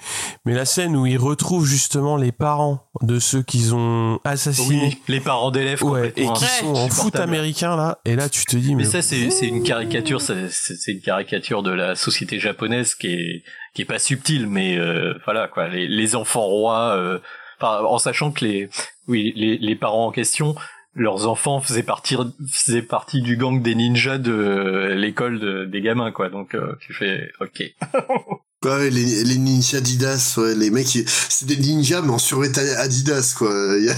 [0.45, 4.87] mais la scène où ils retrouvent justement les parents de ceux qu'ils ont assassinés.
[4.89, 5.81] Oui, les parents d'élèves.
[5.83, 8.89] Ouais, et qui sont en foot américain là, et là tu te dis mais, Mais
[8.89, 13.07] ça, c'est c'est une caricature, c'est c'est- c'est une caricature de la société japonaise qui
[13.07, 13.43] est
[13.73, 17.19] qui est pas subtile, mais euh, voilà quoi, les, les enfants rois, euh,
[17.63, 18.69] en sachant que les
[19.07, 20.55] oui les, les parents en question,
[20.95, 22.15] leurs enfants faisaient partie
[22.51, 26.93] faisaient partie du gang des ninjas de l'école de- des gamins quoi, donc euh, tu
[26.93, 27.63] fais ok.
[28.63, 30.87] Ouais, les, les ninjas Adidas, ouais, les mecs,
[31.29, 33.49] c'est des ninjas mais en survêt Adidas quoi.
[33.77, 33.95] Il y a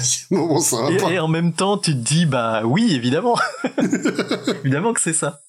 [1.12, 3.38] Et, en même temps, tu te dis bah oui évidemment,
[4.64, 5.42] évidemment que c'est ça.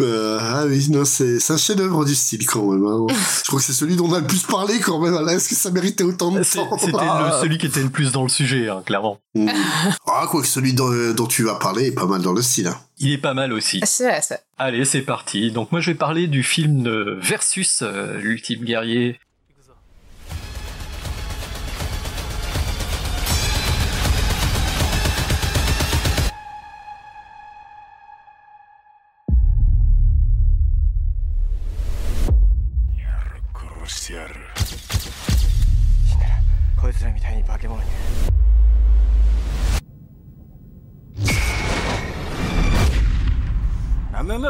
[0.00, 2.84] Euh, ah oui, non, c'est un chef-d'œuvre du style quand même.
[2.86, 3.06] hein.
[3.42, 5.14] Je crois que c'est celui dont on a le plus parlé quand même.
[5.28, 6.78] Est-ce que ça méritait autant de temps?
[6.78, 9.18] C'était le- celui qui était le plus dans le sujet, hein, clairement.
[10.06, 12.68] Ah, quoi que celui dont, dont tu vas parler est pas mal dans le style.
[12.68, 12.76] hein.
[13.00, 13.80] Il est pas mal aussi.
[13.84, 14.38] C'est vrai, ça.
[14.58, 15.50] Allez, c'est parti.
[15.50, 19.18] Donc moi je vais parler du film de Versus, euh, l'ultime guerrier.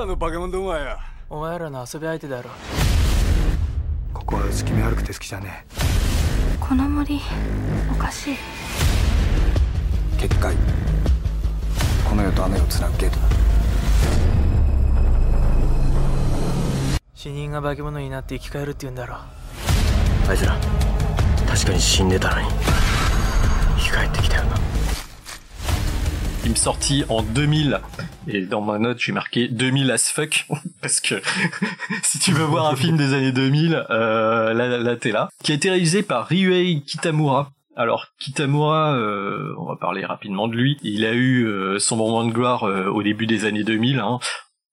[0.01, 0.99] だあのバケモンどもは
[1.29, 2.49] お前らの遊び相手だろ。
[4.15, 6.57] ここは薄気味悪くて好きじゃねえ。
[6.59, 7.21] この森
[7.93, 8.37] おかしい。
[10.19, 10.55] 結界。
[12.09, 13.23] この世とあの世をつなぐゲートだ。
[17.15, 19.17] 死人が化け物になって生き返るって言うんだろ。
[19.17, 20.57] あいつら
[21.47, 22.49] 確かに死んでたのに。
[23.77, 24.57] 生き返ってきたよな。
[26.45, 27.81] Il me sorti en 2000
[28.29, 30.47] et dans ma note j'ai marqué 2000 as fuck
[30.81, 31.21] parce que
[32.03, 35.55] si tu veux voir un film des années 2000 euh, là, t'es là qui a
[35.55, 40.77] été réalisé par Ryuei Kitamura alors Kitamura, euh, on va parler rapidement de lui.
[40.83, 44.03] Il a eu euh, son moment de gloire euh, au début des années 2000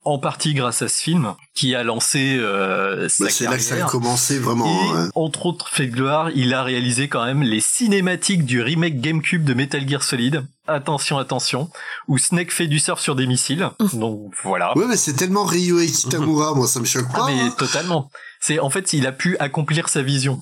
[0.08, 3.64] en partie grâce à ce film qui a lancé euh, sa Bah, c'est là que
[3.64, 4.66] ça a commencé vraiment.
[4.66, 5.10] Et, hein.
[5.16, 9.44] entre autres faits de gloire, il a réalisé quand même les cinématiques du remake GameCube
[9.44, 10.46] de Metal Gear Solid.
[10.66, 11.70] Attention, attention,
[12.08, 13.70] où Snake fait du surf sur des missiles.
[13.94, 14.78] Donc voilà.
[14.78, 17.26] Ouais, mais c'est tellement Ryuhei Kitamura, moi ça me choque Ah pas.
[17.28, 17.54] mais hein.
[17.58, 18.10] totalement.
[18.40, 20.42] C'est en fait, il a pu accomplir sa vision.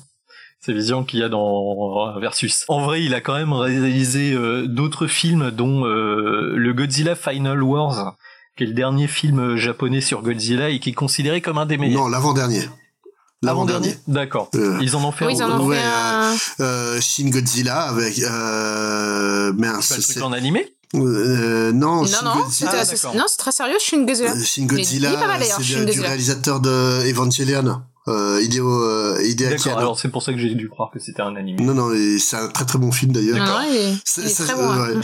[0.61, 2.66] Sa vision qu'il y a dans Versus.
[2.68, 7.61] En vrai, il a quand même réalisé euh, d'autres films, dont euh, le Godzilla Final
[7.61, 8.16] Wars,
[8.58, 11.77] qui est le dernier film japonais sur Godzilla et qui est considéré comme un des
[11.77, 12.03] meilleurs.
[12.03, 12.69] Non, l'avant-dernier.
[13.42, 13.95] L'avant-dernier.
[14.08, 14.50] D'accord.
[14.56, 16.35] Euh, Ils en ont fait Oui, ils en ont ouais, fait un.
[16.61, 22.06] euh, Shin Godzilla avec euh, mince, Pas le truc c'est- en animé euh, non, Non,
[22.06, 24.32] Shin non, Godzilla, c'était Ah, non, c'est très sérieux, Shin Godzilla.
[24.32, 25.09] euh, Shin Godzilla,
[25.42, 26.08] c'est du Godzilla.
[26.08, 29.17] réalisateur de Evangelion, euh, Hideo, euh,
[29.50, 31.61] D'accord, alors c'est pour ça que j'ai dû croire que c'était un animé.
[31.64, 33.38] Non, non, et c'est un très très bon film d'ailleurs.
[34.06, 34.61] C'est- bon.
[34.69, 35.01] hein.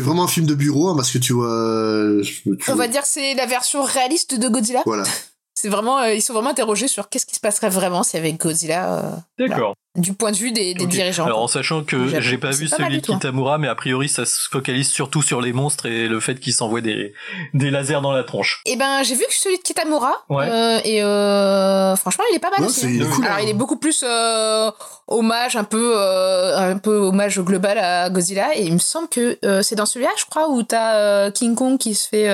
[0.00, 1.52] vraiment un film de bureau hein, parce que tu vois.
[1.52, 4.82] euh, tu- On va dire que c'est la version réaliste de Godzilla.
[4.86, 5.04] Voilà.
[5.62, 8.20] C'est vraiment, euh, ils sont vraiment interrogés sur qu'est-ce qui se passerait vraiment s'il y
[8.20, 9.02] avait Godzilla euh,
[9.38, 9.74] D'accord.
[9.96, 11.24] du point de vue des, dirigeants.
[11.24, 13.00] Alors en sachant que j'ai pas vu pas celui hein.
[13.00, 16.52] Kitamura, mais a priori ça se focalise surtout sur les monstres et le fait qu'ils
[16.52, 17.14] s'envoient des,
[17.54, 18.60] des lasers dans la tronche.
[18.66, 20.48] Eh ben, j'ai vu que celui de Kitamura, Ouais.
[20.50, 22.80] euh, et euh, franchement, il est pas mal Ouais, aussi.
[22.80, 23.40] c'est- il est cool, Alors, hein.
[23.44, 24.68] il est beaucoup plus euh,
[25.06, 29.38] hommage, un peu, euh, un peu hommage global à Godzilla, et il me semble que
[29.44, 32.28] euh, c'est dans celui-là, je crois, où t'as euh, King Kong qui se fait.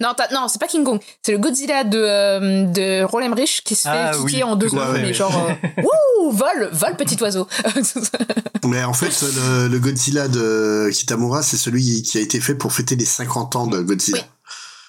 [0.00, 3.26] Euh, Non, t'as- non, c'est pas King Kong, c'est le Godzilla de, euh, de Roland
[3.26, 5.12] Emmerich qui se fait Ah, kicker oui, en deux secondes, oui.
[5.14, 5.82] genre, euh,
[6.22, 7.46] wouh, vol, vol, petit oiseau.
[8.64, 12.72] Mais en fait, le, le Godzilla de Kitamura, c'est celui qui a été fait pour
[12.72, 14.22] fêter les 50 ans de Godzilla.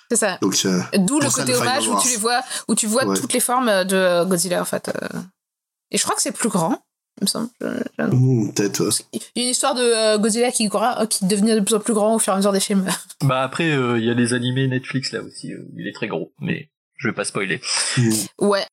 [0.09, 0.37] c'est ça.
[0.41, 3.17] Donc, euh, D'où le côté hommage où tu les vois, où tu vois Ouais.
[3.19, 4.89] toutes les formes de Godzilla en fait.
[4.89, 5.19] euh.
[5.91, 6.79] Et je crois que c'est plus grand,
[7.21, 7.49] me semble.
[7.99, 8.83] Mmh, Peut-être.
[8.85, 9.19] ouais.
[9.35, 11.79] Il y a une histoire de euh, Godzilla qui, gra- qui devenait de plus en
[11.79, 12.85] plus grand au fur et à mesure des films.
[13.23, 16.07] Bah après euh, il y a des animés Netflix là aussi, euh, il est très
[16.07, 17.61] gros, mais je vais pas spoiler.
[18.39, 18.65] Ouais.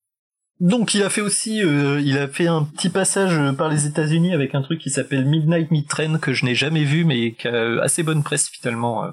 [0.60, 3.86] Donc il a fait aussi, euh, il a fait un petit passage euh, par les
[3.86, 7.32] États-Unis avec un truc qui s'appelle Midnight Meat Train que je n'ai jamais vu mais
[7.34, 9.10] qui a euh, assez bonne presse finalement, euh,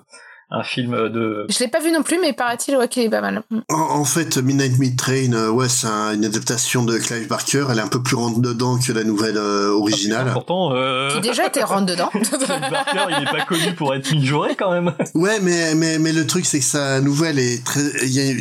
[0.51, 1.45] un film de.
[1.49, 3.41] Je l'ai pas vu non plus, mais paraît-il ouais, qu'il est pas mal.
[3.69, 7.65] En, en fait, Midnight Meat Train, euh, ouais, c'est un- une adaptation de Clive Barker.
[7.72, 10.30] Elle est un peu plus rentre dedans que la nouvelle euh, originale.
[10.33, 11.09] Pourtant, euh...
[11.09, 12.09] Qui déjà était rentre dedans.
[12.14, 14.93] Barker, il est pas connu pour être mijauré quand même.
[15.14, 17.82] Ouais, mais mais mais le truc c'est que sa nouvelle est très,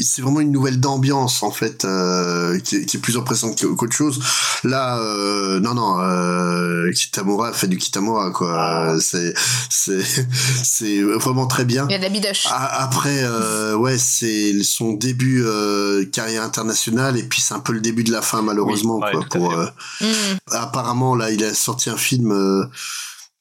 [0.02, 3.92] c'est vraiment une nouvelle d'ambiance en fait euh, qui, est, qui est plus oppressante qu'autre
[3.94, 4.20] chose.
[4.62, 8.97] Là, euh, non non, euh, Kitamura fait du Kitamura quoi.
[9.00, 9.34] C'est
[9.70, 10.02] c'est
[10.62, 11.86] c'est vraiment très bien.
[11.94, 12.47] Y a de la bidoche.
[12.47, 17.73] A- Après, euh, ouais, c'est son début euh, carrière internationale et puis c'est un peu
[17.73, 19.24] le début de la fin malheureusement Oui, quoi.
[19.31, 19.66] Pour, euh,
[20.00, 20.06] Mm.
[20.52, 22.64] apparemment là, il a sorti un film euh,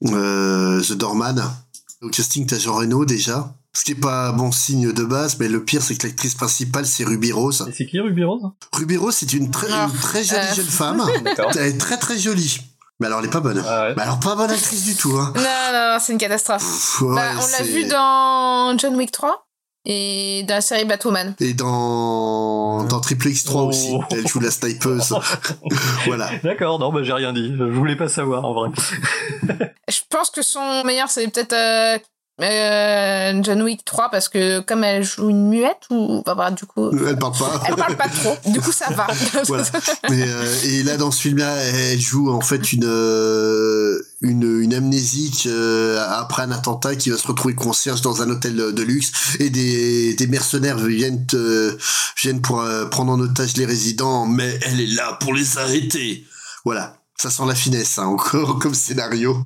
[0.06, 1.44] euh, The Doorman.
[2.02, 3.56] Au casting, t'as Jean Reno déjà.
[3.76, 6.86] Ce qui est pas bon signe de base, mais le pire c'est que l'actrice principale
[6.86, 7.66] c'est Ruby Rose.
[7.68, 8.44] Et c'est qui Ruby Rose?
[8.72, 10.56] Ruby Rose c'est une très Ah, une très jolie euh.
[10.56, 11.04] jeune femme.
[11.56, 12.60] Elle est très très jolie.
[13.00, 13.64] Mais alors elle est pas bonne.
[13.68, 13.94] Ah ouais.
[13.98, 15.16] Mais alors pas bonne actrice du tout.
[15.18, 15.34] Hein.
[15.36, 16.62] Non, non, non, c'est une catastrophe.
[16.64, 19.46] Pff, ouais, Bah, on l'a vu dans John Wick 3
[19.86, 21.36] et dans la série Batwoman.
[21.42, 23.68] Et dans, dans Triple X3 Oh.
[23.68, 25.14] aussi, elle joue la snipeuse.
[26.06, 26.30] voilà.
[26.44, 27.54] D'accord, non, bah j'ai rien dit.
[27.58, 28.70] Je voulais pas savoir en vrai.
[29.90, 31.98] Je pense que son meilleur, c'est peut-être euh,
[32.42, 36.66] euh, John Wick 3 parce que comme elle joue une muette ou bah, bah, du
[36.66, 37.62] coup Elle parle pas.
[37.68, 39.08] elle parle pas trop du coup ça va
[39.48, 39.64] voilà.
[40.10, 44.74] Mais, euh, et là, dans ce film-là, elle joue en fait une euh, une, une
[44.74, 49.12] amnésique euh, après un attentat qui va se retrouver concierge dans un hôtel de, luxe
[49.40, 51.78] et des, des mercenaires viennent euh,
[52.22, 56.26] viennent pour euh, prendre en otage les résidents, mais elle est là pour les arrêter.
[56.64, 59.44] Voilà, ça sent la finesse hein, encore comme scénario.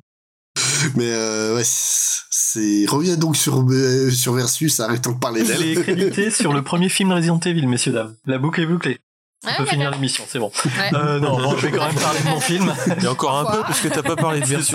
[0.96, 5.74] Mais euh, ouais, c'est reviens donc sur euh, sur Versus, arrêtons de parler Elle est
[5.74, 5.82] d'elle.
[5.82, 8.14] créditée sur le premier film Resident Evil, messieurs dames.
[8.26, 8.98] La boucle est bouclée.
[9.44, 10.50] On Ouais, peut finir l'émission, c'est bon.
[10.64, 10.70] Ouais.
[10.94, 12.74] Euh, non, bon, je vais quand même parler de mon film.
[12.96, 14.74] Il y a encore un peu parce que t'as pas parlé de versus.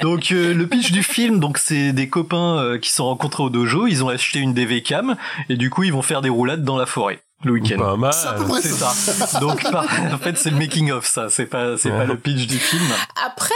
[0.00, 3.50] Donc euh, le pitch du film, donc c'est des copains euh, qui sont rencontrés au
[3.50, 5.16] dojo, ils ont acheté une DV cam
[5.48, 7.78] et du coup ils vont faire des roulades dans la forêt le week-end.
[7.78, 8.12] Pas mal.
[8.12, 8.88] C'est à peu près C'est ça.
[8.90, 9.38] ça.
[9.40, 12.46] Donc par- en fait c'est le making of ça, c'est pas c'est pas le pitch
[12.46, 12.82] du film.
[13.26, 13.54] après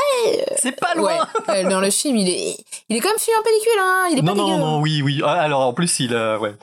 [0.59, 1.17] C'est pas loin.
[1.49, 2.57] ouais, euh, dans le film il est
[2.89, 4.59] il est quand même filmé en pellicule hein il est Non pas non dégueu.
[4.59, 5.21] non oui oui.
[5.25, 6.55] Ah, alors en plus il a ouais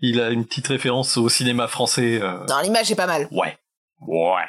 [0.00, 2.20] il a une petite référence au cinéma français.
[2.22, 3.56] euh, non l'image est pas mal Ouais.
[4.06, 4.40] Ouais.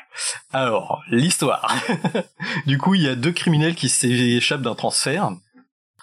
[0.54, 1.76] Alors, l'histoire.
[2.66, 5.30] du coup, il y a deux criminels qui s'échappent d'un transfert.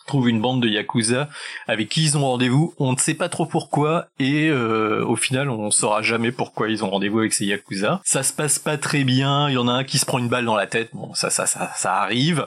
[0.08, 1.28] Trouve une bande de yakuza
[1.68, 2.74] avec qui ils ont rendez-vous.
[2.78, 6.84] On ne sait pas trop pourquoi et euh, au final on saura jamais pourquoi ils
[6.84, 8.00] ont rendez-vous avec ces yakuza.
[8.04, 9.48] Ça se passe pas très bien.
[9.48, 10.90] Il y en a un qui se prend une balle dans la tête.
[10.92, 12.46] Bon, ça ça ça ça arrive.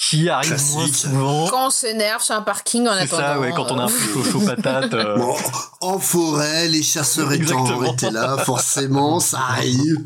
[0.00, 1.48] Qui arrive moins souvent.
[1.48, 3.22] Quand on s'énerve sur un parking en C'est attendant.
[3.22, 4.94] ça, ouais, quand on a un peu chaud, chaud patate.
[4.94, 5.34] euh, Bon,
[5.80, 7.92] en forêt, les chasseurs étant Exactement.
[7.92, 9.96] étaient là, forcément, ça arrive.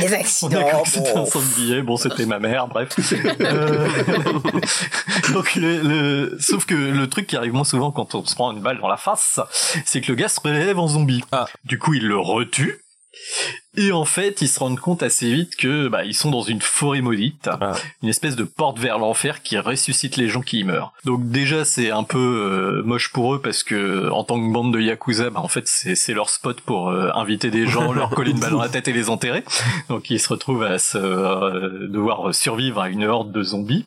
[0.00, 0.82] Les On a accidents.
[0.82, 2.88] que c'était un sanglier, bon c'était ma mère, bref.
[3.40, 3.88] Euh,
[5.32, 8.52] Donc le, le- sauf que le truc qui arrive moins souvent quand on se prend
[8.52, 9.40] une balle dans la face,
[9.84, 11.22] c'est que le gars se relève en zombie.
[11.64, 12.80] Du coup il le retue.
[13.78, 16.60] Et en fait, ils se rendent compte assez vite que bah, ils sont dans une
[16.60, 17.48] forêt maudite,
[18.02, 20.92] une espèce de porte vers l'enfer qui ressuscite les gens qui y meurent.
[21.04, 24.74] Donc déjà, c'est un peu euh, moche pour eux parce que en tant que bande
[24.74, 28.32] de yakuza, bah, en fait, c'est leur spot pour euh, inviter des gens, leur coller
[28.32, 29.44] une balle dans la tête et les enterrer.
[29.88, 33.86] Donc ils se retrouvent à se, euh, devoir survivre à une horde de zombies.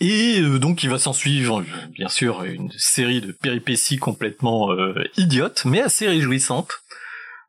[0.00, 5.04] Et euh, donc il va s'en suivre, bien sûr, une série de péripéties complètement euh,
[5.18, 6.72] idiotes, mais assez réjouissantes.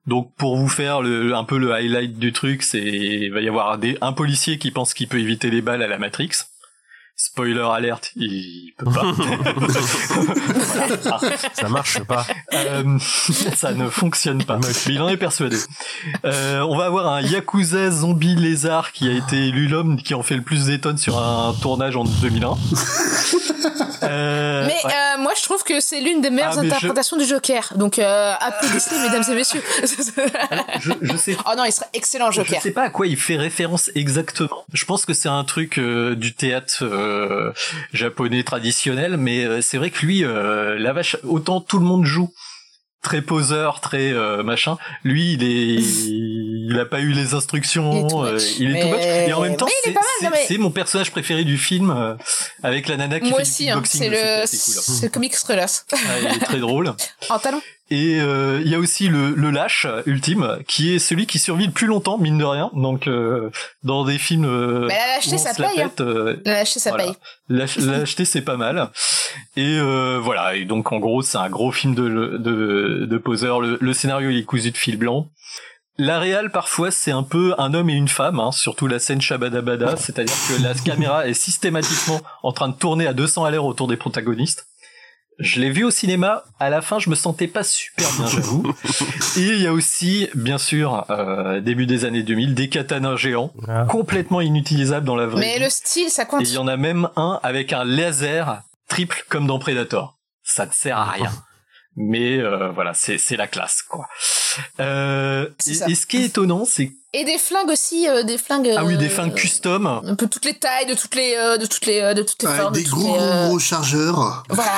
[0.08, 3.48] Donc pour vous faire le, un peu le highlight du truc, c'est il va y
[3.48, 6.32] avoir des, un policier qui pense qu'il peut éviter les balles à la Matrix.
[7.24, 9.04] Spoiler alerte, il peut pas.
[11.54, 12.26] Ça marche pas.
[12.54, 14.58] Euh, ça ne fonctionne pas.
[14.58, 15.58] Mais il en est persuadé.
[16.26, 20.24] Euh, on va avoir un Yakuza zombie lézard qui a été élu l'homme qui en
[20.24, 22.58] fait le plus des tonnes sur un tournage en 2001.
[24.04, 24.80] Euh, Mais ouais.
[25.16, 27.72] euh, moi, je trouve que c'est l'une des meilleures Ah, je- interprétations du Joker.
[27.76, 29.62] Donc, euh, applaudissez, mesdames et messieurs.
[30.80, 31.38] je, je sais.
[31.46, 32.56] Oh non, il serait excellent Joker.
[32.58, 34.66] Je sais pas à quoi il fait référence exactement.
[34.74, 36.80] Je pense que c'est un truc euh, du théâtre
[37.12, 37.52] euh,
[37.94, 42.06] japonais traditionnel, mais euh, c'est vrai que lui, euh, la vache, autant tout le monde
[42.06, 42.30] joue
[43.04, 44.78] très poseur, très euh, machin.
[45.04, 45.82] Lui, il est,
[46.72, 48.08] il a pas eu les instructions.
[48.60, 49.00] Il est euh, much.
[49.00, 49.68] Mais- Et en même temps,
[50.20, 52.14] c'est mais- mon personnage préféré du film euh,
[52.64, 54.48] avec la nana qui Moi fait du aussi, hein, kickboxing c'est le, cool.
[54.48, 55.86] c'est Strellas.
[55.94, 56.94] Ah, il est très drôle.
[57.30, 57.62] en talon.
[57.94, 61.66] Et euh, il y a aussi le, le lâche ultime, qui est celui qui survit
[61.68, 62.72] le plus longtemps, mine de rien.
[62.74, 63.50] Donc euh,
[63.84, 66.00] dans des films, euh, la lâcheté, ça paye, pète,
[66.46, 67.04] La lâcheté, ça voilà.
[67.04, 67.14] paye.
[67.50, 68.90] Lâche- L'acheter c'est pas mal.
[69.58, 70.56] Et euh, voilà.
[70.56, 73.60] Et donc en gros c'est un gros film de de, de poseur.
[73.60, 75.28] Le, le scénario il est cousu de fil blanc.
[75.98, 79.20] La réal parfois c'est un peu un homme et une femme, hein, surtout la scène
[79.22, 83.66] Shabadabada, c'est-à-dire que la caméra est systématiquement en train de tourner à 200 à l'heure
[83.66, 84.66] autour des protagonistes.
[85.42, 88.64] Je l'ai vu au cinéma, à la fin je me sentais pas super bien j'avoue.
[89.38, 93.52] Et il y a aussi, bien sûr, euh, début des années 2000, des katanas géants,
[93.90, 95.64] complètement inutilisables dans la vraie Mais vie.
[95.64, 96.42] le style, ça Et compte.
[96.48, 100.18] il y en a même un avec un laser triple comme dans Predator.
[100.44, 101.32] Ça ne sert à rien.
[101.98, 104.08] Mais euh, voilà, c'est c'est la classe quoi.
[104.80, 108.74] Euh, et, ce qui est étonnant, c'est Et des flingues aussi, euh, des flingues.
[108.78, 109.86] ah oui, des euh, fins custom.
[110.06, 112.50] Un peu toutes les tailles, de toutes les, euh, de toutes les, de toutes les
[112.50, 114.44] formes, des de gros, les, euh, gros, chargeurs.
[114.50, 114.72] Voilà.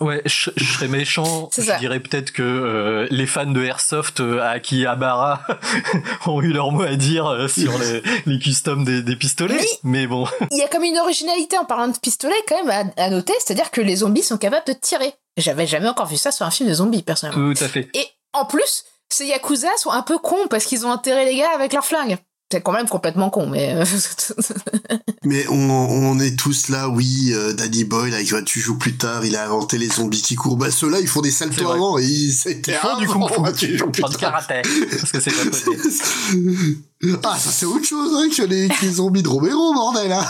[0.00, 1.48] Ouais, je, je serais méchant.
[1.52, 1.78] C'est Je ça.
[1.78, 5.42] dirais peut-être que euh, les fans de Airsoft euh, à Akihabara
[6.26, 9.64] ont eu leur mot à dire euh, sur les, les customs des, des pistolets.
[9.84, 13.02] Mais bon, Il y a comme une originalité en parlant de pistolet quand même à,
[13.02, 15.14] à noter, c'est-à-dire que les zombies sont capables de tirer.
[15.36, 17.54] J'avais jamais encore vu ça sur un film de zombies, personnellement.
[17.54, 17.88] tout à fait.
[17.94, 21.50] Et en plus, ces Yakuza sont un peu cons parce qu'ils ont enterré les gars
[21.54, 22.18] avec leurs flingues.
[22.50, 23.74] C'est quand même complètement con, mais...
[23.76, 23.84] euh,
[25.24, 29.24] Mais on, on est tous là, oui, euh, Danny Boyle, avec 28 jours plus tard,
[29.24, 30.56] il a inventé les zombies qui courent.
[30.58, 32.34] Bah, ceux-là, ils font des saltos avant, et ils-
[32.66, 33.40] Ils font du kung fu.
[33.40, 34.20] 28 jours plus Pas de tard.
[34.32, 34.62] karaté.
[34.90, 36.76] Parce que c'est japonais.
[37.24, 40.24] Ah, ça c'est autre chose, hein, que les, que les zombies de Romero, bordel, hein.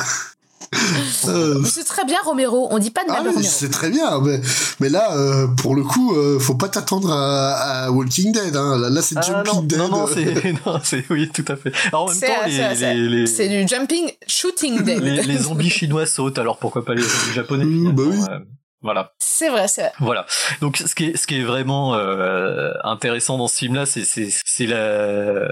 [1.28, 3.48] Euh, c'est très bien Romero, on dit pas de mal ah oui, Romero.
[3.48, 4.40] c'est très bien, mais,
[4.80, 8.78] mais là, euh, pour le coup, euh, faut pas t'attendre à, à Walking Dead, hein.
[8.78, 9.78] Là, là, c'est Ah Jumping non, Dead.
[9.78, 9.88] non,
[10.66, 11.72] non, c'est, oui, tout à fait.
[11.88, 15.02] Alors en même C'est temps, les, c'est- c'est- les, les, c'est du jumping shooting dead.
[15.02, 18.38] les, les zombies chinois sautent, alors pourquoi pas les zombies japonais bah finalement, euh,
[18.82, 19.12] Voilà.
[19.20, 19.92] C'est vrai, c'est vrai.
[20.00, 20.26] Voilà.
[20.60, 24.04] Donc ce qui est ce qui est vraiment euh, intéressant dans ce film là, c'est
[24.04, 25.48] c'est c'est la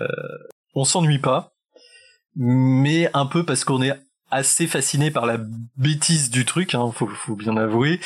[0.75, 1.53] on s'ennuie pas
[2.37, 3.93] mais un peu parce qu'on est
[4.31, 5.39] assez fasciné par la
[5.77, 8.01] bêtise du truc, hein, faut, faut bien avouer.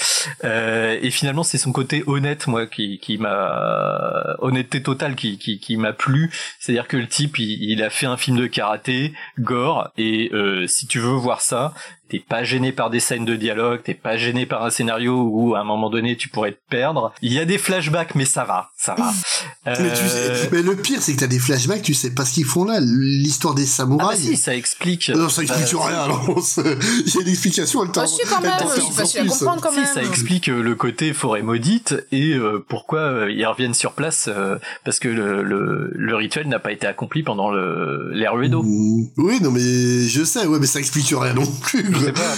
[0.44, 6.30] Euh, et finalement, c'est son côté honnête, moi, qui, m'a honnêteté totale, qui, m'a plu.
[6.58, 10.66] C'est-à-dire que le type, il, il a fait un film de karaté, gore, et euh,
[10.66, 11.74] si tu veux voir ça,
[12.08, 15.54] t'es pas gêné par des scènes de dialogue, t'es pas gêné par un scénario où
[15.54, 17.12] à un moment donné tu pourrais te perdre.
[17.22, 19.12] Il y a des flashbacks, mais ça va, ça va.
[19.66, 22.24] Mais, tu sais- Euh, mais le pire, c'est que t'as des flashbacks, tu sais pas
[22.26, 22.80] ce qu'ils font là.
[22.80, 24.20] L'histoire des Ah bah samouraïs.
[24.20, 25.08] si, ça explique.
[25.08, 26.40] non, ça explique Euh, rien, non.
[26.42, 26.60] c'est-
[27.06, 29.70] Il y a une explication, elle Ah si, quand même, en facile à comprendre quand
[29.72, 29.86] Si, même.
[29.94, 34.26] ça explique euh, le côté forêt maudite et euh, pourquoi euh, ils reviennent sur place
[34.28, 38.62] euh, parce que le, le, le rituel n'a pas été accompli pendant le l'ère Uedo.
[38.62, 39.06] Mm.
[39.16, 41.84] Oui, non, mais je sais, ouais, mais ça explique rien non plus.
[42.04, 42.34] sais pas.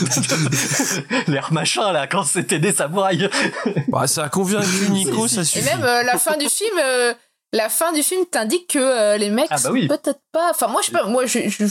[1.27, 3.29] L'air machin, là, quand c'était des samouraïs.
[3.89, 5.65] Bah, ça a convaincu Nico, ça Et suffit.
[5.65, 7.15] même euh, la fin du film, euh,
[7.53, 9.87] la fin du film t'indique que euh, les mecs Ah bah oui.
[9.89, 10.51] peut-être pas.
[10.51, 11.05] Enfin, moi, je sais pas.
[11.05, 11.65] Moi, je, je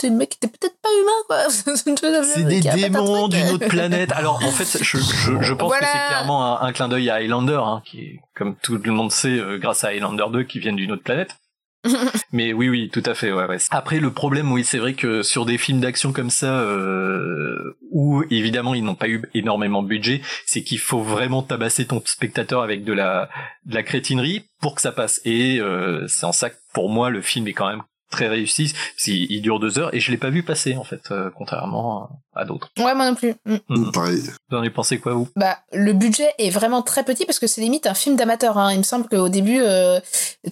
[0.00, 1.48] des mecs qui étaient peut-être pas humains, quoi.
[2.24, 4.12] C'est des démons d'une autre planète.
[4.12, 5.86] Alors en fait, je, je, je pense Voilà.
[5.86, 8.92] que c'est clairement un, un clin d'œil à Highlander, hein, qui est, comme tout le
[8.92, 11.30] monde sait, euh, grâce à Highlander 2, qui viennent d'une autre planète.
[12.32, 13.32] Mais oui, oui, tout à fait.
[13.32, 13.44] Ouais.
[13.70, 18.22] Après, le problème, oui, c'est vrai que sur des films d'action comme ça, euh, où
[18.30, 22.62] évidemment ils n'ont pas eu énormément de budget, c'est qu'il faut vraiment tabasser ton spectateur
[22.62, 23.28] avec de la
[23.66, 25.20] la crétinerie pour que ça passe.
[25.24, 28.72] Et euh, c'est en ça que pour moi le film est quand même très réussi.
[29.06, 32.08] Il, il dure deux heures et je l'ai pas vu passer en fait, euh, contrairement
[32.34, 32.70] à d'autres.
[32.78, 33.34] Ouais, moi non plus.
[33.44, 33.90] Mm.
[33.92, 34.20] Pareil.
[34.48, 35.28] Vous en avez pensé quoi vous?
[35.36, 38.58] Bah, le budget est vraiment très petit parce que c'est limite un film d'amateur.
[38.58, 38.72] Hein.
[38.72, 40.00] Il me semble qu'au début, euh,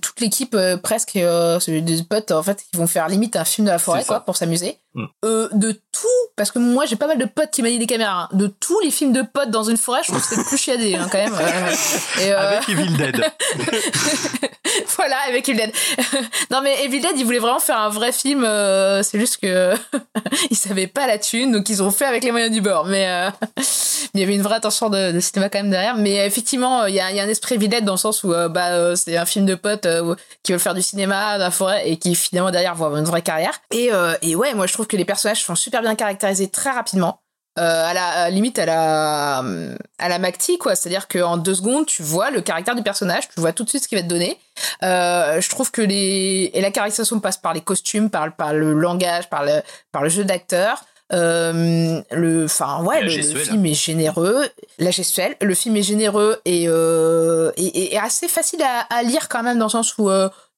[0.00, 3.44] toute l'équipe, euh, presque, euh, c'est des potes, en fait, qui vont faire limite un
[3.44, 4.78] film de la forêt, quoi, pour s'amuser.
[4.94, 5.04] Mm.
[5.24, 8.24] Euh, de tout, parce que moi, j'ai pas mal de potes qui manient des caméras.
[8.32, 8.36] hein.
[8.36, 10.58] De tous les films de potes dans une forêt, je trouve que c'est le plus
[10.58, 11.34] chiadé, hein, quand même.
[11.34, 11.70] Euh,
[12.20, 13.24] et, euh, Avec Evil Dead.
[14.96, 15.72] voilà, avec Evil Dead.
[16.50, 18.44] non, mais Evil Dead, ils voulaient vraiment faire un vrai film.
[18.44, 19.74] euh, c'est juste que
[20.50, 22.86] ils savaient pas la thune, donc ils ont fait avec les moyens du bord.
[22.86, 23.30] Mais euh,
[24.14, 25.96] il y avait une vraie attention de, de cinéma quand même derrière.
[25.96, 28.24] Mais effectivement, il y a, il y a un esprit Evil Dead dans le sens
[28.24, 29.86] où bah c'est un film de potes
[30.42, 33.06] qui veulent faire du cinéma dans la forêt et qui finalement derrière vont avoir une
[33.06, 33.60] vraie carrière.
[33.70, 33.90] Et
[34.22, 37.20] et ouais, moi je trouve que les personnages sont super bien caractérisés très rapidement.
[37.58, 39.38] Euh, à la à limite à la
[39.98, 40.76] à la Macti quoi.
[40.76, 43.64] C'est à dire qu'en deux secondes tu vois le caractère du personnage tu vois tout
[43.64, 44.38] de suite ce qui va te donner.
[44.84, 48.72] Euh, je trouve que les et la caractérisation passe par les costumes par par le
[48.72, 50.84] langage par le par le jeu d'acteur.
[51.12, 53.42] Euh, le enfin ouais le, gestuelle.
[53.44, 54.46] film est généreux.
[54.78, 55.36] La gestuelle.
[55.40, 59.66] Le film est généreux et et, et- assez facile à, à lire quand même dans
[59.66, 60.08] le sens où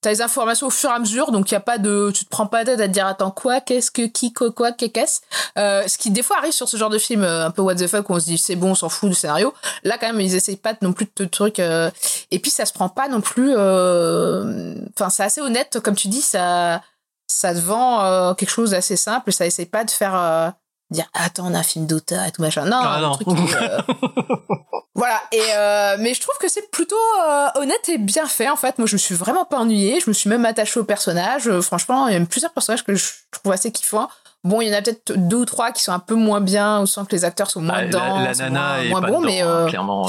[0.03, 2.25] T'as les informations au fur et à mesure, donc il y a pas de, tu
[2.25, 5.21] te prends pas tête à te dire attends quoi, qu'est-ce que qui quoi quoi qu'est-ce,
[5.57, 7.77] euh, ce qui des fois arrive sur ce genre de film euh, un peu what
[7.77, 9.55] the fuck où on se dit c'est bon, on s'en fout du scénario.
[9.85, 11.89] Là quand même ils essayent pas non plus de trucs, euh,
[12.33, 16.09] et puis ça se prend pas non plus, euh, enfin c'est assez honnête comme tu
[16.09, 16.83] dis, ça
[17.29, 20.53] ça te vend euh, quelque chose d'assez simple, ça essaye pas de faire
[20.93, 23.13] dire attends on a un film d'auteur et tout machin, non, Ah non.
[23.17, 23.81] truc qui, euh,
[24.95, 26.97] voilà, et euh, mais je trouve que c'est plutôt
[27.27, 28.79] euh, honnête et bien fait en fait.
[28.79, 30.01] Moi, je me suis vraiment pas ennuyée.
[30.01, 31.49] Je me suis même attachée au personnage.
[31.49, 34.09] Euh, franchement, il y a même plusieurs personnages que je trouve assez kiffants.
[34.45, 36.81] Bon, il y en a peut-être deux ou trois qui sont un peu moins bien,
[36.83, 38.89] ou sans que les acteurs sont moins Ah, dedans, la, la sont nana moins, est
[38.89, 40.07] moins pas bons, dedans, mais hein, clairement.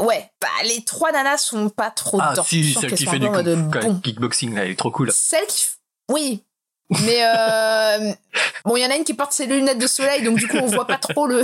[0.00, 2.42] ouais, bah les trois nanas sont pas trop Ah dedans.
[2.42, 4.00] si, sens celle qui fait du bon.
[4.02, 5.12] kickboxing là, elle est trop cool.
[5.12, 5.66] Celle qui,
[6.10, 6.42] oui.
[6.90, 8.12] Mais euh,
[8.64, 10.56] bon, il y en a une qui porte ses lunettes de soleil, donc du coup
[10.62, 11.42] on voit pas trop le,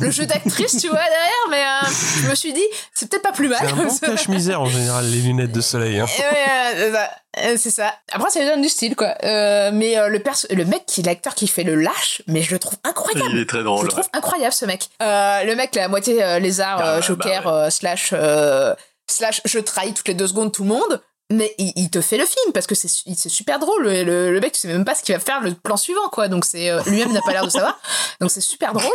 [0.00, 1.46] le jeu d'actrice, tu vois derrière.
[1.50, 1.90] Mais euh,
[2.22, 2.62] je me suis dit,
[2.94, 3.58] c'est peut-être pas plus mal.
[3.62, 5.98] C'est un bon cache-misère en général, les lunettes de soleil.
[5.98, 6.06] Hein.
[6.06, 6.92] Ouais,
[7.42, 7.94] euh, c'est ça.
[8.12, 9.14] Après, ça lui donne du style, quoi.
[9.24, 12.52] Euh, mais euh, le, perso- le mec, qui l'acteur qui fait le lâche, mais je
[12.52, 13.30] le trouve incroyable.
[13.32, 13.84] Il est très Je drôle.
[13.84, 14.88] le trouve incroyable, ce mec.
[15.02, 18.74] Euh, le mec, la moitié euh, lézard, Ah, euh, bah joker, euh, slash, euh,
[19.08, 21.02] slash, je trahis toutes les deux secondes tout le monde.
[21.32, 23.82] Mais il, il te fait le film parce que c'est su- c'est super drôle.
[23.82, 26.08] Le, le, le mec, tu sais même pas ce qu'il va faire le plan suivant,
[26.12, 26.28] quoi.
[26.28, 27.78] Donc c'est euh, lui-même n'a pas l'air de savoir.
[28.20, 28.86] Donc c'est super drôle.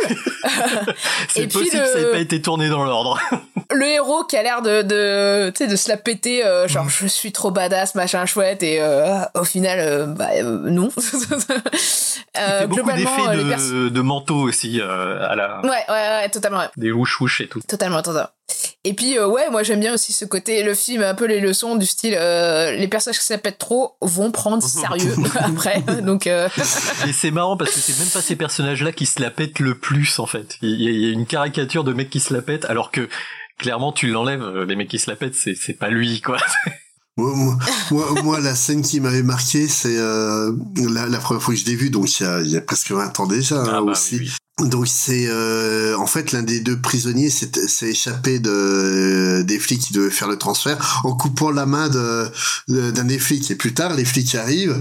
[1.28, 3.18] C'est puis possible le- que ça ait pas été tourné dans l'ordre.
[3.70, 7.32] le héros qui a l'air de de de se la péter euh, genre je suis
[7.32, 13.56] trop badass machin chouette et euh, au final bah non Il fait beaucoup globalement d'effets
[13.58, 16.68] de, de manteau aussi à la ouais ouais ouais totalement ouais.
[16.76, 17.60] des wouch et tout.
[17.66, 18.28] Totalement, totalement.
[18.84, 21.38] Et puis, euh, ouais, moi j'aime bien aussi ce côté, le film, un peu les
[21.40, 25.82] leçons du style, euh, les personnages qui s'appellent trop vont prendre sérieux après.
[26.02, 26.48] Donc, euh,
[27.06, 29.78] Et c'est marrant parce que c'est même pas ces personnages-là qui se la pètent le
[29.78, 30.56] plus en fait.
[30.62, 32.90] Il y, a, il y a une caricature de mecs qui se la pètent alors
[32.90, 33.08] que
[33.58, 36.38] clairement tu l'enlèves, les mecs qui se la pètent, c'est c'est pas lui quoi.
[37.18, 37.58] Moi, moi,
[37.90, 40.50] moi, moi, la scène qui m'avait marqué, c'est euh,
[40.90, 42.62] la, la première fois que je l'ai vu, donc il y a, il y a
[42.62, 44.30] presque 20 ans déjà hein, Ah bah aussi.
[44.64, 47.50] Donc c'est euh, en fait l'un des deux prisonniers s'est
[47.82, 52.26] échappé de des flics qui devaient faire le transfert en coupant la main de
[52.68, 54.76] de- d'un des flics et plus tard les flics arrivent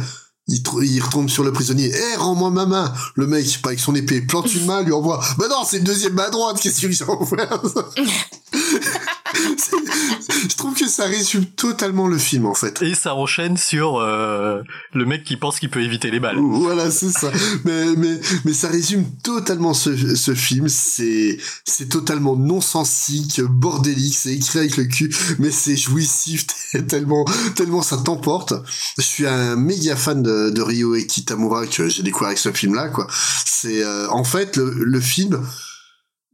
[0.48, 1.93] il, il retombe sur le prisonnier.
[1.93, 2.92] Eh, rends-moi ma main.
[3.16, 5.24] Le mec, avec son épée, plante une main, lui envoie.
[5.38, 6.60] Bah non, c'est le deuxième main droite.
[6.60, 7.48] Qu'est-ce que j'envoie?
[10.49, 12.81] Je trouve que ça résume totalement le film, en fait.
[12.81, 14.61] Et ça enchaîne sur euh,
[14.93, 16.38] le mec qui pense qu'il peut éviter les balles.
[16.38, 17.31] Voilà, c'est ça.
[17.63, 20.67] mais, mais, mais ça résume totalement ce, ce film.
[20.69, 26.45] C'est, c'est totalement non-sensique, bordélique, c'est écrit avec le cul, mais c'est jouissif
[26.88, 28.53] tellement, tellement ça t'emporte.
[28.97, 32.51] Je suis un méga fan de, de Ryo et Kitamura que j'ai découvert avec ce
[32.51, 33.07] film-là, quoi.
[33.45, 35.41] C'est, euh, en fait, le, le film,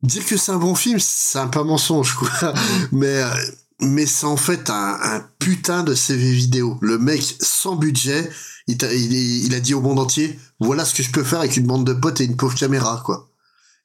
[0.04, 2.54] dire que c'est un bon film, c'est un pas mensonge, quoi.
[2.92, 3.30] mais, euh,
[3.80, 6.78] mais c'est en fait un, un putain de CV vidéo.
[6.82, 8.30] Le mec, sans budget,
[8.68, 11.68] il, il a dit au monde entier, voilà ce que je peux faire avec une
[11.68, 13.30] bande de potes et une pauvre caméra, quoi.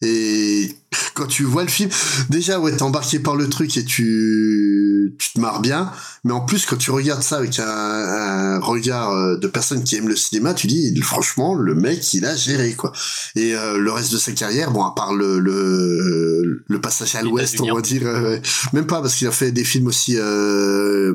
[0.03, 0.77] Et
[1.15, 1.91] quand tu vois le film,
[2.29, 5.91] déjà, ouais, t'es embarqué par le truc et tu, tu te marres bien.
[6.25, 9.97] Mais en plus, quand tu regardes ça avec un, un regard euh, de personne qui
[9.97, 12.93] aime le cinéma, tu dis, franchement, le mec, il a géré, quoi.
[13.37, 17.23] Et euh, le reste de sa carrière, bon, à part le, le, le passage à
[17.23, 18.39] l'ouest, on va dire, euh,
[18.73, 21.15] même pas, parce qu'il a fait des films aussi euh,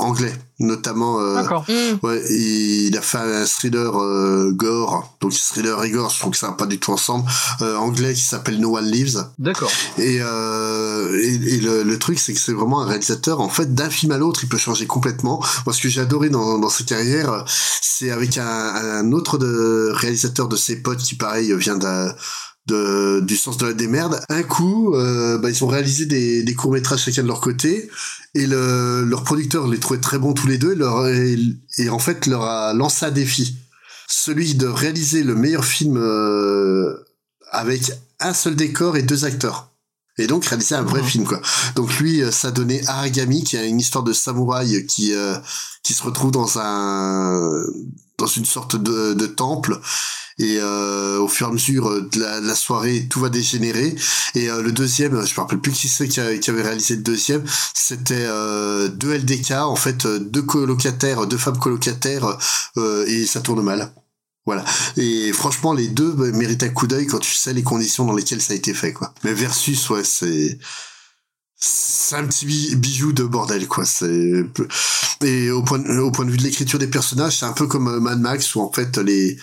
[0.00, 1.20] anglais, notamment.
[1.20, 1.64] Euh, D'accord.
[2.02, 6.38] Ouais, il a fait un thriller euh, gore, donc thriller et gore, je trouve que
[6.38, 7.24] ça va pas du tout ensemble,
[7.62, 9.24] euh, anglais qui s'appelle No One Lives.
[9.38, 9.70] D'accord.
[9.98, 13.74] Et, euh, et, et le, le truc, c'est que c'est vraiment un réalisateur, en fait,
[13.74, 15.42] d'un film à l'autre, il peut changer complètement.
[15.66, 19.90] Moi, ce que j'ai adoré dans, dans sa carrière, c'est avec un, un autre de,
[19.94, 22.14] réalisateur de ses potes qui, pareil, vient d'un
[22.66, 24.20] de, du sens de la démerde.
[24.28, 27.90] Un coup, euh, bah, ils ont réalisé des, des courts métrages chacun de leur côté,
[28.34, 31.38] et le, leur producteur les trouvait très bons tous les deux, et, leur, et,
[31.78, 33.56] et en fait leur a lancé un défi,
[34.08, 36.94] celui de réaliser le meilleur film euh,
[37.50, 39.68] avec un seul décor et deux acteurs.
[40.18, 41.40] Et donc réaliser un vrai film quoi.
[41.76, 45.38] Donc lui, euh, ça donnait Aragami, qui a une histoire de samouraï qui euh,
[45.82, 47.64] qui se retrouve dans un
[48.18, 49.80] dans une sorte de, de temple
[50.40, 53.94] et euh, au fur et à mesure de la, de la soirée tout va dégénérer.
[54.34, 57.44] Et euh, le deuxième je me rappelle plus qui c'est qui, avait réalisé le deuxième.
[57.74, 62.38] C'était euh, deux LDK en fait euh, deux colocataires deux femmes colocataires
[62.78, 63.92] euh, et ça tourne mal.
[64.46, 64.64] Voilà.
[64.96, 68.14] Et franchement les deux bah, méritent un coup d'œil quand tu sais les conditions dans
[68.14, 69.12] lesquelles ça a été fait quoi.
[69.24, 70.58] Mais versus ouais c'est
[71.62, 73.84] c'est un petit bi- bijou de bordel quoi.
[73.84, 74.44] C'est
[75.22, 77.88] et au point au point de vue de l'écriture des personnages c'est un peu comme
[77.88, 79.36] euh, Mad Max où en fait les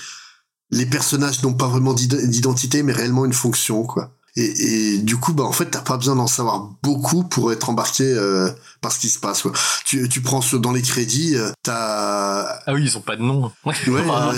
[0.72, 4.14] les personnages n'ont pas vraiment d'id- d'identité mais réellement une fonction quoi.
[4.40, 7.70] Et, et du coup bah en fait t'as pas besoin d'en savoir beaucoup pour être
[7.72, 8.48] embarqué euh,
[8.82, 9.52] par ce qui se passe quoi.
[9.84, 13.24] Tu tu prends ce dans les crédits euh, t'as Ah oui, ils ont pas de
[13.24, 13.52] nom.
[13.66, 14.34] ouais euh,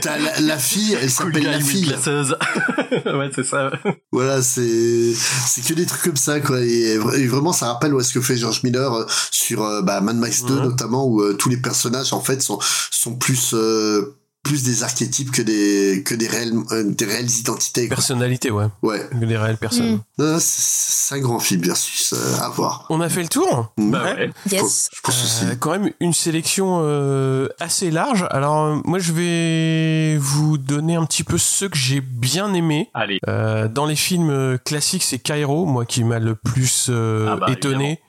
[0.00, 1.86] t'as la, la fille elle Cool s'appelle la fille.
[3.06, 3.70] ouais, c'est ça.
[4.10, 6.60] voilà, c'est c'est que des trucs comme ça quoi.
[6.60, 10.00] Et, et vraiment ça rappelle ouais, ce que fait George Miller euh, sur euh, bah,
[10.00, 12.58] Mad Max 2 notamment où euh, tous les personnages en fait sont
[12.90, 17.88] sont plus euh, plus des archétypes que des que des réelles euh, des réelles identités
[17.88, 17.96] quoi.
[17.96, 18.66] Personnalité, ouais.
[18.82, 19.00] Ouais.
[19.12, 20.00] Des réelles personnes.
[20.18, 22.86] Non, non, c'est c'est un grand film versus euh, à voir.
[22.90, 24.30] On a fait le tour Bah ouais.
[24.50, 24.88] Yes.
[24.94, 25.44] Je pense aussi.
[25.46, 28.26] Euh, quand même une sélection euh, assez large.
[28.30, 32.90] Alors euh, moi je vais vous donner un petit peu ceux que j'ai bien aimés.
[32.94, 33.18] Allez.
[33.28, 37.46] Euh, dans les films classiques, c'est Cairo, moi qui m'a le plus euh, Ah bah,
[37.50, 38.00] étonné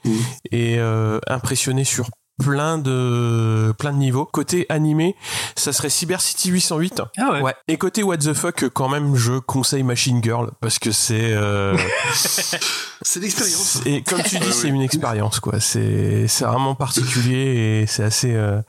[0.52, 2.10] et euh, impressionné sur
[2.44, 4.26] plein de plein de niveaux.
[4.26, 5.16] Côté animé,
[5.56, 7.02] ça serait Cyber City 808.
[7.18, 7.54] Ah ouais.
[7.68, 11.78] Et côté What the fuck, quand même, je conseille Machine Girl parce que c'est euh,
[13.02, 13.82] C'est l'expérience.
[13.86, 15.60] et comme tu dis, c'est une expérience, quoi.
[15.60, 18.34] C'est, c'est vraiment particulier et c'est assez.
[18.34, 18.62] euh,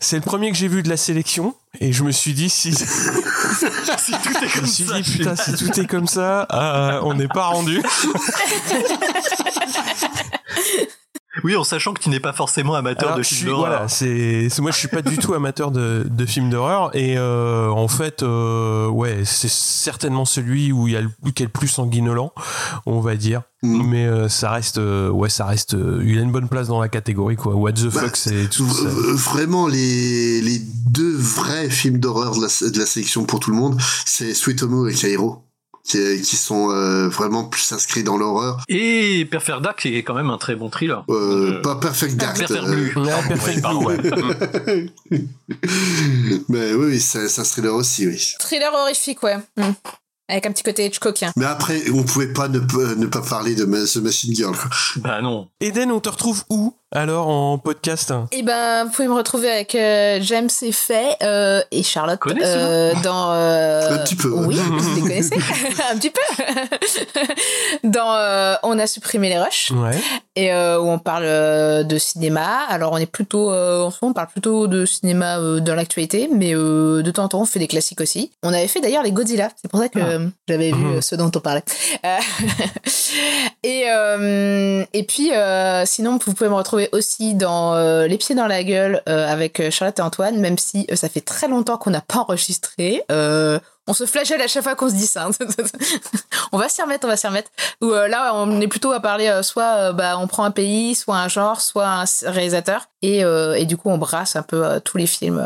[0.00, 2.72] C'est le premier que j'ai vu de la sélection et je me suis dit si.
[2.74, 5.00] si tout est je comme me suis ça.
[5.00, 7.80] dit putain, si tout est comme ça, euh, on n'est pas rendu.
[11.44, 13.66] Oui, en sachant que tu n'es pas forcément amateur Alors, de films d'horreur.
[13.70, 17.16] Voilà, c'est, c'est- moi je suis pas du tout amateur de, de films d'horreur et
[17.18, 21.46] euh, en fait, euh, ouais, c'est certainement celui où il y a le, qui est
[21.46, 22.32] le plus sanguinolent,
[22.86, 23.42] on va dire.
[23.62, 23.82] Mm.
[23.86, 26.80] Mais euh, ça reste, euh, ouais, ça reste, euh, il a une bonne place dans
[26.80, 27.54] la catégorie quoi.
[27.54, 28.84] What the Bah, fuck, c'est tout ça.
[28.88, 30.58] Vraiment, les, les
[30.90, 34.62] deux vrais films d'horreur de la, de la sélection pour tout le monde, c'est Sweet
[34.62, 35.44] Home et Cairo,
[35.84, 38.62] qui, qui sont euh, vraiment plus inscrits dans l'horreur.
[38.68, 41.04] Et Perfect Dark qui est quand même un très bon thriller.
[41.08, 42.38] Euh, pas Perfect Dark.
[42.38, 42.92] Perfect euh, Blue.
[42.96, 44.30] Ouais, Perfect Ouais, Blue, pardon.
[44.70, 44.86] ouais.
[46.48, 48.34] Mais oui, c'est c'est un thriller aussi, oui.
[48.38, 49.36] Thriller horrifique, ouais.
[49.56, 49.62] Mm.
[50.28, 51.32] Avec un petit côté Hitchcockien.
[51.36, 54.54] Mais après, on pouvait pas ne, pas- ne pas parler de The Machine Girl.
[54.96, 55.48] Bah non.
[55.60, 56.72] Eden, on te retrouve où?
[56.92, 61.62] Alors en podcast Eh ben, vous pouvez me retrouver avec euh, James et Faye euh,
[61.70, 63.30] et Charlotte ce euh, dans.
[63.32, 64.28] euh, Un petit peu.
[64.28, 65.36] Oui, vous les connaissez?
[65.92, 66.20] Un petit peu.
[67.88, 69.96] dans euh, On a supprimé les rushs Ouais.
[70.34, 72.64] et euh, où on parle euh, de cinéma.
[72.68, 75.76] Alors on est plutôt, euh, en ce moment, on parle plutôt de cinéma euh, dans
[75.76, 78.32] l'actualité, mais euh, de temps en temps on fait des classiques aussi.
[78.42, 79.50] On avait fait d'ailleurs les Godzilla.
[79.62, 80.96] C'est pour ça que euh, j'avais vu Mhm.
[80.96, 81.62] euh, ceux dont on parlait.
[83.62, 88.34] Et euh, et puis euh, sinon vous pouvez me retrouver aussi dans euh, Les pieds
[88.34, 91.76] dans la gueule euh, avec euh, Charlotte et Antoine, même si ça fait très longtemps
[91.76, 93.02] qu'on n'a pas enregistré.
[93.86, 95.26] On se flagelle à chaque fois qu'on se dit ça.
[95.26, 95.30] hein.
[96.52, 97.50] on va s'y remettre, on va s'y remettre.
[97.82, 101.28] Euh, là, on est plutôt à parler soit bah, on prend un pays, soit un
[101.28, 105.42] genre, soit un réalisateur, et, et du coup on brasse un peu tous les films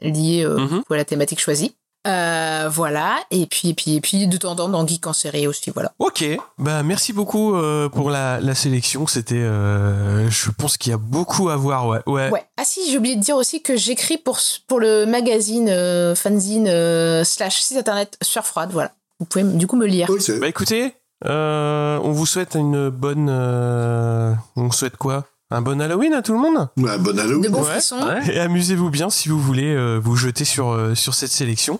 [0.00, 0.82] liés Mhm.
[0.90, 1.74] à la thématique choisie.
[2.04, 5.12] Euh, voilà, et puis, et puis, et puis de temps en temps dans Geek en
[5.12, 5.92] série aussi, voilà.
[6.00, 6.24] Ok,
[6.58, 9.06] bah merci beaucoup euh, pour la, la sélection.
[9.06, 11.86] C'était, euh, je pense qu'il y a beaucoup à voir.
[11.86, 12.30] Ouais, ouais.
[12.30, 12.44] Ouais.
[12.56, 16.66] Ah si, j'ai oublié de dire aussi que j'écris pour, pour le magazine euh, fanzine
[16.68, 18.90] euh, slash site internet Sueur Froide, voilà.
[19.20, 20.08] vous pouvez du coup me lire.
[20.40, 23.28] Bah écoutez, euh, on vous souhaite une bonne.
[23.30, 25.24] euh, on souhaite quoi?
[25.54, 27.42] Un bon Halloween à tout le monde Ouais, bon Halloween.
[27.42, 27.70] De bons Ouais.
[27.72, 27.96] frissons.
[28.30, 31.78] Et amusez-vous bien si vous voulez euh, vous jeter sur, euh, sur cette sélection.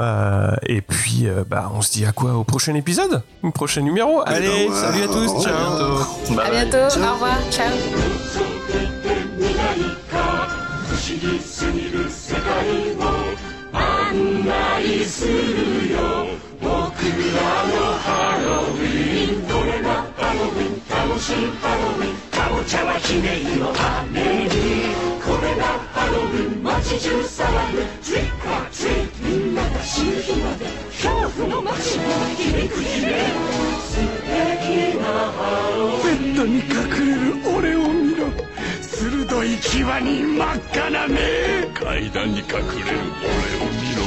[0.00, 3.82] Euh, et puis, euh, bah, on se dit à quoi Au prochain épisode Au prochain
[3.82, 6.46] numéro Allez, ouais, salut à tous, au ciao revoir.
[6.46, 6.76] À bientôt.
[7.00, 7.38] Au revoir.
[7.50, 7.70] Ciao.
[16.64, 16.80] 僕ら
[17.68, 24.88] のハロウィンこれがハロウィン楽しいハロウィンかぼちゃはひねりの雨に
[25.20, 33.20] これがハロウィン街中騒ぐ Trick or treat みんなが死ぬ日まで恐怖の街に響く悲鳴
[33.84, 36.72] 素敵なハロウィンベッドに隠
[37.04, 38.32] れる俺を見ろ
[38.80, 41.20] 鋭い際に真っ赤な目
[41.74, 42.64] 階段に隠れる。
[43.20, 44.00] 俺を見ろ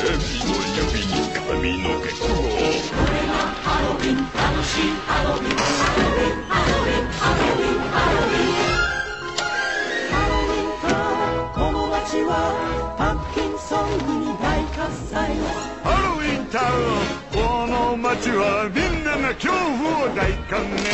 [0.00, 0.08] 蛇
[0.48, 0.56] の
[0.96, 8.70] 指に髪の毛これがハロウィン楽しいハロウィンハロウィンハロウィンハロウィンハロウィン
[10.06, 15.34] ハロウィンタウンこの街はパンキンソングに大喝采
[15.82, 20.86] ハロウィンタウンこの街はみんなが恐怖を大歓迎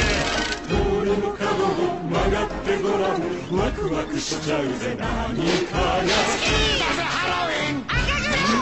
[0.64, 0.72] 通
[1.04, 3.20] りの角を曲がってごらん
[3.52, 5.36] ワクワクしちゃうぜ何
[5.68, 6.08] かが好
[6.40, 7.95] きだぜハロウィン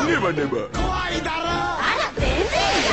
[0.05, 1.49] ネバネバ怖いだろ。
[1.49, 2.92] あら全然よ。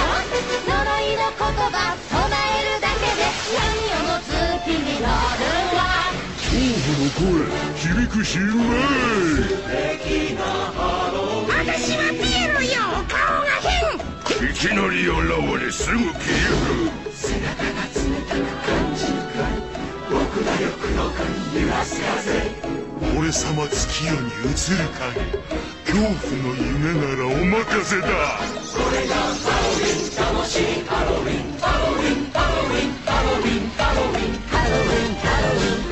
[0.67, 1.75] 呪いの言葉
[2.09, 3.59] 唱えるだけで闇
[3.91, 4.27] を持つ
[4.65, 5.43] 気になる
[5.75, 5.79] わ
[6.37, 6.49] 恐
[6.87, 7.23] 怖の声
[7.75, 8.77] 響くしうまい
[9.21, 9.49] 素
[9.99, 10.79] 敵なハ
[11.11, 12.69] ロウィン私はピエロよ。
[13.07, 13.69] 顔が変。
[14.49, 15.11] いきなり現
[15.63, 16.91] れすぐ消える。
[17.13, 19.51] 背中が冷たく感じるくらい
[20.09, 21.17] 僕だよ黒く
[21.59, 25.19] 揺らす風俺様月夜に映る影。
[25.85, 28.07] 恐怖の夢ならお任せだ。
[28.07, 28.13] こ
[28.91, 35.91] れがハロウィン楽しいハロウィンハロウィンハロウィンハロウィンハロウィンハロウィンハロウィン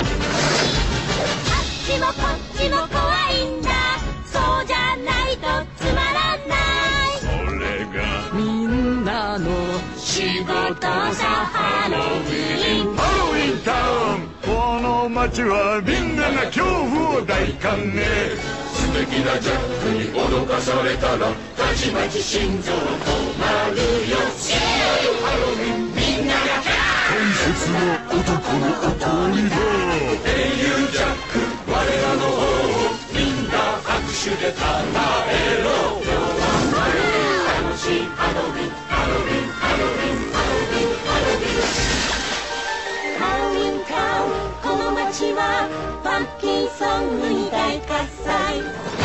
[1.49, 2.97] あっちもこっちも怖
[3.31, 3.67] いんだ。
[4.25, 5.43] そうじゃないと
[5.75, 6.17] つまら
[6.47, 7.19] ない。
[7.19, 7.27] そ
[7.59, 7.99] れが
[8.33, 9.45] みんなの
[9.97, 11.08] 仕事
[15.29, 18.01] この街はみんなが恐怖を大歓迎。
[18.73, 23.77] 素敵なジャックに脅かされたらたちまち心臓止まる
[24.09, 25.93] よ知らないハロウィン。
[25.93, 27.77] みんなが大切な
[28.09, 29.05] 男のおと
[29.37, 29.53] りだ
[30.25, 31.37] 英雄ジャック
[31.69, 32.97] 我らの王。
[33.13, 33.53] みんな
[33.85, 36.01] 拍手でたたえろ。
[36.01, 36.41] 今日は
[36.73, 40.28] ハロウィン楽しいハロウィンハロウィンハロウィン。
[45.09, 48.98] ィンタウンこの街はパンプキンソングに大喝采。